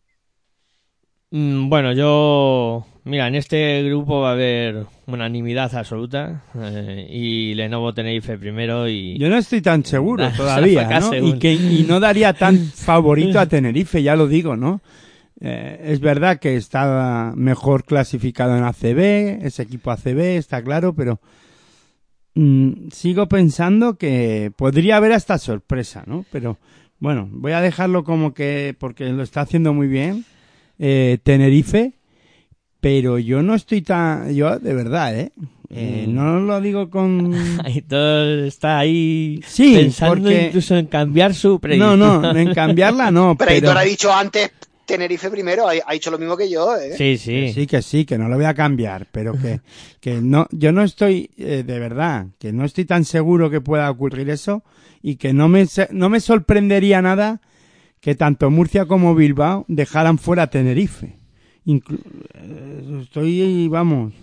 Mm, 1.31 1.69
Bueno, 1.69 1.93
yo... 1.93 2.87
Mira, 3.05 3.27
en 3.29 3.35
este 3.35 3.83
grupo 3.85 4.21
va 4.21 4.31
a 4.31 4.33
haber 4.33 4.85
unanimidad 5.07 5.75
absoluta 5.75 6.43
eh, 6.59 7.07
y 7.11 7.55
Lenovo 7.55 7.93
Tenerife 7.95 8.37
primero 8.39 8.89
y... 8.89 9.19
Yo 9.19 9.29
no 9.29 9.37
estoy 9.37 9.61
tan 9.63 9.85
seguro 9.85 10.31
todavía, 10.37 11.01
¿no? 11.01 11.15
Y, 11.15 11.39
que, 11.39 11.53
y 11.53 11.85
no 11.89 12.01
daría 12.01 12.33
tan 12.35 12.59
favorito 12.75 13.39
a 13.41 13.47
Tenerife, 13.47 14.03
ya 14.03 14.15
lo 14.17 14.27
digo, 14.27 14.57
¿no? 14.57 14.81
Eh, 15.41 15.81
es 15.85 16.01
verdad 16.01 16.39
que 16.39 16.57
está 16.57 17.33
mejor 17.37 17.85
clasificado 17.85 18.57
en 18.57 18.65
ACB, 18.65 19.45
ese 19.47 19.63
equipo 19.63 19.91
ACB, 19.91 20.19
está 20.37 20.63
claro, 20.63 20.95
pero 20.95 21.21
mm, 22.39 22.89
sigo 22.93 23.29
pensando 23.29 23.97
que 23.97 24.53
podría 24.57 24.97
haber 24.97 25.13
hasta 25.13 25.39
sorpresa, 25.39 26.05
¿no? 26.07 26.25
Pero 26.31 26.59
bueno, 26.99 27.29
voy 27.31 27.53
a 27.53 27.61
dejarlo 27.61 28.05
como 28.05 28.35
que, 28.35 28.75
porque 28.79 29.07
lo 29.11 29.23
está 29.23 29.43
haciendo 29.43 29.73
muy 29.75 29.87
bien, 29.89 30.25
eh, 30.79 31.19
Tenerife, 31.23 31.93
pero 32.81 33.19
yo 33.19 33.43
no 33.43 33.55
estoy 33.55 33.83
tan, 33.83 34.33
yo 34.35 34.59
de 34.59 34.75
verdad, 34.75 35.19
¿eh? 35.19 35.33
Eh, 35.71 36.07
Mm. 36.09 36.15
no 36.15 36.41
lo 36.41 36.61
digo 36.63 36.89
con... 36.89 37.35
Aitor 37.65 38.39
está 38.47 38.79
ahí 38.79 39.41
Sí, 39.47 39.75
pensando 39.75 40.15
porque- 40.15 40.47
incluso 40.47 40.77
en 40.77 40.87
cambiar 40.87 41.35
su 41.35 41.51
No, 41.55 41.59
predicción. 41.59 41.99
no, 41.99 42.31
en 42.39 42.55
cambiarla 42.55 43.11
no, 43.11 43.37
Pero 43.37 43.51
pero... 43.51 43.69
Aitor 43.69 43.79
ha 43.79 43.83
dicho 43.83 44.11
antes 44.13 44.51
Tenerife 44.89 45.31
primero, 45.31 45.69
ha, 45.69 45.73
ha 45.87 45.93
dicho 45.93 46.11
lo 46.11 46.19
mismo 46.19 46.37
que 46.37 46.49
yo, 46.51 46.75
¿eh? 46.77 46.95
Sí, 46.97 47.19
sí. 47.19 47.31
Que 47.33 47.53
sí, 47.53 47.67
que 47.67 47.83
sí, 47.83 48.05
que 48.05 48.17
no 48.19 48.29
lo 48.29 48.37
voy 48.37 48.47
a 48.47 48.55
cambiar, 48.55 49.07
pero 49.13 49.35
que, 49.39 49.61
que 50.01 50.21
no, 50.21 50.49
yo 50.51 50.73
no 50.73 50.83
estoy, 50.83 51.31
eh, 51.37 51.63
de 51.65 51.79
verdad, 51.79 52.27
que 52.39 52.53
no 52.53 52.65
estoy 52.65 52.87
tan 52.87 53.05
seguro 53.05 53.51
que 53.51 53.61
pueda 53.61 53.91
ocurrir 53.91 54.31
eso 54.31 54.65
y 55.03 55.17
que 55.17 55.33
no 55.33 55.47
me, 55.49 55.67
no 55.91 56.09
me 56.09 56.21
sorprendería 56.21 57.01
nada 57.03 57.41
que 58.01 58.15
tanto 58.15 58.51
Murcia 58.51 58.87
como 58.87 59.15
Bilbao 59.15 59.65
dejaran 59.69 60.19
fuera 60.19 60.45
a 60.45 60.51
Tenerife. 60.51 61.17
Inclu- 61.67 62.01
eh, 62.35 63.01
estoy, 63.03 63.69
vamos, 63.69 64.15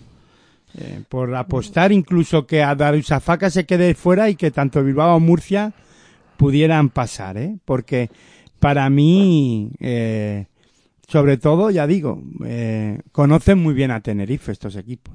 eh, 0.78 1.02
por 1.08 1.36
apostar 1.36 1.92
incluso 1.92 2.48
que 2.48 2.64
a 2.64 2.74
Darusafaka 2.74 3.50
se 3.52 3.66
quede 3.66 3.94
fuera 3.94 4.30
y 4.30 4.36
que 4.36 4.50
tanto 4.52 4.84
Bilbao 4.84 5.14
como 5.14 5.28
Murcia 5.28 5.74
pudieran 6.38 6.90
pasar, 6.90 7.38
¿eh? 7.38 7.58
Porque 7.66 8.10
para 8.60 8.90
mí, 8.90 9.70
eh, 9.80 10.48
sobre 11.08 11.38
todo, 11.38 11.70
ya 11.72 11.88
digo, 11.88 12.22
eh, 12.46 13.00
conocen 13.12 13.60
muy 13.60 13.74
bien 13.74 13.92
a 13.92 14.02
Tenerife 14.02 14.52
estos 14.52 14.76
equipos. 14.76 15.14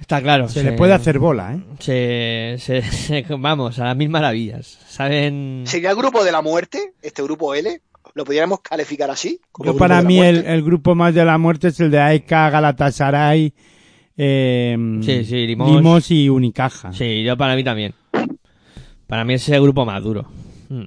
Está 0.00 0.22
claro. 0.22 0.48
Se 0.48 0.62
le 0.62 0.72
puede 0.72 0.92
hacer 0.92 1.18
bola, 1.18 1.54
¿eh? 1.54 1.62
Se, 1.80 2.56
se- 2.58 2.82
se- 2.82 3.24
vamos, 3.36 3.78
a 3.80 3.84
las 3.86 3.96
mil 3.96 4.08
maravillas. 4.08 4.78
Saben... 4.88 5.62
¿Sería 5.66 5.90
el 5.90 5.96
grupo 5.96 6.22
de 6.22 6.30
la 6.30 6.40
muerte, 6.40 6.92
este 7.02 7.22
grupo 7.22 7.54
L? 7.54 7.80
¿Lo 8.14 8.24
podríamos 8.24 8.60
calificar 8.60 9.10
así? 9.10 9.40
como 9.52 9.72
Yo 9.72 9.76
para 9.78 10.00
mí 10.02 10.20
el, 10.20 10.62
grupo 10.62 10.94
más 10.94 11.14
de 11.14 11.24
la 11.24 11.36
muerte 11.36 11.68
es 11.68 11.80
el 11.80 11.90
de 11.90 11.98
AEK, 12.00 12.28
Galatasaray, 12.30 13.52
eh, 14.16 14.76
Sí, 15.02 15.24
sí, 15.24 15.46
Limos. 15.46 16.10
y 16.10 16.28
Unicaja. 16.28 16.92
Sí, 16.92 17.22
yo 17.24 17.36
para 17.36 17.54
mí 17.56 17.64
también. 17.64 17.94
Para 19.06 19.24
mí 19.24 19.34
es 19.34 19.48
el 19.48 19.62
grupo 19.62 19.84
más 19.84 20.02
duro. 20.02 20.26
Mm. 20.68 20.84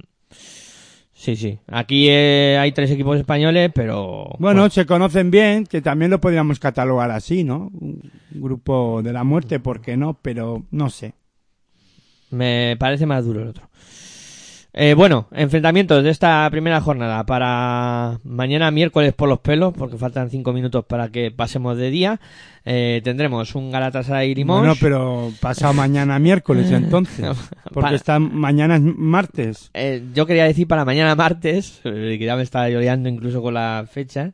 Sí, 1.22 1.36
sí. 1.36 1.56
Aquí 1.68 2.08
eh, 2.08 2.58
hay 2.60 2.72
tres 2.72 2.90
equipos 2.90 3.16
españoles, 3.16 3.70
pero... 3.72 4.28
Bueno, 4.40 4.68
se 4.70 4.86
conocen 4.86 5.30
bien, 5.30 5.66
que 5.66 5.80
también 5.80 6.10
lo 6.10 6.20
podríamos 6.20 6.58
catalogar 6.58 7.12
así, 7.12 7.44
¿no? 7.44 7.70
Un 7.80 8.10
grupo 8.32 9.02
de 9.04 9.12
la 9.12 9.22
muerte, 9.22 9.60
¿por 9.60 9.80
qué 9.80 9.96
no? 9.96 10.18
Pero 10.20 10.64
no 10.72 10.90
sé. 10.90 11.14
Me 12.32 12.76
parece 12.76 13.06
más 13.06 13.24
duro 13.24 13.40
el 13.42 13.48
otro. 13.50 13.68
Eh, 14.74 14.94
bueno, 14.94 15.28
enfrentamientos 15.32 16.02
de 16.02 16.08
esta 16.08 16.48
primera 16.50 16.80
jornada 16.80 17.26
para 17.26 18.20
mañana 18.24 18.70
miércoles 18.70 19.12
por 19.12 19.28
los 19.28 19.40
pelos, 19.40 19.74
porque 19.76 19.98
faltan 19.98 20.30
cinco 20.30 20.54
minutos 20.54 20.86
para 20.86 21.10
que 21.10 21.30
pasemos 21.30 21.76
de 21.76 21.90
día. 21.90 22.20
Eh, 22.64 23.02
tendremos 23.04 23.54
un 23.54 23.70
Galatasaray 23.70 24.34
Limón. 24.34 24.60
Bueno, 24.60 24.74
pero 24.80 25.30
pasado 25.40 25.72
mañana 25.74 26.18
miércoles 26.18 26.70
entonces. 26.70 27.26
Porque 27.64 27.80
Para- 27.80 27.96
está, 27.96 28.18
mañana 28.18 28.76
es 28.76 28.82
martes. 28.82 29.70
Eh, 29.74 30.04
yo 30.14 30.24
quería 30.24 30.44
decir 30.44 30.66
para 30.66 30.86
mañana 30.86 31.14
martes, 31.16 31.80
eh, 31.84 32.16
que 32.18 32.24
ya 32.24 32.36
me 32.36 32.42
estaba 32.42 32.70
lloreando 32.70 33.10
incluso 33.10 33.42
con 33.42 33.52
la 33.52 33.84
fecha, 33.90 34.32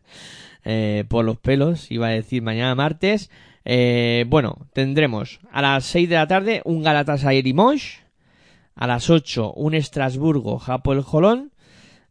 eh, 0.64 1.04
por 1.08 1.24
los 1.24 1.38
pelos, 1.38 1.90
iba 1.90 2.06
a 2.06 2.10
decir 2.10 2.42
mañana 2.42 2.76
martes. 2.76 3.28
Eh, 3.64 4.24
bueno, 4.28 4.66
tendremos 4.72 5.40
a 5.50 5.62
las 5.62 5.84
6 5.86 6.08
de 6.08 6.14
la 6.14 6.28
tarde 6.28 6.62
un 6.64 6.82
Galatasaray 6.84 7.42
Limoges, 7.42 7.98
a 8.78 8.86
las 8.86 9.10
8 9.10 9.52
un 9.54 9.74
Estrasburgo 9.74 10.58
Japón 10.58 11.02
Jolón, 11.02 11.52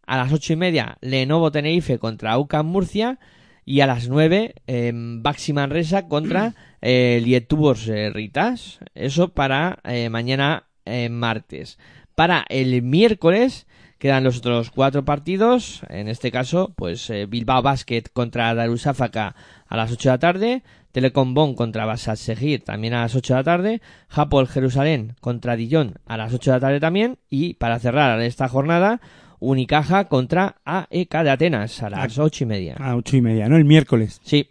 a 0.05 0.17
las 0.17 0.33
ocho 0.33 0.53
y 0.53 0.57
media 0.57 0.97
Lenovo 1.01 1.49
Tenerife 1.49 1.97
contra 1.97 2.37
UCAM 2.37 2.65
Murcia 2.65 3.19
y 3.65 3.79
a 3.79 3.87
las 3.87 4.09
9 4.09 4.53
eh, 4.67 4.91
Baxi 4.93 5.53
Manresa 5.53 6.07
contra 6.07 6.55
eh, 6.81 7.21
Lietuvos 7.23 7.87
eh, 7.87 8.09
Ritas. 8.09 8.79
Eso 8.95 9.29
para 9.29 9.79
eh, 9.83 10.09
mañana 10.09 10.65
martes. 11.09 11.77
Para 12.15 12.45
el 12.47 12.81
miércoles 12.81 13.67
quedan 13.97 14.23
los 14.23 14.37
otros 14.37 14.71
cuatro 14.71 15.03
partidos. 15.03 15.81
En 15.89 16.07
este 16.07 16.31
caso, 16.31 16.73
pues 16.77 17.11
Bilbao 17.27 17.61
Basket 17.61 18.03
contra 18.13 18.55
Darusafaka 18.55 19.35
a 19.67 19.75
las 19.75 19.91
8 19.91 20.09
de 20.09 20.13
la 20.13 20.19
tarde. 20.19 20.63
Telecom 20.91 21.33
Bonn 21.33 21.55
contra 21.55 21.85
Basat 21.85 22.17
Segir 22.17 22.63
también 22.63 22.93
a 22.93 23.01
las 23.01 23.15
8 23.15 23.33
de 23.33 23.39
la 23.39 23.43
tarde. 23.43 23.81
Japol 24.09 24.47
Jerusalén 24.47 25.15
contra 25.21 25.55
Dijon 25.55 25.95
a 26.05 26.17
las 26.17 26.33
8 26.33 26.51
de 26.51 26.55
la 26.57 26.61
tarde 26.61 26.79
también. 26.79 27.17
Y 27.29 27.53
para 27.55 27.79
cerrar 27.79 28.21
esta 28.21 28.47
jornada, 28.47 29.01
Unicaja 29.39 30.05
contra 30.05 30.55
AEK 30.65 31.23
de 31.23 31.29
Atenas 31.29 31.83
a 31.83 31.89
las 31.89 32.17
8 32.17 32.43
y 32.43 32.47
media. 32.47 32.75
A 32.79 32.95
ocho 32.95 33.17
y 33.17 33.21
media, 33.21 33.47
¿no? 33.47 33.55
El 33.55 33.65
miércoles. 33.65 34.19
Sí, 34.23 34.49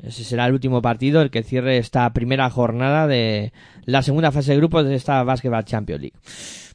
ese 0.00 0.22
será 0.22 0.46
el 0.46 0.52
último 0.52 0.80
partido, 0.80 1.22
el 1.22 1.30
que 1.30 1.42
cierre 1.42 1.78
esta 1.78 2.12
primera 2.12 2.48
jornada 2.50 3.06
de 3.06 3.52
la 3.84 4.02
segunda 4.02 4.30
fase 4.30 4.52
de 4.52 4.58
grupos 4.58 4.84
de 4.84 4.94
esta 4.94 5.22
Basketball 5.24 5.64
Champions 5.64 6.00
League. 6.00 6.16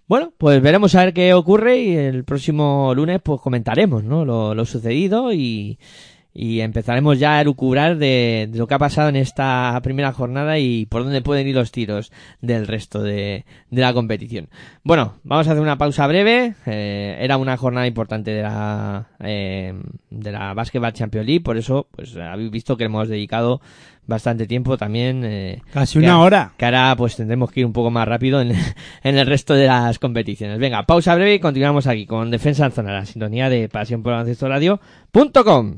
Bueno, 0.07 0.33
pues 0.37 0.61
veremos 0.61 0.95
a 0.95 1.05
ver 1.05 1.13
qué 1.13 1.33
ocurre 1.33 1.79
y 1.79 1.95
el 1.95 2.23
próximo 2.23 2.93
lunes 2.95 3.19
pues 3.21 3.41
comentaremos 3.41 4.03
¿no? 4.03 4.23
lo, 4.23 4.55
lo 4.55 4.65
sucedido 4.65 5.33
y, 5.33 5.77
y 6.39 6.61
empezaremos 6.61 7.17
ya 7.17 7.37
a 7.37 7.41
elucubrar 7.41 7.97
de, 7.97 8.47
de 8.51 8.59
lo 8.59 8.67
que 8.67 8.75
ha 8.75 8.77
pasado 8.79 9.09
en 9.09 9.15
esta 9.15 9.79
primera 9.81 10.13
jornada 10.13 10.59
y 10.59 10.85
por 10.85 11.03
dónde 11.03 11.23
pueden 11.23 11.47
ir 11.47 11.55
los 11.55 11.71
tiros 11.71 12.11
del 12.41 12.67
resto 12.67 13.01
de, 13.01 13.43
de 13.71 13.81
la 13.81 13.91
competición. 13.91 14.47
Bueno, 14.83 15.15
vamos 15.23 15.47
a 15.47 15.51
hacer 15.53 15.63
una 15.63 15.79
pausa 15.79 16.05
breve. 16.05 16.53
Eh, 16.67 17.17
era 17.19 17.37
una 17.37 17.57
jornada 17.57 17.87
importante 17.87 18.29
de 18.31 18.43
la 18.43 19.07
eh, 19.19 19.73
de 20.11 20.31
la 20.31 20.53
Basketball 20.53 20.93
Champions 20.93 21.25
League, 21.25 21.41
por 21.41 21.57
eso 21.57 21.87
pues 21.89 22.15
habéis 22.15 22.51
visto 22.51 22.77
que 22.77 22.83
hemos 22.83 23.07
dedicado 23.09 23.59
bastante 24.05 24.45
tiempo 24.45 24.77
también. 24.77 25.23
Eh, 25.25 25.61
Casi 25.73 25.99
que- 25.99 26.05
una 26.05 26.19
hora. 26.21 26.53
Que 26.55 26.65
ahora 26.65 26.93
pues 26.95 27.15
tendremos 27.15 27.51
que 27.51 27.61
ir 27.61 27.65
un 27.65 27.73
poco 27.73 27.89
más 27.89 28.07
rápido 28.07 28.41
en, 28.41 28.51
en 29.03 29.17
el 29.17 29.25
resto 29.25 29.55
de 29.55 29.65
las 29.65 29.97
competiciones. 29.97 30.59
Venga, 30.59 30.83
pausa 30.83 31.15
breve 31.15 31.33
y 31.33 31.39
continuamos 31.39 31.87
aquí 31.87 32.05
con 32.05 32.29
Defensa 32.29 32.67
en 32.67 32.71
Zona, 32.73 32.93
la 32.93 33.05
sintonía 33.07 33.49
de 33.49 33.67
Pasión 33.69 34.03
por 34.03 34.11
Baloncesto 34.13 34.47
Radio.com. 34.47 35.77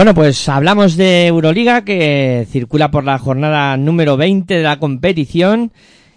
Bueno, 0.00 0.14
pues 0.14 0.48
hablamos 0.48 0.96
de 0.96 1.26
Euroliga 1.26 1.84
que 1.84 2.46
circula 2.48 2.90
por 2.90 3.04
la 3.04 3.18
jornada 3.18 3.76
número 3.76 4.16
20 4.16 4.54
de 4.54 4.62
la 4.62 4.78
competición 4.78 5.72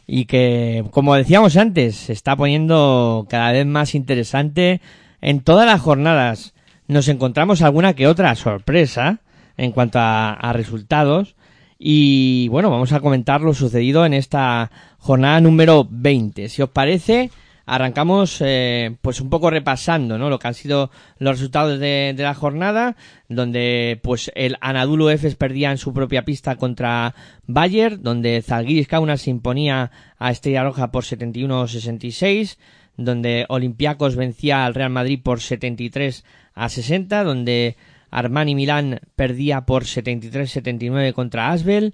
y 0.07 0.23
que, 0.23 0.85
como 0.91 1.15
decíamos 1.15 1.57
antes, 1.57 1.97
se 1.97 2.13
está 2.13 2.37
poniendo 2.37 3.27
cada 3.29 3.51
vez 3.51 3.65
más 3.65 3.93
interesante 3.93 4.79
en 5.19 5.41
todas 5.41 5.65
las 5.65 5.81
jornadas. 5.81 6.53
Nos 6.87 7.09
encontramos 7.09 7.61
alguna 7.61 7.93
que 7.93 8.07
otra 8.07 8.33
sorpresa 8.35 9.19
en 9.57 9.73
cuanto 9.73 9.99
a, 9.99 10.31
a 10.31 10.53
resultados 10.53 11.35
y 11.77 12.47
bueno, 12.47 12.69
vamos 12.69 12.93
a 12.93 13.01
comentar 13.01 13.41
lo 13.41 13.53
sucedido 13.53 14.05
en 14.05 14.13
esta 14.13 14.71
jornada 14.97 15.41
número 15.41 15.85
20. 15.91 16.47
Si 16.47 16.61
os 16.61 16.69
parece, 16.69 17.31
arrancamos 17.65 18.37
eh, 18.41 18.95
pues 19.01 19.21
un 19.21 19.29
poco 19.29 19.49
repasando 19.49 20.17
¿no? 20.17 20.29
lo 20.29 20.39
que 20.39 20.47
han 20.47 20.53
sido 20.53 20.91
los 21.17 21.37
resultados 21.37 21.79
de, 21.79 22.13
la 22.17 22.33
jornada 22.33 22.95
donde 23.29 23.99
pues 24.03 24.31
el 24.35 24.57
Anadolu 24.61 25.09
Efes 25.09 25.35
perdía 25.35 25.71
en 25.71 25.77
su 25.77 25.93
propia 25.93 26.25
pista 26.25 26.55
contra 26.57 27.15
Bayer 27.47 28.01
donde 28.01 28.41
Zalgiris 28.41 28.87
Kaunas 28.87 29.21
se 29.21 29.29
imponía 29.29 29.91
a 30.17 30.31
Estrella 30.31 30.63
Roja 30.63 30.91
por 30.91 31.03
71-66 31.03 32.57
donde 32.97 33.45
Olympiacos 33.49 34.15
vencía 34.15 34.65
al 34.65 34.75
Real 34.75 34.89
Madrid 34.89 35.19
por 35.23 35.39
73 35.39 36.25
a 36.53 36.69
60 36.69 37.23
donde 37.23 37.77
Armani 38.11 38.55
Milán 38.55 38.99
perdía 39.15 39.61
por 39.61 39.85
73-79 39.85 41.13
contra 41.13 41.51
Asbel 41.51 41.93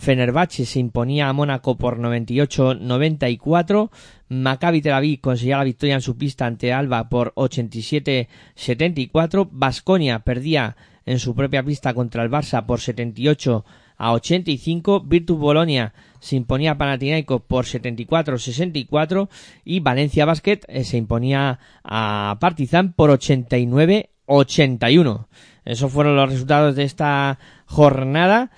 Fenerbahce 0.00 0.64
se 0.64 0.80
imponía 0.80 1.28
a 1.28 1.34
Mónaco 1.34 1.76
por 1.76 1.98
98-94. 1.98 3.90
Maccabi 4.30 4.80
Tel 4.80 4.92
Aviv 4.92 5.20
conseguía 5.20 5.58
la 5.58 5.64
victoria 5.64 5.96
en 5.96 6.02
su 6.02 6.16
pista 6.16 6.46
ante 6.46 6.72
Alba 6.72 7.08
por 7.08 7.34
87-74. 7.34 9.48
Basconia 9.50 10.20
perdía 10.20 10.76
en 11.04 11.18
su 11.18 11.34
propia 11.34 11.64
pista 11.64 11.92
contra 11.94 12.22
el 12.22 12.30
Barça 12.30 12.64
por 12.64 12.78
78 12.80 13.64
a 13.96 14.12
85. 14.12 15.00
Virtus 15.00 15.36
Bolonia 15.36 15.94
se 16.20 16.36
imponía 16.36 16.70
a 16.70 16.78
Panathinaikos 16.78 17.42
por 17.42 17.64
74-64 17.64 19.28
y 19.64 19.80
Valencia 19.80 20.24
Basket 20.24 20.60
eh, 20.68 20.84
se 20.84 20.96
imponía 20.96 21.58
a 21.82 22.38
Partizan 22.40 22.92
por 22.92 23.10
89-81. 23.10 25.26
Esos 25.64 25.92
fueron 25.92 26.14
los 26.14 26.30
resultados 26.30 26.76
de 26.76 26.84
esta 26.84 27.40
jornada. 27.66 28.52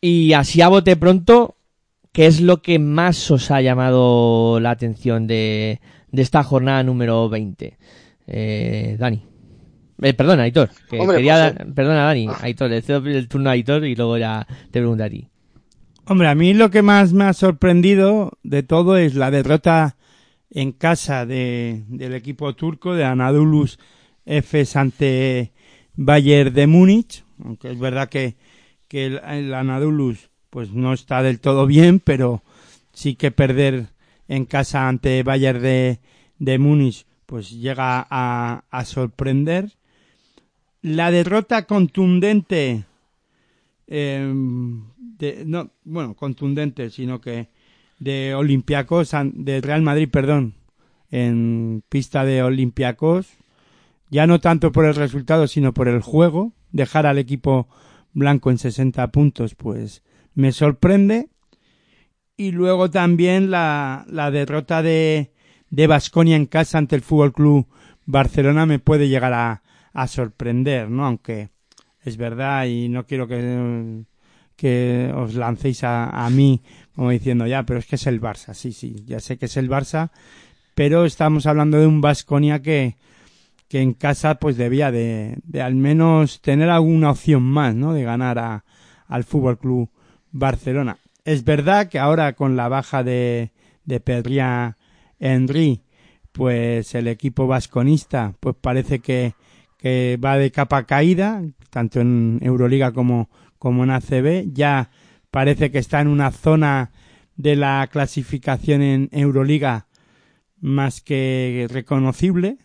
Y 0.00 0.32
así 0.32 0.62
a 0.62 0.68
bote 0.68 0.96
pronto, 0.96 1.58
¿qué 2.14 2.26
es 2.26 2.40
lo 2.40 2.62
que 2.62 2.78
más 2.78 3.30
os 3.30 3.50
ha 3.50 3.60
llamado 3.60 4.58
la 4.60 4.70
atención 4.70 5.26
de, 5.26 5.80
de 6.10 6.22
esta 6.22 6.42
jornada 6.44 6.82
número 6.82 7.28
20? 7.28 7.76
Eh, 8.28 8.96
Dani. 8.98 9.22
Eh, 10.00 10.14
perdona, 10.14 10.44
Aitor. 10.44 10.70
Que 10.88 10.98
Hombre, 11.00 11.16
quería 11.18 11.34
pues, 11.34 11.54
dar- 11.66 11.74
Perdona, 11.74 12.04
Dani. 12.04 12.28
Aitor, 12.40 12.70
le 12.70 12.80
cedo 12.82 13.06
el 13.06 13.28
turno 13.28 13.50
a 13.50 13.52
Aitor 13.52 13.84
y 13.84 13.94
luego 13.94 14.16
ya 14.16 14.46
te 14.70 14.80
pregunto 14.80 15.04
a 15.04 15.10
ti. 15.10 15.28
Hombre, 16.06 16.28
a 16.28 16.34
mí 16.34 16.54
lo 16.54 16.70
que 16.70 16.82
más 16.82 17.12
me 17.12 17.24
ha 17.24 17.32
sorprendido 17.32 18.38
de 18.42 18.62
todo 18.62 18.96
es 18.96 19.14
la 19.16 19.30
derrota 19.30 19.96
en 20.50 20.72
casa 20.72 21.26
de, 21.26 21.82
del 21.88 22.14
equipo 22.14 22.54
turco 22.54 22.94
de 22.94 23.04
Anadolus 23.04 23.78
Efes 24.24 24.76
ante 24.76 25.52
Bayern 25.94 26.54
de 26.54 26.66
Múnich, 26.66 27.24
aunque 27.44 27.72
es 27.72 27.78
verdad 27.78 28.08
que, 28.08 28.36
que 28.88 29.06
el, 29.06 29.20
el 29.26 29.52
Anadolus 29.54 30.30
pues 30.54 30.70
no 30.70 30.92
está 30.92 31.20
del 31.24 31.40
todo 31.40 31.66
bien, 31.66 31.98
pero 31.98 32.44
sí 32.92 33.16
que 33.16 33.32
perder 33.32 33.88
en 34.28 34.44
casa 34.44 34.86
ante 34.86 35.24
Bayern 35.24 35.60
de, 35.60 35.98
de 36.38 36.58
Múnich 36.60 37.06
pues 37.26 37.50
llega 37.50 38.06
a, 38.08 38.62
a 38.70 38.84
sorprender. 38.84 39.72
La 40.80 41.10
derrota 41.10 41.66
contundente 41.66 42.84
eh, 43.88 44.32
no, 45.44 45.70
bueno, 45.82 46.14
contundente, 46.14 46.90
sino 46.90 47.20
que 47.20 47.48
de 47.98 48.36
Olympiacos, 48.36 49.10
de 49.32 49.60
Real 49.60 49.82
Madrid, 49.82 50.08
perdón, 50.08 50.54
en 51.10 51.82
pista 51.88 52.24
de 52.24 52.44
Olympiacos, 52.44 53.26
ya 54.08 54.28
no 54.28 54.38
tanto 54.40 54.70
por 54.70 54.84
el 54.84 54.94
resultado, 54.94 55.48
sino 55.48 55.74
por 55.74 55.88
el 55.88 56.00
juego, 56.00 56.52
dejar 56.70 57.06
al 57.06 57.18
equipo 57.18 57.66
blanco 58.12 58.52
en 58.52 58.58
60 58.58 59.08
puntos, 59.08 59.56
pues 59.56 60.04
me 60.34 60.52
sorprende. 60.52 61.28
Y 62.36 62.50
luego 62.50 62.90
también 62.90 63.50
la, 63.50 64.04
la 64.08 64.30
derrota 64.30 64.82
de 64.82 65.34
de 65.74 65.88
Basconia 65.88 66.36
en 66.36 66.46
casa 66.46 66.78
ante 66.78 66.94
el 66.94 67.02
Fútbol 67.02 67.32
Club 67.32 67.66
Barcelona 68.06 68.64
me 68.64 68.78
puede 68.78 69.08
llegar 69.08 69.32
a, 69.32 69.62
a 69.92 70.06
sorprender, 70.06 70.88
¿no? 70.88 71.04
Aunque 71.04 71.48
es 72.02 72.16
verdad 72.16 72.66
y 72.66 72.88
no 72.88 73.06
quiero 73.06 73.26
que, 73.26 74.04
que 74.54 75.12
os 75.16 75.34
lancéis 75.34 75.82
a, 75.82 76.24
a 76.24 76.30
mí 76.30 76.62
como 76.94 77.10
diciendo 77.10 77.46
ya, 77.48 77.64
pero 77.64 77.80
es 77.80 77.86
que 77.86 77.96
es 77.96 78.06
el 78.06 78.20
Barça, 78.20 78.54
sí, 78.54 78.72
sí, 78.72 79.02
ya 79.04 79.18
sé 79.18 79.36
que 79.36 79.46
es 79.46 79.56
el 79.56 79.68
Barça, 79.68 80.10
pero 80.76 81.06
estamos 81.06 81.46
hablando 81.46 81.78
de 81.80 81.88
un 81.88 82.00
Basconia 82.00 82.62
que, 82.62 82.96
que 83.68 83.80
en 83.80 83.94
casa 83.94 84.36
pues 84.36 84.56
debía 84.56 84.92
de, 84.92 85.38
de 85.42 85.60
al 85.60 85.74
menos 85.74 86.40
tener 86.40 86.70
alguna 86.70 87.10
opción 87.10 87.42
más, 87.42 87.74
¿no? 87.74 87.94
De 87.94 88.04
ganar 88.04 88.38
a, 88.38 88.64
al 89.08 89.24
Fútbol 89.24 89.58
Club 89.58 89.90
Barcelona. 90.34 90.98
Es 91.24 91.44
verdad 91.44 91.88
que 91.88 91.98
ahora 91.98 92.34
con 92.34 92.56
la 92.56 92.68
baja 92.68 93.02
de, 93.02 93.52
de 93.84 94.00
Pedria 94.00 94.76
Henry, 95.18 95.80
pues 96.32 96.94
el 96.94 97.06
equipo 97.08 97.46
vasconista, 97.46 98.34
pues 98.40 98.56
parece 98.60 98.98
que, 98.98 99.34
que 99.78 100.18
va 100.22 100.36
de 100.36 100.50
capa 100.50 100.84
caída, 100.84 101.42
tanto 101.70 102.00
en 102.00 102.40
Euroliga 102.42 102.92
como, 102.92 103.30
como 103.58 103.84
en 103.84 103.90
ACB. 103.90 104.52
Ya 104.52 104.90
parece 105.30 105.70
que 105.70 105.78
está 105.78 106.00
en 106.00 106.08
una 106.08 106.32
zona 106.32 106.90
de 107.36 107.56
la 107.56 107.88
clasificación 107.90 108.82
en 108.82 109.08
Euroliga 109.12 109.86
más 110.60 111.00
que 111.00 111.68
reconocible. 111.70 112.58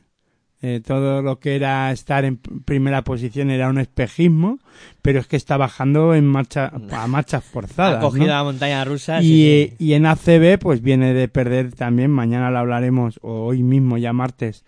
Eh, 0.62 0.82
todo 0.86 1.22
lo 1.22 1.40
que 1.40 1.56
era 1.56 1.90
estar 1.92 2.26
en 2.26 2.36
primera 2.38 3.04
posición 3.06 3.50
era 3.50 3.70
un 3.70 3.78
espejismo, 3.78 4.60
pero 5.02 5.20
es 5.20 5.28
que 5.28 5.38
está 5.38 5.56
bajando 5.56 6.14
en 6.14 6.28
marcha, 6.28 6.72
a 6.92 7.08
marchas 7.08 7.46
forzadas. 7.46 7.98
Ha 7.98 8.02
cogido 8.02 8.28
¿no? 8.28 8.34
la 8.34 8.44
montaña 8.44 8.84
rusa. 8.84 9.22
Y, 9.22 9.24
sí, 9.24 9.76
sí. 9.78 9.86
y 9.86 9.94
en 9.94 10.06
ACB 10.06 10.60
pues 10.60 10.82
viene 10.82 11.14
de 11.14 11.30
perder 11.30 11.74
también, 11.74 12.12
mañana 12.12 12.52
lo 12.52 12.60
hablaremos, 12.60 13.20
o 13.22 13.46
hoy 13.46 13.64
mismo 13.64 13.98
ya 13.98 14.12
martes, 14.12 14.66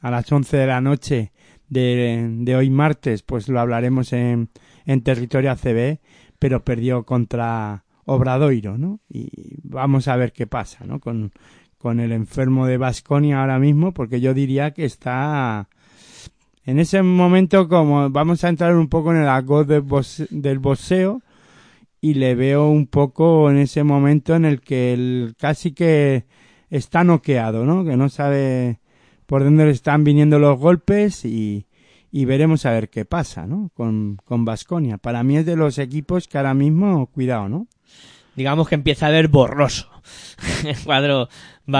a 0.00 0.10
las 0.10 0.30
11 0.30 0.56
de 0.56 0.66
la 0.66 0.80
noche 0.80 1.32
de, 1.68 2.28
de 2.40 2.56
hoy 2.56 2.70
martes, 2.70 3.22
pues 3.22 3.48
lo 3.48 3.60
hablaremos 3.60 4.12
en, 4.12 4.48
en 4.86 5.02
territorio 5.02 5.52
ACB, 5.52 5.98
pero 6.40 6.64
perdió 6.64 7.04
contra 7.04 7.84
Obradoiro, 8.06 8.78
¿no? 8.78 9.00
Y 9.08 9.28
vamos 9.62 10.08
a 10.08 10.16
ver 10.16 10.32
qué 10.32 10.46
pasa, 10.46 10.84
¿no? 10.86 10.98
Con, 10.98 11.32
con 11.78 12.00
el 12.00 12.12
enfermo 12.12 12.66
de 12.66 12.76
Basconia 12.76 13.40
ahora 13.40 13.58
mismo, 13.58 13.94
porque 13.94 14.20
yo 14.20 14.34
diría 14.34 14.72
que 14.72 14.84
está 14.84 15.68
en 16.64 16.78
ese 16.78 17.02
momento 17.02 17.68
como 17.68 18.10
vamos 18.10 18.44
a 18.44 18.48
entrar 18.48 18.76
un 18.76 18.88
poco 18.88 19.12
en 19.12 19.22
el 19.22 19.28
argot 19.28 19.66
del, 19.66 19.84
del 20.30 20.58
boxeo, 20.58 21.22
y 22.00 22.14
le 22.14 22.34
veo 22.34 22.68
un 22.68 22.86
poco 22.86 23.50
en 23.50 23.58
ese 23.58 23.82
momento 23.82 24.34
en 24.36 24.44
el 24.44 24.60
que 24.60 24.92
él 24.92 25.34
casi 25.38 25.72
que 25.72 26.26
está 26.70 27.04
noqueado, 27.04 27.64
¿no? 27.64 27.84
Que 27.84 27.96
no 27.96 28.08
sabe 28.08 28.80
por 29.26 29.44
dónde 29.44 29.64
le 29.64 29.72
están 29.72 30.04
viniendo 30.04 30.38
los 30.38 30.58
golpes 30.58 31.24
y, 31.24 31.66
y 32.10 32.24
veremos 32.24 32.66
a 32.66 32.72
ver 32.72 32.88
qué 32.88 33.04
pasa, 33.04 33.46
¿no? 33.46 33.70
Con, 33.74 34.18
con 34.24 34.44
Basconia. 34.44 34.98
Para 34.98 35.22
mí 35.22 35.36
es 35.36 35.46
de 35.46 35.56
los 35.56 35.78
equipos 35.78 36.28
que 36.28 36.38
ahora 36.38 36.54
mismo, 36.54 37.06
cuidado, 37.06 37.48
¿no? 37.48 37.66
Digamos 38.36 38.68
que 38.68 38.76
empieza 38.76 39.08
a 39.08 39.10
ver 39.10 39.26
borroso 39.26 39.90
el 40.64 40.78
cuadro 40.84 41.28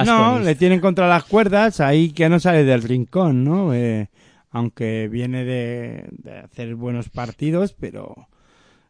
No, 0.07 0.39
le 0.45 0.55
tienen 0.55 0.80
contra 0.80 1.09
las 1.09 1.24
cuerdas 1.24 1.80
ahí 1.80 2.11
que 2.11 2.28
no 2.28 2.39
sale 2.39 2.64
del 2.64 2.82
rincón, 2.82 3.43
¿no? 3.45 3.72
Eh, 3.74 4.09
aunque 4.51 5.09
viene 5.09 5.45
de, 5.45 6.07
de 6.11 6.39
hacer 6.39 6.74
buenos 6.74 7.09
partidos, 7.09 7.72
pero 7.72 8.28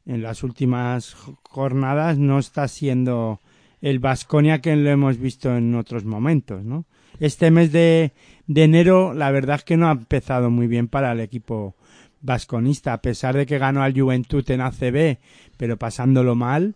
en 0.06 0.22
las 0.22 0.42
últimas 0.42 1.14
jo- 1.14 1.38
jornadas 1.42 2.18
no 2.18 2.38
está 2.38 2.66
siendo 2.68 3.40
el 3.80 3.98
Vasconia 4.00 4.60
que 4.60 4.74
lo 4.74 4.90
hemos 4.90 5.18
visto 5.18 5.56
en 5.56 5.74
otros 5.74 6.04
momentos, 6.04 6.64
¿no? 6.64 6.84
Este 7.20 7.50
mes 7.50 7.72
de, 7.72 8.12
de 8.46 8.64
enero, 8.64 9.12
la 9.14 9.30
verdad 9.30 9.56
es 9.56 9.64
que 9.64 9.76
no 9.76 9.88
ha 9.88 9.92
empezado 9.92 10.50
muy 10.50 10.66
bien 10.66 10.88
para 10.88 11.12
el 11.12 11.20
equipo 11.20 11.74
vasconista, 12.22 12.92
a 12.92 13.00
pesar 13.02 13.36
de 13.36 13.46
que 13.46 13.58
ganó 13.58 13.82
al 13.82 13.98
Juventud 13.98 14.48
en 14.50 14.60
ACB, 14.60 15.18
pero 15.56 15.76
pasándolo 15.76 16.34
mal, 16.34 16.74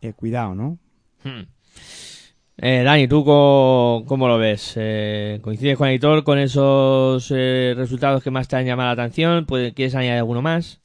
eh, 0.00 0.12
cuidado, 0.14 0.54
¿no? 0.54 0.78
Hmm. 1.24 1.42
Eh, 2.58 2.82
Dani, 2.84 3.08
¿tú 3.08 3.24
co- 3.24 4.04
cómo, 4.06 4.28
lo 4.28 4.38
ves? 4.38 4.74
Eh, 4.76 5.40
¿Coincides 5.42 5.76
con 5.78 6.22
con 6.22 6.38
esos 6.38 7.26
eh, 7.34 7.74
resultados 7.76 8.22
que 8.22 8.30
más 8.30 8.46
te 8.48 8.56
han 8.56 8.66
llamado 8.66 8.94
la 8.94 9.02
atención? 9.02 9.46
¿Puede- 9.46 9.72
¿Quieres 9.74 9.94
añadir 9.94 10.18
alguno 10.18 10.42
más? 10.42 10.80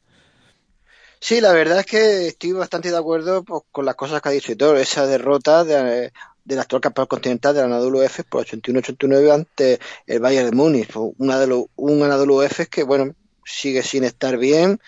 Sí, 1.20 1.41
la 1.41 1.51
verdad 1.53 1.80
es 1.80 1.86
que 1.86 2.28
estoy 2.28 2.51
bastante 2.53 2.91
de 2.91 2.97
acuerdo 2.97 3.43
pues, 3.43 3.63
con 3.72 3.86
las 3.86 3.95
cosas 3.95 4.22
que 4.22 4.30
ha 4.30 4.32
dicho 4.32 4.55
todo. 4.57 4.78
Esa 4.78 5.05
derrota 5.07 5.63
de, 5.63 6.11
del 6.43 6.59
actual 6.59 6.82
campeón 6.82 7.07
continental 7.07 7.55
del 7.55 7.65
Anadolu 7.65 8.01
Efes 8.01 8.26
por 8.26 8.41
81-89 8.41 9.32
ante 9.32 9.80
el 10.05 10.20
Bayern 10.20 10.49
de 10.51 10.55
Múnich. 10.55 10.91
Pues, 10.91 11.13
una 11.18 11.39
de 11.39 11.47
los, 11.47 11.65
un 11.76 12.03
Anadolu 12.03 12.41
Efes 12.41 12.70
que, 12.70 12.84
bueno, 12.84 13.13
sigue 13.45 13.82
sin 13.84 14.03
estar 14.03 14.38
bien, 14.38 14.80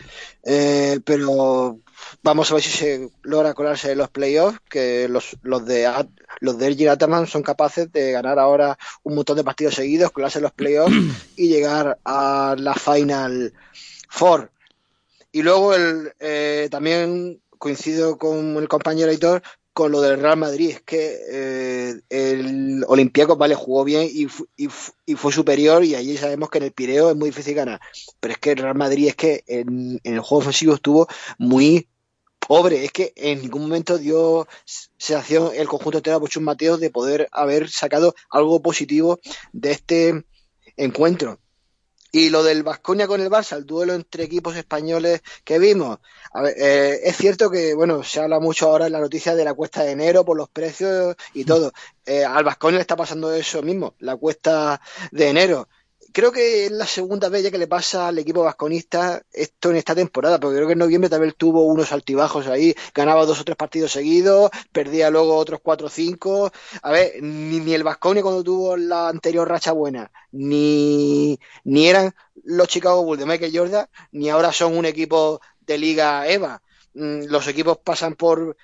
eh, 0.43 0.99
pero 1.05 1.79
vamos 2.23 2.51
a 2.51 2.55
ver 2.55 2.63
si 2.63 2.69
se 2.69 3.09
logra 3.23 3.53
colarse 3.53 3.91
en 3.91 3.97
los 3.97 4.09
playoffs, 4.09 4.59
que 4.69 5.07
los, 5.07 5.37
los 5.41 5.65
de 5.65 5.89
los 6.41 6.57
de 6.57 6.67
Elgin 6.67 6.89
Ataman 6.89 7.27
son 7.27 7.43
capaces 7.43 7.91
de 7.91 8.11
ganar 8.11 8.39
ahora 8.39 8.77
un 9.03 9.15
montón 9.15 9.37
de 9.37 9.43
partidos 9.43 9.75
seguidos, 9.75 10.11
colarse 10.11 10.39
en 10.39 10.43
los 10.43 10.53
playoffs 10.53 10.95
y 11.35 11.47
llegar 11.47 11.99
a 12.05 12.55
la 12.57 12.73
Final 12.73 13.53
Four. 14.09 14.51
Y 15.31 15.41
luego 15.43 15.73
el, 15.73 16.11
eh, 16.19 16.67
también 16.71 17.41
coincido 17.57 18.17
con 18.17 18.57
el 18.57 18.67
compañero 18.67 19.11
editor 19.11 19.41
con 19.73 19.91
lo 19.93 20.01
del 20.01 20.19
Real 20.19 20.35
Madrid, 20.35 20.71
es 20.71 20.81
que 20.81 21.19
eh, 21.31 22.01
el 22.09 22.83
Olympiacos, 22.87 23.37
vale, 23.37 23.55
jugó 23.55 23.85
bien 23.85 24.09
y, 24.11 24.27
y, 24.57 24.67
y, 25.05 25.15
fue 25.15 25.31
superior 25.31 25.85
y 25.85 25.95
allí 25.95 26.17
sabemos 26.17 26.49
que 26.49 26.57
en 26.57 26.65
el 26.65 26.73
Pireo 26.73 27.11
es 27.11 27.15
muy 27.15 27.29
difícil 27.29 27.55
ganar, 27.55 27.79
pero 28.19 28.33
es 28.33 28.39
que 28.39 28.51
el 28.51 28.57
Real 28.57 28.75
Madrid 28.75 29.07
es 29.07 29.15
que 29.15 29.43
en, 29.47 30.01
en 30.03 30.13
el 30.13 30.19
juego 30.19 30.41
ofensivo 30.41 30.73
estuvo 30.73 31.07
muy 31.37 31.87
pobre, 32.39 32.85
es 32.85 32.91
que 32.91 33.13
en 33.15 33.41
ningún 33.41 33.63
momento 33.63 33.97
dio 33.97 34.47
sensación 34.65 35.51
el 35.53 35.67
conjunto 35.67 36.01
de 36.01 36.15
Bochum 36.15 36.43
Mateo 36.43 36.77
de 36.77 36.89
poder 36.89 37.27
haber 37.31 37.69
sacado 37.69 38.15
algo 38.29 38.61
positivo 38.61 39.19
de 39.53 39.71
este 39.71 40.25
encuentro. 40.77 41.39
Y 42.11 42.31
lo 42.31 42.41
del 42.41 42.63
Vasconia 42.63 43.05
con 43.05 43.21
el 43.21 43.29
Barça, 43.29 43.55
el 43.55 43.67
duelo 43.67 43.93
entre 43.93 44.23
equipos 44.23 44.55
españoles 44.55 45.21
que 45.43 45.59
vimos. 45.59 45.99
A 46.33 46.41
ver, 46.41 46.55
eh, 46.57 46.99
es 47.03 47.15
cierto 47.17 47.51
que, 47.51 47.75
bueno, 47.75 48.03
se 48.03 48.19
habla 48.19 48.39
mucho 48.39 48.67
ahora 48.67 48.87
en 48.87 48.93
la 48.93 48.99
noticia 48.99 49.35
de 49.35 49.45
la 49.45 49.53
cuesta 49.53 49.83
de 49.83 49.91
enero 49.91 50.25
por 50.25 50.35
los 50.35 50.49
precios 50.49 51.15
y 51.35 51.45
todo. 51.45 51.71
Eh, 52.07 52.25
al 52.25 52.43
Vasconia 52.43 52.77
le 52.77 52.81
está 52.81 52.95
pasando 52.95 53.31
eso 53.31 53.61
mismo, 53.61 53.93
la 53.99 54.15
cuesta 54.15 54.81
de 55.11 55.29
enero 55.29 55.67
creo 56.11 56.31
que 56.31 56.65
es 56.65 56.71
la 56.71 56.85
segunda 56.85 57.29
vez 57.29 57.43
ya 57.43 57.51
que 57.51 57.57
le 57.57 57.67
pasa 57.67 58.07
al 58.07 58.17
equipo 58.19 58.43
vasconista 58.43 59.21
esto 59.31 59.69
en 59.69 59.77
esta 59.77 59.95
temporada, 59.95 60.39
porque 60.39 60.55
creo 60.57 60.67
que 60.67 60.73
en 60.73 60.79
noviembre 60.79 61.09
también 61.09 61.33
tuvo 61.37 61.63
unos 61.63 61.91
altibajos 61.91 62.47
ahí, 62.47 62.75
ganaba 62.93 63.25
dos 63.25 63.39
o 63.41 63.43
tres 63.43 63.57
partidos 63.57 63.91
seguidos, 63.91 64.49
perdía 64.71 65.09
luego 65.09 65.35
otros 65.35 65.59
cuatro 65.61 65.87
o 65.87 65.89
cinco. 65.89 66.51
A 66.81 66.91
ver, 66.91 67.21
ni, 67.21 67.59
ni 67.59 67.73
el 67.73 67.83
Vasconia 67.83 68.23
cuando 68.23 68.43
tuvo 68.43 68.77
la 68.77 69.09
anterior 69.09 69.47
racha 69.47 69.71
buena, 69.71 70.11
ni, 70.31 71.39
ni 71.63 71.87
eran 71.87 72.13
los 72.43 72.67
Chicago 72.67 73.03
Bulls 73.03 73.19
de 73.19 73.25
Michael 73.25 73.57
Jordan, 73.57 73.87
ni 74.11 74.29
ahora 74.29 74.51
son 74.51 74.77
un 74.77 74.85
equipo 74.85 75.41
de 75.61 75.77
Liga 75.77 76.27
EVA. 76.27 76.61
Mm, 76.93 77.25
los 77.25 77.47
equipos 77.47 77.77
pasan 77.77 78.15
por 78.15 78.57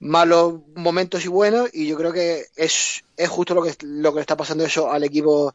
malos 0.00 0.60
momentos 0.74 1.24
y 1.24 1.28
buenos, 1.28 1.70
y 1.72 1.86
yo 1.86 1.96
creo 1.96 2.12
que 2.12 2.46
es, 2.56 3.04
es 3.16 3.28
justo 3.28 3.54
lo 3.54 3.62
que, 3.62 3.74
lo 3.82 4.12
que 4.12 4.20
está 4.20 4.36
pasando 4.36 4.64
eso 4.64 4.90
al 4.90 5.04
equipo 5.04 5.54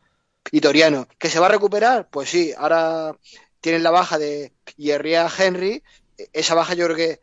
Vitoriano. 0.52 1.08
¿Que 1.18 1.30
se 1.30 1.40
va 1.40 1.48
a 1.48 1.52
recuperar? 1.52 2.08
Pues 2.10 2.30
sí, 2.30 2.54
ahora 2.58 3.16
tienen 3.62 3.84
la 3.84 3.92
baja 3.92 4.18
de 4.18 4.54
Yerria 4.78 5.28
Henry. 5.38 5.84
Esa 6.34 6.56
baja 6.56 6.74
yo 6.74 6.86
creo 6.86 6.98
que 6.98 7.20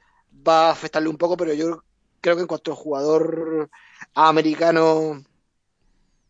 va 0.47 0.68
a 0.68 0.72
afectarle 0.72 1.09
un 1.09 1.16
poco, 1.16 1.37
pero 1.37 1.55
yo 1.55 1.83
creo 2.20 2.37
que 2.37 2.43
en 2.43 2.49
cuanto 2.49 2.70
el 2.70 2.77
jugador 2.77 3.70
americano 4.14 5.22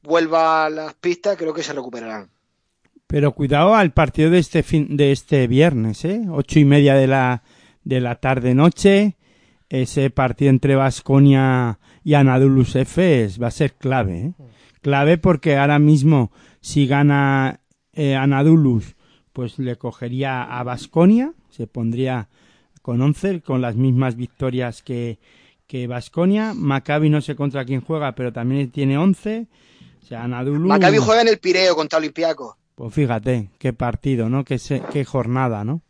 vuelva 0.03 0.67
a 0.67 0.71
las 0.71 0.95
pistas, 0.95 1.37
creo 1.37 1.53
que 1.53 1.63
se 1.63 1.73
recuperarán. 1.73 2.31
Pero 3.07 3.33
cuidado 3.33 3.75
al 3.75 3.93
partido 3.93 4.31
de 4.31 4.39
este 4.39 4.63
fin, 4.63 4.97
de 4.97 5.13
este 5.13 5.47
viernes, 5.47 6.05
¿eh? 6.05 6.23
Ocho 6.29 6.59
y 6.59 6.65
media 6.65 6.95
de 6.95 7.07
la, 7.07 7.43
de 7.85 8.01
la 8.01 8.17
tarde 8.17 8.55
noche. 8.55 9.17
Ese 9.69 10.11
partido 10.11 10.51
entre 10.51 10.77
Vasconia 10.77 11.79
y 12.05 12.15
Anadolus 12.15 12.77
Efes 12.77 13.41
va 13.41 13.49
a 13.49 13.53
ser 13.53 13.75
clave, 13.75 14.19
¿eh? 14.19 14.33
Clave 14.81 15.19
porque 15.19 15.57
ahora 15.57 15.79
mismo 15.79 16.31
si 16.67 16.89
gana 16.89 17.61
eh, 17.93 18.17
Anadulus, 18.17 18.97
pues 19.33 19.61
le 19.61 19.77
cogería 19.77 20.43
a 20.43 20.65
Basconia, 20.65 21.33
se 21.49 21.69
pondría 21.69 22.29
con 22.83 23.01
11, 23.01 23.41
con 23.43 23.63
las 23.63 23.77
mismas 23.77 24.17
victorias 24.17 24.83
que, 24.83 25.21
que 25.69 25.87
Basconia. 25.87 26.55
Maccabi 26.55 27.09
no 27.09 27.21
sé 27.21 27.37
contra 27.37 27.65
quién 27.65 27.83
juega, 27.83 28.17
pero 28.17 28.33
también 28.33 28.73
tiene 28.73 28.99
11. 28.99 29.47
O 30.03 30.07
sea. 30.07 30.27
Maccabi 30.27 30.99
juega 30.99 31.23
en 31.23 31.29
el 31.29 31.39
Pireo 31.39 31.77
contra 31.77 32.01
Olimpiaco. 32.01 32.59
Pues 32.75 32.93
fíjate, 32.93 33.51
qué 33.61 33.73
partido, 33.73 34.29
¿no? 34.29 34.45
Qué, 34.45 34.59
se, 34.59 34.83
qué 34.93 35.05
jornada, 35.05 35.63
¿no? 35.63 35.83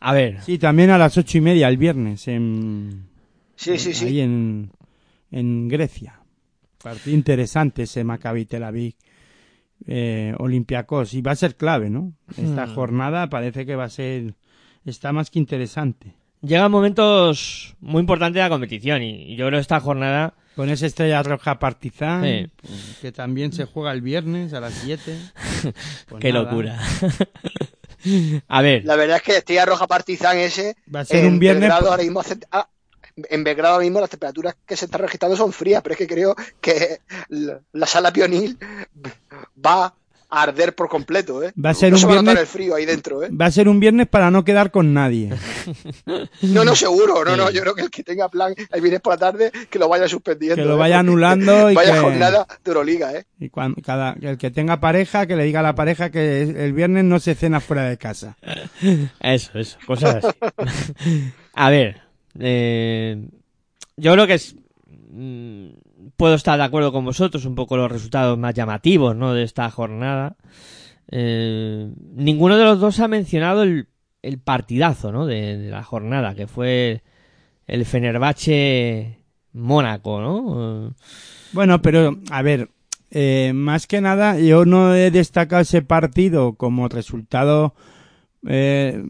A 0.00 0.12
ver. 0.12 0.42
Sí, 0.42 0.58
también 0.58 0.90
a 0.90 0.98
las 0.98 1.16
ocho 1.16 1.38
y 1.38 1.40
media 1.40 1.66
el 1.66 1.78
viernes 1.78 2.28
en... 2.28 3.08
Sí, 3.56 3.78
sí, 3.78 3.94
sí. 3.94 4.04
Ahí 4.04 4.20
en, 4.20 4.70
en 5.30 5.68
Grecia. 5.68 6.21
Partido 6.82 7.16
interesante 7.16 7.82
ese 7.84 8.04
Maccabi 8.04 8.44
Tel 8.46 8.64
Aviv 8.64 8.94
eh, 9.86 10.34
Olympiacos 10.38 11.14
y 11.14 11.22
va 11.22 11.32
a 11.32 11.36
ser 11.36 11.56
clave, 11.56 11.90
¿no? 11.90 12.12
Esta 12.36 12.66
Hmm. 12.66 12.74
jornada 12.74 13.28
parece 13.28 13.66
que 13.66 13.74
va 13.76 13.84
a 13.84 13.88
ser 13.90 14.34
está 14.84 15.12
más 15.12 15.30
que 15.30 15.38
interesante. 15.38 16.14
Llegan 16.40 16.70
momentos 16.72 17.76
muy 17.80 18.00
importantes 18.00 18.34
de 18.34 18.40
la 18.40 18.48
competición 18.48 19.02
y, 19.02 19.36
yo 19.36 19.46
creo 19.46 19.58
que 19.58 19.62
esta 19.62 19.80
jornada 19.80 20.34
Con 20.56 20.68
esa 20.68 20.86
estrella 20.86 21.22
roja 21.22 21.58
Partizan, 21.58 22.24
Sí. 22.24 22.46
que 23.00 23.10
también 23.12 23.52
se 23.52 23.64
juega 23.64 23.92
el 23.92 24.02
viernes 24.02 24.52
a 24.52 24.60
las 24.60 24.74
7. 24.74 25.16
Pues 26.08 26.20
qué 26.20 26.32
nada, 26.32 26.44
locura. 26.44 26.78
a 28.48 28.62
ver, 28.62 28.84
La 28.84 28.96
verdad 28.96 29.16
es 29.16 29.22
que 29.22 29.36
Estrella 29.38 29.64
Roja 29.64 29.86
Partizan 29.86 30.36
ese. 30.38 30.76
Va 30.94 31.00
a 31.00 31.04
ser 31.04 31.24
en 31.24 31.34
un 31.34 31.38
viernes. 31.38 31.70
Ahora 31.70 32.02
mismo 32.02 32.22
en 33.16 33.44
Belgrado 33.44 33.74
ahora 33.74 33.84
mismo 33.84 34.00
las 34.00 34.10
temperaturas 34.10 34.54
que 34.66 34.76
se 34.76 34.86
están 34.86 35.00
registrando 35.00 35.36
son 35.36 35.52
frías, 35.52 35.82
pero 35.82 35.92
es 35.94 35.98
que 35.98 36.06
creo 36.06 36.34
que 36.60 37.00
la, 37.28 37.60
la 37.72 37.86
sala 37.86 38.12
Pionil 38.12 38.58
va 39.64 39.94
a 40.34 40.42
arder 40.44 40.74
por 40.74 40.88
completo, 40.88 41.42
¿eh? 41.42 41.52
Va 41.62 41.68
a 41.70 41.74
ser 41.74 41.90
no 41.90 41.96
un 41.96 42.00
se 42.00 42.06
va 42.06 42.12
a 42.14 42.22
viernes- 42.22 42.38
el 42.40 42.46
frío 42.46 42.74
ahí 42.74 42.86
dentro, 42.86 43.22
¿eh? 43.22 43.28
Va 43.30 43.44
a 43.44 43.50
ser 43.50 43.68
un 43.68 43.78
viernes 43.80 44.08
para 44.08 44.30
no 44.30 44.44
quedar 44.44 44.70
con 44.70 44.94
nadie. 44.94 45.28
No, 46.40 46.64
no, 46.64 46.74
seguro, 46.74 47.22
no, 47.22 47.36
no, 47.36 47.50
yo 47.50 47.60
creo 47.60 47.74
que 47.74 47.82
el 47.82 47.90
que 47.90 48.02
tenga 48.02 48.30
plan 48.30 48.54
el 48.72 48.80
viernes 48.80 49.02
por 49.02 49.12
la 49.12 49.18
tarde, 49.18 49.52
que 49.68 49.78
lo 49.78 49.88
vaya 49.90 50.08
suspendiendo. 50.08 50.56
Que 50.56 50.64
lo 50.64 50.76
¿eh? 50.76 50.78
vaya 50.78 51.00
anulando 51.00 51.70
y 51.70 51.74
Vaya 51.74 51.92
que- 51.92 52.00
jornada 52.00 52.46
de 52.64 52.70
Euroliga, 52.70 53.12
¿eh? 53.14 53.26
Y 53.40 53.50
cuan- 53.50 53.74
cada, 53.84 54.16
el 54.22 54.38
que 54.38 54.50
tenga 54.50 54.80
pareja, 54.80 55.26
que 55.26 55.36
le 55.36 55.44
diga 55.44 55.60
a 55.60 55.64
la 55.64 55.74
pareja 55.74 56.10
que 56.10 56.42
el 56.42 56.72
viernes 56.72 57.04
no 57.04 57.20
se 57.20 57.34
cena 57.34 57.60
fuera 57.60 57.82
de 57.84 57.98
casa. 57.98 58.38
eso, 59.20 59.58
eso, 59.58 59.76
cosas 59.86 60.24
así. 60.24 60.36
a 61.54 61.68
ver, 61.68 62.00
eh, 62.38 63.28
yo 63.96 64.12
creo 64.12 64.26
que 64.26 64.34
es 64.34 64.56
mm, 65.10 65.68
puedo 66.16 66.34
estar 66.34 66.58
de 66.58 66.64
acuerdo 66.64 66.92
con 66.92 67.04
vosotros 67.04 67.44
un 67.44 67.54
poco 67.54 67.76
los 67.76 67.90
resultados 67.90 68.38
más 68.38 68.54
llamativos, 68.54 69.16
¿no? 69.16 69.34
De 69.34 69.42
esta 69.42 69.70
jornada. 69.70 70.36
Eh, 71.10 71.90
ninguno 72.14 72.56
de 72.56 72.64
los 72.64 72.80
dos 72.80 73.00
ha 73.00 73.08
mencionado 73.08 73.62
el, 73.62 73.88
el 74.22 74.38
partidazo, 74.38 75.12
¿no? 75.12 75.26
De, 75.26 75.58
de 75.58 75.70
la 75.70 75.82
jornada, 75.82 76.34
que 76.34 76.46
fue 76.46 77.02
el 77.66 77.84
Fenerbahce 77.84 79.18
Mónaco, 79.52 80.20
¿no? 80.20 80.94
Bueno, 81.52 81.82
pero 81.82 82.18
a 82.30 82.42
ver, 82.42 82.70
eh, 83.10 83.52
más 83.54 83.86
que 83.86 84.00
nada, 84.00 84.38
yo 84.38 84.64
no 84.64 84.94
he 84.94 85.10
destacado 85.10 85.62
ese 85.62 85.82
partido 85.82 86.54
como 86.54 86.88
resultado 86.88 87.74
eh, 88.46 89.04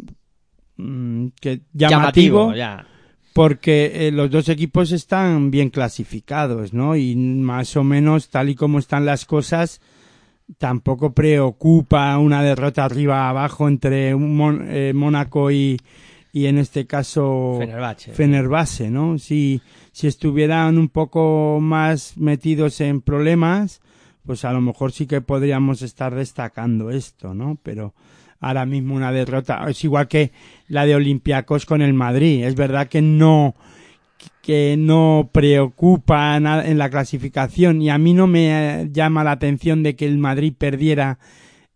mm, 0.77 1.29
que 1.41 1.61
llamativo, 1.73 2.53
ya. 2.55 2.85
Porque 3.33 4.07
eh, 4.09 4.13
los 4.13 4.31
dos 4.31 4.49
equipos 4.49 4.93
están 4.93 5.51
bien 5.51 5.71
clasificados, 5.71 6.73
¿no? 6.73 6.97
Y 6.97 7.15
más 7.17 7.77
o 7.77 7.85
menos, 7.85 8.29
tal 8.29 8.49
y 8.51 8.55
como 8.55 8.79
están 8.79 9.05
las 9.07 9.25
cosas, 9.25 9.81
tampoco 10.59 11.13
preocupa 11.13 12.17
una 12.19 12.43
derrota 12.43 12.85
arriba 12.85 13.29
abajo 13.29 13.69
entre 13.69 14.15
un 14.15 14.37
Mon- 14.37 14.67
eh, 14.69 14.93
Mónaco 14.95 15.51
y, 15.51 15.79
y 16.33 16.47
en 16.47 16.59
este 16.59 16.87
caso 16.87 17.57
Fenerbahce. 17.59 18.13
Fenerbahce, 18.13 18.91
¿no? 18.91 19.19
Si, 19.19 19.61
si 19.93 20.07
estuvieran 20.07 20.79
un 20.79 20.89
poco 20.89 21.59
más 21.61 22.17
metidos 22.17 22.81
en 22.81 23.01
problemas, 23.01 23.81
pues 24.27 24.45
a 24.45 24.53
lo 24.53 24.61
mejor 24.61 24.93
sí 24.93 25.07
que 25.07 25.21
podríamos 25.21 25.83
estar 25.83 26.15
destacando 26.15 26.91
esto, 26.91 27.35
¿no? 27.35 27.59
Pero 27.63 27.95
ahora 28.43 28.67
mismo 28.67 28.95
una 28.95 29.13
derrota 29.13 29.65
es 29.69 29.83
igual 29.85 30.09
que 30.09 30.33
la 30.69 30.85
de 30.85 30.95
Olympiacos 30.95 31.65
con 31.65 31.81
el 31.81 31.95
Madrid. 31.95 32.45
Es 32.45 32.55
verdad 32.57 32.89
que 32.89 33.01
no 33.01 33.55
que 34.43 34.77
no 34.77 35.31
preocupa 35.33 36.37
en 36.37 36.79
la 36.79 36.91
clasificación 36.91 37.81
y 37.81 37.91
a 37.91 37.99
mí 37.99 38.13
no 38.13 38.27
me 38.27 38.89
llama 38.93 39.25
la 39.25 39.31
atención 39.31 39.83
de 39.85 39.95
que 39.95 40.07
el 40.07 40.19
Madrid 40.19 40.53
perdiera 40.57 41.19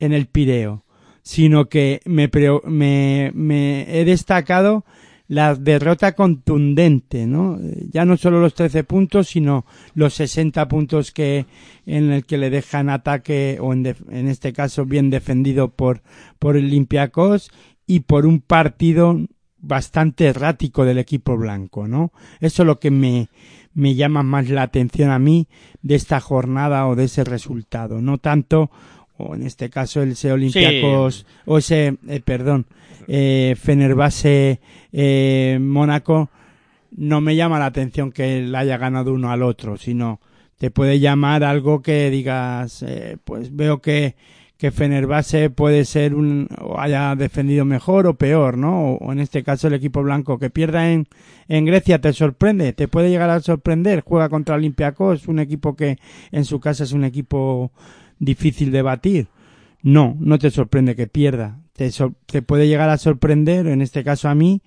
en 0.01 0.12
el 0.12 0.27
Pireo, 0.27 0.85
sino 1.23 1.69
que 1.69 2.01
me, 2.05 2.29
me, 2.64 3.31
me 3.35 4.01
he 4.01 4.05
destacado 4.05 4.85
la 5.29 5.55
derrota 5.55 6.12
contundente, 6.12 7.27
¿no? 7.27 7.59
Eh, 7.61 7.89
Ya 7.91 8.05
no 8.05 8.16
solo 8.16 8.41
los 8.41 8.55
13 8.55 8.85
puntos, 8.85 9.29
sino 9.29 9.66
los 9.95 10.14
60 10.14 10.68
puntos 10.68 11.11
que 11.11 11.47
en 11.85 12.12
el 12.12 12.24
que 12.24 12.39
le 12.39 12.51
dejan 12.51 12.89
ataque 12.89 13.59
o 13.61 13.72
en, 13.72 13.87
este 14.29 14.53
caso 14.53 14.85
bien 14.85 15.11
defendido 15.11 15.68
por 15.68 16.03
por 16.39 16.57
Olympiacos 16.57 17.51
y 17.87 18.01
por 18.01 18.27
un 18.27 18.41
partido 18.41 19.18
bastante 19.59 20.27
errático 20.27 20.85
del 20.85 20.99
equipo 20.99 21.37
blanco, 21.37 21.89
¿no? 21.89 22.12
Eso 22.41 22.62
es 22.62 22.66
lo 22.66 22.79
que 22.79 22.91
me, 22.91 23.29
me 23.74 23.95
llama 23.95 24.22
más 24.22 24.49
la 24.49 24.62
atención 24.62 25.11
a 25.11 25.18
mí 25.18 25.49
de 25.83 25.97
esta 25.97 26.20
jornada 26.20 26.87
o 26.87 26.95
de 26.95 27.05
ese 27.05 27.24
resultado, 27.24 28.01
no 28.01 28.18
tanto 28.18 28.70
o 29.18 29.35
en 29.35 29.45
este 29.45 29.70
caso 29.70 30.03
el 30.03 30.11
ese 30.11 30.33
Olympiacos, 30.33 31.27
o 31.47 31.59
ese, 31.59 31.97
eh, 32.09 32.20
perdón, 32.20 32.66
eh, 33.07 33.55
Fenerbahce, 33.59 34.61
eh, 34.93 35.59
Mónaco, 35.61 36.31
no 36.97 37.21
me 37.21 37.37
llama 37.37 37.59
la 37.59 37.67
atención 37.67 38.13
que 38.13 38.39
él 38.39 38.55
haya 38.55 38.79
ganado 38.79 39.13
uno 39.13 39.31
al 39.31 39.43
otro, 39.43 39.77
sino 39.77 40.21
te 40.59 40.71
puede 40.71 40.99
llamar 40.99 41.45
algo 41.45 41.83
que 41.83 42.11
digas, 42.11 42.83
eh, 42.83 43.19
pues 43.25 43.55
veo 43.55 43.81
que, 43.81 44.17
que 44.57 44.71
Fenerbahce 44.71 45.51
puede 45.51 45.85
ser 45.85 46.15
un, 46.15 46.49
o 46.59 46.81
haya 46.81 47.15
defendido 47.15 47.65
mejor 47.65 48.07
o 48.07 48.15
peor, 48.15 48.57
¿no? 48.57 48.93
O, 48.93 48.97
o 48.99 49.13
en 49.13 49.21
este 49.21 49.43
caso 49.43 49.69
el 49.69 49.75
equipo 49.75 50.03
blanco 50.03 50.39
que 50.39 50.49
pierda 50.49 50.91
en, 50.91 51.07
en 51.49 51.67
Grecia 51.67 52.01
te 52.01 52.13
sorprende, 52.13 52.73
te 52.73 52.89
puede 52.89 53.11
llegar 53.11 53.29
a 53.29 53.41
sorprender, 53.41 54.01
juega 54.01 54.29
contra 54.31 54.55
Olympiacos, 54.55 55.29
un 55.29 55.39
equipo 55.39 55.77
que 55.77 55.99
en 56.33 56.45
su 56.45 56.61
casa 56.61 56.85
es 56.85 56.93
un 56.93 57.05
equipo 57.05 57.71
difícil 58.19 58.73
de 58.73 58.83
batir. 58.83 59.29
No, 59.83 60.17
no 60.19 60.39
te 60.39 60.51
sorprende 60.51 60.97
que 60.97 61.07
pierda, 61.07 61.61
te, 61.77 61.91
te 62.27 62.43
puede 62.43 62.66
llegar 62.66 62.91
a 62.91 62.99
sorprender, 62.99 63.66
en 63.66 63.83
este 63.83 64.03
caso 64.03 64.29
a 64.29 64.35
mí, 64.35 64.62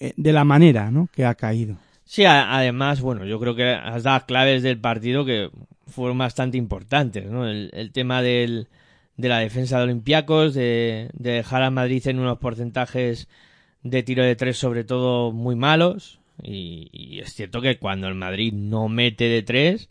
eh, 0.00 0.12
de 0.16 0.32
la 0.32 0.44
manera, 0.44 0.90
¿no? 0.90 1.08
Que 1.12 1.24
ha 1.24 1.34
caído. 1.34 1.76
Sí, 2.04 2.24
además, 2.24 3.00
bueno, 3.00 3.24
yo 3.24 3.40
creo 3.40 3.54
que 3.54 3.72
has 3.72 4.02
dado 4.02 4.26
claves 4.26 4.62
del 4.62 4.78
partido 4.78 5.24
que 5.24 5.50
fueron 5.86 6.18
bastante 6.18 6.58
importantes, 6.58 7.26
¿no? 7.26 7.48
El, 7.48 7.70
el 7.72 7.92
tema 7.92 8.20
del, 8.20 8.68
de 9.16 9.28
la 9.28 9.38
defensa 9.38 9.78
de 9.78 9.84
Olympiacos, 9.84 10.52
de, 10.54 11.08
de 11.14 11.30
dejar 11.30 11.62
a 11.62 11.70
Madrid 11.70 12.06
en 12.08 12.18
unos 12.18 12.38
porcentajes 12.38 13.28
de 13.82 14.02
tiro 14.02 14.24
de 14.24 14.36
tres 14.36 14.58
sobre 14.58 14.84
todo 14.84 15.32
muy 15.32 15.54
malos. 15.54 16.18
Y, 16.42 16.88
y 16.92 17.20
es 17.20 17.32
cierto 17.34 17.60
que 17.60 17.78
cuando 17.78 18.08
el 18.08 18.14
Madrid 18.14 18.52
no 18.52 18.88
mete 18.88 19.24
de 19.24 19.42
tres, 19.42 19.88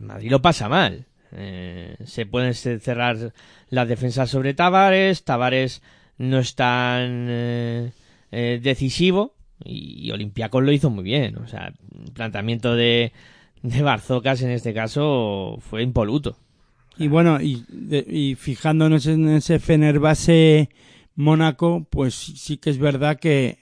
el 0.00 0.06
Madrid 0.06 0.30
lo 0.30 0.42
pasa 0.42 0.68
mal. 0.68 1.06
Eh, 1.38 1.96
se 2.04 2.24
pueden 2.24 2.54
ce- 2.54 2.80
cerrar 2.80 3.32
las 3.68 3.88
defensas 3.88 4.30
sobre 4.30 4.54
Tavares, 4.54 5.22
Tavares 5.22 5.82
no 6.18 6.38
es 6.38 6.54
tan 6.54 7.26
eh, 7.28 7.90
eh, 8.32 8.58
decisivo 8.62 9.34
y, 9.62 10.06
y 10.06 10.10
Olympiacos 10.12 10.64
lo 10.64 10.72
hizo 10.72 10.88
muy 10.88 11.04
bien. 11.04 11.36
O 11.36 11.46
sea, 11.46 11.74
el 12.06 12.12
planteamiento 12.12 12.74
de, 12.74 13.12
de 13.62 13.82
Barzocas 13.82 14.40
en 14.42 14.50
este 14.50 14.72
caso 14.72 15.58
fue 15.60 15.82
impoluto. 15.82 16.38
Y 16.98 17.08
bueno, 17.08 17.38
y, 17.42 18.34
fijándonos 18.36 19.06
en 19.06 19.28
ese 19.28 19.58
Fenerbahce 19.58 20.70
Mónaco, 21.14 21.86
pues 21.90 22.14
sí 22.14 22.56
que 22.56 22.70
es 22.70 22.78
verdad 22.78 23.18
que 23.20 23.58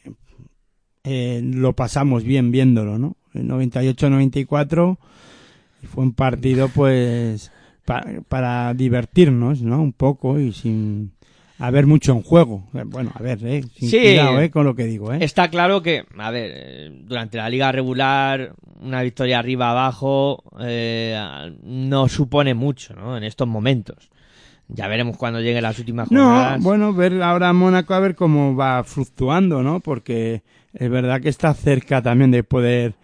lo 1.04 1.72
pasamos 1.74 2.22
bien 2.22 2.50
viéndolo, 2.52 2.98
¿no? 2.98 3.16
En 3.34 3.48
98-94 3.48 4.98
fue 5.82 6.04
un 6.04 6.12
partido 6.12 6.68
pues 6.68 7.50
pa- 7.84 8.04
para 8.28 8.72
divertirnos, 8.74 9.62
¿no? 9.62 9.80
Un 9.82 9.92
poco 9.92 10.38
y 10.38 10.52
sin 10.52 11.12
haber 11.58 11.86
mucho 11.86 12.12
en 12.12 12.22
juego. 12.22 12.64
Eh, 12.74 12.82
Bueno, 12.84 13.12
a 13.14 13.22
ver, 13.22 13.38
eh, 13.44 13.62
sin 13.74 13.90
Sí. 13.90 14.00
cuidado, 14.00 14.40
eh, 14.40 14.50
con 14.50 14.64
lo 14.64 14.74
que 14.74 14.84
digo, 14.84 15.12
eh. 15.12 15.18
Está 15.20 15.48
claro 15.48 15.82
que, 15.82 16.04
a 16.18 16.30
ver, 16.30 16.50
eh, 16.54 16.90
durante 17.04 17.36
la 17.38 17.48
liga 17.48 17.70
regular, 17.72 18.54
una 18.80 19.02
victoria 19.02 19.38
arriba 19.38 19.70
abajo 19.70 20.42
eh, 20.60 21.16
no 21.62 22.08
supone 22.08 22.54
mucho, 22.54 22.94
¿no? 22.94 23.16
En 23.16 23.24
estos 23.24 23.46
momentos. 23.48 24.10
Ya 24.68 24.88
veremos 24.88 25.16
cuando 25.18 25.40
lleguen 25.40 25.62
las 25.62 25.78
últimas 25.78 26.10
No, 26.10 26.24
jornadas. 26.24 26.62
bueno, 26.62 26.92
ver 26.94 27.22
ahora 27.22 27.52
Mónaco 27.52 27.92
a 27.94 28.00
ver 28.00 28.14
cómo 28.14 28.56
va 28.56 28.82
fluctuando, 28.82 29.62
¿no? 29.62 29.80
Porque 29.80 30.42
es 30.72 30.90
verdad 30.90 31.20
que 31.20 31.28
está 31.28 31.52
cerca 31.54 32.00
también 32.02 32.30
de 32.30 32.42
poder, 32.44 32.94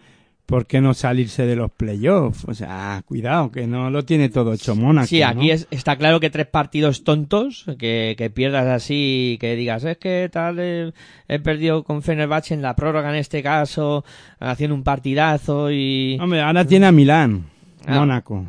¿por 0.51 0.67
qué 0.67 0.81
no 0.81 0.93
salirse 0.93 1.45
de 1.45 1.55
los 1.55 1.71
playoffs? 1.71 2.43
O 2.45 2.53
sea, 2.53 3.01
cuidado, 3.05 3.51
que 3.51 3.65
no 3.65 3.89
lo 3.89 4.03
tiene 4.03 4.29
todo 4.29 4.53
hecho 4.53 4.75
Mónaco. 4.75 5.07
Sí, 5.07 5.23
aquí 5.23 5.47
¿no? 5.47 5.53
es, 5.53 5.67
está 5.71 5.95
claro 5.95 6.19
que 6.19 6.29
tres 6.29 6.45
partidos 6.45 7.03
tontos, 7.03 7.65
que, 7.79 8.15
que 8.17 8.29
pierdas 8.29 8.67
así, 8.67 9.37
que 9.39 9.55
digas, 9.55 9.83
es 9.85 9.97
que 9.97 10.29
tal, 10.31 10.57
eh, 10.59 10.91
he 11.27 11.39
perdido 11.39 11.83
con 11.83 12.03
Fenerbahce 12.03 12.53
en 12.53 12.61
la 12.61 12.75
prórroga 12.75 13.09
en 13.09 13.15
este 13.15 13.41
caso, 13.41 14.03
haciendo 14.39 14.75
un 14.75 14.83
partidazo 14.83 15.71
y... 15.71 16.17
Hombre, 16.21 16.41
ahora 16.41 16.65
tiene 16.65 16.85
a 16.85 16.91
Milán, 16.91 17.45
Ah. 17.87 17.95
Mónaco, 17.95 18.45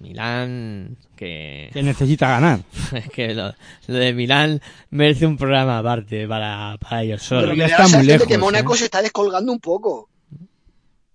Milán, 0.00 0.96
que... 1.16 1.70
que 1.72 1.82
necesita 1.82 2.28
ganar. 2.28 2.60
es 2.94 3.08
que 3.10 3.32
lo, 3.34 3.52
lo 3.86 3.94
de 3.94 4.12
Milán 4.12 4.60
merece 4.90 5.26
un 5.26 5.36
programa 5.36 5.78
aparte 5.78 6.26
para, 6.26 6.76
para 6.78 7.02
ellos 7.02 7.24
Pero 7.28 7.42
solos. 7.42 7.56
ya 7.56 7.64
me 7.64 7.70
da 7.70 7.84
está 7.84 7.96
muy 7.96 8.06
lejos, 8.06 8.26
que 8.26 8.38
Mónaco 8.38 8.74
¿eh? 8.74 8.78
se 8.78 8.84
está 8.86 9.02
descolgando 9.02 9.52
un 9.52 9.60
poco. 9.60 10.08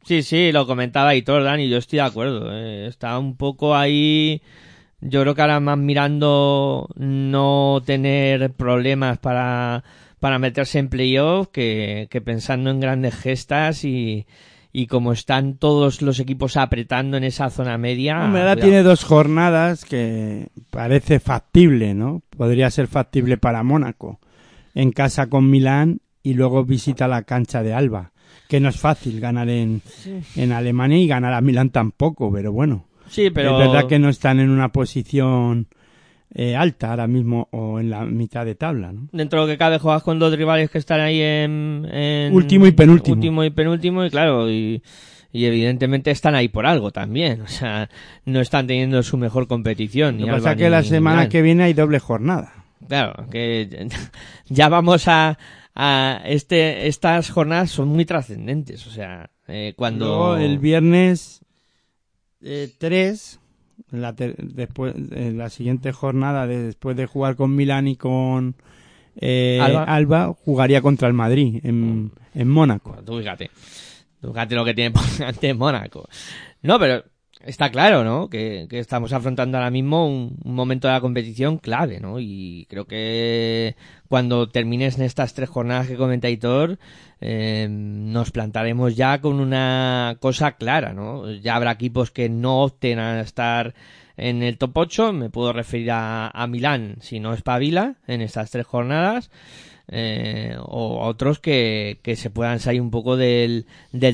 Sí, 0.04 0.24
sí, 0.24 0.52
lo 0.52 0.66
comentaba 0.66 1.14
Hitor, 1.16 1.44
Dani, 1.44 1.70
yo 1.70 1.78
estoy 1.78 1.98
de 1.98 2.04
acuerdo. 2.04 2.50
eh, 2.52 2.88
Está 2.88 3.18
un 3.20 3.36
poco 3.36 3.76
ahí. 3.76 4.42
Yo 5.02 5.22
creo 5.22 5.36
que 5.36 5.42
ahora 5.42 5.60
más 5.60 5.78
mirando 5.78 6.90
no 6.96 7.82
tener 7.86 8.52
problemas 8.52 9.18
para, 9.18 9.84
para 10.20 10.40
meterse 10.40 10.80
en 10.80 10.90
playoff 10.90 11.48
que, 11.50 12.08
que 12.10 12.22
pensando 12.22 12.70
en 12.70 12.80
grandes 12.82 13.16
gestas 13.16 13.86
y, 13.86 14.26
y 14.74 14.88
como 14.88 15.14
están 15.14 15.56
todos 15.56 16.02
los 16.02 16.20
equipos 16.20 16.58
apretando 16.58 17.16
en 17.16 17.24
esa 17.24 17.50
zona 17.50 17.78
media. 17.78 18.26
Hombre, 18.26 18.42
ahora 18.42 18.56
tiene 18.58 18.84
dos 18.84 19.04
jornadas 19.06 19.86
que 19.86 20.48
parece 20.70 21.20
factible, 21.22 21.94
¿no? 21.94 22.22
Podría 22.36 22.70
ser 22.70 22.88
factible 22.88 23.38
para 23.38 23.64
Mónaco. 23.64 24.20
En 24.76 24.92
casa 24.92 25.28
con 25.28 25.50
Milán 25.50 26.02
y 26.24 26.34
luego 26.34 26.66
visita 26.66 27.08
la 27.08 27.24
cancha 27.24 27.64
de 27.64 27.74
Alba. 27.74 28.12
Que 28.50 28.60
no 28.60 28.68
es 28.68 28.78
fácil 28.78 29.20
ganar 29.22 29.48
en, 29.48 29.82
en 30.36 30.52
Alemania 30.52 30.98
y 30.98 31.08
ganar 31.08 31.34
a 31.34 31.40
Milán 31.42 31.70
tampoco, 31.70 32.30
pero 32.34 32.52
bueno. 32.52 32.86
Sí, 33.08 33.30
pero. 33.30 33.62
Es 33.62 33.68
verdad 33.70 33.88
que 33.88 34.00
no 34.00 34.10
están 34.10 34.40
en 34.40 34.50
una 34.50 34.70
posición 34.72 35.68
eh, 36.34 36.56
alta 36.56 36.90
ahora 36.90 37.08
mismo 37.08 37.48
o 37.52 37.80
en 37.80 37.90
la 37.92 38.06
mitad 38.06 38.46
de 38.46 38.56
tabla, 38.56 38.92
¿no? 38.92 39.08
Dentro 39.12 39.40
de 39.42 39.46
lo 39.48 39.54
que 39.54 39.58
cabe 39.60 39.78
juegas 39.80 40.02
con 40.04 40.18
dos 40.20 40.36
rivales 40.36 40.70
que 40.72 40.80
están 40.80 41.00
ahí 41.00 41.22
en, 41.22 41.88
en- 41.92 42.34
Último 42.34 42.66
y 42.66 42.72
penúltimo. 42.72 43.16
Último 43.16 43.44
y 43.44 43.50
penúltimo 43.52 44.04
y 44.04 44.10
claro, 44.10 44.50
y, 44.50 44.82
y 45.32 45.46
evidentemente 45.46 46.10
están 46.10 46.34
ahí 46.34 46.48
por 46.48 46.66
algo 46.66 46.90
también. 46.92 47.42
O 47.42 47.48
sea, 47.48 47.88
no 48.26 48.42
están 48.42 48.66
teniendo 48.66 49.02
su 49.04 49.16
mejor 49.18 49.48
competición. 49.48 50.18
Lo 50.20 50.26
que 50.26 50.32
pasa 50.32 50.52
es 50.54 50.58
que 50.58 50.70
la 50.72 50.82
semana 50.84 51.18
Milán. 51.18 51.30
que 51.30 51.42
viene 51.44 51.64
hay 51.66 51.74
doble 51.74 52.00
jornada. 52.00 52.54
Claro, 52.88 53.28
que 53.30 53.88
ya 54.50 54.70
vamos 54.70 55.08
a, 55.08 55.38
a 55.82 56.22
este, 56.26 56.88
estas 56.88 57.30
jornadas 57.32 57.72
son 57.72 57.88
muy 57.88 58.04
trascendentes. 58.04 58.86
O 58.86 58.90
sea, 58.92 59.30
eh, 59.48 59.74
cuando... 59.78 60.06
Luego, 60.08 60.36
el 60.36 60.60
viernes 60.60 61.42
3, 62.78 63.40
la, 63.92 64.16
ter- 64.16 64.36
después, 64.38 64.94
en 64.96 65.38
la 65.38 65.50
siguiente 65.50 65.92
jornada, 65.92 66.48
de- 66.48 66.64
después 66.64 66.96
de 66.98 67.06
jugar 67.06 67.36
con 67.36 67.56
Milán 67.56 67.88
y 67.88 67.96
con 67.96 68.56
eh, 69.22 69.60
Alba. 69.62 69.84
Alba. 69.84 70.36
jugaría 70.46 70.82
contra 70.82 71.08
el 71.08 71.14
Madrid 71.14 71.60
en, 71.64 72.12
en 72.34 72.50
Mónaco. 72.50 72.96
Tú 73.06 73.20
fíjate. 73.20 73.50
Tú 74.22 74.30
fíjate 74.34 74.56
lo 74.56 74.66
que 74.66 74.74
tiene 74.74 74.92
por 74.92 75.06
delante 75.06 75.54
Mónaco. 75.54 76.08
No, 76.62 76.78
pero 76.80 77.04
está 77.50 77.72
claro, 77.72 78.04
¿no? 78.04 78.30
Que, 78.30 78.68
estamos 78.72 79.12
afrontando 79.12 79.58
ahora 79.58 79.72
mismo 79.72 80.08
un, 80.08 80.38
un 80.44 80.56
momento 80.56 80.88
de 80.88 80.94
la 80.94 81.02
competición 81.02 81.58
clave, 81.58 82.00
¿no? 82.00 82.20
Y 82.20 82.66
creo 82.70 82.86
que 82.86 83.76
cuando 84.08 84.50
termines 84.50 84.98
estas 85.00 85.34
tres 85.34 85.50
jornadas 85.50 85.88
que 85.88 85.96
comenta 85.96 86.28
eh, 87.22 87.68
nos 87.70 88.32
plantaremos 88.32 88.96
ya 88.96 89.20
con 89.20 89.40
una 89.40 90.18
cosa 90.20 90.54
clara, 90.54 90.94
¿no? 90.94 91.30
Ya 91.32 91.56
habrá 91.56 91.72
equipos 91.72 92.12
que 92.12 92.30
no 92.30 92.62
opten 92.64 93.00
a 93.00 93.22
estar 93.22 93.74
en 94.18 94.44
el 94.44 94.58
top 94.58 94.78
8, 94.78 95.14
me 95.14 95.30
puedo 95.30 95.54
referir 95.54 95.90
a, 95.92 96.48
Milán 96.50 96.98
si 97.02 97.20
no 97.20 97.34
espabila 97.34 97.96
en 98.08 98.22
estas 98.22 98.52
tres 98.52 98.66
jornadas, 98.66 99.32
eh, 99.88 100.56
o 100.60 101.06
otros 101.06 101.40
que, 101.40 102.00
se 102.16 102.30
puedan 102.30 102.60
salir 102.60 102.82
un 102.82 102.92
poco 102.92 103.18
del, 103.18 103.66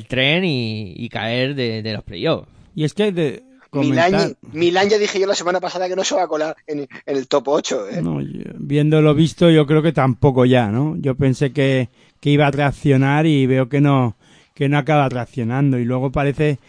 tren 0.08 0.46
y, 0.46 0.94
y 0.96 1.10
caer 1.10 1.56
de, 1.56 1.82
de 1.82 1.94
los 1.94 2.04
playoffs. 2.04 2.55
Y 2.76 2.84
es 2.84 2.94
que 2.94 3.12
de 3.12 3.44
comentar... 3.70 4.12
Milán, 4.12 4.38
Milán 4.52 4.90
ya 4.90 4.98
dije 4.98 5.20
yo 5.20 5.28
la 5.28 5.36
semana 5.36 5.60
pasada 5.60 5.88
que 5.88 5.96
no 5.96 6.04
se 6.04 6.16
va 6.16 6.24
a 6.24 6.28
colar 6.28 6.56
en, 6.68 6.80
en 6.82 7.18
el 7.18 7.28
top 7.28 7.48
8. 7.48 7.90
¿eh? 7.90 8.02
No, 8.02 8.20
viendo 8.60 9.02
lo 9.02 9.16
visto, 9.16 9.50
yo 9.50 9.66
creo 9.66 9.82
que 9.82 9.94
tampoco 9.94 10.46
ya, 10.46 10.68
¿no? 10.68 10.96
Yo 10.98 11.16
pensé 11.16 11.52
que, 11.52 11.90
que 12.20 12.30
iba 12.30 12.48
a 12.48 12.52
reaccionar 12.52 13.26
y 13.26 13.46
veo 13.48 13.70
que 13.70 13.82
no, 13.82 14.18
que 14.54 14.70
no 14.70 14.78
acaba 14.78 15.10
reaccionando. 15.10 15.80
Y 15.80 15.86
luego 15.86 16.12
parece, 16.12 16.60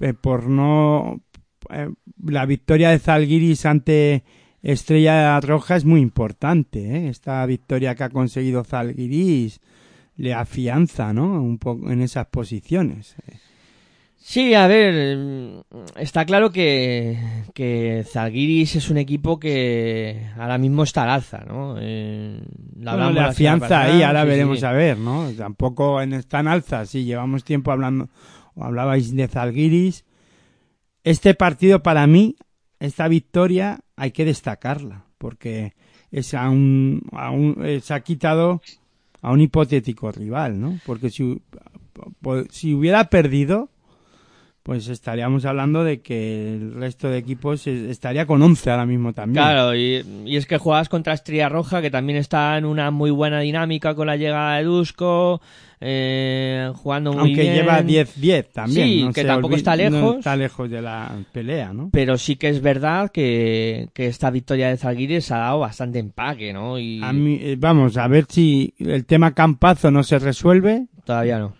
eh, 0.00 0.14
por 0.14 0.48
no. 0.48 1.20
eh, 1.70 1.88
la 2.24 2.44
victoria 2.46 2.90
de 2.90 2.98
Zalgiris 2.98 3.66
ante 3.66 4.24
Estrella 4.62 5.40
Roja 5.40 5.76
es 5.76 5.84
muy 5.84 6.00
importante, 6.00 6.96
¿eh? 6.96 7.08
Esta 7.08 7.44
victoria 7.46 7.94
que 7.94 8.04
ha 8.04 8.10
conseguido 8.10 8.64
Zalgiris 8.64 9.60
le 10.16 10.34
afianza, 10.34 11.12
¿no? 11.12 11.42
Un 11.42 11.58
poco 11.58 11.90
en 11.90 12.00
esas 12.02 12.26
posiciones. 12.26 13.16
Sí, 14.24 14.54
a 14.54 14.68
ver, 14.68 14.94
eh, 14.96 15.62
está 15.96 16.24
claro 16.24 16.52
que, 16.52 17.18
que 17.54 18.04
Zalgiris 18.08 18.76
es 18.76 18.88
un 18.88 18.96
equipo 18.98 19.40
que 19.40 20.28
ahora 20.38 20.58
mismo 20.58 20.84
está 20.84 21.02
al 21.02 21.10
alza, 21.10 21.44
¿no? 21.46 21.74
Eh, 21.80 22.40
lo 22.78 22.92
Bueno, 22.92 23.10
la 23.10 23.26
pasada, 23.32 23.82
ahí, 23.82 24.02
ahora 24.02 24.22
sí, 24.22 24.28
veremos 24.28 24.60
sí. 24.60 24.64
a 24.64 24.72
ver, 24.72 24.96
¿no? 24.98 25.28
Tampoco 25.36 26.00
está 26.00 26.38
en 26.40 26.46
alza, 26.48 26.86
sí, 26.86 27.04
llevamos 27.04 27.42
tiempo 27.42 27.72
hablando, 27.72 28.08
o 28.54 28.62
hablabais 28.64 29.14
de 29.14 29.26
Zalgiris. 29.26 30.04
Este 31.02 31.34
partido 31.34 31.82
para 31.82 32.06
mí, 32.06 32.36
esta 32.78 33.08
victoria, 33.08 33.80
hay 33.96 34.12
que 34.12 34.24
destacarla, 34.24 35.04
porque 35.18 35.74
es 36.12 36.32
a 36.34 36.48
un, 36.48 37.02
a 37.10 37.32
un- 37.32 37.80
se 37.82 37.92
ha 37.92 38.00
quitado 38.00 38.62
a 39.20 39.32
un 39.32 39.40
hipotético 39.40 40.12
rival, 40.12 40.60
¿no? 40.60 40.78
Porque 40.86 41.10
si, 41.10 41.42
si 42.50 42.72
hubiera 42.72 43.04
perdido, 43.10 43.68
pues 44.62 44.86
estaríamos 44.88 45.44
hablando 45.44 45.82
de 45.82 46.00
que 46.02 46.54
el 46.54 46.74
resto 46.74 47.08
de 47.08 47.18
equipos 47.18 47.66
es- 47.66 47.90
estaría 47.90 48.26
con 48.26 48.40
11 48.42 48.70
ahora 48.70 48.86
mismo 48.86 49.12
también. 49.12 49.42
Claro, 49.44 49.74
y, 49.74 50.04
y 50.24 50.36
es 50.36 50.46
que 50.46 50.58
juegas 50.58 50.88
contra 50.88 51.14
Estrella 51.14 51.48
Roja, 51.48 51.82
que 51.82 51.90
también 51.90 52.18
está 52.18 52.56
en 52.58 52.64
una 52.64 52.90
muy 52.92 53.10
buena 53.10 53.40
dinámica 53.40 53.94
con 53.96 54.06
la 54.06 54.16
llegada 54.16 54.58
de 54.58 54.64
Dusko, 54.64 55.40
eh, 55.84 56.70
jugando 56.76 57.12
muy 57.12 57.20
Aunque 57.22 57.40
bien. 57.42 57.54
lleva 57.54 57.82
10-10 57.82 58.46
también. 58.52 58.86
Sí, 58.88 59.02
no 59.02 59.12
que 59.12 59.24
tampoco 59.24 59.56
está 59.56 59.74
lejos. 59.74 59.92
no 60.00 60.14
está 60.18 60.36
lejos 60.36 60.70
de 60.70 60.80
la 60.80 61.10
pelea, 61.32 61.72
¿no? 61.72 61.90
Pero 61.92 62.16
sí 62.16 62.36
que 62.36 62.48
es 62.48 62.60
verdad 62.62 63.10
que, 63.10 63.88
que 63.92 64.06
esta 64.06 64.30
victoria 64.30 64.68
de 64.68 64.76
Zalgiris 64.76 65.32
ha 65.32 65.38
dado 65.38 65.58
bastante 65.58 65.98
empaque, 65.98 66.52
¿no? 66.52 66.78
Y 66.78 67.00
A 67.02 67.12
mí, 67.12 67.38
eh, 67.40 67.56
vamos 67.58 67.96
a 67.96 68.06
ver 68.06 68.26
si 68.28 68.74
el 68.78 69.04
tema 69.06 69.34
Campazo 69.34 69.90
no 69.90 70.04
se 70.04 70.20
resuelve. 70.20 70.86
todavía 71.04 71.40
no. 71.40 71.54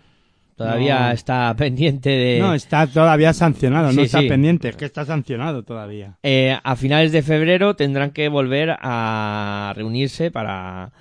Todavía 0.62 1.08
No. 1.08 1.12
está 1.12 1.54
pendiente 1.56 2.10
de... 2.10 2.38
No, 2.38 2.54
está 2.54 2.86
todavía 2.86 3.32
sancionado, 3.32 3.92
no 3.92 4.02
está 4.02 4.20
sí. 4.20 4.28
pendiente, 4.28 4.68
es 4.68 4.76
que 4.76 4.84
está 4.84 5.04
sancionado 5.04 5.62
todavía. 5.64 6.18
Eh, 6.22 6.56
a 6.62 6.76
finales 6.76 7.12
de 7.12 7.22
febrero 7.22 7.76
tendrán 7.76 8.10
que 8.10 8.28
volver 8.28 8.76
a 8.80 9.72
reunirse 9.76 10.30
para 10.30 10.92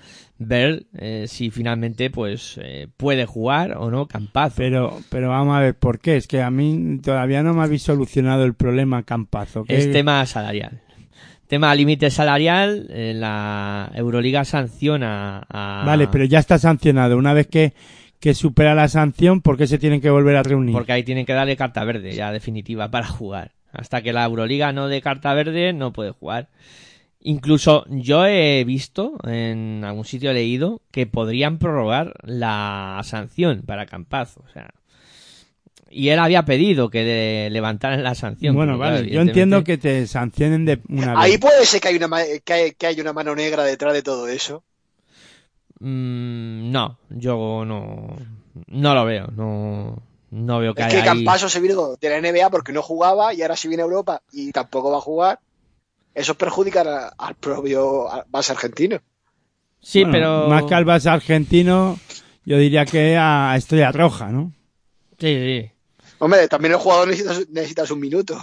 ver 0.43 0.88
eh, 0.97 1.25
si 1.27 1.51
finalmente 1.51 2.09
pues 2.09 2.59
eh, 2.63 2.88
puede 2.97 3.25
jugar 3.25 3.77
o 3.77 3.91
no 3.91 4.07
Campazo. 4.07 4.55
Pero, 4.57 4.99
pero 5.09 5.29
vamos 5.29 5.55
a 5.55 5.59
ver 5.59 5.75
por 5.75 5.99
qué. 5.99 6.17
Es 6.17 6.27
que 6.27 6.41
a 6.41 6.49
mí 6.49 6.99
todavía 7.03 7.43
no 7.43 7.53
me 7.53 7.61
habéis 7.63 7.83
solucionado 7.83 8.43
el 8.43 8.55
problema 8.55 9.03
Campazo. 9.03 9.65
Es 9.67 9.91
tema 9.91 10.25
salarial. 10.25 10.81
Tema 11.47 11.75
límite 11.75 12.09
salarial, 12.09 12.88
eh, 12.89 13.13
la 13.13 13.91
Euroliga 13.93 14.45
sanciona 14.45 15.45
a... 15.49 15.83
Vale, 15.85 16.07
pero 16.07 16.23
ya 16.23 16.39
está 16.39 16.57
sancionado. 16.57 17.17
Una 17.17 17.33
vez 17.33 17.47
que, 17.47 17.73
que 18.22 18.35
supera 18.35 18.76
la 18.76 18.88
sanción, 18.88 19.41
¿por 19.41 19.57
qué 19.57 19.65
se 19.65 19.80
tienen 19.80 19.99
que 19.99 20.11
volver 20.11 20.38
a 20.38 20.43
reunir? 20.43 20.73
Porque 20.73 20.91
ahí 20.93 21.03
tienen 21.03 21.26
que 21.26 21.34
darle 21.34 21.57
carta 21.57 21.84
verde, 21.84 22.14
ya 22.14 22.31
definitiva, 22.31 22.89
para 22.91 23.07
jugar. 23.07 23.52
Hasta 23.73 24.03
que 24.03 24.14
la 24.14 24.23
Euroliga 24.26 24.72
no 24.72 24.88
dé 24.88 25.02
carta 25.02 25.34
verde, 25.34 25.73
no 25.73 25.91
puede 25.91 26.11
jugar. 26.11 26.48
Incluso 27.19 27.84
yo 27.89 28.26
he 28.27 28.64
visto, 28.64 29.18
en 29.27 29.84
algún 29.84 30.06
sitio 30.06 30.31
he 30.31 30.34
leído, 30.35 30.81
que 30.91 31.07
podrían 31.07 31.57
prorrogar 31.57 32.14
la 32.23 33.02
sanción 33.03 33.64
para 33.65 33.88
Campazo. 33.88 34.43
O 34.48 34.53
sea, 34.53 34.69
y 35.89 36.10
él 36.10 36.19
había 36.19 36.45
pedido 36.45 36.91
que 36.91 37.03
le 37.03 37.49
levantaran 37.49 38.03
la 38.03 38.14
sanción. 38.14 38.56
bueno, 38.56 38.77
claro, 38.77 38.98
vale. 38.98 39.10
Yo 39.10 39.22
entiendo 39.22 39.64
que 39.64 39.80
te 39.80 40.06
sancionen 40.06 40.65
de 40.65 40.80
una 40.89 41.19
Ahí 41.19 41.31
vez. 41.31 41.39
puede 41.39 41.65
ser 41.65 41.81
que 41.81 41.88
hay 41.88 41.95
una, 41.95 42.10
que 42.45 42.53
hay, 42.53 42.72
que 42.73 42.85
hay 42.85 43.02
una 43.02 43.14
mano 43.14 43.35
negra 43.35 43.64
detrás 43.64 43.93
de 43.93 44.03
todo 44.03 44.27
eso. 44.27 44.64
Mm, 45.84 46.72
no, 46.72 46.98
yo 47.10 47.66
no, 47.66 48.16
no 48.68 48.94
lo 48.95 49.06
veo. 49.06 49.28
No, 49.36 50.02
no 50.30 50.60
veo 50.60 50.74
que 50.76 50.82
Es 50.82 50.88
haya 50.88 51.03
que 51.03 51.10
ahí- 51.10 51.16
Campaso 51.26 51.49
se 51.49 51.60
vino 51.60 51.95
de 51.99 52.10
la 52.10 52.18
NBA 52.22 52.49
porque 52.52 52.72
no 52.72 52.82
jugaba 52.84 53.34
y 53.34 53.41
ahora 53.41 53.56
sí 53.56 53.68
viene 53.68 53.82
a 53.82 53.86
Europa 53.86 54.22
y 54.32 54.52
tampoco 54.52 54.91
va 54.91 54.98
a 54.98 55.02
jugar. 55.02 55.40
Eso 56.14 56.36
perjudica 56.36 56.82
a- 56.82 57.14
al 57.18 57.36
propio 57.36 58.08
base 58.30 58.52
argentino. 58.52 58.99
Sí, 59.82 60.03
Bueno, 60.03 60.12
pero... 60.14 60.49
Más 60.49 60.64
que 60.66 60.76
al 60.76 60.86
Barça 60.86 61.12
argentino, 61.14 61.98
yo 62.45 62.58
diría 62.58 62.86
que 62.86 63.18
a 63.18 63.56
Estrella 63.58 63.91
Roja, 63.91 64.28
¿no? 64.32 64.53
Sí, 65.18 65.28
sí. 65.64 65.72
Hombre, 66.20 66.48
también 66.48 66.74
el 66.74 66.78
jugador 66.80 67.08
necesita, 67.08 67.34
necesita 67.52 67.86
sus 67.88 67.98
minutos. 67.98 68.38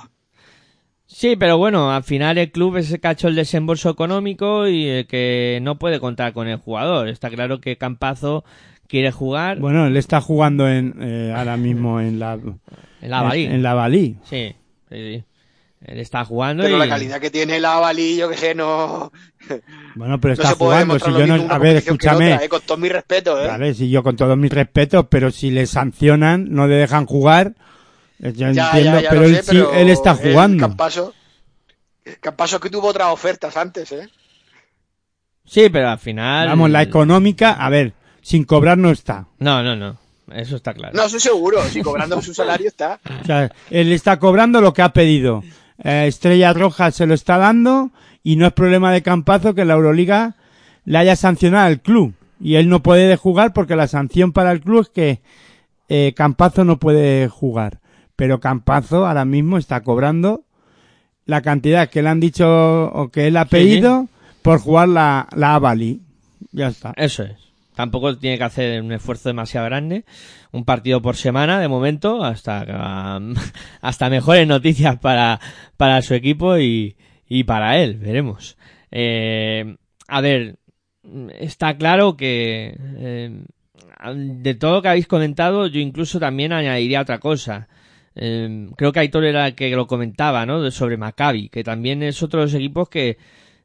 Sí, 1.10 1.36
pero 1.36 1.56
bueno, 1.56 1.90
al 1.90 2.05
final 2.05 2.36
el 2.36 2.52
club 2.52 2.76
es 2.76 2.93
el 2.93 3.01
que 3.01 3.09
ha 3.09 3.12
hecho 3.12 3.28
el 3.28 3.35
desembolso 3.35 3.89
económico 3.89 4.68
y 4.68 4.86
el 4.86 5.06
que 5.06 5.59
no 5.62 5.78
puede 5.78 6.01
contar 6.01 6.35
con 6.35 6.48
el 6.48 6.59
jugador. 6.59 7.09
Está 7.09 7.30
claro 7.30 7.60
que 7.62 7.78
Campazo 7.78 8.44
quiere 8.89 9.10
jugar 9.10 9.59
Bueno, 9.59 9.86
él 9.86 9.97
está 9.97 10.20
jugando 10.20 10.68
en, 10.68 10.94
eh, 11.01 11.32
ahora 11.35 11.56
mismo 11.56 11.98
en 12.01 12.18
la, 12.18 12.35
en 12.35 13.10
la 13.10 13.22
Balí. 13.22 13.44
en, 13.47 13.52
en 13.52 13.62
la 13.62 13.74
Balí. 13.74 14.16
Sí, 14.24 14.55
sí, 14.90 14.97
sí. 14.97 15.24
Él 15.80 15.98
está 16.01 16.24
jugando 16.24 16.62
Pero 16.64 16.76
y... 16.76 16.78
la 16.80 16.89
calidad 16.89 17.20
que 17.20 17.30
tiene 17.30 17.59
la 17.60 17.76
Avalí, 17.76 18.16
yo 18.16 18.28
que 18.28 18.36
sé, 18.36 18.55
no, 18.55 19.10
Bueno, 19.94 20.20
pero 20.20 20.35
no 20.35 20.43
está 20.43 20.48
se 20.51 20.56
puede 20.56 20.85
jugando. 20.85 20.98
Si 20.98 21.10
yo 21.12 21.26
no, 21.26 21.52
a 21.52 21.59
ver, 21.59 21.76
escúchame. 21.76 22.35
otra, 22.35 22.44
eh, 22.44 22.48
con 22.48 22.60
todo 22.62 22.76
mi 22.78 22.89
respeto, 22.89 23.43
¿eh? 23.43 23.47
Vale, 23.47 23.72
si 23.74 23.89
yo 23.89 24.02
con 24.02 24.16
todos 24.16 24.36
mis 24.36 24.52
respetos, 24.52 25.06
pero 25.09 25.30
si 25.30 25.51
le 25.52 25.66
sancionan, 25.66 26.48
no 26.51 26.66
le 26.66 26.74
dejan 26.74 27.06
jugar. 27.06 27.55
Eh, 28.20 28.32
Yo 28.34 28.50
Ya, 28.52 28.70
entiendo, 28.70 28.98
ya, 28.98 29.00
ya 29.02 29.10
pero, 29.10 29.22
lo 29.22 29.26
él, 29.28 29.34
sé, 29.36 29.42
sí- 29.42 29.48
pero 29.50 29.72
él 29.74 29.88
está 29.90 30.10
el 30.12 30.16
jugando. 30.30 30.60
Campaso, 30.68 31.14
Campaso 32.20 32.58
que 32.60 32.70
tuvo 32.70 32.88
otras 32.88 33.08
ofertas 33.08 33.56
antes, 33.56 33.92
¿eh? 33.92 34.08
Sí, 35.44 35.68
pero 35.70 35.88
al 35.90 35.98
final... 35.98 36.48
Vamos, 36.48 36.70
la 36.70 36.82
económica, 36.82 37.52
a 37.52 37.68
ver, 37.70 37.92
sin 38.22 38.44
cobrar 38.44 38.76
no 38.78 38.90
está. 38.90 39.26
No, 39.38 39.62
no, 39.62 39.76
no. 39.76 39.98
Eso 40.34 40.56
está 40.56 40.74
claro. 40.74 40.94
No, 40.94 41.04
estoy 41.04 41.20
seguro, 41.20 41.62
si 41.64 41.80
cobrando 41.82 42.20
su 42.20 42.34
salario 42.34 42.68
está. 42.68 43.00
O 43.22 43.24
sea, 43.24 43.50
él 43.70 43.92
está 43.92 44.18
cobrando 44.18 44.60
lo 44.60 44.72
que 44.74 44.82
ha 44.82 44.92
pedido. 44.92 45.42
Eh, 45.82 46.04
Estrella 46.06 46.52
Roja 46.52 46.90
se 46.90 47.06
lo 47.06 47.14
está 47.14 47.38
dando 47.38 47.90
y 48.22 48.36
no 48.36 48.46
es 48.46 48.52
problema 48.52 48.92
de 48.92 49.02
Campazo 49.02 49.54
que 49.54 49.64
la 49.64 49.74
Euroliga 49.74 50.34
le 50.84 50.98
haya 50.98 51.16
sancionado 51.16 51.66
al 51.66 51.80
club. 51.80 52.14
Y 52.40 52.56
él 52.56 52.68
no 52.68 52.82
puede 52.82 53.16
jugar 53.16 53.52
porque 53.54 53.74
la 53.76 53.88
sanción 53.88 54.32
para 54.32 54.52
el 54.52 54.60
club 54.60 54.82
es 54.82 54.88
que 54.90 55.20
eh, 55.88 56.12
Campazo 56.14 56.64
no 56.64 56.78
puede 56.78 57.28
jugar. 57.28 57.78
Pero 58.18 58.40
Campazo 58.40 59.06
ahora 59.06 59.24
mismo 59.24 59.58
está 59.58 59.84
cobrando 59.84 60.42
la 61.24 61.40
cantidad 61.40 61.88
que 61.88 62.02
le 62.02 62.08
han 62.08 62.18
dicho 62.18 62.86
o 62.92 63.10
que 63.10 63.28
él 63.28 63.36
ha 63.36 63.44
Sí, 63.44 63.50
pedido 63.50 64.08
por 64.42 64.58
jugar 64.58 64.88
la, 64.88 65.28
la 65.36 65.54
Avali. 65.54 66.00
Ya 66.50 66.66
está. 66.66 66.92
Eso 66.96 67.22
es. 67.22 67.36
Tampoco 67.76 68.18
tiene 68.18 68.36
que 68.36 68.42
hacer 68.42 68.82
un 68.82 68.90
esfuerzo 68.90 69.28
demasiado 69.28 69.66
grande. 69.66 70.04
Un 70.50 70.64
partido 70.64 71.00
por 71.00 71.14
semana, 71.14 71.60
de 71.60 71.68
momento, 71.68 72.24
hasta, 72.24 73.20
hasta 73.82 74.10
mejores 74.10 74.48
noticias 74.48 74.98
para, 74.98 75.38
para 75.76 76.02
su 76.02 76.14
equipo 76.14 76.58
y, 76.58 76.96
y 77.28 77.44
para 77.44 77.78
él. 77.78 77.98
Veremos. 77.98 78.58
Eh, 78.90 79.76
a 80.08 80.20
ver, 80.20 80.56
está 81.38 81.76
claro 81.76 82.16
que 82.16 82.76
eh, 82.80 83.42
de 84.12 84.54
todo 84.56 84.72
lo 84.72 84.82
que 84.82 84.88
habéis 84.88 85.06
comentado, 85.06 85.68
yo 85.68 85.78
incluso 85.78 86.18
también 86.18 86.52
añadiría 86.52 87.02
otra 87.02 87.20
cosa. 87.20 87.68
Eh, 88.18 88.68
creo 88.76 88.92
que 88.92 89.00
Aitor 89.00 89.24
era 89.24 89.46
el 89.46 89.54
que 89.54 89.70
lo 89.70 89.86
comentaba, 89.86 90.44
¿no? 90.44 90.70
Sobre 90.70 90.96
Maccabi, 90.96 91.48
que 91.48 91.64
también 91.64 92.02
es 92.02 92.22
otro 92.22 92.40
de 92.40 92.46
los 92.46 92.54
equipos 92.54 92.88
que 92.88 93.16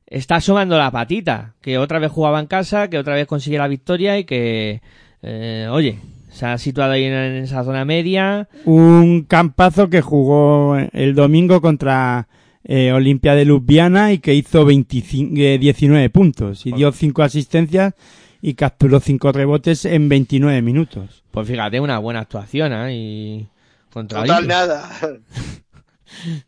está 0.06 0.36
asomando 0.36 0.78
la 0.78 0.92
patita, 0.92 1.56
que 1.62 1.78
otra 1.78 2.00
vez 2.00 2.12
jugaba 2.12 2.40
en 2.40 2.46
casa, 2.46 2.90
que 2.90 3.00
otra 3.00 3.16
vez 3.16 3.26
consigue 3.26 3.58
la 3.58 3.68
victoria 3.68 4.20
y 4.20 4.26
que, 4.26 4.82
eh, 5.24 5.68
oye, 5.72 5.98
se 6.30 6.46
ha 6.46 6.58
situado 6.58 6.92
ahí 6.94 7.04
en, 7.04 7.14
en 7.14 7.44
esa 7.44 7.64
zona 7.64 7.84
media. 7.84 8.48
un 8.66 9.24
campazo 9.24 9.90
que 9.90 10.02
jugó 10.02 10.78
el 10.78 11.16
domingo 11.16 11.62
contra 11.62 12.28
eh, 12.64 12.92
Olimpia 12.94 13.36
de 13.36 13.46
Ljubljana 13.46 14.14
y 14.14 14.20
que 14.20 14.34
hizo 14.34 14.64
25, 14.66 15.34
eh, 15.36 15.58
19 15.58 16.10
puntos 16.10 16.66
y 16.66 16.72
dio 16.72 16.92
5 16.92 17.24
asistencias 17.24 17.94
y 18.42 18.54
capturó 18.54 19.00
5 19.00 19.32
rebotes 19.32 19.86
en 19.86 20.08
29 20.10 20.62
minutos. 20.62 21.24
Pues 21.32 21.48
fíjate, 21.48 21.80
una 21.80 22.00
buena 22.00 22.22
actuación, 22.22 22.72
¿eh? 22.74 22.96
Y 22.96 23.48
contra 23.94 24.22
Total, 24.22 24.38
Olimpia. 24.40 24.58
nada. 24.58 24.90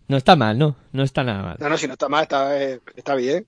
No 0.07 0.17
está 0.17 0.35
mal, 0.35 0.57
¿no? 0.59 0.75
No 0.91 1.01
está 1.01 1.23
nada 1.23 1.41
mal. 1.41 1.57
No, 1.59 1.69
no, 1.69 1.77
si 1.77 1.87
no 1.87 1.93
está 1.93 2.07
mal, 2.07 2.21
está, 2.23 2.61
eh, 2.61 2.79
está 2.95 3.15
bien. 3.15 3.47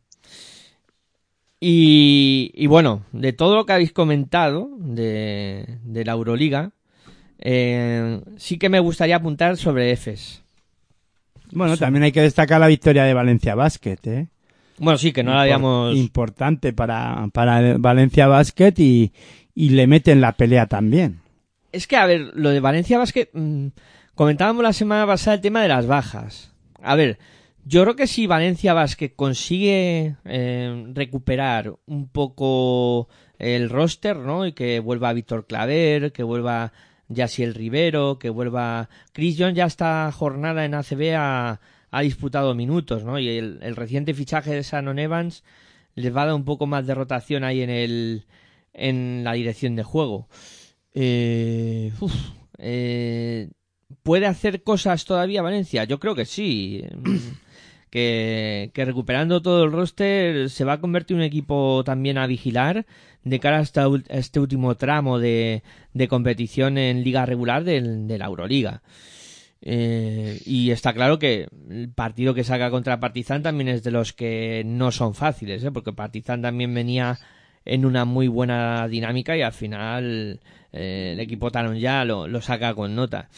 Y, 1.60 2.52
y 2.56 2.68
bueno, 2.68 3.04
de 3.12 3.34
todo 3.34 3.56
lo 3.56 3.66
que 3.66 3.74
habéis 3.74 3.92
comentado 3.92 4.70
de, 4.80 5.80
de 5.84 6.06
la 6.06 6.14
Euroliga, 6.14 6.72
eh, 7.40 8.22
sí 8.38 8.58
que 8.58 8.70
me 8.70 8.80
gustaría 8.80 9.16
apuntar 9.16 9.58
sobre 9.58 9.92
EFES. 9.92 10.42
Bueno, 11.52 11.78
también 11.78 12.04
hay 12.04 12.12
que 12.12 12.22
destacar 12.22 12.60
la 12.60 12.68
victoria 12.68 13.04
de 13.04 13.14
Valencia 13.14 13.56
Basket, 13.56 14.00
¿eh? 14.06 14.28
Bueno, 14.80 14.98
sí, 14.98 15.12
que 15.12 15.24
no 15.24 15.34
la 15.34 15.42
habíamos... 15.42 15.96
Importante 15.96 16.74
para, 16.74 17.28
para 17.34 17.78
Valencia 17.78 18.28
Basket 18.28 18.74
y, 18.78 19.12
y 19.56 19.70
le 19.70 19.88
meten 19.88 20.20
la 20.20 20.34
pelea 20.34 20.68
también. 20.68 21.22
Es 21.78 21.86
que, 21.86 21.96
a 21.96 22.08
ver, 22.08 22.32
lo 22.34 22.50
de 22.50 22.60
Valencia 22.60 22.98
Basket, 22.98 23.30
mm, 23.32 23.68
comentábamos 24.16 24.64
la 24.64 24.74
semana 24.74 25.06
pasada 25.06 25.36
el 25.36 25.42
tema 25.42 25.62
de 25.62 25.68
las 25.68 25.86
bajas. 25.86 26.52
A 26.82 26.96
ver, 26.96 27.20
yo 27.66 27.84
creo 27.84 27.96
que 27.96 28.08
si 28.08 28.26
Valencia 28.26 28.74
Basket 28.74 29.14
consigue 29.16 30.16
eh, 30.26 30.86
recuperar 30.96 31.76
un 31.86 32.08
poco 32.08 33.10
el 33.38 33.70
roster, 33.70 34.18
¿no? 34.18 34.48
Y 34.48 34.54
que 34.54 34.80
vuelva 34.80 35.14
Víctor 35.14 35.46
Claver, 35.46 36.12
que 36.12 36.24
vuelva 36.24 36.74
Yasiel 37.10 37.54
Rivero, 37.54 38.18
que 38.18 38.32
vuelva... 38.32 38.90
Chris 39.14 39.36
John 39.38 39.54
ya 39.54 39.66
esta 39.68 40.12
jornada 40.12 40.66
en 40.66 40.74
ACB 40.74 41.14
ha, 41.16 41.60
ha 41.92 42.02
disputado 42.02 42.56
minutos, 42.56 43.04
¿no? 43.04 43.20
Y 43.20 43.30
el, 43.30 43.60
el 43.62 43.76
reciente 43.76 44.16
fichaje 44.16 44.50
de 44.50 44.64
Shannon 44.64 44.98
Evans 44.98 45.44
les 45.94 46.16
va 46.16 46.24
a 46.24 46.26
dar 46.26 46.34
un 46.34 46.44
poco 46.44 46.66
más 46.66 46.88
de 46.88 46.96
rotación 46.96 47.44
ahí 47.44 47.62
en 47.62 47.70
el 47.70 48.26
en 48.74 49.24
la 49.24 49.34
dirección 49.34 49.76
de 49.76 49.84
juego. 49.84 50.28
Eh, 51.00 51.92
uf, 52.00 52.14
eh, 52.58 53.50
¿Puede 54.02 54.26
hacer 54.26 54.64
cosas 54.64 55.06
todavía 55.06 55.44
Valencia? 55.44 55.84
Yo 55.84 56.00
creo 56.00 56.16
que 56.16 56.26
sí. 56.26 56.84
Que, 57.90 58.70
que 58.74 58.84
recuperando 58.84 59.42
todo 59.42 59.64
el 59.64 59.72
roster 59.72 60.50
se 60.50 60.66
va 60.66 60.74
a 60.74 60.82
convertir 60.82 61.16
en 61.16 61.20
un 61.22 61.26
equipo 61.26 61.84
también 61.86 62.18
a 62.18 62.28
vigilar 62.28 62.86
de 63.24 63.40
cara 63.40 63.60
a 63.60 63.62
este 64.10 64.40
último 64.42 64.76
tramo 64.76 65.20
de, 65.20 65.64
de 65.94 66.08
competición 66.10 66.78
en 66.78 67.06
liga 67.06 67.26
regular 67.26 67.64
del- 67.64 68.06
de 68.10 68.18
la 68.18 68.26
Euroliga. 68.26 68.82
Eh, 69.62 70.42
y 70.46 70.72
está 70.72 70.94
claro 70.94 71.18
que 71.18 71.48
el 71.70 71.90
partido 71.90 72.34
que 72.34 72.44
saca 72.44 72.70
contra 72.70 73.00
Partizan 73.00 73.42
también 73.42 73.70
es 73.70 73.84
de 73.84 73.92
los 73.92 74.12
que 74.12 74.64
no 74.66 74.92
son 74.92 75.16
fáciles, 75.16 75.64
¿eh? 75.64 75.72
porque 75.72 75.94
Partizan 75.94 76.42
también 76.42 76.74
venía 76.74 77.18
en 77.68 77.86
una 77.86 78.06
muy 78.06 78.28
buena 78.28 78.88
dinámica 78.88 79.36
y 79.36 79.42
al 79.42 79.54
final 79.54 80.40
eh, 80.72 81.12
el 81.14 81.20
equipo 81.20 81.52
Talon 81.52 81.78
ya 81.78 82.06
lo, 82.06 82.28
lo 82.28 82.42
saca 82.42 82.74
con 82.74 82.96
nota. 82.96 83.30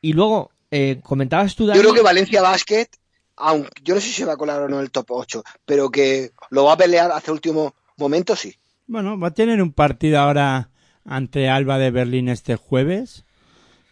Y 0.00 0.14
luego, 0.14 0.50
eh, 0.70 1.00
comentabas 1.02 1.54
tú, 1.54 1.66
Dani, 1.66 1.76
Yo 1.76 1.82
creo 1.82 1.94
que 1.94 2.02
Valencia 2.02 2.42
Basket, 2.42 2.88
aunque 3.36 3.70
yo 3.82 3.94
no 3.94 4.00
sé 4.00 4.08
si 4.08 4.14
se 4.14 4.24
va 4.24 4.32
a 4.32 4.36
colar 4.36 4.62
o 4.62 4.68
no 4.68 4.78
en 4.78 4.82
el 4.82 4.90
top 4.90 5.06
8, 5.10 5.44
pero 5.64 5.90
que 5.90 6.32
lo 6.50 6.64
va 6.64 6.72
a 6.72 6.76
pelear 6.76 7.12
hasta 7.12 7.32
último 7.32 7.74
momento, 7.96 8.34
sí. 8.34 8.56
Bueno, 8.86 9.18
va 9.18 9.28
a 9.28 9.34
tener 9.34 9.62
un 9.62 9.72
partido 9.72 10.18
ahora 10.18 10.70
ante 11.04 11.48
Alba 11.48 11.78
de 11.78 11.90
Berlín 11.90 12.28
este 12.28 12.56
jueves, 12.56 13.24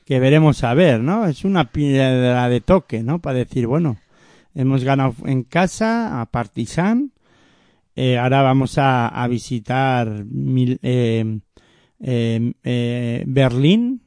que 0.05 0.19
veremos 0.19 0.65
a 0.65 0.75
ver, 0.75 1.01
¿no? 1.01 1.27
Es 1.27 1.45
una 1.45 1.71
piedra 1.71 2.49
de 2.49 2.61
toque, 2.61 3.03
¿no? 3.03 3.21
Para 3.21 3.39
decir, 3.39 3.67
bueno, 3.67 3.99
hemos 4.55 4.85
ganado 4.85 5.15
en 5.25 5.45
casa 5.45 6.21
a 6.21 6.27
Partizan, 6.27 7.13
eh, 7.97 8.19
ahora 8.19 8.43
vamos 8.43 8.79
a, 8.79 9.09
a 9.09 9.27
visitar 9.29 10.25
Mil- 10.25 10.79
eh, 10.83 11.41
eh, 12.01 12.53
eh, 12.65 13.25
Berlín 13.27 14.03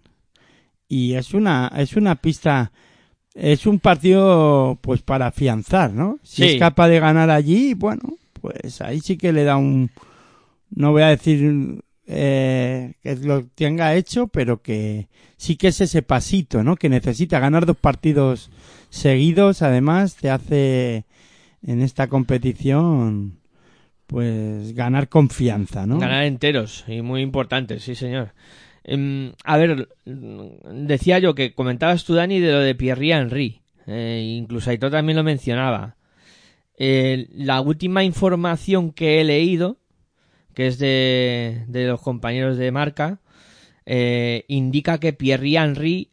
y 0.87 1.13
es 1.13 1.33
una 1.33 1.71
es 1.75 1.95
una 1.95 2.15
pista 2.15 2.71
es 3.33 3.65
un 3.65 3.79
partido 3.79 4.77
pues 4.81 5.01
para 5.01 5.27
afianzar, 5.27 5.91
¿no? 5.93 6.19
Si 6.23 6.43
Sí. 6.43 6.43
es 6.49 6.55
capaz 6.59 6.87
de 6.89 6.99
ganar 6.99 7.29
allí, 7.31 7.73
bueno, 7.73 8.13
pues 8.41 8.79
ahí 8.81 8.99
sí 8.99 9.17
que 9.17 9.33
le 9.33 9.43
da 9.43 9.57
un 9.57 9.89
no 10.69 10.91
voy 10.91 11.01
a 11.03 11.07
decir 11.07 11.81
eh, 12.05 12.93
que 13.01 13.15
lo 13.17 13.45
tenga 13.45 13.95
hecho, 13.95 14.27
pero 14.27 14.61
que 14.61 15.07
sí 15.37 15.55
que 15.55 15.69
es 15.69 15.81
ese 15.81 16.01
pasito, 16.01 16.63
¿no? 16.63 16.75
Que 16.75 16.89
necesita 16.89 17.39
ganar 17.39 17.65
dos 17.65 17.77
partidos 17.77 18.51
seguidos, 18.89 19.61
además 19.61 20.15
te 20.15 20.29
hace 20.29 21.05
en 21.65 21.81
esta 21.81 22.07
competición 22.07 23.39
pues 24.07 24.73
ganar 24.73 25.09
confianza, 25.09 25.85
¿no? 25.85 25.99
Ganar 25.99 26.23
enteros 26.25 26.83
y 26.87 27.01
muy 27.01 27.21
importante, 27.21 27.79
sí 27.79 27.95
señor. 27.95 28.33
Em, 28.83 29.33
a 29.43 29.57
ver, 29.57 29.89
decía 30.05 31.19
yo 31.19 31.35
que 31.35 31.53
comentabas 31.53 32.03
tú, 32.03 32.15
Dani, 32.15 32.39
de 32.39 32.51
lo 32.51 32.59
de 32.59 32.75
Pierre 32.75 33.11
Henry. 33.11 33.61
Eh, 33.87 34.35
incluso 34.37 34.69
Aitor 34.69 34.91
también 34.91 35.17
lo 35.17 35.23
mencionaba. 35.23 35.97
Eh, 36.77 37.27
la 37.31 37.61
última 37.61 38.03
información 38.03 38.91
que 38.91 39.21
he 39.21 39.23
leído, 39.23 39.77
que 40.53 40.67
es 40.67 40.79
de, 40.79 41.63
de 41.67 41.87
los 41.87 42.01
compañeros 42.01 42.57
de 42.57 42.71
marca, 42.71 43.21
eh, 43.85 44.45
indica 44.47 44.99
que 44.99 45.13
Pierre 45.13 45.55
Henry 45.55 46.11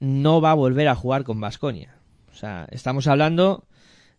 no 0.00 0.40
va 0.40 0.52
a 0.52 0.54
volver 0.54 0.88
a 0.88 0.94
jugar 0.94 1.24
con 1.24 1.40
Basconia. 1.40 1.96
O 2.32 2.34
sea, 2.34 2.66
estamos 2.70 3.06
hablando 3.06 3.66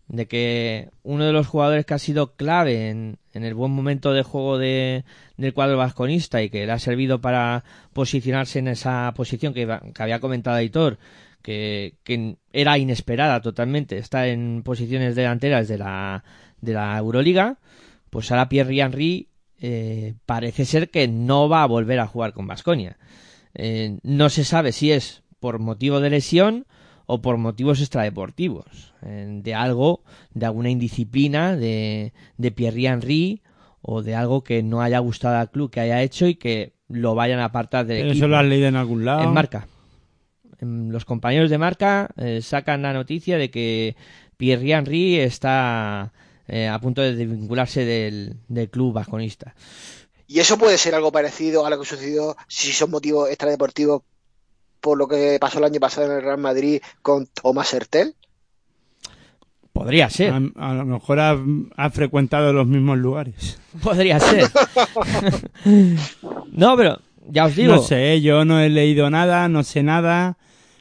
de 0.07 0.27
que 0.27 0.89
uno 1.03 1.25
de 1.25 1.33
los 1.33 1.47
jugadores 1.47 1.85
que 1.85 1.93
ha 1.93 1.99
sido 1.99 2.35
clave 2.35 2.89
en, 2.89 3.17
en 3.33 3.43
el 3.43 3.53
buen 3.53 3.71
momento 3.71 4.13
de 4.13 4.23
juego 4.23 4.57
de, 4.57 5.05
del 5.37 5.53
cuadro 5.53 5.77
vasconista 5.77 6.41
y 6.41 6.49
que 6.49 6.65
le 6.65 6.71
ha 6.71 6.79
servido 6.79 7.21
para 7.21 7.63
posicionarse 7.93 8.59
en 8.59 8.67
esa 8.67 9.11
posición 9.15 9.53
que, 9.53 9.67
había 9.97 10.19
comentado 10.19 10.57
Aitor, 10.57 10.99
que, 11.41 11.95
que 12.03 12.37
era 12.51 12.77
inesperada 12.77 13.41
totalmente, 13.41 13.97
está 13.97 14.27
en 14.27 14.61
posiciones 14.63 15.15
delanteras 15.15 15.67
de 15.67 15.77
la, 15.77 16.23
de 16.61 16.73
la 16.73 16.97
Euroliga, 16.97 17.57
pues 18.09 18.31
ahora 18.31 18.49
Pierre 18.49 18.79
Henry 18.79 19.29
eh, 19.59 20.13
parece 20.25 20.65
ser 20.65 20.89
que 20.89 21.07
no 21.07 21.49
va 21.49 21.63
a 21.63 21.67
volver 21.67 21.99
a 21.99 22.07
jugar 22.07 22.33
con 22.33 22.47
Vasconia. 22.47 22.97
no 24.03 24.29
se 24.29 24.43
sabe 24.43 24.71
si 24.71 24.91
es 24.91 25.23
por 25.39 25.59
motivo 25.59 25.99
de 25.99 26.09
lesión 26.09 26.65
o 27.05 27.21
por 27.21 27.37
motivos 27.37 27.79
extradeportivos, 27.81 28.93
eh, 29.01 29.27
de 29.43 29.53
algo, 29.53 30.03
de 30.33 30.45
alguna 30.45 30.69
indisciplina 30.69 31.55
de, 31.55 32.13
de 32.37 32.51
Pierre 32.51 32.85
Henry 32.85 33.41
o 33.81 34.01
de 34.01 34.15
algo 34.15 34.43
que 34.43 34.63
no 34.63 34.81
haya 34.81 34.99
gustado 34.99 35.37
al 35.37 35.51
club 35.51 35.69
que 35.69 35.79
haya 35.81 36.01
hecho 36.01 36.27
y 36.27 36.35
que 36.35 36.73
lo 36.87 37.15
vayan 37.15 37.39
a 37.39 37.45
apartar 37.45 37.85
del 37.85 37.97
equipo. 38.07 38.13
¿Eso 38.17 38.27
lo 38.27 38.37
has 38.37 38.45
leído 38.45 38.67
en 38.67 38.75
algún 38.75 39.03
lado? 39.05 39.23
En 39.23 39.33
marca. 39.33 39.67
En- 40.59 40.91
Los 40.91 41.03
compañeros 41.05 41.49
de 41.49 41.57
marca 41.57 42.09
eh, 42.17 42.41
sacan 42.41 42.81
la 42.81 42.93
noticia 42.93 43.37
de 43.37 43.49
que 43.51 43.95
Pierre 44.37 44.71
Henry 44.71 45.17
está 45.19 46.13
eh, 46.47 46.67
a 46.67 46.79
punto 46.79 47.01
de 47.01 47.15
desvincularse 47.15 47.83
del, 47.83 48.37
del 48.47 48.69
club 48.69 48.93
vasconista. 48.93 49.55
Y 50.27 50.39
eso 50.39 50.57
puede 50.57 50.77
ser 50.77 50.95
algo 50.95 51.11
parecido 51.11 51.65
a 51.65 51.69
lo 51.69 51.79
que 51.79 51.85
sucedió 51.85 52.35
si 52.47 52.71
son 52.71 52.89
motivos 52.91 53.27
extradeportivos 53.29 54.03
por 54.83 54.97
lo 54.97 55.07
que 55.07 55.37
pasó 55.39 55.59
el 55.59 55.63
año 55.63 55.79
pasado 55.79 56.07
en 56.07 56.17
el 56.17 56.21
Real 56.21 56.37
Madrid 56.37 56.81
con 57.01 57.25
Tomás 57.27 57.73
Hertel. 57.73 58.15
Podría 59.71 60.09
ser. 60.09 60.33
A, 60.33 60.71
a 60.71 60.73
lo 60.73 60.85
mejor 60.85 61.21
ha, 61.21 61.37
ha 61.77 61.89
frecuentado 61.89 62.51
los 62.51 62.67
mismos 62.67 62.97
lugares. 62.97 63.61
Podría 63.81 64.19
ser. 64.19 64.43
no, 66.51 66.75
pero 66.75 66.99
ya 67.29 67.45
os 67.45 67.55
digo. 67.55 67.75
No 67.75 67.81
sé, 67.81 68.19
yo 68.21 68.43
no 68.43 68.59
he 68.59 68.67
leído 68.67 69.09
nada, 69.09 69.47
no 69.47 69.63
sé 69.63 69.83
nada, 69.83 70.37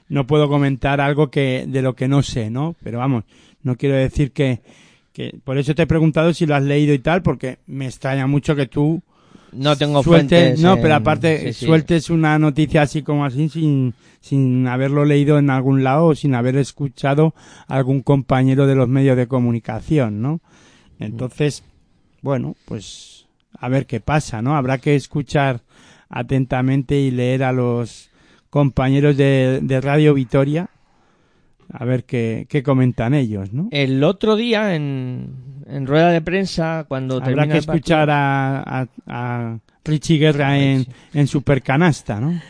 no 0.09 0.27
puedo 0.27 0.49
comentar 0.49 1.01
algo 1.01 1.31
que 1.31 1.65
de 1.69 1.81
lo 1.81 1.95
que 1.95 2.09
no 2.09 2.25
sé, 2.25 2.51
¿no? 2.51 2.75
Pero 2.83 2.99
vamos, 2.99 3.23
no 3.63 3.77
quiero 3.77 3.95
decir 3.95 4.33
que, 4.33 4.63
que 5.13 5.39
por 5.45 5.59
eso 5.59 5.77
te 5.77 5.83
he 5.83 5.87
preguntado 5.87 6.35
si 6.35 6.45
lo 6.45 6.57
has 6.57 6.65
leído 6.65 6.93
y 6.93 6.99
tal, 6.99 7.23
porque 7.23 7.61
me 7.67 7.87
extraña 7.87 8.27
mucho 8.27 8.57
que 8.57 8.67
tú 8.67 9.01
No 9.53 9.77
tengo 9.77 10.03
sueltes, 10.03 10.41
fuentes. 10.41 10.61
no, 10.61 10.75
en- 10.75 10.83
pero 10.83 10.95
aparte 10.95 11.39
sí, 11.39 11.53
sí. 11.53 11.67
sueltes 11.67 12.11
una 12.11 12.39
noticia 12.39 12.83
así 12.83 13.03
como 13.03 13.25
así 13.25 13.49
sin 13.49 13.95
sin 14.21 14.67
haberlo 14.69 15.05
leído 15.05 15.39
en 15.39 15.51
algún 15.51 15.83
lado 15.83 16.07
o 16.07 16.15
sin 16.15 16.35
haber 16.35 16.57
escuchado 16.57 17.35
a 17.67 17.75
algún 17.77 18.03
compañero 18.03 18.67
de 18.69 18.77
los 18.77 18.89
medios 18.89 19.17
de 19.17 19.27
comunicación, 19.27 20.23
¿no? 20.23 20.41
Entonces, 21.01 21.65
bueno, 22.23 22.55
pues 22.65 23.27
a 23.59 23.69
ver 23.69 23.87
qué 23.87 23.99
pasa, 24.01 24.41
¿no? 24.41 24.55
Habrá 24.57 24.79
que 24.79 24.95
escuchar 24.95 25.61
atentamente 26.09 27.01
y 27.01 27.11
leer 27.11 27.43
a 27.43 27.53
los 27.53 28.11
compañeros 28.51 29.17
de, 29.17 29.59
de 29.63 29.81
Radio 29.81 30.15
Vitoria 30.15 30.69
a 31.73 31.85
ver 31.85 32.05
qué, 32.05 32.47
qué 32.49 32.63
comentan 32.63 33.15
ellos, 33.15 33.53
¿no? 33.53 33.69
El 33.71 34.05
otro 34.05 34.37
día 34.37 34.75
en, 34.75 35.35
en 35.67 35.87
rueda 35.87 36.11
de 36.11 36.21
prensa, 36.21 36.85
cuando 36.87 37.17
Habrá 37.17 37.47
que 37.47 37.55
partido- 37.55 37.75
escuchar 37.75 38.11
a, 38.11 38.61
a, 38.83 38.87
a 39.07 39.59
Richie 39.85 40.19
Guerra 40.19 40.59
en, 40.59 40.87
en 41.15 41.27
Supercanasta, 41.27 42.21
¿no? 42.21 42.41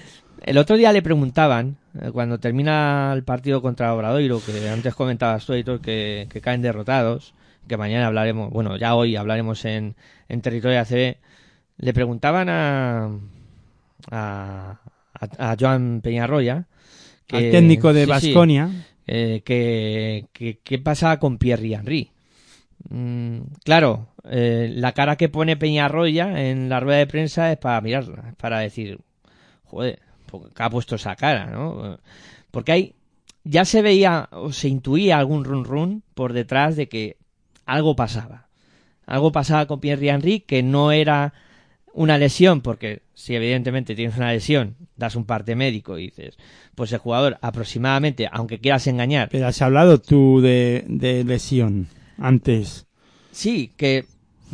El 0.45 0.59
otro 0.59 0.77
día 0.77 0.93
le 0.93 1.03
preguntaban, 1.03 1.77
eh, 2.01 2.11
cuando 2.13 2.41
termina 2.41 3.13
el 3.15 3.23
partido 3.23 3.63
contra 3.63 3.95
Obradoiro, 3.95 4.41
que 4.45 4.69
antes 4.69 4.93
comentabas 4.95 5.47
tú, 5.47 5.53
Aitor, 5.53 5.81
que, 5.81 6.27
que 6.29 6.41
caen 6.41 6.63
derrotados, 6.63 7.33
que 7.69 7.77
mañana 7.77 8.09
hablaremos, 8.09 8.51
bueno, 8.51 8.77
ya 8.77 8.97
hoy 8.97 9.15
hablaremos 9.15 9.65
en, 9.65 9.95
en 10.29 10.41
territorio 10.41 10.81
ACB, 10.81 11.17
le 11.79 11.93
preguntaban 11.95 12.49
a, 12.49 13.09
a, 14.11 14.81
a, 15.15 15.51
a 15.53 15.57
Joan 15.59 16.01
Peñarroya, 16.03 16.65
que, 17.27 17.37
Al 17.37 17.51
técnico 17.53 17.93
de 17.93 18.01
sí, 18.01 18.05
sí, 18.07 18.11
Basconia. 18.11 18.69
Eh, 19.07 19.43
que, 19.45 20.27
que- 20.33 20.83
con 21.21 21.39
Pierre 21.39 21.75
Henry. 21.75 22.11
Mm, 22.89 23.41
claro, 23.65 24.09
eh, 24.25 24.71
la 24.75 24.93
cara 24.93 25.17
que 25.17 25.29
pone 25.29 25.57
Peñarroya 25.57 26.49
en 26.51 26.69
la 26.69 26.81
rueda 26.81 26.99
de 26.99 27.07
prensa 27.07 27.53
es 27.53 27.59
para 27.59 27.81
mirarla, 27.81 28.31
es 28.31 28.37
para 28.37 28.61
decir, 28.61 29.01
joder, 29.65 30.01
¿por 30.27 30.53
qué 30.53 30.63
ha 30.63 30.71
puesto 30.71 30.97
esa 30.97 31.17
cara, 31.17 31.47
no? 31.47 31.99
Porque 32.51 32.73
hay, 32.73 32.95
ya 33.45 33.65
se 33.65 33.83
veía 33.83 34.29
o 34.33 34.53
se 34.53 34.69
intuía 34.69 35.19
algún 35.19 35.45
run 35.45 35.65
run 35.65 36.03
por 36.15 36.33
detrás 36.33 36.77
de 36.77 36.89
que 36.89 37.17
algo 37.67 37.97
pasaba. 37.97 38.49
Algo 39.07 39.33
pasaba 39.33 39.67
con 39.67 39.81
Pierre 39.81 40.09
Henry 40.09 40.41
que 40.41 40.63
no 40.63 40.93
era 40.93 41.35
una 41.95 42.19
lesión, 42.19 42.61
porque 42.61 43.03
si 43.15 43.35
evidentemente 43.35 43.95
tienes 43.95 44.17
una 44.17 44.33
lesión, 44.33 44.77
das 44.97 45.15
un 45.17 45.25
parte 45.25 45.55
médico 45.55 45.99
y 45.99 46.05
dices, 46.07 46.37
pues 46.75 46.93
el 46.93 46.99
jugador 46.99 47.39
aproximadamente, 47.43 48.29
aunque 48.33 48.59
quieras 48.61 48.87
engañar, 48.87 49.29
Pero 49.31 49.47
has 49.47 49.61
hablado 49.63 49.99
tú 50.01 50.41
de, 50.41 50.85
de 50.89 51.25
lesión 51.25 51.89
antes. 52.19 52.87
sí, 53.31 53.73
que 53.77 54.05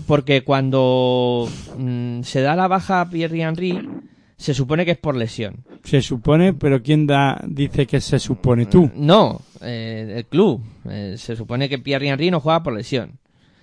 porque 0.06 0.42
cuando 0.44 1.48
mm, 1.76 2.22
se 2.22 2.40
da 2.40 2.54
la 2.54 2.68
baja 2.68 3.00
a 3.00 3.10
Pierre 3.10 3.40
Henry, 3.42 3.88
se 4.36 4.54
supone 4.54 4.84
que 4.84 4.92
es 4.92 4.98
por 4.98 5.16
lesión. 5.16 5.64
Se 5.82 6.00
supone, 6.02 6.52
pero 6.54 6.80
¿quién 6.82 7.06
da, 7.06 7.42
dice 7.48 7.86
que 7.86 8.00
se 8.00 8.20
supone 8.20 8.66
tú? 8.66 8.88
No, 8.94 9.40
eh, 9.60 10.14
el 10.18 10.26
club. 10.26 10.62
Eh, 10.88 11.16
se 11.18 11.34
supone 11.34 11.68
que 11.68 11.80
Pierre 11.80 12.08
Henry 12.08 12.30
no 12.30 12.38
juega 12.40 12.62
por 12.62 12.74
lesión. 12.74 13.18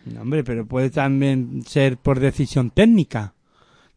No, 0.06 0.22
hombre, 0.24 0.44
pero 0.44 0.66
puede 0.66 0.90
también 0.90 1.64
ser 1.66 1.96
por 1.98 2.20
decisión 2.20 2.70
técnica. 2.70 3.34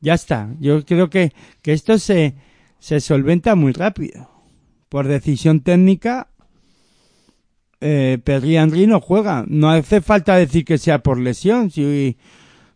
Ya 0.00 0.14
está. 0.14 0.48
Yo 0.60 0.84
creo 0.84 1.10
que, 1.10 1.32
que 1.62 1.72
esto 1.72 1.98
se, 1.98 2.34
se 2.78 3.00
solventa 3.00 3.54
muy 3.54 3.72
rápido. 3.72 4.30
Por 4.88 5.06
decisión 5.08 5.60
técnica, 5.60 6.28
eh, 7.80 8.18
Perry 8.22 8.56
Henry 8.56 8.86
no 8.86 9.00
juega. 9.00 9.44
No 9.48 9.70
hace 9.70 10.00
falta 10.00 10.36
decir 10.36 10.64
que 10.64 10.78
sea 10.78 11.00
por 11.00 11.18
lesión. 11.18 11.70
Si, 11.70 12.16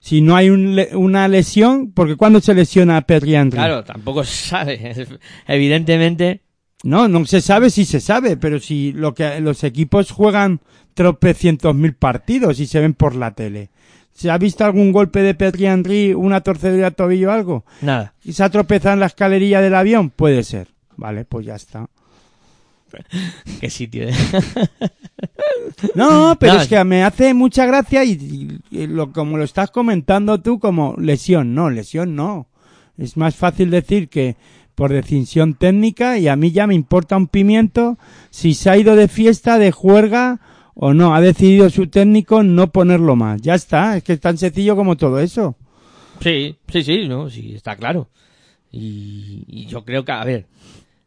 si 0.00 0.20
no 0.20 0.36
hay 0.36 0.50
un 0.50 0.78
una 0.94 1.28
lesión, 1.28 1.92
porque 1.92 2.16
cuando 2.16 2.40
se 2.40 2.54
lesiona 2.54 2.96
a 2.98 3.02
Perry 3.02 3.34
Henry? 3.36 3.56
Claro, 3.56 3.84
tampoco 3.84 4.24
se 4.24 4.48
sabe. 4.48 5.06
Evidentemente, 5.46 6.42
No, 6.84 7.06
no 7.06 7.24
se 7.24 7.40
sabe 7.40 7.70
si 7.70 7.84
se 7.84 8.00
sabe, 8.00 8.36
pero 8.36 8.58
si 8.58 8.92
lo 8.92 9.14
que 9.14 9.40
los 9.40 9.62
equipos 9.62 10.10
juegan 10.10 10.60
tropecientos 10.94 11.74
mil 11.74 11.94
partidos 11.94 12.58
y 12.60 12.66
se 12.66 12.80
ven 12.80 12.94
por 12.94 13.14
la 13.14 13.30
tele. 13.32 13.70
¿Se 14.12 14.30
ha 14.30 14.38
visto 14.38 14.64
algún 14.64 14.92
golpe 14.92 15.20
de 15.20 15.34
Petri 15.34 15.66
Henry, 15.66 16.14
una 16.14 16.42
torcedura 16.42 16.90
de 16.90 16.96
tobillo 16.96 17.28
o 17.28 17.32
algo? 17.32 17.64
nada. 17.80 18.14
¿Y 18.24 18.32
se 18.34 18.44
ha 18.44 18.50
tropezado 18.50 18.94
en 18.94 19.00
la 19.00 19.06
escalerilla 19.06 19.60
del 19.60 19.74
avión? 19.74 20.10
Puede 20.10 20.42
ser. 20.44 20.68
Vale, 20.96 21.24
pues 21.24 21.46
ya 21.46 21.56
está. 21.56 21.88
Qué 23.60 23.70
sitio, 23.70 24.08
¿eh? 24.08 24.14
No, 25.94 26.36
pero 26.38 26.54
No, 26.54 26.60
es 26.60 26.68
que 26.68 26.82
me 26.84 27.04
hace 27.04 27.34
mucha 27.34 27.66
gracia 27.66 28.04
y 28.04 28.60
lo, 28.70 29.12
como 29.12 29.38
lo 29.38 29.44
estás 29.44 29.70
comentando 29.70 30.40
tú 30.40 30.58
como 30.58 30.94
lesión. 30.98 31.54
No, 31.54 31.70
lesión 31.70 32.14
no. 32.14 32.48
Es 32.98 33.16
más 33.16 33.34
fácil 33.34 33.70
decir 33.70 34.08
que 34.08 34.36
por 34.74 34.92
decisión 34.92 35.54
técnica 35.54 36.18
y 36.18 36.28
a 36.28 36.36
mí 36.36 36.52
ya 36.52 36.66
me 36.66 36.74
importa 36.74 37.16
un 37.16 37.28
pimiento 37.28 37.98
si 38.30 38.54
se 38.54 38.70
ha 38.70 38.76
ido 38.76 38.96
de 38.96 39.08
fiesta, 39.08 39.58
de 39.58 39.72
juerga 39.72 40.40
o 40.74 40.94
no. 40.94 41.14
Ha 41.14 41.20
decidido 41.20 41.70
su 41.70 41.86
técnico 41.88 42.42
no 42.42 42.70
ponerlo 42.70 43.16
más. 43.16 43.40
Ya 43.40 43.54
está, 43.54 43.96
es 43.96 44.04
que 44.04 44.14
es 44.14 44.20
tan 44.20 44.38
sencillo 44.38 44.76
como 44.76 44.96
todo 44.96 45.20
eso. 45.20 45.56
Sí, 46.20 46.56
sí, 46.68 46.82
sí, 46.82 47.08
no, 47.08 47.28
sí, 47.30 47.54
está 47.54 47.76
claro. 47.76 48.08
Y, 48.70 49.44
y 49.48 49.66
yo 49.66 49.84
creo 49.84 50.04
que, 50.04 50.12
a 50.12 50.24
ver, 50.24 50.46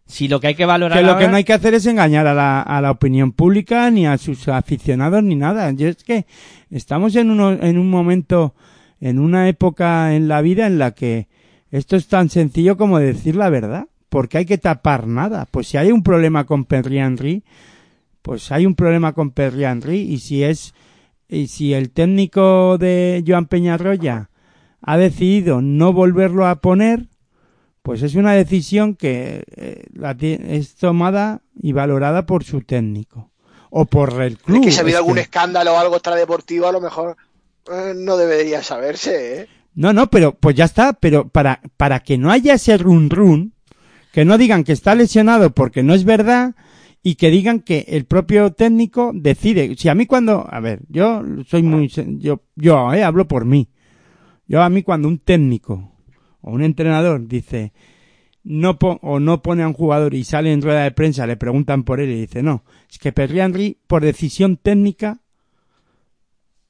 si 0.05 0.27
lo 0.27 0.39
que 0.39 0.47
hay 0.47 0.55
que 0.55 0.65
valorar 0.65 0.99
Que 0.99 1.05
lo 1.05 1.17
que 1.17 1.27
no 1.27 1.35
hay 1.35 1.43
que 1.43 1.53
hacer 1.53 1.73
es 1.73 1.85
engañar 1.87 2.27
a 2.27 2.33
la, 2.33 2.61
a 2.61 2.81
la 2.81 2.91
opinión 2.91 3.31
pública 3.31 3.89
ni 3.89 4.05
a 4.05 4.17
sus 4.17 4.47
aficionados 4.47 5.23
ni 5.23 5.35
nada. 5.35 5.71
Yo 5.71 5.87
es 5.87 6.03
que 6.03 6.25
estamos 6.69 7.15
en, 7.15 7.31
uno, 7.31 7.51
en 7.53 7.77
un 7.77 7.89
momento, 7.89 8.53
en 9.01 9.19
una 9.19 9.49
época 9.49 10.15
en 10.15 10.27
la 10.27 10.41
vida 10.41 10.67
en 10.67 10.77
la 10.77 10.91
que 10.91 11.27
esto 11.71 11.95
es 11.95 12.07
tan 12.07 12.29
sencillo 12.29 12.77
como 12.77 12.99
decir 12.99 13.35
la 13.35 13.49
verdad. 13.49 13.87
Porque 14.09 14.37
hay 14.37 14.45
que 14.45 14.57
tapar 14.57 15.07
nada. 15.07 15.47
Pues 15.49 15.67
si 15.67 15.77
hay 15.77 15.91
un 15.91 16.03
problema 16.03 16.45
con 16.45 16.63
Perry 16.65 16.99
Henry, 16.99 17.43
pues 18.25 18.51
hay 18.51 18.65
un 18.65 18.73
problema 18.73 19.13
con 19.13 19.29
Perry 19.29 19.65
Henry 19.65 19.99
y 19.99 20.17
si 20.17 20.43
es, 20.43 20.73
y 21.29 21.47
si 21.47 21.75
el 21.75 21.91
técnico 21.91 22.79
de 22.79 23.23
Joan 23.25 23.45
Peñarroya 23.45 24.31
ha 24.81 24.97
decidido 24.97 25.61
no 25.61 25.93
volverlo 25.93 26.47
a 26.47 26.55
poner, 26.55 27.05
pues 27.83 28.01
es 28.01 28.15
una 28.15 28.33
decisión 28.33 28.95
que 28.95 29.43
eh, 29.55 29.85
es 30.49 30.73
tomada 30.73 31.43
y 31.53 31.73
valorada 31.73 32.25
por 32.25 32.43
su 32.43 32.61
técnico 32.61 33.29
o 33.69 33.85
por 33.85 34.19
el 34.23 34.39
club. 34.39 34.61
Es 34.61 34.65
que 34.65 34.71
si 34.71 34.77
ha 34.79 34.81
habido 34.81 34.97
algún 34.97 35.19
escándalo 35.19 35.73
o 35.73 35.77
algo 35.77 35.97
extradeportivo, 35.97 36.67
a 36.67 36.71
lo 36.71 36.81
mejor 36.81 37.17
eh, 37.71 37.93
no 37.95 38.17
debería 38.17 38.63
saberse, 38.63 39.41
¿eh? 39.41 39.47
No, 39.75 39.93
no, 39.93 40.09
pero 40.09 40.33
pues 40.33 40.55
ya 40.55 40.65
está, 40.65 40.93
pero 40.93 41.27
para, 41.27 41.61
para 41.77 41.99
que 41.99 42.17
no 42.17 42.31
haya 42.31 42.55
ese 42.55 42.75
run 42.79 43.11
run, 43.11 43.53
que 44.11 44.25
no 44.25 44.39
digan 44.39 44.63
que 44.63 44.73
está 44.73 44.95
lesionado 44.95 45.51
porque 45.51 45.83
no 45.83 45.93
es 45.93 46.05
verdad 46.05 46.55
y 47.07 47.15
que 47.17 47.29
digan 47.29 47.59
que 47.59 47.85
el 47.89 48.05
propio 48.05 48.51
técnico 48.53 49.11
decide. 49.13 49.75
Si 49.77 49.89
a 49.89 49.93
mí 49.93 50.07
cuando, 50.07 50.43
a 50.49 50.59
ver, 50.59 50.79
yo 50.89 51.21
soy 51.45 51.61
muy, 51.61 51.87
yo, 51.87 52.41
yo 52.55 52.91
eh, 52.95 53.03
hablo 53.03 53.27
por 53.27 53.45
mí. 53.45 53.69
Yo 54.47 54.63
a 54.63 54.71
mí 54.71 54.81
cuando 54.81 55.07
un 55.07 55.19
técnico 55.19 55.91
o 56.41 56.51
un 56.51 56.63
entrenador 56.63 57.27
dice 57.27 57.73
no 58.43 58.79
po- 58.79 58.97
o 59.03 59.19
no 59.19 59.43
pone 59.43 59.61
a 59.61 59.67
un 59.67 59.73
jugador 59.73 60.15
y 60.15 60.23
sale 60.23 60.51
en 60.51 60.63
rueda 60.63 60.81
de 60.83 60.89
prensa, 60.89 61.27
le 61.27 61.37
preguntan 61.37 61.83
por 61.83 61.99
él 61.99 62.09
y 62.09 62.21
dice 62.21 62.41
no, 62.41 62.63
es 62.89 62.97
que 62.97 63.11
Perry 63.11 63.39
Henry 63.39 63.77
por 63.85 64.03
decisión 64.03 64.57
técnica 64.57 65.19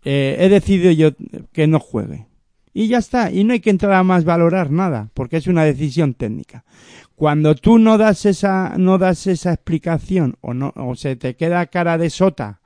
eh, 0.04 0.36
he 0.40 0.50
decidido 0.50 0.92
yo 0.92 1.12
que 1.54 1.66
no 1.68 1.80
juegue. 1.80 2.28
Y 2.74 2.90
ya 2.90 2.98
está, 2.98 3.32
y 3.32 3.46
no 3.46 3.54
hay 3.54 3.62
que 3.62 3.70
entrar 3.70 3.94
a 3.94 4.04
más 4.04 4.26
valorar 4.26 4.70
nada, 4.70 5.10
porque 5.14 5.38
es 5.38 5.48
una 5.48 5.64
decisión 5.64 6.14
técnica. 6.14 6.66
Cuando 7.16 7.56
tú 7.56 7.80
no 7.80 7.98
das 7.98 8.26
esa, 8.26 8.76
no 8.78 8.98
das 8.98 9.26
esa 9.28 9.54
explicación, 9.54 10.36
o 10.42 10.54
no, 10.54 10.74
o 10.76 10.96
se 10.96 11.16
te 11.16 11.36
queda 11.36 11.66
cara 11.68 11.98
de 11.98 12.10
sota, 12.10 12.60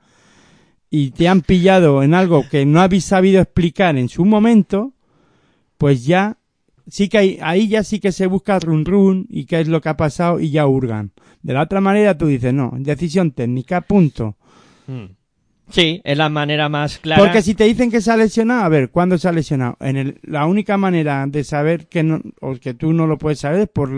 y 0.90 1.12
te 1.12 1.28
han 1.28 1.42
pillado 1.42 2.02
en 2.02 2.14
algo 2.14 2.48
que 2.48 2.66
no 2.66 2.80
habéis 2.80 3.04
sabido 3.04 3.40
explicar 3.40 3.96
en 3.96 4.08
su 4.08 4.24
momento, 4.24 4.92
pues 5.78 6.04
ya, 6.04 6.38
sí 6.88 7.08
que 7.08 7.18
hay, 7.18 7.38
ahí 7.42 7.68
ya 7.68 7.84
sí 7.84 8.00
que 8.00 8.10
se 8.10 8.26
busca 8.26 8.58
run 8.58 8.84
run, 8.84 9.26
y 9.30 9.44
qué 9.44 9.60
es 9.60 9.68
lo 9.68 9.80
que 9.80 9.88
ha 9.88 9.96
pasado, 9.96 10.40
y 10.40 10.50
ya 10.50 10.66
hurgan. 10.66 11.12
De 11.42 11.52
la 11.52 11.62
otra 11.62 11.80
manera 11.80 12.18
tú 12.18 12.26
dices, 12.26 12.52
no, 12.52 12.72
decisión 12.76 13.30
técnica, 13.30 13.82
punto. 13.82 14.36
Mm. 14.88 15.14
Sí, 15.70 16.00
es 16.02 16.18
la 16.18 16.28
manera 16.28 16.68
más 16.68 16.98
clara. 16.98 17.22
Porque 17.22 17.42
si 17.42 17.54
te 17.54 17.62
dicen 17.64 17.92
que 17.92 18.00
se 18.00 18.10
ha 18.10 18.16
lesionado, 18.16 18.64
a 18.64 18.68
ver, 18.68 18.90
¿cuándo 18.90 19.16
se 19.16 19.28
ha 19.28 19.32
lesionado? 19.32 19.76
En 19.78 19.96
el, 19.96 20.18
la 20.24 20.46
única 20.46 20.76
manera 20.76 21.24
de 21.28 21.44
saber 21.44 21.86
que 21.86 22.02
no, 22.02 22.20
o 22.40 22.56
que 22.56 22.74
tú 22.74 22.92
no 22.92 23.06
lo 23.06 23.18
puedes 23.18 23.38
saber 23.38 23.60
es 23.60 23.68
por, 23.68 23.88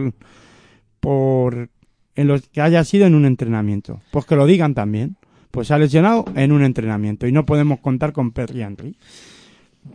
por, 1.03 1.69
en 2.15 2.29
los 2.29 2.49
que 2.49 2.61
haya 2.61 2.85
sido 2.85 3.07
en 3.07 3.17
un 3.17 3.27
entrenamiento. 3.27 4.01
Pues 4.13 4.25
que 4.25 4.37
lo 4.37 4.47
digan 4.47 4.73
también. 4.75 5.17
Pues 5.51 5.67
se 5.69 5.75
ha 5.75 5.79
lesionado 5.79 6.25
en 6.37 6.53
un 6.53 6.63
entrenamiento 6.63 7.27
y 7.27 7.33
no 7.33 7.45
podemos 7.45 7.81
contar 7.81 8.13
con 8.13 8.31
Perry 8.31 8.63
Henry. 8.63 8.97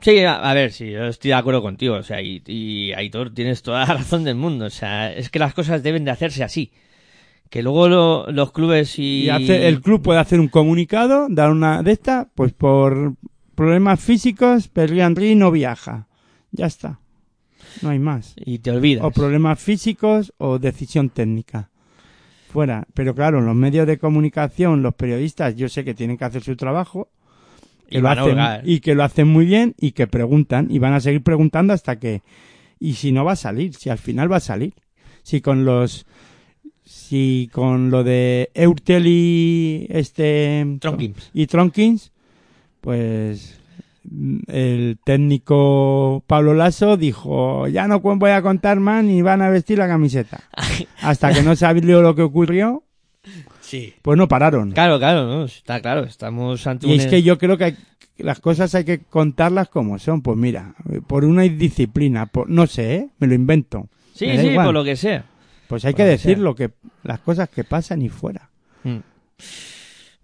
Sí, 0.02 0.20
a, 0.20 0.36
a 0.36 0.54
ver, 0.54 0.74
sí, 0.74 0.92
yo 0.92 1.06
estoy 1.06 1.30
de 1.30 1.36
acuerdo 1.36 1.62
contigo, 1.62 1.96
o 1.96 2.04
sea, 2.04 2.22
y, 2.22 2.44
y 2.46 2.92
Aitor, 2.92 3.34
tienes 3.34 3.62
toda 3.64 3.86
la 3.88 3.94
razón 3.96 4.26
del 4.26 4.36
mundo, 4.36 4.66
o 4.66 4.70
sea, 4.70 5.12
es 5.14 5.30
que 5.30 5.40
las 5.40 5.54
cosas 5.54 5.82
deben 5.82 6.04
de 6.04 6.12
hacerse 6.12 6.44
así. 6.44 6.72
Que 7.50 7.64
luego 7.64 7.88
lo- 7.88 8.30
los 8.32 8.52
clubes 8.52 9.00
y... 9.00 9.24
Y 9.24 9.30
hace, 9.30 9.70
el 9.70 9.80
club 9.82 10.02
puede 10.02 10.20
hacer 10.20 10.42
un 10.42 10.50
comunicado, 10.50 11.28
dar 11.30 11.50
una 11.52 11.82
de 11.82 11.94
esta, 11.94 12.28
pues 12.36 12.52
por 12.52 13.14
problemas 13.56 14.02
físicos, 14.02 14.68
Perry 14.68 15.00
Henry 15.00 15.34
no 15.36 15.50
viaja. 15.52 16.08
Ya 16.52 16.66
está. 16.66 17.00
No 17.82 17.90
hay 17.90 18.00
más. 18.00 18.36
y 18.38 18.60
te 18.60 18.72
olvidas. 18.72 19.04
o 19.06 19.12
problemas 19.12 19.60
físicos 19.60 20.34
o 20.38 20.60
decisión 20.60 21.10
técnica. 21.10 21.70
Fuera. 22.50 22.88
Pero 22.94 23.14
claro, 23.14 23.42
los 23.42 23.56
medios 23.56 23.86
de 23.88 23.98
comunicación, 23.98 24.82
los 24.82 24.96
periodistas, 24.96 25.56
yo 25.56 25.68
sé 25.68 25.84
que 25.84 25.94
tienen 25.94 26.18
que 26.18 26.26
hacer 26.26 26.44
su 26.44 26.56
trabajo 26.56 27.10
que 27.90 27.98
Y 27.98 28.02
lo 28.02 28.10
hacen, 28.10 28.38
y 28.64 28.80
que 28.80 28.96
lo 28.96 29.04
hacen 29.04 29.28
muy 29.28 29.46
bien 29.46 29.76
y 29.80 29.92
que 29.92 30.08
preguntan 30.08 30.68
y 30.70 30.80
van 30.80 30.94
a 30.94 31.00
seguir 31.00 31.24
preguntando 31.24 31.74
hasta 31.74 32.00
que 32.00 32.22
y 32.80 32.94
si 32.94 33.12
no 33.12 33.26
va 33.26 33.34
a 33.34 33.38
salir, 33.38 33.74
si 33.74 33.90
al 33.90 33.98
final 33.98 34.32
va 34.32 34.38
a 34.38 34.42
salir. 34.42 34.74
Si 35.24 35.42
con 35.42 35.66
los 35.66 36.06
si 36.84 37.50
con 37.52 37.90
lo 37.90 38.04
de 38.04 38.50
Eurtel 38.54 39.08
y 39.08 39.88
este 39.90 40.78
Tronkins. 40.80 41.32
y 41.34 41.48
Tronkins, 41.48 42.12
pues 42.82 43.57
el 44.48 44.98
técnico 45.04 46.24
Pablo 46.28 46.54
Lasso 46.54 46.98
dijo, 46.98 47.68
ya 47.68 47.88
no 47.88 48.00
voy 48.00 48.32
a 48.32 48.42
contar 48.42 48.80
más 48.80 49.04
ni 49.04 49.22
van 49.22 49.42
a 49.42 49.50
vestir 49.50 49.78
la 49.78 49.88
camiseta. 49.88 50.42
Hasta 51.02 51.34
que 51.34 51.42
no 51.42 51.56
salió 51.56 52.02
lo 52.02 52.16
que 52.16 52.22
ocurrió, 52.22 52.84
Sí. 53.62 53.94
pues 54.02 54.18
no 54.18 54.28
pararon. 54.28 54.72
Claro, 54.72 54.98
claro, 55.00 55.26
no, 55.26 55.44
está 55.46 55.82
claro, 55.82 56.04
estamos 56.06 56.66
ante 56.68 56.88
Y 56.88 56.94
un... 56.94 57.00
es 57.00 57.08
que 57.08 57.22
yo 57.24 57.38
creo 57.38 57.58
que 57.58 57.64
hay- 57.66 57.78
las 58.18 58.40
cosas 58.40 58.74
hay 58.76 58.84
que 58.84 59.00
contarlas 59.00 59.70
como 59.70 60.00
son. 60.00 60.22
Pues 60.22 60.38
mira, 60.38 60.74
por 61.06 61.24
una 61.26 61.46
indisciplina, 61.46 62.26
por, 62.26 62.50
no 62.50 62.66
sé, 62.66 62.96
¿eh? 62.96 63.10
me 63.20 63.28
lo 63.28 63.36
invento. 63.36 63.90
Sí, 64.14 64.26
sí, 64.38 64.48
igual. 64.48 64.68
por 64.68 64.74
lo 64.74 64.84
que 64.84 64.96
sea. 64.96 65.26
Pues 65.68 65.86
hay 65.86 65.92
por 65.94 65.98
que 65.98 66.04
lo 66.04 66.08
que 66.08 66.12
decir 66.12 66.38
lo 66.40 66.56
que 66.56 66.72
las 67.04 67.20
cosas 67.20 67.50
que 67.50 67.64
pasan 67.64 68.02
y 68.02 68.10
fuera. 68.10 68.50
Mm. 68.84 68.98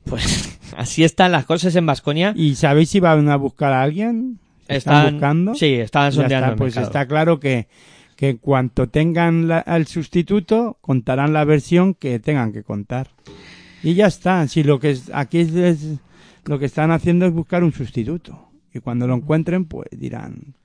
Pues 0.06 0.60
así 0.78 1.04
están 1.04 1.32
las 1.32 1.46
cosas 1.46 1.76
en 1.76 1.86
Vasconia. 1.86 2.34
¿Y 2.36 2.56
sabéis 2.56 2.90
si 2.90 3.00
van 3.00 3.30
a 3.30 3.36
buscar 3.36 3.74
a 3.74 3.82
alguien? 3.84 4.40
¿Están 4.68 5.14
buscando? 5.14 5.56
Sí, 5.56 5.78
Ya 5.78 5.88
sondeando 6.12 6.36
está, 6.36 6.50
el 6.50 6.56
pues 6.56 6.76
mercado. 6.76 6.86
está 6.88 7.08
claro 7.08 7.40
que, 7.40 7.68
que 8.16 8.30
en 8.30 8.38
cuanto 8.38 8.88
tengan 8.90 9.48
la- 9.48 9.60
al 9.60 9.88
sustituto, 9.88 10.78
contarán 10.82 11.34
la 11.34 11.44
versión 11.44 11.94
que 11.94 12.20
tengan 12.20 12.54
que 12.54 12.64
contar. 12.64 13.10
Y 13.84 13.96
ya 13.96 14.08
está. 14.08 14.48
Si 14.48 14.64
lo 14.64 14.80
que 14.80 14.92
es, 14.92 15.12
aquí 15.14 15.40
es, 15.40 15.54
es- 15.54 16.00
lo 16.46 16.60
que 16.60 16.66
están 16.66 16.92
haciendo 16.92 17.26
es 17.26 17.34
buscar 17.34 17.64
un 17.64 17.74
sustituto. 17.74 18.48
Y 18.74 18.80
cuando 18.80 19.06
lo 19.08 19.16
encuentren, 19.16 19.66
pues 19.66 19.88
dirán, 19.92 20.56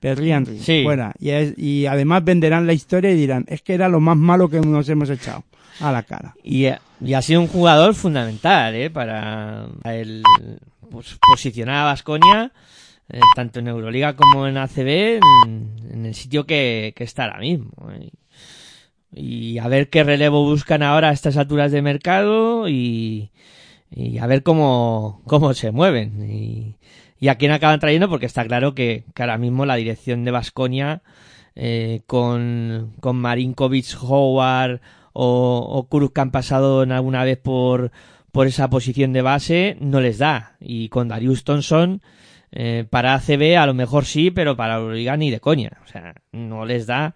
Perry 0.00 0.32
Henry, 0.32 0.58
Sí. 0.58 0.82
fuera. 0.84 1.14
Y, 1.18 1.30
es- 1.30 1.58
y 1.58 1.86
además 1.86 2.24
venderán 2.24 2.66
la 2.66 2.72
historia 2.72 3.10
y 3.10 3.16
dirán, 3.16 3.44
es 3.48 3.62
que 3.62 3.74
era 3.74 3.88
lo 3.88 4.00
más 4.00 4.16
malo 4.16 4.48
que 4.48 4.60
nos 4.60 4.88
hemos 4.88 5.10
echado 5.10 5.44
a 5.80 5.92
la 5.92 6.02
cara. 6.02 6.34
Y, 6.42 6.66
y 7.00 7.14
ha 7.14 7.22
sido 7.22 7.40
un 7.40 7.46
jugador 7.48 7.94
fundamental, 7.94 8.74
¿eh? 8.74 8.90
Para 8.90 9.66
el 9.84 10.22
pues, 10.90 11.18
posicionar 11.20 11.76
a 11.78 11.84
Vasconia 11.84 12.52
eh, 13.08 13.20
tanto 13.34 13.60
en 13.60 13.68
Euroliga 13.68 14.16
como 14.16 14.46
en 14.48 14.56
ACB 14.56 15.20
en, 15.46 15.70
en 15.92 16.06
el 16.06 16.14
sitio 16.14 16.44
que, 16.46 16.92
que 16.96 17.04
está 17.04 17.24
ahora 17.24 17.38
mismo. 17.40 17.70
¿eh? 17.92 18.10
Y 19.12 19.58
a 19.58 19.68
ver 19.68 19.88
qué 19.88 20.02
relevo 20.04 20.44
buscan 20.44 20.82
ahora 20.82 21.10
a 21.10 21.12
estas 21.12 21.36
alturas 21.36 21.72
de 21.72 21.80
mercado 21.82 22.68
y, 22.68 23.30
y 23.90 24.18
a 24.18 24.26
ver 24.26 24.42
cómo, 24.42 25.22
cómo 25.24 25.54
se 25.54 25.70
mueven. 25.70 26.28
Y, 26.30 26.74
y 27.18 27.28
a 27.28 27.36
quién 27.36 27.52
acaban 27.52 27.80
trayendo, 27.80 28.08
porque 28.08 28.26
está 28.26 28.44
claro 28.44 28.74
que, 28.74 29.04
que 29.14 29.22
ahora 29.22 29.38
mismo 29.38 29.66
la 29.66 29.76
dirección 29.76 30.24
de 30.24 30.30
Vasconia 30.30 31.02
eh, 31.54 32.02
con, 32.06 32.94
con 33.00 33.16
Marinkovic, 33.16 33.96
Howard 34.02 34.80
o, 35.14 35.86
o 35.90 36.12
que 36.12 36.20
han 36.20 36.30
pasado 36.30 36.82
alguna 36.82 37.24
vez 37.24 37.38
por, 37.38 37.90
por 38.30 38.46
esa 38.46 38.68
posición 38.68 39.14
de 39.14 39.22
base 39.22 39.78
no 39.80 40.02
les 40.02 40.18
da. 40.18 40.56
Y 40.60 40.90
con 40.90 41.08
Darius 41.08 41.44
Thompson, 41.44 42.02
eh, 42.52 42.84
para 42.90 43.14
ACB 43.14 43.56
a 43.56 43.64
lo 43.64 43.72
mejor 43.72 44.04
sí, 44.04 44.30
pero 44.30 44.56
para 44.56 44.76
Euroliga 44.76 45.16
ni 45.16 45.30
de 45.30 45.40
coña. 45.40 45.78
O 45.82 45.86
sea, 45.86 46.14
no 46.32 46.66
les 46.66 46.86
da 46.86 47.14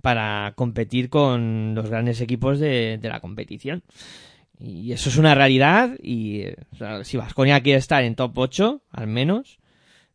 para 0.00 0.52
competir 0.54 1.10
con 1.10 1.74
los 1.74 1.90
grandes 1.90 2.20
equipos 2.20 2.60
de, 2.60 2.98
de 2.98 3.08
la 3.08 3.18
competición. 3.18 3.82
Y 4.60 4.92
eso 4.92 5.08
es 5.08 5.16
una 5.16 5.34
realidad 5.34 5.96
y 6.02 6.44
si 7.04 7.16
Vasconia 7.16 7.62
quiere 7.62 7.78
estar 7.78 8.04
en 8.04 8.14
top 8.14 8.36
8, 8.36 8.82
al 8.90 9.06
menos, 9.06 9.58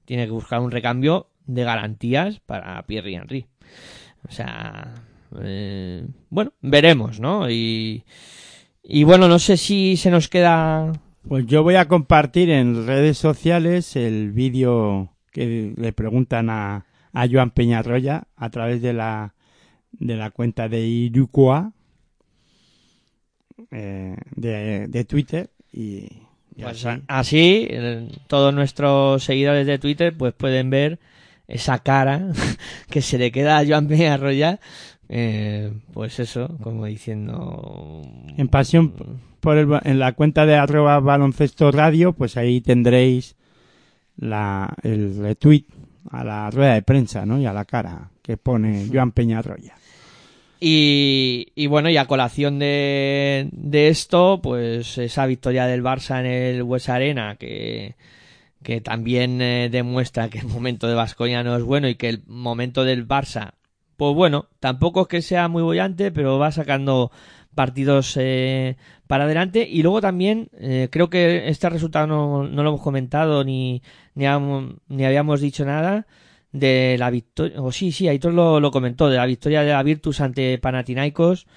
tiene 0.06 0.26
que 0.26 0.32
buscar 0.32 0.62
un 0.62 0.70
recambio 0.70 1.30
de 1.48 1.64
garantías 1.64 2.40
para 2.42 2.82
Pierre 2.84 3.12
y 3.12 3.16
Henry. 3.16 3.46
O 4.28 4.32
sea, 4.32 4.94
eh, 5.42 6.06
bueno, 6.30 6.54
veremos, 6.62 7.20
¿no? 7.20 7.50
Y, 7.50 8.04
y 8.84 9.04
bueno, 9.04 9.28
no 9.28 9.40
sé 9.40 9.58
si 9.58 9.98
se 9.98 10.12
nos 10.12 10.30
queda... 10.30 10.92
Pues 11.28 11.48
yo 11.48 11.64
voy 11.64 11.76
a 11.76 11.88
compartir 11.88 12.52
en 12.52 12.86
redes 12.86 13.18
sociales 13.18 13.96
el 13.96 14.32
vídeo 14.32 15.16
que 15.32 15.74
le 15.76 15.92
preguntan 15.92 16.52
a, 16.52 16.86
a 17.14 17.28
Joan 17.28 17.50
Peñarroya 17.50 18.28
a 18.36 18.50
través 18.52 18.84
de 18.84 18.94
la, 18.94 19.34
de 19.92 20.16
la 20.18 20.30
cuenta 20.30 20.70
de 20.70 20.86
Irukoa 20.86 21.74
eh, 23.72 24.16
de, 24.36 24.88
de 24.88 25.06
Twitter 25.06 25.50
y, 25.72 26.08
y 26.56 26.64
Pues 26.64 26.86
así. 26.86 27.02
así, 27.08 27.70
todos 28.28 28.54
nuestros 28.54 29.24
seguidores 29.24 29.68
de 29.68 29.80
Twitter 29.80 30.16
pues 30.18 30.34
pueden 30.34 30.70
ver 30.70 31.00
esa 31.48 31.80
cara 31.80 32.28
que 32.90 33.02
se 33.02 33.18
le 33.18 33.32
queda 33.32 33.60
a 33.60 33.66
Joan 33.66 33.88
Peñarroya, 33.88 34.60
eh, 35.10 35.72
pues 35.94 36.20
eso, 36.20 36.58
como 36.62 36.86
diciendo... 36.86 38.02
En 38.38 38.48
pasión 38.48 38.94
por 39.40 39.58
el, 39.58 39.68
en 39.84 40.00
la 40.00 40.14
cuenta 40.14 40.46
de 40.46 40.56
arroba 40.56 41.00
baloncesto 41.00 41.72
radio, 41.72 42.14
pues 42.14 42.36
ahí 42.38 42.62
tendréis 42.62 43.36
la, 44.18 44.74
el 44.82 45.18
retweet 45.18 45.66
a 46.10 46.24
la 46.24 46.50
rueda 46.50 46.74
de 46.74 46.82
prensa, 46.82 47.26
¿no? 47.26 47.40
Y 47.40 47.46
a 47.46 47.54
la 47.54 47.66
cara 47.66 48.10
que 48.22 48.38
pone 48.38 48.88
Joan 48.92 49.12
Peñarroya. 49.12 49.76
Y, 50.60 51.52
y 51.56 51.68
bueno, 51.68 51.90
y 51.90 51.98
a 51.98 52.06
colación 52.06 52.60
de, 52.60 53.50
de 53.52 53.90
esto, 53.90 54.40
pues 54.42 54.98
esa 54.98 55.26
victoria 55.26 55.66
del 55.68 55.84
Barça 55.84 56.20
en 56.20 56.26
el 56.26 56.64
West 56.64 56.90
Arena, 56.90 57.36
que, 57.36 57.96
que 58.64 58.82
también 58.82 59.42
eh, 59.42 59.70
demuestra 59.70 60.30
que 60.30 60.40
el 60.40 60.48
momento 60.48 60.88
de 60.88 60.96
Vascoña 60.96 61.44
no 61.44 61.56
es 61.56 61.64
bueno 61.64 61.88
y 61.90 61.96
que 61.96 62.10
el 62.10 62.24
momento 62.26 62.86
del 62.86 63.08
Barça, 63.08 63.52
pues 63.98 64.16
bueno, 64.16 64.48
tampoco 64.60 65.02
es 65.02 65.08
que 65.08 65.22
sea 65.22 65.48
muy 65.48 65.62
bollante, 65.62 66.12
pero 66.12 66.40
va 66.40 66.52
sacando 66.52 67.12
partidos 67.54 68.16
eh, 68.18 68.78
para 69.08 69.26
adelante. 69.26 69.68
Y 69.70 69.84
luego 69.84 70.02
también, 70.02 70.50
eh, 70.58 70.88
creo 70.92 71.10
que 71.10 71.50
este 71.50 71.70
resultado 71.70 72.08
no, 72.08 72.44
no 72.48 72.64
lo 72.64 72.70
hemos 72.70 72.82
comentado 72.82 73.44
ni, 73.44 73.82
ni, 74.16 74.26
ni 74.88 75.06
habíamos 75.06 75.42
dicho 75.42 75.66
nada 75.66 76.08
de 76.56 76.96
la 76.98 77.10
victoria, 77.10 77.62
o 77.62 77.72
sí, 77.72 77.92
sí, 77.92 78.08
Aitor 78.08 78.34
lo, 78.34 78.60
lo 78.60 78.72
comentó, 78.72 79.10
de 79.10 79.18
la 79.18 79.26
victoria 79.26 79.62
de 79.64 79.72
la 79.72 79.84
Virtus 79.84 80.22
ante 80.22 80.58
Panathinaikos, 80.58 81.48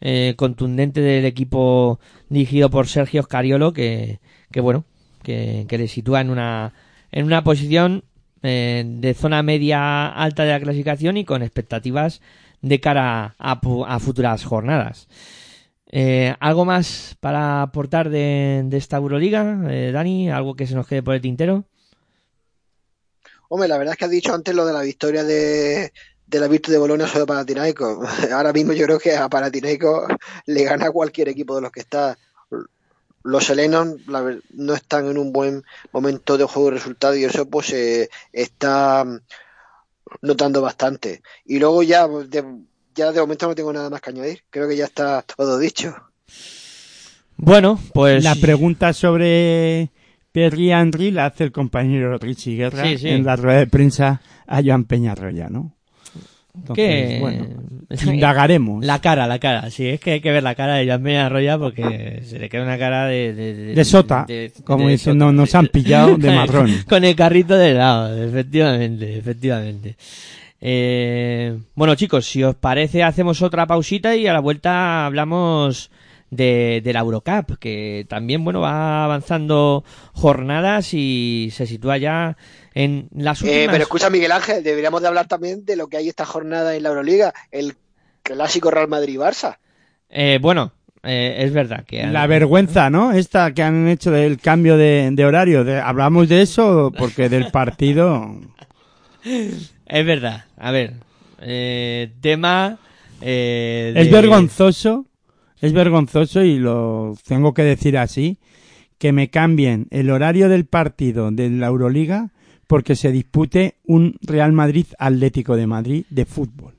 eh, 0.00 0.34
contundente 0.36 1.00
del 1.00 1.24
equipo 1.24 2.00
dirigido 2.28 2.68
por 2.68 2.86
Sergio 2.86 3.22
Scariolo, 3.22 3.72
que, 3.72 4.20
que 4.50 4.60
bueno, 4.60 4.84
que, 5.22 5.66
que 5.68 5.78
le 5.78 5.88
sitúa 5.88 6.20
en 6.20 6.30
una, 6.30 6.72
en 7.12 7.24
una 7.24 7.44
posición 7.44 8.04
eh, 8.42 8.84
de 8.86 9.14
zona 9.14 9.42
media 9.42 10.08
alta 10.08 10.44
de 10.44 10.52
la 10.52 10.60
clasificación 10.60 11.16
y 11.16 11.24
con 11.24 11.42
expectativas 11.42 12.20
de 12.60 12.80
cara 12.80 13.36
a, 13.38 13.60
a 13.86 13.98
futuras 14.00 14.44
jornadas. 14.44 15.08
Eh, 15.90 16.34
¿Algo 16.40 16.64
más 16.64 17.16
para 17.20 17.62
aportar 17.62 18.10
de, 18.10 18.62
de 18.66 18.76
esta 18.76 18.98
Euroliga, 18.98 19.60
eh, 19.70 19.90
Dani? 19.92 20.30
¿Algo 20.30 20.54
que 20.54 20.66
se 20.66 20.74
nos 20.74 20.86
quede 20.86 21.02
por 21.02 21.14
el 21.14 21.20
tintero? 21.20 21.64
Hombre, 23.48 23.68
la 23.68 23.78
verdad 23.78 23.92
es 23.92 23.98
que 23.98 24.04
has 24.04 24.10
dicho 24.10 24.34
antes 24.34 24.54
lo 24.54 24.66
de 24.66 24.72
la 24.72 24.82
victoria 24.82 25.24
de, 25.24 25.92
de 26.26 26.40
la 26.40 26.48
Virtus 26.48 26.72
de 26.72 26.78
Bolonia 26.78 27.08
sobre 27.08 27.26
Panathinaikos. 27.26 28.06
Ahora 28.32 28.52
mismo 28.52 28.72
yo 28.72 28.84
creo 28.84 28.98
que 28.98 29.16
a 29.16 29.28
Panathinaikos 29.28 30.08
le 30.46 30.64
gana 30.64 30.86
a 30.86 30.90
cualquier 30.92 31.28
equipo 31.28 31.54
de 31.54 31.62
los 31.62 31.72
que 31.72 31.80
está. 31.80 32.18
Los 33.24 33.50
helenos 33.50 34.06
la 34.06 34.38
no 34.54 34.74
están 34.74 35.08
en 35.08 35.18
un 35.18 35.32
buen 35.32 35.64
momento 35.92 36.38
de 36.38 36.44
juego 36.44 36.68
y 36.68 36.72
resultado 36.72 37.16
y 37.16 37.24
eso 37.24 37.48
pues 37.48 37.66
se 37.66 38.10
está 38.32 39.04
notando 40.22 40.62
bastante. 40.62 41.22
Y 41.44 41.58
luego 41.58 41.82
ya 41.82 42.06
de, 42.06 42.44
ya 42.94 43.12
de 43.12 43.20
momento 43.20 43.48
no 43.48 43.54
tengo 43.54 43.72
nada 43.72 43.90
más 43.90 44.00
que 44.00 44.10
añadir. 44.10 44.44
Creo 44.50 44.68
que 44.68 44.76
ya 44.76 44.84
está 44.84 45.22
todo 45.22 45.58
dicho. 45.58 45.94
Bueno, 47.36 47.80
pues... 47.94 48.22
La 48.22 48.34
pregunta 48.34 48.92
sobre 48.92 49.90
Pierre 50.38 50.80
Henry 50.80 51.10
la 51.10 51.26
hace 51.26 51.44
el 51.44 51.52
compañero 51.52 52.16
Richie 52.18 52.56
Guerra 52.56 52.84
Sí, 52.84 52.98
sí. 52.98 53.08
en 53.08 53.24
la 53.24 53.34
rueda 53.36 53.58
de 53.58 53.66
prensa 53.66 54.20
a 54.46 54.62
Joan 54.64 54.84
Peñarroya, 54.84 55.48
¿no? 55.48 55.72
Que 56.74 57.18
bueno, 57.20 57.46
indagaremos. 58.12 58.84
La 58.84 59.00
cara, 59.00 59.26
la 59.28 59.38
cara. 59.38 59.70
Sí, 59.70 59.86
es 59.86 60.00
que 60.00 60.12
hay 60.12 60.20
que 60.20 60.32
ver 60.32 60.42
la 60.42 60.54
cara 60.56 60.74
de 60.74 60.86
Joan 60.86 61.02
Peñarroya 61.02 61.56
porque 61.58 62.22
se 62.24 62.38
le 62.38 62.48
queda 62.48 62.62
una 62.64 62.78
cara 62.78 63.06
de... 63.06 63.32
De, 63.32 63.54
De 63.74 63.84
sota, 63.84 64.26
como 64.64 64.88
sota, 64.96 65.32
nos 65.32 65.54
han 65.54 65.66
pillado 65.68 66.16
de 66.16 66.30
marrón. 66.34 66.70
Con 66.88 67.04
el 67.04 67.14
carrito 67.14 67.56
de 67.56 67.74
lado, 67.74 68.24
efectivamente, 68.24 69.18
efectivamente. 69.18 69.96
Eh, 70.60 71.56
bueno, 71.76 71.94
chicos, 71.94 72.26
si 72.26 72.42
os 72.42 72.56
parece, 72.56 73.04
hacemos 73.04 73.40
otra 73.42 73.66
pausita 73.66 74.16
y 74.16 74.26
a 74.26 74.32
la 74.32 74.40
vuelta 74.40 75.06
hablamos 75.06 75.90
de, 76.30 76.80
de 76.84 76.92
la 76.92 77.00
Eurocup, 77.00 77.58
que 77.58 78.06
también, 78.08 78.44
bueno, 78.44 78.60
va 78.60 79.04
avanzando 79.04 79.84
jornadas 80.12 80.92
y 80.94 81.48
se 81.52 81.66
sitúa 81.66 81.96
ya 81.98 82.36
en 82.74 83.08
las 83.14 83.40
últimas... 83.42 83.62
Eh, 83.62 83.68
pero 83.70 83.82
escucha, 83.84 84.10
Miguel 84.10 84.32
Ángel, 84.32 84.62
deberíamos 84.62 85.00
de 85.02 85.08
hablar 85.08 85.26
también 85.26 85.64
de 85.64 85.76
lo 85.76 85.88
que 85.88 85.96
hay 85.96 86.08
esta 86.08 86.24
jornada 86.26 86.74
en 86.76 86.82
la 86.82 86.90
Euroliga, 86.90 87.32
el 87.50 87.74
clásico 88.22 88.70
Real 88.70 88.88
Madrid-Barça. 88.88 89.56
Eh, 90.10 90.38
bueno, 90.40 90.72
eh, 91.02 91.36
es 91.38 91.52
verdad 91.52 91.84
que... 91.86 92.06
La 92.06 92.26
vergüenza, 92.26 92.90
¿no? 92.90 93.12
Esta 93.12 93.52
que 93.52 93.62
han 93.62 93.88
hecho 93.88 94.10
del 94.10 94.38
cambio 94.38 94.76
de, 94.76 95.08
de 95.12 95.24
horario. 95.24 95.64
De- 95.64 95.80
¿Hablamos 95.80 96.28
de 96.28 96.42
eso? 96.42 96.92
Porque 96.96 97.28
del 97.28 97.50
partido... 97.50 98.30
Es 99.90 100.04
verdad. 100.04 100.44
A 100.58 100.70
ver, 100.70 100.94
eh, 101.40 102.10
tema... 102.20 102.78
eh, 103.22 103.92
Es 103.96 104.10
vergonzoso, 104.10 105.06
es 105.60 105.72
vergonzoso 105.72 106.42
y 106.42 106.58
lo 106.58 107.14
tengo 107.26 107.54
que 107.54 107.62
decir 107.62 107.98
así, 107.98 108.38
que 108.98 109.12
me 109.12 109.30
cambien 109.30 109.86
el 109.90 110.10
horario 110.10 110.48
del 110.48 110.66
partido 110.66 111.30
de 111.30 111.50
la 111.50 111.68
Euroliga 111.68 112.30
porque 112.66 112.96
se 112.96 113.12
dispute 113.12 113.76
un 113.86 114.16
Real 114.20 114.52
Madrid 114.52 114.86
Atlético 114.98 115.56
de 115.56 115.66
Madrid 115.66 116.04
de 116.10 116.24
fútbol. 116.26 116.74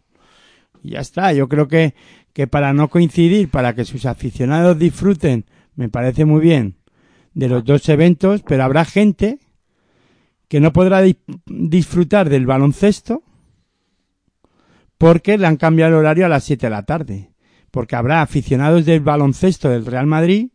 Y 0.84 0.92
ya 0.92 1.00
está, 1.00 1.34
yo 1.34 1.48
creo 1.50 1.68
que, 1.68 1.94
que 2.34 2.48
para 2.48 2.74
no 2.74 2.90
coincidir, 2.90 3.50
para 3.50 3.74
que 3.74 3.86
sus 3.86 4.06
aficionados 4.06 4.78
disfruten, 4.78 5.46
me 5.76 5.90
parece 5.90 6.26
muy 6.26 6.42
bien 6.42 6.76
de 7.34 7.48
los 7.50 7.64
dos 7.64 7.88
eventos, 7.90 8.44
pero 8.46 8.64
habrá 8.64 8.86
gente 8.86 9.40
que 10.48 10.60
no 10.60 10.74
podrá 10.74 11.02
di- 11.02 11.18
disfrutar 11.46 12.30
del 12.30 12.46
baloncesto 12.46 13.24
porque 14.98 15.38
le 15.38 15.48
han 15.48 15.58
cambiado 15.58 15.94
el 15.94 16.00
horario 16.00 16.26
a 16.26 16.30
las 16.30 16.44
7 16.44 16.66
de 16.66 16.70
la 16.70 16.84
tarde. 16.84 17.29
Porque 17.72 17.96
habrá 17.96 18.22
aficionados 18.22 18.86
del 18.86 19.02
baloncesto 19.02 19.70
del 19.70 19.86
Real 19.86 20.08
Madrid 20.08 20.50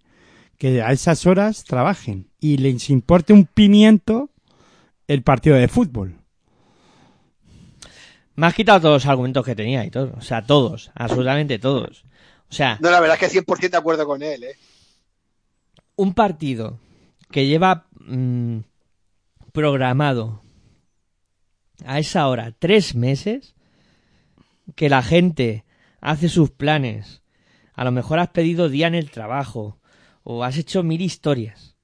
que 0.58 0.82
a 0.82 0.92
esas 0.92 1.26
horas 1.26 1.64
trabajen 1.64 2.28
y 2.40 2.58
les 2.58 2.90
importe 2.90 3.32
un 3.32 3.46
pimiento 3.46 4.30
el 5.06 5.22
partido 5.22 5.56
de 5.56 5.68
fútbol. 5.68 6.16
Me 8.36 8.46
has 8.46 8.54
quitado 8.54 8.80
todos 8.80 8.94
los 9.04 9.06
argumentos 9.06 9.44
que 9.44 9.54
tenía 9.54 9.84
y 9.84 9.90
todo. 9.90 10.12
O 10.16 10.20
sea, 10.20 10.44
todos. 10.44 10.90
Absolutamente 10.94 11.58
todos. 11.58 12.04
O 12.50 12.52
sea, 12.54 12.78
No, 12.80 12.90
la 12.90 13.00
verdad 13.00 13.18
es 13.20 13.32
que 13.32 13.40
100% 13.40 13.70
de 13.70 13.76
acuerdo 13.76 14.06
con 14.06 14.22
él, 14.22 14.44
¿eh? 14.44 14.56
un 15.96 16.14
partido 16.14 16.78
que 17.30 17.46
lleva 17.46 17.86
mm, 18.00 18.58
programado 19.52 20.42
a 21.84 21.98
esa 21.98 22.26
hora 22.28 22.52
tres 22.58 22.94
meses, 22.94 23.54
que 24.74 24.88
la 24.88 25.02
gente 25.02 25.64
hace 26.04 26.28
sus 26.28 26.50
planes, 26.50 27.22
a 27.74 27.82
lo 27.84 27.90
mejor 27.90 28.18
has 28.18 28.28
pedido 28.28 28.68
día 28.68 28.86
en 28.86 28.94
el 28.94 29.10
trabajo, 29.10 29.78
o 30.22 30.44
has 30.44 30.56
hecho 30.58 30.82
mil 30.82 31.00
historias. 31.00 31.76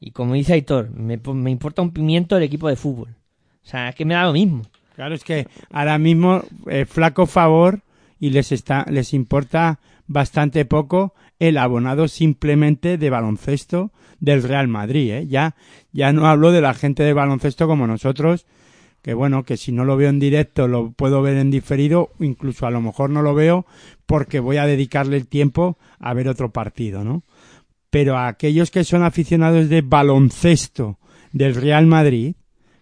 Y 0.00 0.10
como 0.10 0.34
dice 0.34 0.54
Aitor, 0.54 0.90
me, 0.90 1.18
po- 1.18 1.34
me 1.34 1.50
importa 1.50 1.82
un 1.82 1.92
pimiento 1.92 2.36
el 2.36 2.42
equipo 2.42 2.68
de 2.68 2.76
fútbol. 2.76 3.10
O 3.64 3.66
sea, 3.68 3.90
es 3.90 3.94
que 3.94 4.04
me 4.04 4.14
da 4.14 4.24
lo 4.24 4.32
mismo. 4.32 4.62
Claro, 4.96 5.14
es 5.14 5.22
que 5.22 5.46
ahora 5.70 5.98
mismo 5.98 6.42
eh, 6.66 6.84
flaco 6.86 7.26
favor 7.26 7.82
y 8.18 8.30
les 8.30 8.52
está 8.52 8.84
les 8.90 9.14
importa 9.14 9.78
bastante 10.06 10.64
poco 10.64 11.14
el 11.38 11.56
abonado 11.56 12.08
simplemente 12.08 12.98
de 12.98 13.10
baloncesto 13.10 13.92
del 14.20 14.42
Real 14.42 14.68
Madrid, 14.68 15.12
¿eh? 15.12 15.26
Ya 15.28 15.54
ya 15.92 16.12
no 16.12 16.26
hablo 16.26 16.52
de 16.52 16.60
la 16.60 16.74
gente 16.74 17.02
de 17.04 17.12
baloncesto 17.12 17.66
como 17.66 17.86
nosotros, 17.86 18.46
que 19.02 19.14
bueno, 19.14 19.44
que 19.44 19.56
si 19.56 19.72
no 19.72 19.84
lo 19.84 19.96
veo 19.96 20.08
en 20.08 20.20
directo 20.20 20.68
lo 20.68 20.92
puedo 20.92 21.22
ver 21.22 21.36
en 21.36 21.50
diferido, 21.50 22.10
incluso 22.20 22.66
a 22.66 22.70
lo 22.70 22.80
mejor 22.80 23.10
no 23.10 23.22
lo 23.22 23.34
veo 23.34 23.66
porque 24.06 24.40
voy 24.40 24.56
a 24.56 24.66
dedicarle 24.66 25.16
el 25.16 25.26
tiempo 25.26 25.76
a 25.98 26.14
ver 26.14 26.28
otro 26.28 26.52
partido, 26.52 27.04
¿no? 27.04 27.24
pero 27.92 28.16
a 28.16 28.26
aquellos 28.26 28.70
que 28.70 28.84
son 28.84 29.02
aficionados 29.02 29.68
de 29.68 29.82
baloncesto 29.82 30.98
del 31.30 31.54
Real 31.54 31.86
Madrid, 31.86 32.36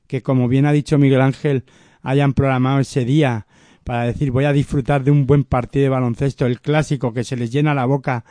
que 0.06 0.22
como 0.22 0.46
bien 0.46 0.66
ha 0.66 0.72
dicho 0.72 0.98
Miguel 0.98 1.20
Ángel, 1.20 1.64
hayan 2.00 2.32
programado 2.32 2.78
ese 2.78 3.04
día 3.04 3.48
para 3.82 4.04
decir 4.04 4.30
voy 4.30 4.44
a 4.44 4.52
disfrutar 4.52 5.02
de 5.02 5.10
un 5.10 5.26
buen 5.26 5.42
partido 5.42 5.82
de 5.82 5.88
baloncesto, 5.88 6.46
el 6.46 6.60
clásico 6.60 7.12
que 7.12 7.24
se 7.24 7.34
les 7.34 7.50
llena 7.50 7.74
la 7.74 7.86
boca 7.86 8.24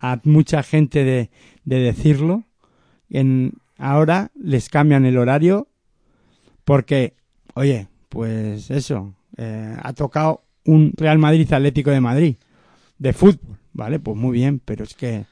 a 0.00 0.20
mucha 0.24 0.62
gente 0.62 1.04
de, 1.04 1.30
de 1.64 1.80
decirlo, 1.80 2.44
en, 3.10 3.52
ahora 3.76 4.30
les 4.34 4.70
cambian 4.70 5.04
el 5.04 5.18
horario 5.18 5.68
porque, 6.64 7.12
oye, 7.54 7.88
pues 8.08 8.70
eso, 8.70 9.14
eh, 9.36 9.76
ha 9.82 9.92
tocado 9.92 10.42
un 10.64 10.92
Real 10.96 11.18
Madrid 11.18 11.50
Atlético 11.52 11.90
de 11.90 12.00
Madrid 12.00 12.36
de 12.98 13.12
fútbol, 13.12 13.58
¿vale? 13.72 13.98
Pues 13.98 14.16
muy 14.16 14.32
bien, 14.32 14.60
pero 14.64 14.84
es 14.84 14.94
que 14.94 15.24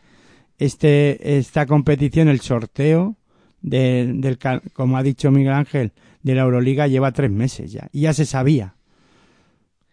este 0.59 1.39
esta 1.39 1.67
competición, 1.67 2.29
el 2.29 2.41
sorteo 2.41 3.17
de- 3.63 4.11
del, 4.17 4.39
como 4.73 4.97
ha 4.97 5.03
dicho 5.03 5.31
Miguel 5.31 5.53
Ángel, 5.53 5.93
de 6.23 6.35
la 6.35 6.43
Euroliga 6.43 6.87
lleva 6.87 7.13
tres 7.13 7.31
meses 7.31 7.73
ya 7.73 7.89
y 7.93 8.03
ya 8.03 8.13
se 8.15 8.27
sabía 8.27 8.75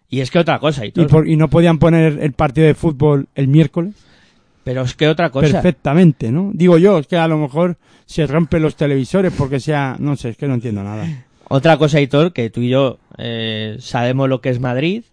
Y 0.10 0.22
es 0.22 0.32
que 0.32 0.40
otra 0.40 0.60
cosa, 0.60 0.86
y 0.86 0.92
y, 0.96 1.06
por- 1.06 1.28
y 1.28 1.36
no 1.36 1.50
podían 1.50 1.78
poner 1.80 2.20
el 2.22 2.32
partido 2.34 2.68
de 2.68 2.74
fútbol 2.76 3.28
el 3.36 3.48
miércoles 3.48 3.94
pero 4.64 4.82
es 4.82 4.96
que 4.96 5.08
otra 5.08 5.30
cosa. 5.30 5.50
perfectamente, 5.62 6.30
¿no? 6.30 6.52
Digo 6.54 6.78
yo, 6.78 7.00
es 7.00 7.08
que 7.08 7.16
a 7.16 7.28
lo 7.30 7.38
mejor 7.38 7.78
se 8.06 8.28
rompen 8.28 8.62
los 8.62 8.76
televisores 8.76 9.32
porque 9.38 9.62
sea, 9.62 9.96
no 9.98 10.18
sé, 10.18 10.30
es 10.30 10.38
que 10.38 10.46
no 10.48 10.56
entiendo 10.56 10.84
nada. 10.84 11.08
Otra 11.50 11.78
cosa, 11.78 12.02
Hitor, 12.02 12.34
que 12.34 12.50
tú 12.50 12.62
y 12.62 12.70
yo 12.70 13.00
eh, 13.18 13.78
sabemos 13.80 14.28
lo 14.28 14.42
que 14.42 14.50
es 14.50 14.60
Madrid, 14.60 15.04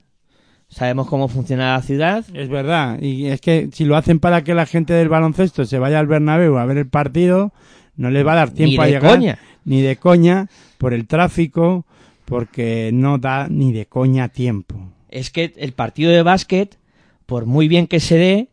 sabemos 0.68 1.06
cómo 1.06 1.28
funciona 1.28 1.74
la 1.74 1.82
ciudad, 1.82 2.24
Es 2.34 2.48
verdad, 2.48 3.00
y 3.00 3.26
es 3.26 3.40
que 3.40 3.68
si 3.72 3.84
lo 3.84 3.96
hacen 3.96 4.18
para 4.18 4.42
que 4.42 4.54
la 4.54 4.66
gente 4.66 4.92
del 4.92 5.08
baloncesto 5.08 5.64
se 5.64 5.78
vaya 5.78 6.00
al 6.00 6.06
Bernabéu 6.06 6.58
a 6.58 6.66
ver 6.66 6.78
el 6.78 6.88
partido, 6.88 7.52
no 7.96 8.10
les 8.10 8.26
va 8.26 8.32
a 8.32 8.36
dar 8.36 8.50
tiempo 8.50 8.82
a 8.82 8.86
de 8.86 8.92
llegar 8.92 9.12
coña. 9.12 9.38
ni 9.64 9.82
de 9.82 9.96
coña 9.96 10.48
por 10.78 10.92
el 10.92 11.06
tráfico, 11.06 11.86
porque 12.24 12.90
no 12.92 13.18
da 13.18 13.46
ni 13.48 13.72
de 13.72 13.86
coña 13.86 14.28
tiempo. 14.28 14.76
Es 15.08 15.30
que 15.30 15.52
el 15.56 15.72
partido 15.72 16.10
de 16.10 16.22
básquet, 16.22 16.78
por 17.26 17.46
muy 17.46 17.68
bien 17.68 17.86
que 17.86 18.00
se 18.00 18.16
dé, 18.16 18.48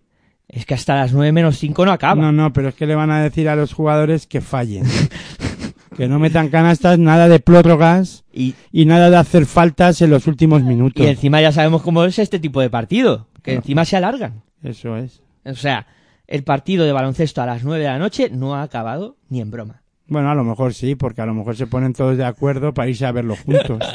es 0.47 0.65
que 0.65 0.73
hasta 0.73 0.95
las 0.95 1.13
9 1.13 1.31
menos 1.31 1.57
5 1.57 1.85
no 1.85 1.91
acaba. 1.91 2.21
No, 2.21 2.31
no, 2.31 2.53
pero 2.53 2.69
es 2.69 2.75
que 2.75 2.85
le 2.85 2.93
van 2.93 3.09
a 3.09 3.23
decir 3.23 3.49
a 3.49 3.55
los 3.55 3.73
jugadores 3.73 4.27
que 4.27 4.41
fallen. 4.41 4.83
que 5.95 6.07
no 6.07 6.19
metan 6.19 6.49
canastas, 6.49 6.97
nada 6.99 7.27
de 7.27 7.39
prórrogas 7.39 8.23
Y, 8.34 8.55
y 8.72 8.85
nada 8.85 9.09
de 9.09 9.18
hacer 9.18 9.45
faltas 9.45 10.01
en 10.01 10.09
los 10.09 10.27
últimos 10.27 10.63
minutos. 10.63 11.05
y 11.05 11.09
encima 11.09 11.41
ya 11.41 11.51
sabemos 11.51 11.81
cómo 11.81 12.03
es 12.05 12.18
este 12.19 12.39
tipo 12.39 12.61
de 12.61 12.69
partido, 12.69 13.27
que 13.43 13.51
No. 13.53 13.57
encima 13.57 13.85
se 13.85 13.97
alargan. 13.97 14.41
Eso 14.63 14.95
es. 14.97 15.22
O 15.45 15.55
sea, 15.55 15.88
el 16.27 16.43
partido 16.43 16.85
de 16.85 16.91
baloncesto 16.93 17.41
a 17.41 17.45
las 17.45 17.63
9 17.63 17.84
de 17.84 17.89
la 17.89 17.99
noche 17.99 18.30
no 18.31 18.55
ha 18.55 18.63
acabado 18.63 19.18
ni 19.30 19.41
en 19.41 19.51
broma. 19.51 19.81
Bueno, 20.07 20.30
a 20.30 20.35
lo 20.35 20.43
mejor 20.43 20.73
sí, 20.73 20.95
porque 20.95 21.22
a 21.22 21.26
lo 21.26 21.34
mejor 21.34 21.55
se 21.55 21.68
ponen 21.68 21.93
todos 21.93 22.18
de 22.18 22.26
acuerdo 22.26 22.73
para 22.73 22.89
irse 22.89 23.05
a 23.05 23.11
verlo 23.11 23.35
juntos. 23.35 23.80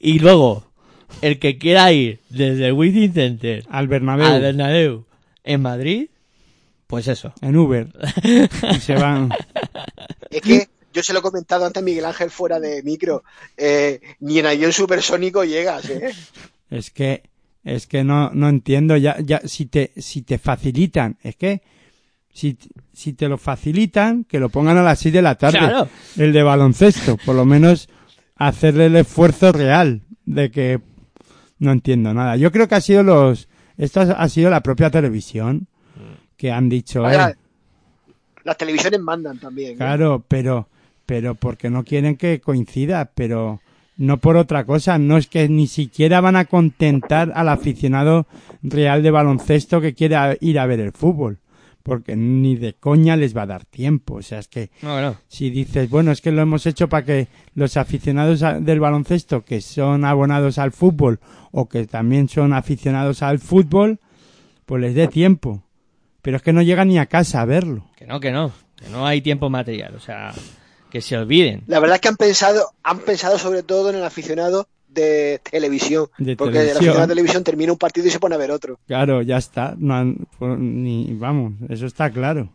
Y 0.00 0.20
luego, 0.20 0.64
el 1.22 1.38
que 1.38 1.58
quiera 1.58 1.92
ir 1.92 2.20
desde 2.30 2.68
el 2.68 3.12
Center 3.12 3.64
Al 3.68 3.88
Bernabéu. 3.88 4.26
al 4.26 4.40
Bernabéu 4.40 5.04
en 5.44 5.62
Madrid, 5.62 6.08
pues 6.88 7.06
eso. 7.06 7.32
en 7.40 7.54
Uber 7.56 7.88
y 8.74 8.80
se 8.80 8.94
van 8.94 9.28
Es 10.30 10.40
que 10.40 10.68
yo 10.92 11.02
se 11.04 11.12
lo 11.12 11.20
he 11.20 11.22
comentado 11.22 11.64
antes 11.64 11.80
a 11.80 11.84
Miguel 11.84 12.04
Ángel 12.06 12.30
fuera 12.30 12.58
de 12.58 12.82
micro. 12.82 13.22
eh, 13.56 14.00
ni 14.20 14.40
en 14.40 14.46
avión 14.46 14.72
supersónico 14.72 15.44
llegas, 15.44 15.88
¿eh? 15.90 16.10
es 16.70 16.90
que 16.90 17.22
es 17.62 17.86
que 17.86 18.02
no 18.02 18.30
no 18.32 18.48
entiendo 18.48 18.96
ya 18.96 19.16
ya 19.20 19.40
si 19.44 19.66
te 19.66 19.92
si 19.98 20.22
te 20.22 20.38
facilitan 20.38 21.18
es 21.22 21.36
que 21.36 21.62
si 22.32 22.56
si 22.92 23.12
te 23.12 23.28
lo 23.28 23.36
facilitan 23.38 24.24
que 24.24 24.38
lo 24.40 24.48
pongan 24.48 24.78
a 24.78 24.82
las 24.82 24.98
6 25.00 25.12
de 25.14 25.22
la 25.22 25.34
tarde 25.36 25.58
Claro. 25.58 25.88
el 26.16 26.32
de 26.32 26.42
baloncesto 26.42 27.16
por 27.24 27.34
lo 27.34 27.44
menos 27.44 27.88
hacerle 28.36 28.86
el 28.86 28.96
esfuerzo 28.96 29.52
real 29.52 30.02
de 30.24 30.50
que 30.50 30.80
no 31.58 31.72
entiendo 31.72 32.14
nada 32.14 32.36
yo 32.36 32.50
creo 32.52 32.68
que 32.68 32.76
ha 32.76 32.80
sido 32.80 33.02
los 33.02 33.48
esto 33.76 34.00
ha 34.00 34.04
ha 34.12 34.28
sido 34.28 34.50
la 34.50 34.62
propia 34.62 34.90
televisión 34.90 35.67
que 36.38 36.50
han 36.50 36.70
dicho 36.70 37.02
Vaya, 37.02 37.30
"Eh, 37.30 37.34
las 38.44 38.56
televisiones 38.56 39.00
mandan 39.00 39.38
también. 39.38 39.72
¿eh? 39.72 39.76
Claro, 39.76 40.24
pero, 40.26 40.68
pero 41.04 41.34
porque 41.34 41.68
no 41.68 41.84
quieren 41.84 42.16
que 42.16 42.40
coincida, 42.40 43.10
pero 43.14 43.60
no 43.98 44.16
por 44.18 44.36
otra 44.36 44.64
cosa. 44.64 44.96
No 44.98 45.18
es 45.18 45.26
que 45.26 45.48
ni 45.50 45.66
siquiera 45.66 46.20
van 46.22 46.36
a 46.36 46.46
contentar 46.46 47.32
al 47.34 47.48
aficionado 47.50 48.26
real 48.62 49.02
de 49.02 49.10
baloncesto 49.10 49.80
que 49.82 49.92
quiera 49.94 50.36
ir 50.40 50.58
a 50.58 50.66
ver 50.66 50.80
el 50.80 50.92
fútbol, 50.92 51.38
porque 51.82 52.14
ni 52.16 52.54
de 52.56 52.74
coña 52.74 53.16
les 53.16 53.36
va 53.36 53.42
a 53.42 53.46
dar 53.46 53.64
tiempo. 53.64 54.14
O 54.14 54.22
sea, 54.22 54.38
es 54.38 54.46
que 54.48 54.70
No, 54.82 55.00
no. 55.02 55.16
si 55.26 55.50
dices, 55.50 55.90
bueno, 55.90 56.12
es 56.12 56.20
que 56.20 56.30
lo 56.30 56.40
hemos 56.40 56.64
hecho 56.66 56.88
para 56.88 57.04
que 57.04 57.28
los 57.54 57.76
aficionados 57.76 58.40
del 58.60 58.80
baloncesto 58.80 59.44
que 59.44 59.60
son 59.60 60.04
abonados 60.04 60.58
al 60.58 60.70
fútbol 60.72 61.18
o 61.50 61.68
que 61.68 61.86
también 61.86 62.28
son 62.28 62.52
aficionados 62.54 63.22
al 63.22 63.40
fútbol, 63.40 63.98
pues 64.64 64.80
les 64.80 64.94
dé 64.94 65.08
tiempo. 65.08 65.64
Pero 66.22 66.36
es 66.36 66.42
que 66.42 66.52
no 66.52 66.62
llegan 66.62 66.88
ni 66.88 66.98
a 66.98 67.06
casa 67.06 67.40
a 67.40 67.44
verlo. 67.44 67.86
Que 67.96 68.06
no, 68.06 68.20
que 68.20 68.30
no. 68.32 68.52
Que 68.76 68.88
no 68.90 69.06
hay 69.06 69.20
tiempo 69.20 69.48
material. 69.50 69.94
O 69.94 70.00
sea, 70.00 70.32
que 70.90 71.00
se 71.00 71.16
olviden. 71.16 71.62
La 71.66 71.80
verdad 71.80 71.96
es 71.96 72.00
que 72.00 72.08
han 72.08 72.16
pensado, 72.16 72.72
han 72.82 72.98
pensado 73.00 73.38
sobre 73.38 73.62
todo 73.62 73.90
en 73.90 73.96
el 73.96 74.04
aficionado 74.04 74.68
de 74.88 75.40
televisión. 75.50 76.06
De 76.18 76.36
porque 76.36 76.58
el 76.58 76.66
televisión. 76.66 76.76
aficionado 76.76 77.06
de 77.06 77.14
televisión 77.14 77.44
termina 77.44 77.72
un 77.72 77.78
partido 77.78 78.06
y 78.06 78.10
se 78.10 78.18
pone 78.18 78.34
a 78.34 78.38
ver 78.38 78.50
otro. 78.50 78.78
Claro, 78.86 79.22
ya 79.22 79.36
está. 79.36 79.74
No 79.78 79.94
han- 79.94 80.26
pues, 80.38 80.58
ni, 80.58 81.12
vamos, 81.14 81.54
eso 81.68 81.86
está 81.86 82.10
claro. 82.10 82.50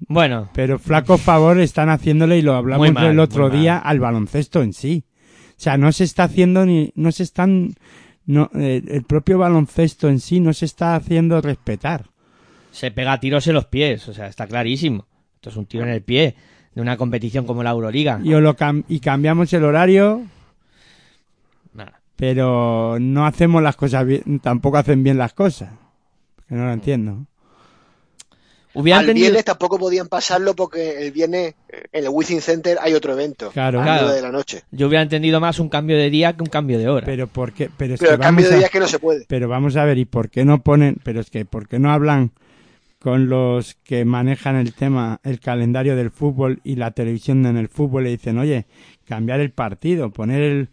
Bueno, 0.00 0.48
Pero 0.54 0.78
flaco 0.78 1.18
favor 1.18 1.58
están 1.58 1.88
haciéndole, 1.90 2.38
y 2.38 2.42
lo 2.42 2.54
hablamos 2.54 2.92
mal, 2.92 3.06
el 3.06 3.18
otro 3.18 3.50
día, 3.50 3.74
mal. 3.74 3.82
al 3.84 4.00
baloncesto 4.00 4.62
en 4.62 4.72
sí. 4.72 5.04
O 5.50 5.60
sea, 5.60 5.76
no 5.76 5.90
se 5.90 6.04
está 6.04 6.24
haciendo 6.24 6.64
ni, 6.64 6.92
no 6.94 7.10
se 7.10 7.24
están, 7.24 7.74
no, 8.24 8.48
eh, 8.54 8.80
el 8.86 9.02
propio 9.02 9.38
baloncesto 9.38 10.08
en 10.08 10.20
sí 10.20 10.38
no 10.38 10.52
se 10.52 10.66
está 10.66 10.94
haciendo 10.94 11.40
respetar. 11.40 12.06
Se 12.78 12.90
pega 12.90 13.18
tiros 13.20 13.46
en 13.46 13.54
los 13.54 13.66
pies. 13.66 14.06
O 14.08 14.14
sea, 14.14 14.26
está 14.26 14.46
clarísimo. 14.46 15.06
Esto 15.36 15.50
es 15.50 15.56
un 15.56 15.66
tiro 15.66 15.84
en 15.84 15.90
el 15.90 16.02
pie 16.02 16.34
de 16.74 16.80
una 16.80 16.96
competición 16.96 17.44
como 17.46 17.62
la 17.62 17.70
Euroliga. 17.70 18.20
Y, 18.22 18.34
o 18.34 18.40
lo 18.40 18.56
cam- 18.56 18.84
y 18.88 19.00
cambiamos 19.00 19.52
el 19.52 19.64
horario, 19.64 20.22
Nada. 21.74 22.00
pero 22.16 22.98
no 23.00 23.26
hacemos 23.26 23.62
las 23.62 23.76
cosas 23.76 24.04
bien, 24.06 24.40
tampoco 24.40 24.78
hacen 24.78 25.02
bien 25.02 25.18
las 25.18 25.32
cosas. 25.32 25.70
Que 26.48 26.54
no 26.54 26.64
lo 26.66 26.72
entiendo. 26.72 27.26
Hubiera 28.74 29.00
Al 29.00 29.12
viernes 29.12 29.44
tampoco 29.44 29.78
podían 29.78 30.06
pasarlo 30.08 30.54
porque 30.54 31.04
el 31.04 31.10
viernes 31.10 31.54
eh, 31.68 31.84
en 31.90 32.04
el 32.04 32.10
Within 32.12 32.40
Center 32.40 32.78
hay 32.80 32.94
otro 32.94 33.12
evento. 33.12 33.50
Claro. 33.50 33.82
Claro. 33.82 34.08
de 34.10 34.22
la 34.22 34.30
noche. 34.30 34.62
Yo 34.70 34.86
hubiera 34.86 35.02
entendido 35.02 35.40
más 35.40 35.58
un 35.58 35.68
cambio 35.68 35.96
de 35.96 36.10
día 36.10 36.34
que 36.34 36.42
un 36.42 36.48
cambio 36.48 36.78
de 36.78 36.88
hora. 36.88 37.04
Pero 37.06 37.26
por 37.26 37.52
qué, 37.52 37.70
pero 37.76 37.94
es 37.94 38.00
Pero 38.00 38.10
que 38.10 38.14
el 38.16 38.20
cambio 38.20 38.48
de 38.48 38.54
a- 38.54 38.58
día 38.58 38.66
es 38.66 38.72
que 38.72 38.78
no 38.80 38.86
se 38.86 38.98
puede. 39.00 39.24
Pero 39.26 39.48
vamos 39.48 39.74
a 39.76 39.84
ver, 39.84 39.98
¿y 39.98 40.04
por 40.04 40.30
qué 40.30 40.44
no 40.44 40.62
ponen, 40.62 40.96
pero 41.02 41.20
es 41.20 41.30
que, 41.30 41.44
¿por 41.44 41.66
qué 41.66 41.78
no 41.78 41.90
hablan 41.90 42.30
con 42.98 43.28
los 43.28 43.74
que 43.84 44.04
manejan 44.04 44.56
el 44.56 44.74
tema, 44.74 45.20
el 45.22 45.40
calendario 45.40 45.94
del 45.96 46.10
fútbol 46.10 46.60
y 46.64 46.76
la 46.76 46.90
televisión 46.90 47.46
en 47.46 47.56
el 47.56 47.68
fútbol 47.68 48.06
y 48.06 48.10
dicen, 48.10 48.38
oye, 48.38 48.66
cambiar 49.04 49.40
el 49.40 49.52
partido, 49.52 50.10
poner 50.10 50.42
el, 50.42 50.68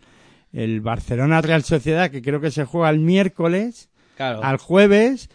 el 0.53 0.81
Barcelona 0.81 1.41
Real 1.41 1.63
Sociedad, 1.63 2.09
que 2.09 2.21
creo 2.21 2.41
que 2.41 2.51
se 2.51 2.65
juega 2.65 2.89
el 2.89 2.99
miércoles, 2.99 3.89
claro. 4.17 4.43
al 4.43 4.57
jueves, 4.57 5.29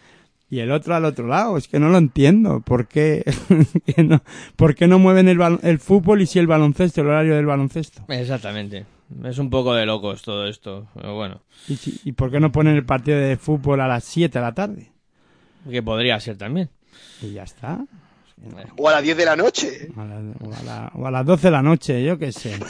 y 0.49 0.59
el 0.59 0.69
otro 0.71 0.93
al 0.95 1.05
otro 1.05 1.27
lado? 1.27 1.55
Es 1.55 1.69
que 1.69 1.79
no 1.79 1.87
lo 1.87 1.97
entiendo. 1.97 2.59
¿Por 2.59 2.89
qué, 2.89 3.23
que 3.85 4.03
no, 4.03 4.21
¿por 4.57 4.75
qué 4.75 4.85
no 4.85 4.99
mueven 4.99 5.29
el, 5.29 5.39
el 5.63 5.79
fútbol 5.79 6.21
y 6.21 6.25
si 6.25 6.39
el 6.39 6.47
baloncesto, 6.47 6.99
el 6.99 7.07
horario 7.07 7.35
del 7.37 7.45
baloncesto? 7.45 8.03
Exactamente. 8.09 8.85
Es 9.23 9.37
un 9.37 9.49
poco 9.49 9.73
de 9.73 9.85
locos 9.85 10.23
todo 10.23 10.47
esto. 10.47 10.87
Pero 10.93 11.15
bueno, 11.15 11.41
¿Y, 11.69 11.75
si- 11.77 12.01
y 12.03 12.11
por 12.11 12.31
qué 12.31 12.41
no 12.41 12.51
ponen 12.51 12.75
el 12.75 12.83
partido 12.85 13.17
de 13.17 13.37
fútbol 13.37 13.79
a 13.79 13.87
las 13.87 14.03
7 14.03 14.39
de 14.39 14.43
la 14.45 14.53
tarde? 14.53 14.91
que 15.69 15.81
podría 15.83 16.19
ser 16.19 16.37
también. 16.37 16.69
Y 17.21 17.33
ya 17.33 17.43
está. 17.43 17.79
O 18.77 18.89
a 18.89 18.93
las 18.93 19.03
10 19.03 19.17
de 19.17 19.25
la 19.25 19.35
noche. 19.35 19.89
A 19.95 20.03
la- 20.05 20.19
o, 20.39 20.53
a 20.53 20.63
la- 20.63 20.91
o 20.95 21.05
a 21.07 21.11
las 21.11 21.25
12 21.25 21.47
de 21.47 21.51
la 21.51 21.61
noche, 21.61 22.03
yo 22.03 22.17
qué 22.17 22.31
sé. 22.31 22.57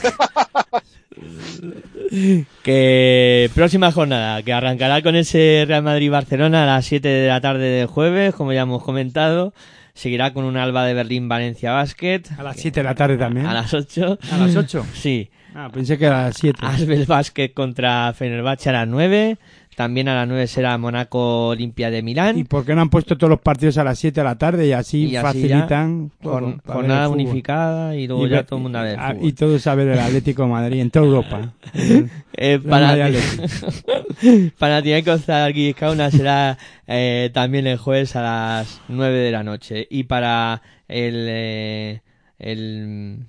Que 2.63 3.49
próxima 3.55 3.91
jornada, 3.91 4.41
que 4.43 4.53
arrancará 4.53 5.01
con 5.01 5.15
ese 5.15 5.63
Real 5.67 5.83
Madrid-Barcelona 5.83 6.63
a 6.63 6.65
las 6.65 6.85
7 6.85 7.07
de 7.07 7.27
la 7.27 7.41
tarde 7.41 7.65
del 7.69 7.87
jueves, 7.87 8.33
como 8.35 8.53
ya 8.53 8.61
hemos 8.61 8.83
comentado. 8.83 9.53
Seguirá 9.93 10.33
con 10.33 10.45
un 10.45 10.57
Alba 10.57 10.85
de 10.85 10.93
Berlín-Valencia 10.93 11.71
Basket. 11.73 12.23
A 12.37 12.43
las 12.43 12.57
7 12.57 12.79
de 12.79 12.83
la 12.83 12.95
tarde 12.95 13.17
también. 13.17 13.45
A 13.45 13.53
las 13.53 13.73
8. 13.73 14.17
¿A 14.31 14.37
las 14.37 14.55
8? 14.55 14.85
Sí. 14.93 15.29
Ah, 15.53 15.69
pensé 15.71 15.97
que 15.97 16.07
a 16.07 16.11
las 16.11 16.37
7. 16.37 16.59
Asbel 16.61 17.05
Basket 17.05 17.49
contra 17.53 18.13
Fenerbahce 18.13 18.69
a 18.69 18.73
las 18.73 18.87
9. 18.87 19.37
También 19.75 20.09
a 20.09 20.15
las 20.15 20.27
9 20.27 20.47
será 20.47 20.77
Monaco 20.77 21.47
Olimpia 21.47 21.89
de 21.89 22.03
Milán. 22.03 22.37
¿Y 22.37 22.43
por 22.43 22.65
qué 22.65 22.75
no 22.75 22.81
han 22.81 22.89
puesto 22.89 23.17
todos 23.17 23.29
los 23.31 23.39
partidos 23.39 23.77
a 23.77 23.83
las 23.85 23.97
7 23.97 24.19
de 24.19 24.23
la 24.25 24.37
tarde 24.37 24.67
y 24.67 24.73
así, 24.73 25.05
Y 25.05 25.15
así 25.15 25.25
facilitan 25.25 26.11
todo 26.21 26.33
Jorn- 26.39 26.61
para 26.61 26.73
jornada 26.75 27.09
unificada 27.09 27.95
y 27.95 28.05
luego 28.05 28.27
Y 28.27 28.29
ya 28.31 28.43
todo 28.43 28.57
el 28.57 28.63
mundo 28.63 28.79
a 28.79 28.83
ver. 28.83 28.97
ah, 28.99 29.15
y 29.19 29.31
todos 29.31 29.65
a 29.67 29.75
ver 29.75 29.87
el 29.87 29.99
Atlético 29.99 30.43
de 30.43 30.49
Madrid 30.49 30.79
en 30.81 30.91
toda 30.91 31.05
Europa. 31.05 31.53
Eh, 32.43 32.59
Madrid 32.63 33.13
Panati- 33.13 34.51
Panathinaikos 34.57 35.25
Zalgiris 35.25 35.75
Kaunas 35.75 36.13
será 36.13 36.57
eh, 36.87 37.29
también 37.33 37.67
el 37.67 37.77
jueves 37.77 38.15
a 38.15 38.21
las 38.21 38.81
9 38.87 39.17
de 39.19 39.31
la 39.31 39.43
noche. 39.43 39.85
Y 39.89 40.03
para 40.03 40.61
el, 40.87 41.25
eh, 41.29 42.01
el 42.39 43.25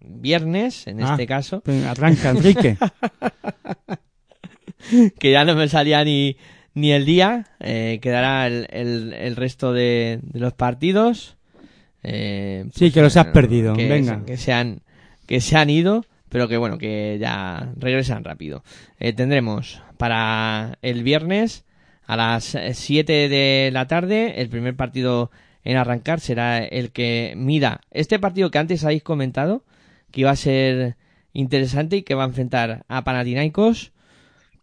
viernes, 0.00 0.86
en 0.86 1.02
Ah. 1.02 1.10
este 1.12 1.26
caso, 1.26 1.62
Venga, 1.66 1.90
Arranca, 1.90 2.30
Enrique. 2.30 2.76
que 5.18 5.32
ya 5.32 5.44
no 5.44 5.54
me 5.54 5.68
salía 5.68 6.04
ni, 6.04 6.36
ni 6.74 6.92
el 6.92 7.04
día, 7.04 7.46
eh, 7.60 7.98
quedará 8.02 8.46
el, 8.46 8.66
el, 8.70 9.12
el 9.12 9.36
resto 9.36 9.72
de, 9.72 10.20
de 10.22 10.40
los 10.40 10.52
partidos. 10.54 11.36
Eh, 12.02 12.66
Sí, 12.74 12.90
que 12.90 13.00
los 13.00 13.16
has 13.16 13.26
perdido, 13.26 13.74
que, 13.74 13.88
venga. 13.88 14.24
Que 14.24 14.36
se, 14.36 14.52
han, 14.52 14.80
que 15.26 15.40
se 15.40 15.56
han 15.56 15.70
ido, 15.70 16.04
pero 16.28 16.48
que 16.48 16.56
bueno, 16.56 16.78
que 16.78 17.16
ya 17.20 17.72
regresan 17.76 18.24
rápido. 18.24 18.62
Eh, 18.98 19.12
tendremos 19.12 19.82
para 19.96 20.78
el 20.82 21.02
viernes 21.02 21.64
a 22.06 22.16
las 22.16 22.56
7 22.72 23.28
de 23.28 23.70
la 23.72 23.86
tarde 23.86 24.42
el 24.42 24.48
primer 24.50 24.76
partido 24.76 25.30
en 25.64 25.78
arrancar 25.78 26.20
será 26.20 26.58
el 26.58 26.90
que 26.90 27.32
mida 27.36 27.80
este 27.90 28.18
partido 28.18 28.50
que 28.50 28.58
antes 28.58 28.84
habéis 28.84 29.02
comentado 29.02 29.64
que 30.10 30.20
iba 30.20 30.30
a 30.30 30.36
ser 30.36 30.96
interesante 31.32 31.96
y 31.96 32.02
que 32.02 32.14
va 32.14 32.24
a 32.24 32.26
enfrentar 32.26 32.84
a 32.88 33.04
Panathinaikos 33.04 33.93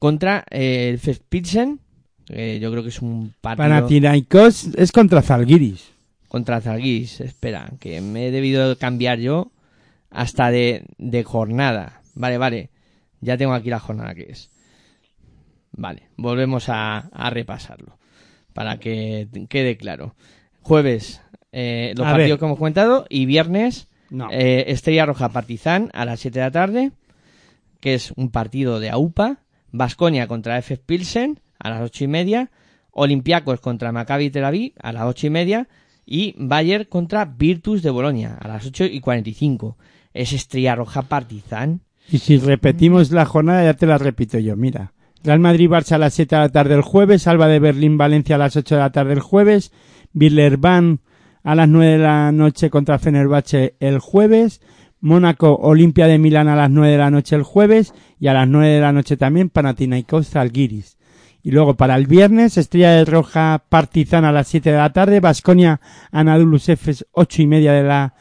contra 0.01 0.43
eh, 0.49 0.89
el 0.89 0.97
Fespilsen 0.97 1.79
que 2.25 2.59
yo 2.59 2.71
creo 2.71 2.81
que 2.81 2.89
es 2.89 3.01
un 3.03 3.35
partido 3.39 3.67
Panathinaikos 3.69 4.69
es 4.75 4.91
contra 4.91 5.21
Zalgiris. 5.21 5.91
contra 6.27 6.59
Zalgiris. 6.59 7.21
Espera, 7.21 7.69
que 7.79 8.01
me 8.01 8.27
he 8.27 8.31
debido 8.31 8.75
cambiar 8.77 9.19
yo 9.19 9.51
hasta 10.09 10.49
de, 10.49 10.85
de 10.97 11.23
jornada. 11.23 12.01
Vale, 12.15 12.37
vale. 12.39 12.69
Ya 13.19 13.37
tengo 13.37 13.53
aquí 13.53 13.69
la 13.69 13.79
jornada 13.79 14.15
que 14.15 14.23
es. 14.31 14.49
Vale, 15.73 16.03
volvemos 16.17 16.69
a, 16.69 16.97
a 17.11 17.29
repasarlo. 17.29 17.97
Para 18.53 18.79
que 18.79 19.27
quede 19.49 19.77
claro. 19.77 20.15
Jueves, 20.61 21.21
eh, 21.51 21.93
los 21.95 22.07
A 22.07 22.11
partidos 22.11 22.29
ver. 22.31 22.39
que 22.39 22.45
hemos 22.45 22.57
comentado. 22.57 23.05
Y 23.09 23.25
viernes, 23.25 23.87
No. 24.09 24.29
eh, 24.31 24.65
Estrella 24.67 25.05
Roja 25.05 25.29
Partizan 25.29 25.89
a 25.93 26.05
las 26.05 26.19
7 26.21 26.39
de 26.39 26.45
la 26.45 26.51
tarde. 26.51 26.91
Que 27.79 27.93
es 27.93 28.11
un 28.15 28.29
partido 28.31 28.79
de 28.79 28.89
AUPA. 28.89 29.39
Vasconia 29.71 30.27
contra 30.27 30.57
F. 30.57 30.77
Pilsen 30.77 31.39
a 31.59 31.69
las 31.69 31.81
ocho 31.81 32.03
y 32.03 32.07
media. 32.07 32.51
Olympiacos 32.91 33.59
contra 33.59 33.91
Maccabi 33.91 34.29
Tel 34.29 34.45
Aviv 34.45 34.73
a 34.81 34.91
las 34.91 35.03
ocho 35.03 35.27
y 35.27 35.29
media. 35.29 35.67
Y 36.05 36.35
Bayern 36.37 36.85
contra 36.85 37.25
Virtus 37.25 37.81
de 37.81 37.89
Bolonia 37.89 38.37
a 38.39 38.47
las 38.47 38.65
8 38.65 38.85
y 38.85 38.99
45. 38.99 39.77
Es 40.13 40.33
Estrella 40.33 40.75
Roja 40.75 41.03
Partizan. 41.03 41.81
Y 42.09 42.17
si 42.17 42.37
repetimos 42.37 43.11
la 43.11 43.25
jornada, 43.25 43.63
ya 43.63 43.75
te 43.75 43.85
la 43.85 43.97
repito 43.97 44.37
yo. 44.39 44.57
Mira, 44.57 44.91
Real 45.23 45.39
Madrid-Barça 45.39 45.93
a 45.93 45.97
las 45.99 46.15
7 46.15 46.35
de 46.35 46.41
la 46.41 46.49
tarde 46.49 46.73
el 46.73 46.81
jueves, 46.81 47.27
Alba 47.27 47.47
de 47.47 47.59
Berlín-Valencia 47.59 48.35
a 48.35 48.39
las 48.39 48.55
8 48.55 48.75
de 48.75 48.81
la 48.81 48.91
tarde 48.91 49.13
el 49.13 49.19
jueves, 49.19 49.71
Villerban 50.13 50.99
a 51.43 51.55
las 51.55 51.69
9 51.69 51.91
de 51.93 51.97
la 51.99 52.31
noche 52.31 52.69
contra 52.69 52.99
Fenerbahce 52.99 53.75
el 53.79 53.99
jueves, 53.99 54.61
Mónaco-Olimpia 55.01 56.07
de 56.07 56.19
Milán 56.19 56.47
a 56.47 56.55
las 56.55 56.69
9 56.69 56.91
de 56.91 56.97
la 56.97 57.11
noche 57.11 57.35
el 57.35 57.43
jueves 57.43 57.93
y 58.19 58.27
a 58.27 58.33
las 58.33 58.47
9 58.47 58.67
de 58.67 58.81
la 58.81 58.93
noche 58.93 59.17
también 59.17 59.51
Panathinaikos-Zalgiris. 59.51 60.97
Y 61.43 61.51
luego 61.51 61.75
para 61.75 61.95
el 61.95 62.05
viernes, 62.05 62.57
Estrella 62.57 62.91
de 62.91 63.05
Roja 63.05 63.63
Partizan 63.67 64.25
a 64.25 64.31
las 64.31 64.47
7 64.47 64.71
de 64.71 64.77
la 64.77 64.93
tarde, 64.93 65.19
Basconia 65.19 65.81
Anadolu 66.11 66.57
Efes 66.57 67.05
8 67.11 67.41
y 67.41 67.47
media 67.47 67.73
de 67.73 67.83
la 67.83 68.13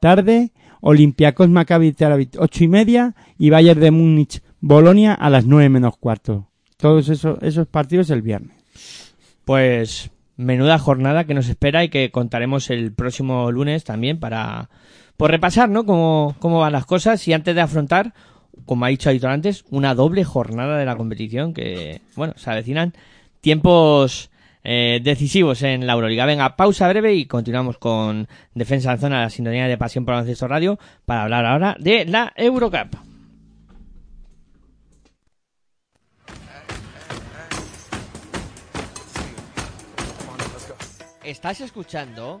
tarde, 0.00 0.52
Olympiacos 0.82 1.48
Maccabi 1.48 1.92
Tel 1.92 2.12
Aviv 2.12 2.28
8 2.38 2.64
y 2.64 2.68
media 2.68 3.14
y 3.38 3.50
Bayern 3.50 3.80
de 3.80 3.90
Múnich 3.90 4.42
Bolonia 4.60 5.14
a 5.14 5.30
las 5.30 5.46
9 5.46 5.70
menos 5.70 5.96
cuarto. 5.96 6.50
Todos 6.76 7.08
esos, 7.08 7.42
esos 7.42 7.66
partidos 7.66 8.10
el 8.10 8.20
viernes. 8.20 8.56
Pues 9.46 10.10
menuda 10.36 10.78
jornada 10.78 11.24
que 11.24 11.34
nos 11.34 11.48
espera 11.48 11.82
y 11.82 11.88
que 11.88 12.10
contaremos 12.10 12.68
el 12.68 12.92
próximo 12.92 13.50
lunes 13.50 13.84
también 13.84 14.20
para 14.20 14.68
por 15.16 15.30
repasar, 15.30 15.68
¿no? 15.68 15.84
Cómo, 15.84 16.36
cómo 16.38 16.60
van 16.60 16.72
las 16.72 16.86
cosas 16.86 17.26
y 17.28 17.32
antes 17.32 17.54
de 17.54 17.60
afrontar, 17.60 18.12
como 18.64 18.84
ha 18.84 18.88
dicho 18.88 19.10
Aitor 19.10 19.30
antes, 19.30 19.64
una 19.70 19.94
doble 19.94 20.24
jornada 20.24 20.78
de 20.78 20.84
la 20.84 20.96
competición 20.96 21.54
que, 21.54 22.00
bueno, 22.14 22.34
se 22.36 22.50
avecinan 22.50 22.92
tiempos 23.40 24.30
eh, 24.64 25.00
decisivos 25.02 25.62
en 25.62 25.86
la 25.86 25.92
Euroliga. 25.92 26.26
Venga, 26.26 26.56
pausa 26.56 26.88
breve 26.88 27.14
y 27.14 27.26
continuamos 27.26 27.78
con 27.78 28.26
Defensa 28.54 28.92
en 28.92 28.98
Zona, 28.98 29.20
la 29.20 29.30
sintonía 29.30 29.68
de 29.68 29.78
Pasión 29.78 30.04
por 30.04 30.14
Baloncesto 30.14 30.48
Radio, 30.48 30.78
para 31.04 31.22
hablar 31.22 31.46
ahora 31.46 31.76
de 31.78 32.04
la 32.04 32.32
Eurocup. 32.36 32.96
Estás 41.22 41.60
escuchando 41.60 42.40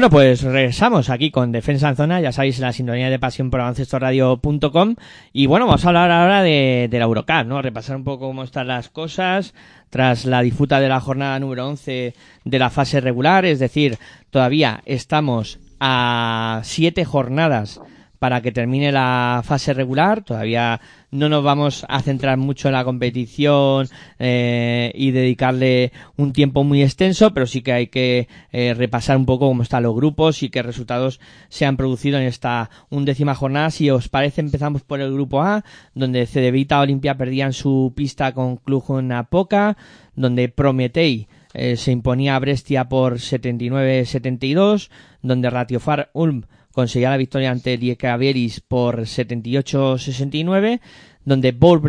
Bueno, 0.00 0.12
pues 0.12 0.40
regresamos 0.40 1.10
aquí 1.10 1.30
con 1.30 1.52
Defensa 1.52 1.90
en 1.90 1.96
Zona, 1.96 2.22
ya 2.22 2.32
sabéis, 2.32 2.58
la 2.58 2.72
sintonía 2.72 3.10
de 3.10 3.18
pasión 3.18 3.50
por 3.50 3.60
baloncestoradio.com 3.60 4.94
y 5.34 5.44
bueno, 5.44 5.66
vamos 5.66 5.84
a 5.84 5.88
hablar 5.88 6.10
ahora 6.10 6.42
de, 6.42 6.88
de 6.90 6.98
la 6.98 7.04
Eurocup, 7.04 7.44
¿no? 7.44 7.60
Repasar 7.60 7.96
un 7.96 8.04
poco 8.04 8.28
cómo 8.28 8.42
están 8.42 8.68
las 8.68 8.88
cosas 8.88 9.52
tras 9.90 10.24
la 10.24 10.40
disputa 10.40 10.80
de 10.80 10.88
la 10.88 11.00
jornada 11.00 11.38
número 11.38 11.68
11 11.68 12.14
de 12.46 12.58
la 12.58 12.70
fase 12.70 13.02
regular, 13.02 13.44
es 13.44 13.58
decir, 13.58 13.98
todavía 14.30 14.80
estamos 14.86 15.58
a 15.80 16.62
siete 16.64 17.04
jornadas 17.04 17.78
para 18.20 18.42
que 18.42 18.52
termine 18.52 18.92
la 18.92 19.42
fase 19.42 19.72
regular. 19.72 20.22
Todavía 20.22 20.78
no 21.10 21.30
nos 21.30 21.42
vamos 21.42 21.86
a 21.88 22.02
centrar 22.02 22.36
mucho 22.36 22.68
en 22.68 22.74
la 22.74 22.84
competición 22.84 23.88
eh, 24.18 24.92
y 24.94 25.10
dedicarle 25.10 25.90
un 26.18 26.34
tiempo 26.34 26.62
muy 26.62 26.82
extenso, 26.82 27.32
pero 27.32 27.46
sí 27.46 27.62
que 27.62 27.72
hay 27.72 27.86
que 27.86 28.28
eh, 28.52 28.74
repasar 28.74 29.16
un 29.16 29.24
poco 29.24 29.48
cómo 29.48 29.62
están 29.62 29.84
los 29.84 29.96
grupos 29.96 30.42
y 30.42 30.50
qué 30.50 30.62
resultados 30.62 31.18
se 31.48 31.64
han 31.64 31.78
producido 31.78 32.18
en 32.18 32.24
esta 32.24 32.68
undécima 32.90 33.34
jornada. 33.34 33.70
Si 33.70 33.88
os 33.88 34.10
parece, 34.10 34.42
empezamos 34.42 34.82
por 34.82 35.00
el 35.00 35.14
grupo 35.14 35.40
A, 35.40 35.64
donde 35.94 36.26
Cedevita 36.26 36.78
Olimpia 36.78 37.16
perdían 37.16 37.54
su 37.54 37.94
pista 37.96 38.32
con 38.32 38.58
Cluj 38.58 38.90
Napoca, 39.02 39.78
donde 40.14 40.50
Prometei 40.50 41.26
eh, 41.54 41.76
se 41.76 41.90
imponía 41.90 42.36
a 42.36 42.38
Brestia 42.38 42.90
por 42.90 43.14
79-72, 43.14 44.90
donde 45.22 45.48
Ratiofar 45.48 46.10
Ulm 46.12 46.44
conseguía 46.80 47.10
la 47.10 47.18
victoria 47.18 47.50
ante 47.50 47.76
Diekavieris 47.76 48.62
por 48.62 49.00
78-69, 49.00 50.80
donde 51.26 51.52
Paul 51.52 51.82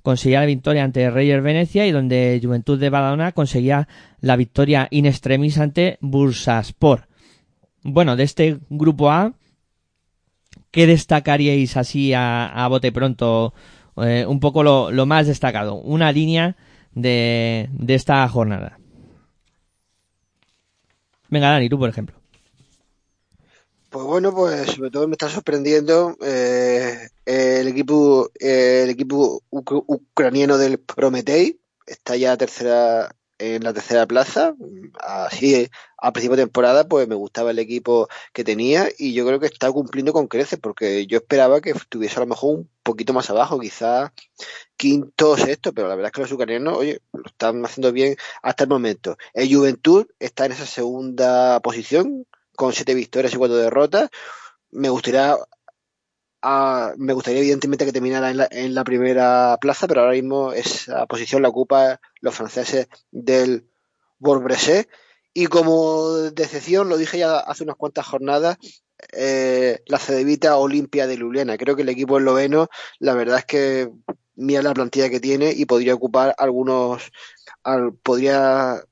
conseguía 0.00 0.38
la 0.38 0.46
victoria 0.46 0.84
ante 0.84 1.10
Reyes 1.10 1.42
Venecia 1.42 1.88
y 1.88 1.90
donde 1.90 2.38
Juventud 2.40 2.78
de 2.78 2.88
Badalona 2.88 3.32
conseguía 3.32 3.88
la 4.20 4.36
victoria 4.36 4.86
in 4.92 5.06
extremis 5.06 5.58
ante 5.58 5.98
Bursaspor. 6.00 7.08
Bueno, 7.82 8.14
de 8.14 8.22
este 8.22 8.60
grupo 8.70 9.10
A, 9.10 9.32
¿qué 10.70 10.86
destacaríais 10.86 11.76
así 11.76 12.12
a, 12.14 12.64
bote 12.70 12.92
pronto? 12.92 13.54
Eh, 13.96 14.24
un 14.24 14.38
poco 14.38 14.62
lo, 14.62 15.06
más 15.06 15.26
destacado, 15.26 15.74
una 15.74 16.12
línea 16.12 16.54
de, 16.92 17.68
de 17.72 17.94
esta 17.96 18.28
jornada. 18.28 18.78
Venga, 21.28 21.50
Dani, 21.50 21.68
tú 21.68 21.76
por 21.76 21.88
ejemplo. 21.88 22.15
Pues 23.96 24.04
bueno, 24.08 24.30
pues 24.30 24.72
sobre 24.72 24.90
todo 24.90 25.08
me 25.08 25.14
está 25.14 25.30
sorprendiendo 25.30 26.18
eh, 26.20 27.08
el 27.24 27.66
equipo 27.66 28.30
el 28.38 28.90
equipo 28.90 29.42
ucraniano 29.50 30.58
del 30.58 30.78
Prometei 30.78 31.58
está 31.86 32.14
ya 32.14 32.36
tercera 32.36 33.16
en 33.38 33.64
la 33.64 33.72
tercera 33.72 34.06
plaza. 34.06 34.54
Así 35.00 35.70
a 35.96 36.12
principio 36.12 36.36
de 36.36 36.42
temporada, 36.42 36.86
pues 36.86 37.08
me 37.08 37.14
gustaba 37.14 37.52
el 37.52 37.58
equipo 37.58 38.06
que 38.34 38.44
tenía 38.44 38.86
y 38.98 39.14
yo 39.14 39.26
creo 39.26 39.40
que 39.40 39.46
está 39.46 39.72
cumpliendo 39.72 40.12
con 40.12 40.28
creces 40.28 40.58
porque 40.60 41.06
yo 41.06 41.16
esperaba 41.16 41.62
que 41.62 41.70
estuviese 41.70 42.16
a 42.16 42.20
lo 42.20 42.26
mejor 42.26 42.54
un 42.58 42.70
poquito 42.82 43.14
más 43.14 43.30
abajo, 43.30 43.58
quizás 43.58 44.10
quinto 44.76 45.30
o 45.30 45.36
sexto, 45.38 45.72
pero 45.72 45.88
la 45.88 45.94
verdad 45.94 46.10
es 46.10 46.12
que 46.12 46.20
los 46.20 46.32
ucranianos, 46.32 46.76
oye, 46.76 47.00
lo 47.14 47.24
están 47.24 47.64
haciendo 47.64 47.92
bien 47.92 48.16
hasta 48.42 48.64
el 48.64 48.68
momento. 48.68 49.16
El 49.32 49.54
Juventud 49.54 50.06
está 50.18 50.44
en 50.44 50.52
esa 50.52 50.66
segunda 50.66 51.60
posición 51.60 52.26
con 52.56 52.72
siete 52.72 52.94
victorias 52.94 53.34
y 53.34 53.36
cuatro 53.36 53.56
derrotas. 53.56 54.10
Me 54.70 54.88
gustaría, 54.88 55.36
ah, 56.42 56.92
me 56.96 57.12
gustaría 57.12 57.40
evidentemente 57.40 57.84
que 57.84 57.92
terminara 57.92 58.30
en 58.30 58.38
la, 58.38 58.48
en 58.50 58.74
la 58.74 58.84
primera 58.84 59.58
plaza, 59.60 59.86
pero 59.86 60.00
ahora 60.00 60.14
mismo 60.14 60.52
esa 60.52 61.06
posición 61.06 61.42
la 61.42 61.48
ocupa 61.48 62.00
los 62.20 62.34
franceses 62.34 62.88
del 63.10 63.68
Bourg-Bressé. 64.18 64.88
Y 65.34 65.46
como 65.46 66.14
decepción, 66.32 66.88
lo 66.88 66.96
dije 66.96 67.18
ya 67.18 67.38
hace 67.38 67.64
unas 67.64 67.76
cuantas 67.76 68.06
jornadas, 68.06 68.56
eh, 69.12 69.82
la 69.86 69.98
Cedevita 69.98 70.56
Olimpia 70.56 71.06
de 71.06 71.16
Ljubljana. 71.16 71.58
Creo 71.58 71.76
que 71.76 71.82
el 71.82 71.88
equipo 71.90 72.18
esloveno, 72.18 72.68
la 72.98 73.14
verdad 73.14 73.38
es 73.40 73.44
que 73.44 73.90
mira 74.34 74.62
la 74.62 74.74
plantilla 74.74 75.10
que 75.10 75.20
tiene 75.20 75.52
y 75.52 75.66
podría 75.66 75.94
ocupar 75.94 76.34
algunos, 76.38 77.10
al, 77.62 77.94
podría 77.94 78.82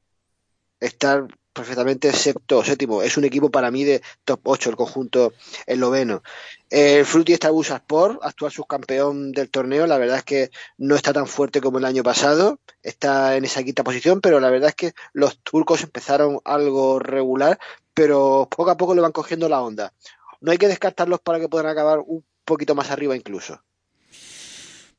estar 0.80 1.26
perfectamente 1.54 2.12
sexto 2.12 2.62
séptimo. 2.62 3.02
Es 3.02 3.16
un 3.16 3.24
equipo 3.24 3.50
para 3.50 3.70
mí 3.70 3.84
de 3.84 4.02
top 4.24 4.40
8 4.42 4.70
el 4.70 4.76
conjunto 4.76 5.32
esloveno. 5.66 6.22
El 6.68 7.06
Fruti 7.06 7.32
está 7.32 7.48
Sport, 7.48 8.18
actual 8.22 8.52
subcampeón 8.52 9.32
del 9.32 9.48
torneo. 9.48 9.86
La 9.86 9.96
verdad 9.96 10.18
es 10.18 10.24
que 10.24 10.50
no 10.76 10.96
está 10.96 11.12
tan 11.12 11.26
fuerte 11.26 11.60
como 11.60 11.78
el 11.78 11.84
año 11.84 12.02
pasado. 12.02 12.58
Está 12.82 13.36
en 13.36 13.44
esa 13.44 13.62
quinta 13.62 13.84
posición, 13.84 14.20
pero 14.20 14.40
la 14.40 14.50
verdad 14.50 14.70
es 14.70 14.74
que 14.74 14.92
los 15.12 15.38
turcos 15.38 15.82
empezaron 15.82 16.40
algo 16.44 16.98
regular, 16.98 17.58
pero 17.94 18.48
poco 18.54 18.70
a 18.70 18.76
poco 18.76 18.94
le 18.94 19.00
van 19.00 19.12
cogiendo 19.12 19.48
la 19.48 19.62
onda. 19.62 19.92
No 20.40 20.50
hay 20.50 20.58
que 20.58 20.68
descartarlos 20.68 21.20
para 21.20 21.38
que 21.38 21.48
puedan 21.48 21.68
acabar 21.68 22.00
un 22.04 22.24
poquito 22.44 22.74
más 22.74 22.90
arriba 22.90 23.16
incluso. 23.16 23.62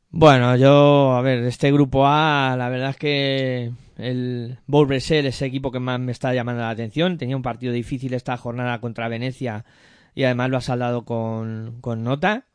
Bueno, 0.09 0.55
yo, 0.55 1.11
a 1.11 1.21
ver, 1.21 1.43
este 1.43 1.73
grupo 1.73 2.07
A, 2.07 2.55
la 2.57 2.69
verdad 2.69 2.91
es 2.91 2.97
que 2.97 3.71
el 3.97 4.57
Bowl 4.67 4.91
es 4.93 5.09
ese 5.09 5.45
equipo 5.45 5.71
que 5.71 5.79
más 5.79 5.99
me 5.99 6.11
está 6.11 6.33
llamando 6.33 6.61
la 6.61 6.69
atención. 6.69 7.17
Tenía 7.17 7.35
un 7.35 7.41
partido 7.41 7.73
difícil 7.73 8.13
esta 8.13 8.37
jornada 8.37 8.79
contra 8.81 9.07
Venecia 9.07 9.65
y 10.13 10.23
además 10.23 10.49
lo 10.49 10.57
ha 10.57 10.61
saldado 10.61 11.05
con, 11.05 11.77
con 11.81 12.03
nota, 12.03 12.45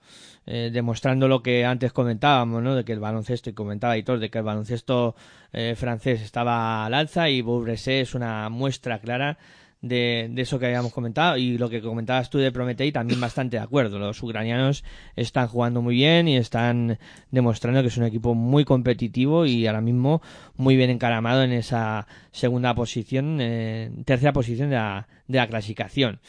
eh, 0.46 0.70
demostrando 0.72 1.28
lo 1.28 1.42
que 1.42 1.64
antes 1.64 1.92
comentábamos, 1.92 2.62
¿no? 2.62 2.74
De 2.74 2.84
que 2.84 2.92
el 2.92 3.00
baloncesto, 3.00 3.50
y 3.50 3.52
comentaba 3.52 3.96
Hitor, 3.98 4.18
de 4.18 4.30
que 4.30 4.38
el 4.38 4.44
baloncesto 4.44 5.14
eh, 5.52 5.74
francés 5.76 6.22
estaba 6.22 6.86
al 6.86 6.94
alza 6.94 7.28
y 7.28 7.42
Bowl 7.42 7.68
es 7.68 8.14
una 8.14 8.48
muestra 8.48 9.00
clara 9.00 9.38
de, 9.82 10.30
eso 10.36 10.58
que 10.58 10.66
habíamos 10.66 10.92
comentado 10.92 11.36
y 11.36 11.56
lo 11.56 11.70
que 11.70 11.80
comentabas 11.80 12.30
tú 12.30 12.38
de 12.38 12.52
Prometei 12.52 12.92
también 12.92 13.20
bastante 13.20 13.56
de 13.56 13.62
acuerdo. 13.62 13.98
Los 13.98 14.22
ucranianos 14.22 14.84
están 15.16 15.48
jugando 15.48 15.82
muy 15.82 15.94
bien 15.94 16.28
y 16.28 16.36
están 16.36 16.98
demostrando 17.30 17.82
que 17.82 17.88
es 17.88 17.96
un 17.96 18.04
equipo 18.04 18.34
muy 18.34 18.64
competitivo 18.64 19.46
y 19.46 19.66
ahora 19.66 19.80
mismo 19.80 20.22
muy 20.56 20.76
bien 20.76 20.90
encaramado 20.90 21.42
en 21.42 21.52
esa 21.52 22.06
segunda 22.30 22.74
posición, 22.74 23.38
eh, 23.40 23.90
tercera 24.04 24.32
posición 24.32 24.70
de 24.70 24.76
la, 24.76 25.08
de 25.26 25.38
la 25.38 25.48
clasificación. 25.48 26.20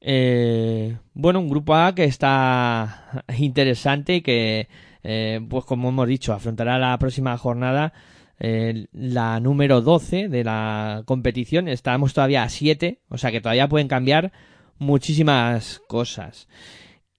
Eh, 0.00 0.96
bueno, 1.14 1.40
un 1.40 1.48
grupo 1.48 1.74
A 1.74 1.94
que 1.94 2.04
está 2.04 3.24
interesante 3.38 4.16
y 4.16 4.20
que, 4.22 4.68
eh, 5.02 5.40
pues 5.48 5.64
como 5.64 5.88
hemos 5.88 6.08
dicho, 6.08 6.32
afrontará 6.32 6.78
la 6.78 6.98
próxima 6.98 7.36
jornada 7.36 7.92
eh, 8.40 8.86
la 8.92 9.40
número 9.40 9.80
12 9.80 10.28
de 10.28 10.44
la 10.44 11.02
competición. 11.04 11.68
Estamos 11.68 12.14
todavía 12.14 12.42
a 12.42 12.48
7, 12.48 13.00
o 13.08 13.18
sea 13.18 13.30
que 13.32 13.40
todavía 13.40 13.68
pueden 13.68 13.88
cambiar 13.88 14.32
muchísimas 14.78 15.80
cosas. 15.88 16.48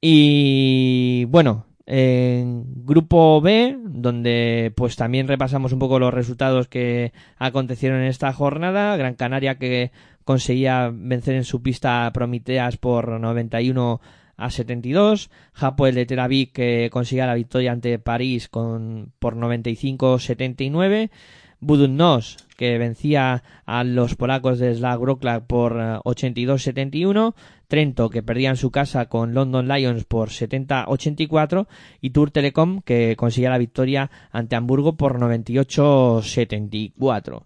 Y 0.01 1.25
bueno, 1.25 1.65
en 1.85 2.85
grupo 2.85 3.41
B, 3.41 3.77
donde 3.83 4.71
pues 4.75 4.95
también 4.95 5.27
repasamos 5.27 5.73
un 5.73 5.79
poco 5.79 5.99
los 5.99 6.13
resultados 6.13 6.67
que 6.67 7.11
acontecieron 7.37 8.01
en 8.01 8.07
esta 8.07 8.31
jornada. 8.31 8.95
Gran 8.95 9.15
Canaria 9.15 9.57
que 9.57 9.91
conseguía 10.23 10.91
vencer 10.93 11.35
en 11.35 11.43
su 11.43 11.63
pista 11.63 12.05
a 12.05 12.13
Prometeas 12.13 12.77
por 12.77 13.19
91 13.19 13.99
a 14.39 14.49
72. 14.49 15.29
Hapoel 15.53 15.95
de 15.95 16.05
Tel 16.05 16.19
Aviv 16.19 16.51
que 16.51 16.89
conseguía 16.91 17.27
la 17.27 17.35
victoria 17.35 17.73
ante 17.73 17.99
París 17.99 18.47
con, 18.47 19.11
por 19.19 19.35
95-79. 19.35 21.11
Budunnos 21.61 22.37
que 22.55 22.77
vencía 22.77 23.43
a 23.65 23.83
los 23.83 24.15
polacos 24.15 24.59
de 24.59 24.73
Slag 24.73 25.01
por 25.45 25.73
82-71. 25.73 27.29
Eh, 27.29 27.33
Trento 27.69 28.09
que 28.09 28.23
perdía 28.23 28.49
en 28.49 28.55
su 28.55 28.71
casa 28.71 29.05
con 29.05 29.35
London 29.35 29.67
Lions 29.67 30.05
por 30.05 30.29
70-84 30.29 31.67
y 32.01 32.09
Tour 32.09 32.31
Telecom 32.31 32.81
que 32.81 33.15
conseguía 33.15 33.51
la 33.51 33.59
victoria 33.59 34.09
ante 34.31 34.55
Hamburgo 34.55 34.97
por 34.97 35.19
98-74. 35.19 37.43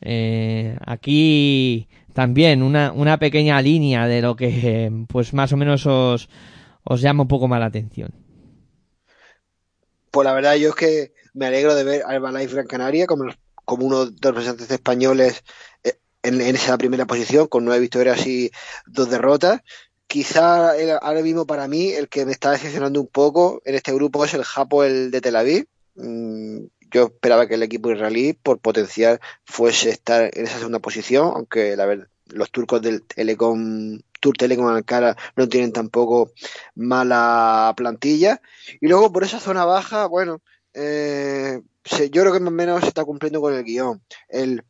Eh, 0.00 0.78
aquí 0.86 1.88
también 2.16 2.62
una, 2.62 2.92
una 2.92 3.18
pequeña 3.18 3.60
línea 3.60 4.06
de 4.06 4.22
lo 4.22 4.36
que 4.36 4.90
pues 5.06 5.34
más 5.34 5.52
o 5.52 5.58
menos 5.58 5.84
os, 5.84 6.30
os 6.82 7.02
llama 7.02 7.24
un 7.24 7.28
poco 7.28 7.46
más 7.46 7.60
la 7.60 7.66
atención. 7.66 8.10
Pues 10.10 10.24
la 10.24 10.32
verdad 10.32 10.54
yo 10.54 10.70
es 10.70 10.74
que 10.76 11.12
me 11.34 11.44
alegro 11.44 11.74
de 11.74 11.84
ver 11.84 12.02
a 12.06 12.14
Herbalife 12.14 12.54
Gran 12.54 12.66
Canaria 12.68 13.06
como, 13.06 13.26
como 13.66 13.84
uno 13.84 14.06
de 14.06 14.12
los 14.12 14.34
representantes 14.34 14.70
españoles 14.70 15.44
eh, 15.84 15.98
en, 16.22 16.40
esa 16.40 16.78
primera 16.78 17.04
posición, 17.04 17.48
con 17.48 17.66
nueve 17.66 17.82
victorias 17.82 18.26
y 18.26 18.50
dos 18.86 19.10
derrotas. 19.10 19.60
Quizá 20.06 20.70
ahora 21.02 21.20
mismo 21.20 21.46
para 21.46 21.68
mí 21.68 21.90
el 21.90 22.08
que 22.08 22.24
me 22.24 22.32
está 22.32 22.52
decepcionando 22.52 22.98
un 22.98 23.08
poco 23.08 23.60
en 23.66 23.74
este 23.74 23.92
grupo 23.92 24.24
es 24.24 24.32
el 24.32 24.42
Japo, 24.42 24.84
el 24.84 25.10
de 25.10 25.20
Tel 25.20 25.36
Aviv. 25.36 25.66
Yo 26.96 27.08
esperaba 27.08 27.46
que 27.46 27.56
el 27.56 27.62
equipo 27.62 27.90
israelí, 27.92 28.32
por 28.32 28.58
potencial, 28.58 29.20
fuese 29.44 29.90
estar 29.90 30.30
en 30.32 30.46
esa 30.46 30.56
segunda 30.56 30.78
posición, 30.78 31.30
aunque 31.34 31.76
la 31.76 31.84
verdad, 31.84 32.08
los 32.28 32.50
turcos 32.50 32.80
del 32.80 33.02
Telecom, 33.02 34.00
Tour 34.18 34.34
Telecom 34.38 34.66
Ankara 34.68 35.14
no 35.36 35.46
tienen 35.46 35.72
tampoco 35.74 36.32
mala 36.74 37.74
plantilla. 37.76 38.40
Y 38.80 38.88
luego 38.88 39.12
por 39.12 39.24
esa 39.24 39.40
zona 39.40 39.66
baja, 39.66 40.06
bueno, 40.06 40.40
eh, 40.72 41.60
yo 42.10 42.22
creo 42.22 42.32
que 42.32 42.40
más 42.40 42.48
o 42.48 42.52
menos 42.52 42.80
se 42.80 42.88
está 42.88 43.04
cumpliendo 43.04 43.42
con 43.42 43.52
el 43.52 43.62
guion. 43.62 44.00
El 44.30 44.64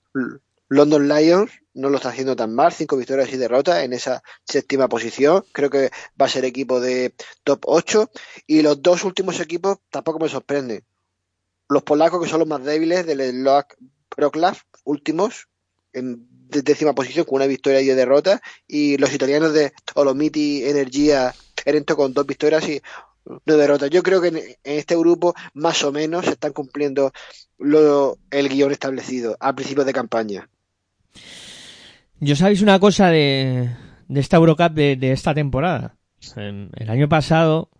London 0.69 1.07
Lions 1.07 1.53
no 1.75 1.91
lo 1.91 1.99
está 1.99 2.09
haciendo 2.09 2.35
tan 2.35 2.53
mal, 2.53 2.73
cinco 2.73 2.97
victorias 2.97 3.33
y 3.33 3.37
derrotas 3.37 3.85
en 3.85 3.93
esa 3.93 4.21
séptima 4.43 4.89
posición. 4.89 5.45
Creo 5.53 5.71
que 5.71 5.91
va 6.21 6.27
a 6.27 6.29
ser 6.29 6.45
equipo 6.45 6.81
de 6.81 7.15
top 7.45 7.61
8. 7.67 8.11
Y 8.49 8.63
los 8.63 8.83
dos 8.83 9.05
últimos 9.05 9.39
equipos 9.39 9.79
tampoco 9.91 10.19
me 10.19 10.29
sorprenden. 10.29 10.83
Los 11.69 11.83
polacos, 11.83 12.23
que 12.23 12.29
son 12.29 12.41
los 12.41 12.49
más 12.49 12.65
débiles 12.65 13.07
del 13.07 13.21
Sloak 13.31 13.77
Proclav, 14.09 14.57
últimos, 14.85 15.49
en 15.93 16.27
de- 16.49 16.63
décima 16.63 16.95
posición 16.95 17.25
con 17.25 17.37
una 17.37 17.47
victoria 17.47 17.81
y 17.81 17.85
diez 17.85 17.97
derrotas. 17.97 18.41
Y 18.69 18.97
los 18.99 19.13
italianos 19.13 19.53
de 19.53 19.73
Tolomiti 19.93 20.65
Energía 20.65 21.35
Trento 21.55 21.97
con 21.97 22.13
dos 22.13 22.27
victorias 22.27 22.69
y 22.69 22.81
una 23.25 23.57
derrota. 23.57 23.89
Yo 23.89 24.03
creo 24.03 24.21
que 24.21 24.29
en, 24.29 24.39
este 24.63 24.97
grupo 24.97 25.35
más 25.55 25.83
o 25.83 25.91
menos 25.91 26.27
se 26.27 26.33
están 26.33 26.53
cumpliendo 26.53 27.13
el 27.59 28.49
guion 28.49 28.71
establecido 28.71 29.37
al 29.41 29.57
principio 29.57 29.85
de 29.85 29.93
campaña. 29.93 30.49
Yo 32.21 32.37
sabéis 32.37 32.63
una 32.63 32.79
cosa 32.79 33.09
de, 33.11 33.69
de 34.07 34.21
esta 34.21 34.37
Eurocup 34.37 34.73
de, 34.73 34.95
de 34.95 35.11
esta 35.13 35.35
temporada. 35.35 35.97
El 36.37 36.89
año 36.89 37.09
pasado 37.09 37.71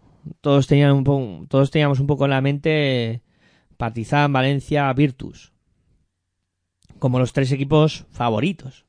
todos 0.41 0.67
tenían 0.67 0.93
un 0.93 1.05
poco, 1.05 1.47
todos 1.49 1.71
teníamos 1.71 2.01
un 2.01 2.07
poco 2.07 2.25
en 2.25 2.31
la 2.31 2.41
mente 2.41 3.23
Partizan, 3.77 4.33
Valencia, 4.33 4.93
Virtus 4.93 5.53
como 6.99 7.19
los 7.19 7.33
tres 7.33 7.53
equipos 7.53 8.07
favoritos. 8.11 8.87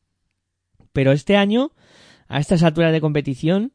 Pero 0.94 1.12
este 1.12 1.38
año, 1.38 1.72
a 2.28 2.40
estas 2.40 2.64
alturas 2.64 2.92
de 2.92 3.02
competición, 3.02 3.74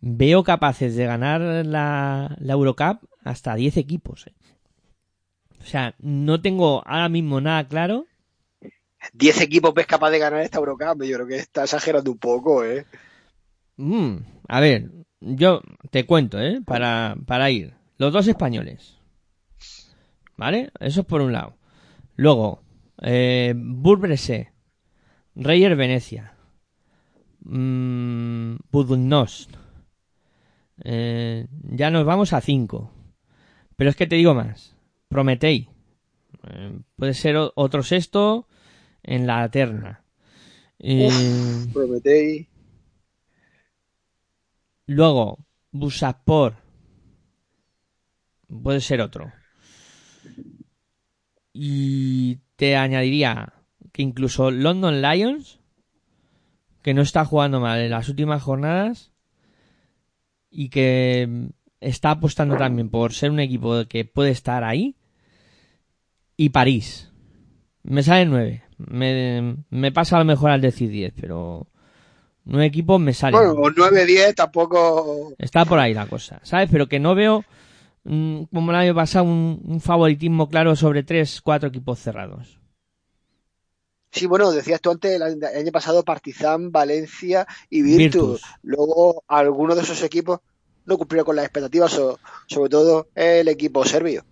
veo 0.00 0.42
capaces 0.42 0.96
de 0.96 1.06
ganar 1.06 1.40
la, 1.40 2.36
la 2.40 2.52
Eurocup 2.52 3.04
hasta 3.24 3.54
10 3.54 3.76
equipos. 3.76 4.26
eh. 4.26 4.34
O 5.60 5.64
sea, 5.64 5.94
no 6.00 6.40
tengo 6.40 6.82
ahora 6.86 7.08
mismo 7.08 7.40
nada 7.40 7.68
claro 7.68 8.06
10 9.14 9.40
equipos 9.42 9.74
ves 9.74 9.86
capaz 9.86 10.10
de 10.10 10.18
ganar 10.18 10.40
esta 10.40 10.58
Eurocup. 10.58 11.02
Yo 11.02 11.16
creo 11.16 11.26
que 11.26 11.36
está 11.36 11.64
exagerando 11.64 12.10
un 12.10 12.18
poco, 12.18 12.64
¿eh? 12.64 12.86
Mm, 13.76 14.16
a 14.48 14.60
ver, 14.60 14.90
yo 15.20 15.60
te 15.90 16.06
cuento, 16.06 16.40
¿eh? 16.40 16.60
Para, 16.64 17.16
para 17.26 17.50
ir. 17.50 17.74
Los 17.98 18.12
dos 18.12 18.28
españoles. 18.28 19.01
¿Vale? 20.36 20.70
Eso 20.80 21.00
es 21.02 21.06
por 21.06 21.20
un 21.20 21.32
lado. 21.32 21.56
Luego, 22.16 22.62
eh, 23.00 23.54
Burbrese, 23.56 24.52
Reyer 25.34 25.76
Venecia, 25.76 26.34
mm, 27.40 28.56
Budunnost. 28.70 29.54
Eh, 30.84 31.46
ya 31.70 31.90
nos 31.90 32.04
vamos 32.04 32.32
a 32.32 32.40
cinco. 32.40 32.90
Pero 33.76 33.90
es 33.90 33.96
que 33.96 34.06
te 34.06 34.16
digo 34.16 34.34
más. 34.34 34.76
Prometei. 35.08 35.68
Eh, 36.48 36.78
puede 36.96 37.14
ser 37.14 37.36
otro 37.54 37.82
sexto 37.82 38.48
en 39.02 39.26
la 39.26 39.48
terna. 39.50 40.04
Eh, 40.78 41.08
Prometéis. 41.72 42.48
Luego, 44.86 45.38
Busaspor. 45.70 46.56
Puede 48.62 48.80
ser 48.80 49.00
otro. 49.00 49.32
Y 51.52 52.38
te 52.56 52.76
añadiría 52.76 53.52
que 53.92 54.02
incluso 54.02 54.50
London 54.50 55.02
Lions, 55.02 55.60
que 56.82 56.94
no 56.94 57.02
está 57.02 57.24
jugando 57.24 57.60
mal 57.60 57.80
en 57.80 57.90
las 57.90 58.08
últimas 58.08 58.42
jornadas 58.42 59.12
y 60.50 60.68
que 60.68 61.26
mm, 61.28 61.46
está 61.80 62.12
apostando 62.12 62.56
también 62.56 62.90
por 62.90 63.12
ser 63.12 63.30
un 63.30 63.40
equipo 63.40 63.84
que 63.86 64.04
puede 64.04 64.30
estar 64.30 64.64
ahí. 64.64 64.96
Y 66.36 66.50
París. 66.50 67.10
Me 67.82 68.02
sale 68.02 68.26
nueve. 68.26 68.62
Me, 68.78 69.56
me 69.70 69.92
pasa 69.92 70.16
a 70.16 70.18
lo 70.20 70.24
mejor 70.24 70.50
al 70.50 70.60
decir 70.60 70.90
10, 70.90 71.12
pero 71.20 71.68
nueve 72.44 72.66
equipos 72.66 73.00
me 73.00 73.12
salen. 73.12 73.40
Bueno, 73.54 73.54
9-10 73.54 74.34
tampoco. 74.34 75.34
Está 75.38 75.64
por 75.64 75.78
ahí 75.78 75.94
la 75.94 76.06
cosa, 76.06 76.40
¿sabes? 76.42 76.68
Pero 76.70 76.88
que 76.88 77.00
no 77.00 77.14
veo, 77.14 77.44
como 78.04 78.70
el 78.70 78.76
año 78.76 78.94
pasado, 78.94 79.24
un, 79.24 79.60
un 79.64 79.80
favoritismo 79.80 80.48
claro 80.48 80.74
sobre 80.76 81.02
tres, 81.02 81.40
cuatro 81.40 81.68
equipos 81.68 81.98
cerrados. 81.98 82.58
Sí, 84.10 84.26
bueno, 84.26 84.50
decías 84.52 84.80
tú 84.80 84.90
antes, 84.90 85.12
el 85.12 85.22
año 85.22 85.72
pasado 85.72 86.02
Partizan, 86.04 86.70
Valencia 86.70 87.46
y 87.70 87.82
Virtus. 87.82 88.42
Virtus. 88.42 88.42
Luego, 88.62 89.24
algunos 89.26 89.76
de 89.76 89.82
esos 89.82 90.02
equipos 90.02 90.40
no 90.84 90.98
cumplieron 90.98 91.24
con 91.24 91.36
las 91.36 91.46
expectativas, 91.46 91.92
so- 91.92 92.18
sobre 92.46 92.68
todo 92.68 93.08
el 93.14 93.48
equipo 93.48 93.84
serbio. 93.84 94.24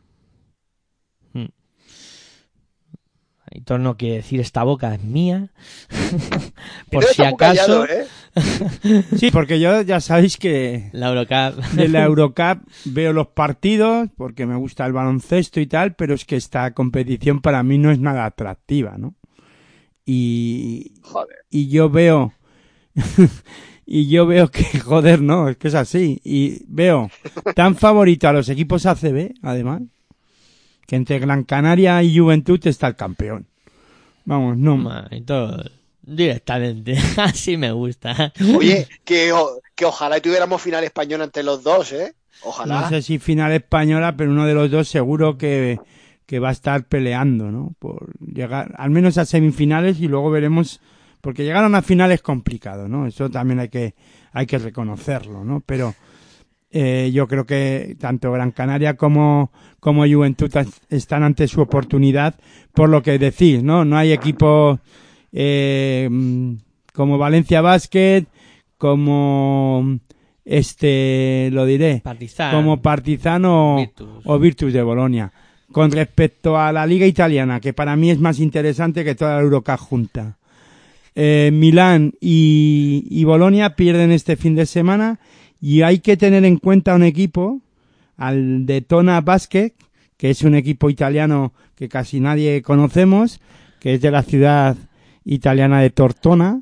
Aitor 3.52 3.80
no 3.80 3.96
quiere 3.96 4.16
decir 4.16 4.40
esta 4.40 4.62
boca 4.62 4.94
es 4.94 5.02
mía. 5.02 5.48
por 6.90 7.04
si 7.04 7.22
acaso, 7.22 7.36
callado, 7.36 7.86
¿eh? 7.86 8.06
Sí, 9.16 9.30
porque 9.32 9.58
yo 9.58 9.82
ya 9.82 10.00
sabéis 10.00 10.36
que 10.36 10.88
la 10.92 11.08
Eurocup. 11.08 11.60
de 11.72 11.88
la 11.88 12.04
Eurocup 12.04 12.62
veo 12.84 13.12
los 13.12 13.28
partidos 13.28 14.08
porque 14.16 14.46
me 14.46 14.56
gusta 14.56 14.86
el 14.86 14.92
baloncesto 14.92 15.60
y 15.60 15.66
tal, 15.66 15.94
pero 15.96 16.14
es 16.14 16.24
que 16.24 16.36
esta 16.36 16.72
competición 16.74 17.40
para 17.40 17.62
mí 17.62 17.76
no 17.78 17.90
es 17.90 17.98
nada 17.98 18.24
atractiva, 18.24 18.96
¿no? 18.98 19.14
Y, 20.06 20.94
Joder. 21.02 21.38
y 21.50 21.68
yo 21.68 21.90
veo 21.90 22.32
y 23.86 24.08
yo 24.08 24.26
veo 24.26 24.48
que 24.50 24.64
joder 24.80 25.20
no 25.20 25.48
es 25.48 25.56
que 25.56 25.68
es 25.68 25.74
así 25.74 26.20
y 26.24 26.64
veo 26.66 27.10
tan 27.54 27.76
favorito 27.76 28.26
a 28.26 28.32
los 28.32 28.48
equipos 28.48 28.86
ACB 28.86 29.34
además 29.42 29.82
que 30.90 30.96
entre 30.96 31.20
Gran 31.20 31.44
Canaria 31.44 32.02
y 32.02 32.18
Juventud 32.18 32.58
está 32.66 32.88
el 32.88 32.96
campeón 32.96 33.46
vamos 34.24 34.56
no 34.58 34.90
Aitor, 35.10 35.70
directamente. 36.02 36.96
Así 37.16 37.56
me 37.56 37.70
gusta. 37.72 38.32
Oye, 38.56 38.86
que, 39.04 39.32
o- 39.32 39.60
que 39.74 39.84
ojalá 39.84 40.20
tuviéramos 40.20 40.60
final 40.60 40.82
español 40.84 41.22
entre 41.22 41.42
los 41.42 41.62
dos, 41.62 41.92
¿eh? 41.92 42.14
Ojalá. 42.42 42.80
no 42.82 42.88
sé 42.88 43.02
si 43.02 43.18
final 43.18 43.52
española 43.52 44.16
pero 44.16 44.30
uno 44.30 44.46
de 44.46 44.54
los 44.54 44.70
dos 44.70 44.88
seguro 44.88 45.36
que 45.36 45.78
que 46.26 46.38
va 46.38 46.48
a 46.48 46.52
estar 46.52 46.84
peleando 46.84 47.50
no 47.50 47.74
por 47.78 48.16
llegar 48.18 48.72
al 48.78 48.88
menos 48.90 49.18
a 49.18 49.26
semifinales 49.26 50.00
y 50.00 50.08
luego 50.08 50.30
veremos 50.30 50.80
porque 51.20 51.44
llegar 51.44 51.64
a 51.64 51.66
una 51.66 51.82
final 51.82 52.12
es 52.12 52.22
complicado 52.22 52.88
no 52.88 53.06
eso 53.06 53.28
también 53.30 53.60
hay 53.60 53.68
que 53.68 53.94
hay 54.32 54.46
que 54.46 54.58
reconocerlo 54.58 55.44
no 55.44 55.60
pero 55.64 55.94
Eh, 56.72 57.10
yo 57.12 57.26
creo 57.26 57.44
que 57.46 57.96
tanto 57.98 58.30
Gran 58.30 58.52
Canaria 58.52 58.96
como, 58.96 59.50
como 59.80 60.06
Juventud 60.06 60.50
están 60.90 61.22
ante 61.22 61.48
su 61.48 61.60
oportunidad, 61.60 62.34
por 62.74 62.88
lo 62.88 63.02
que 63.02 63.18
decís, 63.18 63.62
¿no? 63.62 63.84
No 63.84 63.96
hay 63.96 64.12
equipos 64.12 64.78
eh, 65.32 66.08
como 66.92 67.18
Valencia 67.18 67.62
Basket, 67.62 68.26
como 68.76 69.98
este, 70.44 71.50
lo 71.52 71.64
diré, 71.66 72.00
Partizan. 72.04 72.54
como 72.54 72.80
Partizano 72.80 73.76
Virtus. 73.76 74.08
o 74.24 74.38
Virtus 74.38 74.72
de 74.72 74.82
Bolonia. 74.82 75.32
Con 75.72 75.92
respecto 75.92 76.58
a 76.58 76.72
la 76.72 76.84
liga 76.84 77.06
italiana, 77.06 77.60
que 77.60 77.72
para 77.72 77.94
mí 77.94 78.10
es 78.10 78.18
más 78.18 78.40
interesante 78.40 79.04
que 79.04 79.14
toda 79.14 79.36
la 79.36 79.42
Eurocup 79.42 79.78
junta. 79.78 80.36
Eh, 81.14 81.50
Milán 81.52 82.12
y, 82.20 83.06
y 83.08 83.24
Bolonia 83.24 83.76
pierden 83.76 84.10
este 84.10 84.36
fin 84.36 84.56
de 84.56 84.66
semana 84.66 85.20
y 85.60 85.82
hay 85.82 86.00
que 86.00 86.16
tener 86.16 86.44
en 86.44 86.56
cuenta 86.56 86.94
un 86.94 87.02
equipo, 87.04 87.60
al 88.20 88.66
Daytona 88.66 89.22
Basket, 89.22 89.72
que 90.18 90.30
es 90.30 90.42
un 90.42 90.54
equipo 90.54 90.90
italiano 90.90 91.54
que 91.74 91.88
casi 91.88 92.20
nadie 92.20 92.60
conocemos, 92.60 93.40
que 93.80 93.94
es 93.94 94.02
de 94.02 94.10
la 94.10 94.22
ciudad 94.22 94.76
italiana 95.24 95.80
de 95.80 95.88
Tortona 95.88 96.60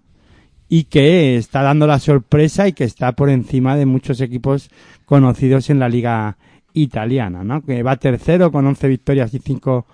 y 0.68 0.84
que 0.84 1.36
está 1.36 1.62
dando 1.62 1.88
la 1.88 1.98
sorpresa 1.98 2.68
y 2.68 2.72
que 2.74 2.84
está 2.84 3.12
por 3.12 3.28
encima 3.28 3.76
de 3.76 3.86
muchos 3.86 4.20
equipos 4.20 4.70
conocidos 5.04 5.68
en 5.68 5.80
la 5.80 5.88
liga 5.88 6.38
italiana, 6.74 7.42
¿no? 7.42 7.62
Que 7.62 7.82
va 7.82 7.96
tercero 7.96 8.52
con 8.52 8.64
11 8.64 8.86
victorias 8.86 9.34
y 9.34 9.40
5 9.40 9.84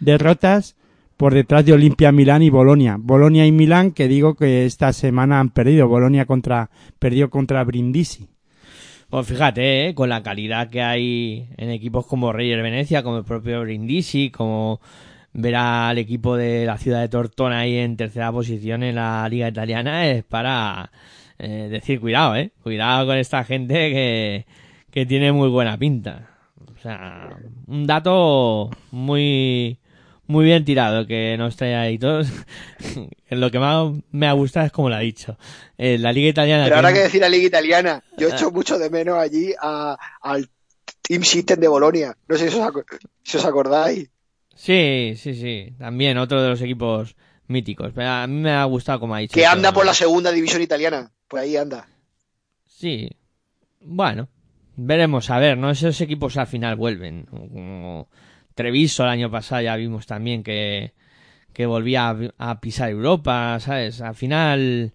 derrotas 0.00 0.76
por 1.18 1.34
detrás 1.34 1.66
de 1.66 1.74
Olimpia, 1.74 2.10
Milán 2.10 2.42
y 2.42 2.48
Bolonia. 2.48 2.96
Bolonia 2.98 3.44
y 3.44 3.52
Milán 3.52 3.90
que 3.90 4.08
digo 4.08 4.34
que 4.34 4.64
esta 4.64 4.94
semana 4.94 5.40
han 5.40 5.50
perdido. 5.50 5.88
Bolonia 5.88 6.24
contra 6.24 6.70
perdió 6.98 7.28
contra 7.28 7.62
Brindisi. 7.64 8.31
Pues 9.12 9.26
fíjate, 9.26 9.88
¿eh? 9.88 9.94
con 9.94 10.08
la 10.08 10.22
calidad 10.22 10.70
que 10.70 10.80
hay 10.80 11.46
en 11.58 11.68
equipos 11.68 12.06
como 12.06 12.32
Reyer 12.32 12.62
Venecia, 12.62 13.02
como 13.02 13.18
el 13.18 13.24
propio 13.24 13.60
Brindisi, 13.60 14.30
como 14.30 14.80
ver 15.34 15.54
al 15.54 15.98
equipo 15.98 16.34
de 16.34 16.64
la 16.64 16.78
ciudad 16.78 17.02
de 17.02 17.10
Tortona 17.10 17.58
ahí 17.58 17.76
en 17.76 17.98
tercera 17.98 18.32
posición 18.32 18.82
en 18.82 18.94
la 18.94 19.28
liga 19.28 19.48
italiana 19.48 20.06
es 20.08 20.24
para 20.24 20.90
eh, 21.38 21.68
decir 21.70 22.00
cuidado, 22.00 22.36
eh. 22.36 22.52
Cuidado 22.62 23.06
con 23.06 23.18
esta 23.18 23.44
gente 23.44 23.74
que, 23.74 24.46
que 24.90 25.04
tiene 25.04 25.30
muy 25.30 25.50
buena 25.50 25.76
pinta. 25.76 26.30
O 26.74 26.78
sea, 26.80 27.36
un 27.66 27.86
dato 27.86 28.70
muy 28.92 29.76
muy 30.26 30.44
bien 30.46 30.64
tirado 30.64 31.06
que 31.06 31.36
nos 31.38 31.56
trae 31.56 31.74
ahí 31.74 31.98
todos. 31.98 32.28
Lo 33.30 33.50
que 33.50 33.58
más 33.58 33.92
me 34.10 34.26
ha 34.28 34.32
gustado 34.32 34.66
es 34.66 34.72
como 34.72 34.88
lo 34.88 34.94
ha 34.96 35.00
dicho. 35.00 35.36
Eh, 35.78 35.98
la 35.98 36.12
liga 36.12 36.28
italiana. 36.28 36.64
Pero 36.64 36.76
ahora 36.76 36.90
es- 36.90 36.94
que 36.94 37.00
decir 37.02 37.20
la 37.20 37.28
liga 37.28 37.46
italiana, 37.46 38.02
yo 38.18 38.28
echo 38.28 38.50
mucho 38.50 38.78
de 38.78 38.90
menos 38.90 39.18
allí 39.18 39.52
a- 39.60 39.96
al 40.20 40.48
Team 41.02 41.22
System 41.24 41.58
de 41.60 41.68
Bolonia. 41.68 42.16
No 42.28 42.36
sé 42.36 42.50
si 42.50 42.56
os, 42.58 42.62
aco- 42.66 42.84
si 43.22 43.36
os 43.36 43.44
acordáis. 43.44 44.08
Sí, 44.54 45.14
sí, 45.16 45.34
sí. 45.34 45.74
También 45.78 46.18
otro 46.18 46.42
de 46.42 46.50
los 46.50 46.60
equipos 46.60 47.16
míticos. 47.48 47.92
Pero 47.94 48.08
a 48.08 48.26
mí 48.26 48.40
me 48.40 48.52
ha 48.52 48.64
gustado 48.64 49.00
como 49.00 49.14
ha 49.14 49.18
dicho. 49.18 49.34
Que 49.34 49.46
anda 49.46 49.72
por 49.72 49.84
la 49.86 49.94
segunda 49.94 50.30
división 50.30 50.62
italiana. 50.62 51.10
Pues 51.28 51.42
ahí 51.44 51.56
anda. 51.56 51.88
Sí. 52.66 53.10
Bueno, 53.80 54.28
veremos, 54.76 55.30
a 55.30 55.38
ver, 55.38 55.56
¿no? 55.58 55.70
Esos 55.70 56.00
equipos 56.00 56.36
al 56.36 56.46
final 56.46 56.76
vuelven. 56.76 57.24
Como 57.30 58.08
Treviso 58.54 59.04
el 59.04 59.10
año 59.10 59.30
pasado 59.30 59.62
ya 59.62 59.76
vimos 59.76 60.06
también 60.06 60.42
que, 60.42 60.92
que 61.52 61.66
volvía 61.66 62.10
a, 62.10 62.16
a 62.38 62.60
pisar 62.60 62.90
Europa, 62.90 63.58
¿sabes? 63.60 64.00
Al 64.00 64.14
final, 64.14 64.92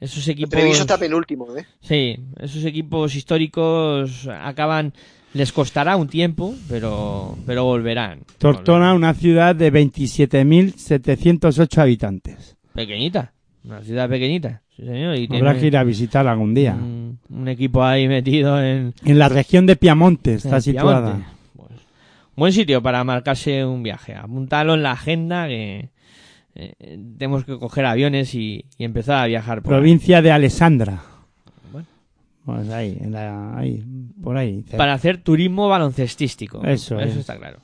esos 0.00 0.26
equipos... 0.28 0.50
Treviso 0.50 0.82
está 0.82 0.98
penúltimo, 0.98 1.46
¿eh? 1.56 1.66
Sí, 1.80 2.18
esos 2.38 2.64
equipos 2.64 3.14
históricos 3.14 4.28
acaban... 4.28 4.92
Les 5.34 5.52
costará 5.52 5.94
un 5.96 6.08
tiempo, 6.08 6.54
pero, 6.70 7.36
pero 7.44 7.62
volverán. 7.64 8.20
Tortona, 8.38 8.94
una 8.94 9.12
ciudad 9.12 9.54
de 9.54 9.70
27.708 9.70 11.78
habitantes. 11.78 12.56
Pequeñita, 12.74 13.34
una 13.62 13.82
ciudad 13.82 14.08
pequeñita, 14.08 14.62
sí 14.74 14.86
señor. 14.86 15.18
Y 15.18 15.24
Habrá 15.26 15.38
tiene 15.52 15.60
que 15.60 15.66
ir 15.66 15.76
a 15.76 15.84
visitarla 15.84 16.32
algún 16.32 16.54
día. 16.54 16.72
un, 16.74 17.18
un 17.28 17.46
equipo 17.48 17.84
ahí 17.84 18.08
metido 18.08 18.58
en, 18.62 18.94
En 19.04 19.18
la 19.18 19.28
región 19.28 19.66
de 19.66 19.76
Piamonte 19.76 20.32
está 20.34 20.56
en 20.56 20.62
situada. 20.62 21.12
Piamonte. 21.16 21.37
Buen 22.38 22.52
sitio 22.52 22.80
para 22.82 23.02
marcarse 23.04 23.64
un 23.64 23.82
viaje. 23.82 24.14
Apuntarlo 24.14 24.74
en 24.74 24.82
la 24.84 24.92
agenda 24.92 25.48
que 25.48 25.90
eh, 26.54 26.72
tenemos 27.18 27.44
que 27.44 27.58
coger 27.58 27.84
aviones 27.84 28.34
y, 28.34 28.64
y 28.78 28.84
empezar 28.84 29.24
a 29.24 29.26
viajar 29.26 29.60
por 29.62 29.74
ahí. 29.74 29.80
Provincia 29.80 30.22
de 30.22 30.30
Alessandra. 30.30 31.02
Bueno. 31.72 31.86
Pues 32.44 32.70
ahí, 32.70 32.96
en 33.00 33.12
la- 33.12 33.56
ahí, 33.58 33.84
por 34.22 34.36
ahí. 34.36 34.64
para 34.76 34.94
hacer 34.94 35.18
turismo 35.18 35.68
baloncestístico. 35.68 36.62
Eso 36.64 37.00
es. 37.00 37.16
está 37.16 37.36
claro. 37.36 37.58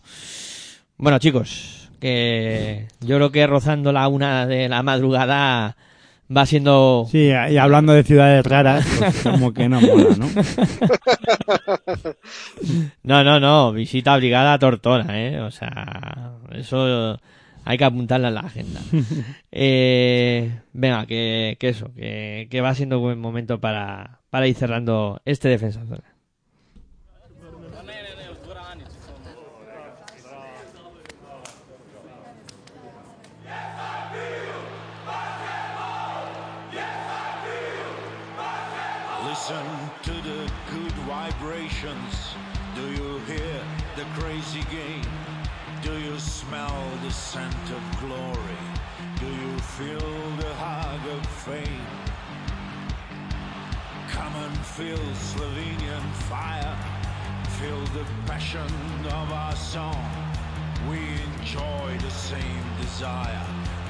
Bueno, 0.96 1.18
chicos, 1.18 1.90
que 2.00 2.86
yo 3.00 3.16
creo 3.16 3.30
que 3.30 3.46
rozando 3.46 3.92
la 3.92 4.08
una 4.08 4.46
de 4.46 4.68
la 4.68 4.82
madrugada 4.82 5.76
va 6.34 6.46
siendo 6.46 7.06
Sí, 7.10 7.28
y 7.28 7.56
hablando 7.56 7.92
de 7.92 8.02
ciudades 8.02 8.44
raras, 8.44 8.86
pues 8.98 9.22
como 9.22 9.52
que 9.52 9.68
no 9.68 9.80
mola, 9.80 10.16
¿no? 10.16 10.28
No, 13.02 13.22
no, 13.22 13.38
no, 13.38 13.72
visita 13.72 14.14
obligada 14.14 14.54
a 14.54 14.58
Tortona, 14.58 15.20
¿eh? 15.20 15.40
O 15.40 15.50
sea, 15.50 16.32
eso 16.52 17.18
hay 17.64 17.78
que 17.78 17.84
apuntarla 17.84 18.28
en 18.28 18.34
la 18.34 18.40
agenda. 18.40 18.80
eh, 19.52 20.60
venga, 20.72 21.06
que, 21.06 21.56
que 21.58 21.68
eso, 21.68 21.92
que, 21.94 22.48
que 22.50 22.60
va 22.60 22.74
siendo 22.74 23.00
buen 23.00 23.18
momento 23.18 23.60
para, 23.60 24.20
para 24.30 24.46
ir 24.46 24.54
cerrando 24.54 25.20
este 25.24 25.48
defensa 25.48 25.84
zona. 25.86 26.13
Vibrations. 41.84 42.34
Do 42.74 42.82
you 42.90 43.18
hear 43.26 43.62
the 43.96 44.04
crazy 44.20 44.62
game? 44.70 45.04
Do 45.82 45.98
you 45.98 46.18
smell 46.18 46.90
the 47.02 47.10
scent 47.10 47.54
of 47.70 47.82
glory? 48.00 48.64
Do 49.20 49.26
you 49.26 49.58
feel 49.76 50.10
the 50.38 50.54
hug 50.54 51.18
of 51.18 51.26
fame? 51.26 51.86
Come 54.10 54.34
and 54.36 54.58
feel 54.58 54.98
Slovenian 55.14 56.12
fire. 56.28 56.76
Feel 57.60 57.84
the 57.98 58.04
passion 58.26 58.72
of 59.06 59.32
our 59.32 59.56
song. 59.56 60.04
We 60.90 60.98
enjoy 61.38 61.96
the 61.98 62.10
same 62.10 62.64
desire. 62.80 63.46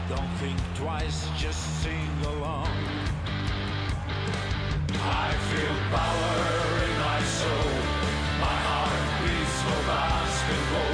Don't 0.08 0.34
think 0.38 0.58
twice, 0.74 1.28
just 1.38 1.82
sing 1.82 2.10
along. 2.26 2.68
I 5.06 5.32
feel 5.50 5.76
power 5.90 6.63
soul. 7.24 7.72
My 8.40 8.56
heart 8.66 9.24
beats 9.24 9.62
for 9.62 9.80
basketball. 9.88 10.93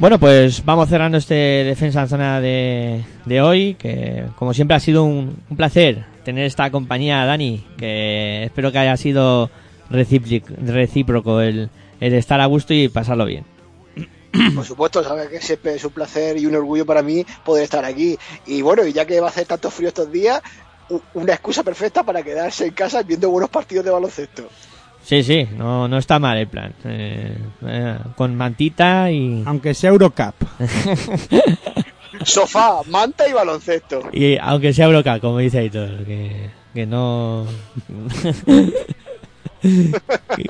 Bueno, 0.00 0.18
pues 0.18 0.64
vamos 0.64 0.88
cerrando 0.88 1.18
este 1.18 1.34
defensa 1.34 2.00
en 2.00 2.08
zona 2.08 2.40
de, 2.40 3.04
de 3.26 3.42
hoy, 3.42 3.74
que 3.74 4.24
como 4.36 4.54
siempre 4.54 4.74
ha 4.74 4.80
sido 4.80 5.04
un, 5.04 5.36
un 5.50 5.56
placer 5.58 6.06
tener 6.24 6.46
esta 6.46 6.70
compañía, 6.70 7.22
Dani, 7.26 7.66
que 7.76 8.44
espero 8.44 8.72
que 8.72 8.78
haya 8.78 8.96
sido 8.96 9.50
recíproco 9.90 11.42
el, 11.42 11.68
el 12.00 12.14
estar 12.14 12.40
a 12.40 12.46
gusto 12.46 12.72
y 12.72 12.88
pasarlo 12.88 13.26
bien. 13.26 13.44
Por 14.54 14.64
supuesto, 14.64 15.04
sabes 15.04 15.28
que 15.28 15.38
siempre 15.42 15.74
es 15.74 15.84
un 15.84 15.92
placer 15.92 16.38
y 16.38 16.46
un 16.46 16.54
orgullo 16.54 16.86
para 16.86 17.02
mí 17.02 17.26
poder 17.44 17.64
estar 17.64 17.84
aquí. 17.84 18.16
Y 18.46 18.62
bueno, 18.62 18.86
y 18.86 18.94
ya 18.94 19.04
que 19.04 19.20
va 19.20 19.26
a 19.26 19.30
hacer 19.30 19.46
tanto 19.46 19.70
frío 19.70 19.88
estos 19.88 20.10
días, 20.10 20.40
una 21.12 21.34
excusa 21.34 21.62
perfecta 21.62 22.04
para 22.04 22.22
quedarse 22.22 22.64
en 22.64 22.72
casa 22.72 23.02
viendo 23.02 23.28
buenos 23.28 23.50
partidos 23.50 23.84
de 23.84 23.90
baloncesto. 23.90 24.48
Sí, 25.02 25.22
sí, 25.22 25.48
no, 25.56 25.88
no 25.88 25.98
está 25.98 26.18
mal 26.18 26.38
el 26.38 26.46
plan. 26.46 26.72
Eh, 26.84 27.36
eh, 27.66 27.98
con 28.16 28.36
mantita 28.36 29.10
y, 29.10 29.42
Aunque 29.46 29.74
sea 29.74 29.90
Eurocup. 29.90 30.34
Sofá, 32.24 32.80
manta 32.86 33.28
y 33.28 33.32
baloncesto. 33.32 34.02
y 34.12 34.36
aunque 34.38 34.72
sea 34.72 34.88
broca, 34.88 35.20
como 35.20 35.38
dice 35.38 35.58
Aitor, 35.60 36.04
que, 36.04 36.50
que 36.74 36.86
no... 36.86 37.46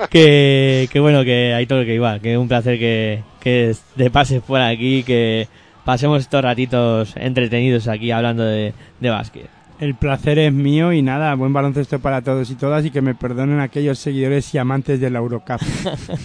que, 0.09 0.89
que 0.91 0.99
bueno, 0.99 1.23
que 1.23 1.53
Aitor, 1.53 1.85
que 1.85 1.95
igual, 1.95 2.19
que 2.19 2.37
un 2.37 2.47
placer 2.47 2.77
que, 2.77 3.23
que 3.39 3.75
te 3.95 4.09
pases 4.09 4.41
por 4.41 4.59
aquí, 4.59 5.03
que 5.03 5.47
pasemos 5.85 6.21
estos 6.21 6.41
ratitos 6.41 7.13
entretenidos 7.15 7.87
aquí 7.87 8.11
hablando 8.11 8.43
de, 8.43 8.73
de 8.99 9.09
básquet. 9.09 9.60
El 9.81 9.95
placer 9.95 10.37
es 10.37 10.53
mío 10.53 10.93
y 10.93 11.01
nada, 11.01 11.33
buen 11.33 11.53
baloncesto 11.53 11.97
para 11.97 12.21
todos 12.21 12.51
y 12.51 12.55
todas 12.55 12.85
y 12.85 12.91
que 12.91 13.01
me 13.01 13.15
perdonen 13.15 13.59
aquellos 13.59 13.97
seguidores 13.97 14.53
y 14.53 14.59
amantes 14.59 15.01
de 15.01 15.09
la 15.09 15.17
Eurocup. 15.17 15.59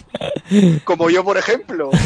Como 0.84 1.08
yo, 1.08 1.24
por 1.24 1.38
ejemplo. 1.38 1.90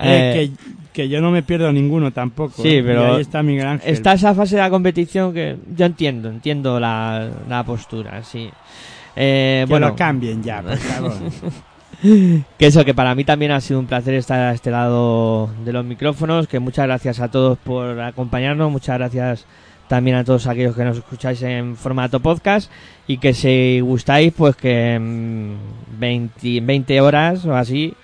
Eh, 0.00 0.44
Eh, 0.44 0.52
que, 0.54 0.72
que 0.92 1.08
yo 1.08 1.20
no 1.20 1.32
me 1.32 1.42
pierdo 1.42 1.72
ninguno 1.72 2.12
tampoco. 2.12 2.62
Sí, 2.62 2.76
¿eh? 2.76 2.82
pero 2.84 3.16
ahí 3.16 3.20
está 3.22 3.42
Miguel 3.42 3.66
Ángel. 3.66 3.92
Está 3.92 4.12
esa 4.12 4.32
fase 4.32 4.54
de 4.54 4.62
la 4.62 4.70
competición 4.70 5.34
que 5.34 5.56
yo 5.74 5.86
entiendo, 5.86 6.28
entiendo 6.28 6.78
la, 6.78 7.28
la 7.48 7.64
postura, 7.64 8.22
sí. 8.22 8.48
Eh, 9.16 9.64
que 9.66 9.70
bueno, 9.70 9.88
lo 9.88 9.96
cambien 9.96 10.40
ya, 10.40 10.62
por 10.62 10.76
favor. 10.76 11.14
que 12.00 12.66
eso, 12.66 12.84
que 12.84 12.94
para 12.94 13.16
mí 13.16 13.24
también 13.24 13.50
ha 13.50 13.60
sido 13.60 13.80
un 13.80 13.86
placer 13.86 14.14
estar 14.14 14.38
a 14.38 14.52
este 14.52 14.70
lado 14.70 15.50
de 15.64 15.72
los 15.72 15.84
micrófonos, 15.84 16.46
que 16.46 16.60
muchas 16.60 16.86
gracias 16.86 17.18
a 17.18 17.28
todos 17.28 17.58
por 17.58 17.98
acompañarnos, 18.00 18.70
muchas 18.70 18.98
gracias 18.98 19.46
también 19.88 20.16
a 20.16 20.24
todos 20.24 20.46
aquellos 20.46 20.76
que 20.76 20.84
nos 20.84 20.98
escucháis 20.98 21.42
en 21.42 21.76
formato 21.76 22.20
podcast 22.20 22.70
y 23.06 23.18
que 23.18 23.34
si 23.34 23.80
gustáis, 23.80 24.32
pues 24.32 24.54
que 24.54 24.94
en 24.94 25.56
20, 25.98 26.60
20 26.60 27.00
horas 27.00 27.44
o 27.46 27.54
así 27.54 27.94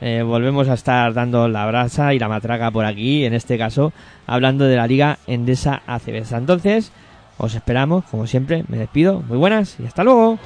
eh, 0.00 0.22
volvemos 0.22 0.68
a 0.68 0.74
estar 0.74 1.12
dando 1.14 1.48
la 1.48 1.66
brasa 1.66 2.12
y 2.14 2.18
la 2.18 2.28
matraca 2.28 2.70
por 2.70 2.84
aquí, 2.84 3.24
en 3.24 3.34
este 3.34 3.56
caso 3.56 3.92
hablando 4.26 4.64
de 4.64 4.76
la 4.76 4.86
Liga 4.86 5.18
Endesa 5.26 5.82
ACB. 5.86 6.24
Entonces, 6.32 6.92
os 7.38 7.54
esperamos, 7.54 8.04
como 8.04 8.26
siempre, 8.26 8.64
me 8.68 8.78
despido, 8.78 9.22
muy 9.26 9.38
buenas 9.38 9.76
y 9.80 9.86
hasta 9.86 10.04
luego. 10.04 10.38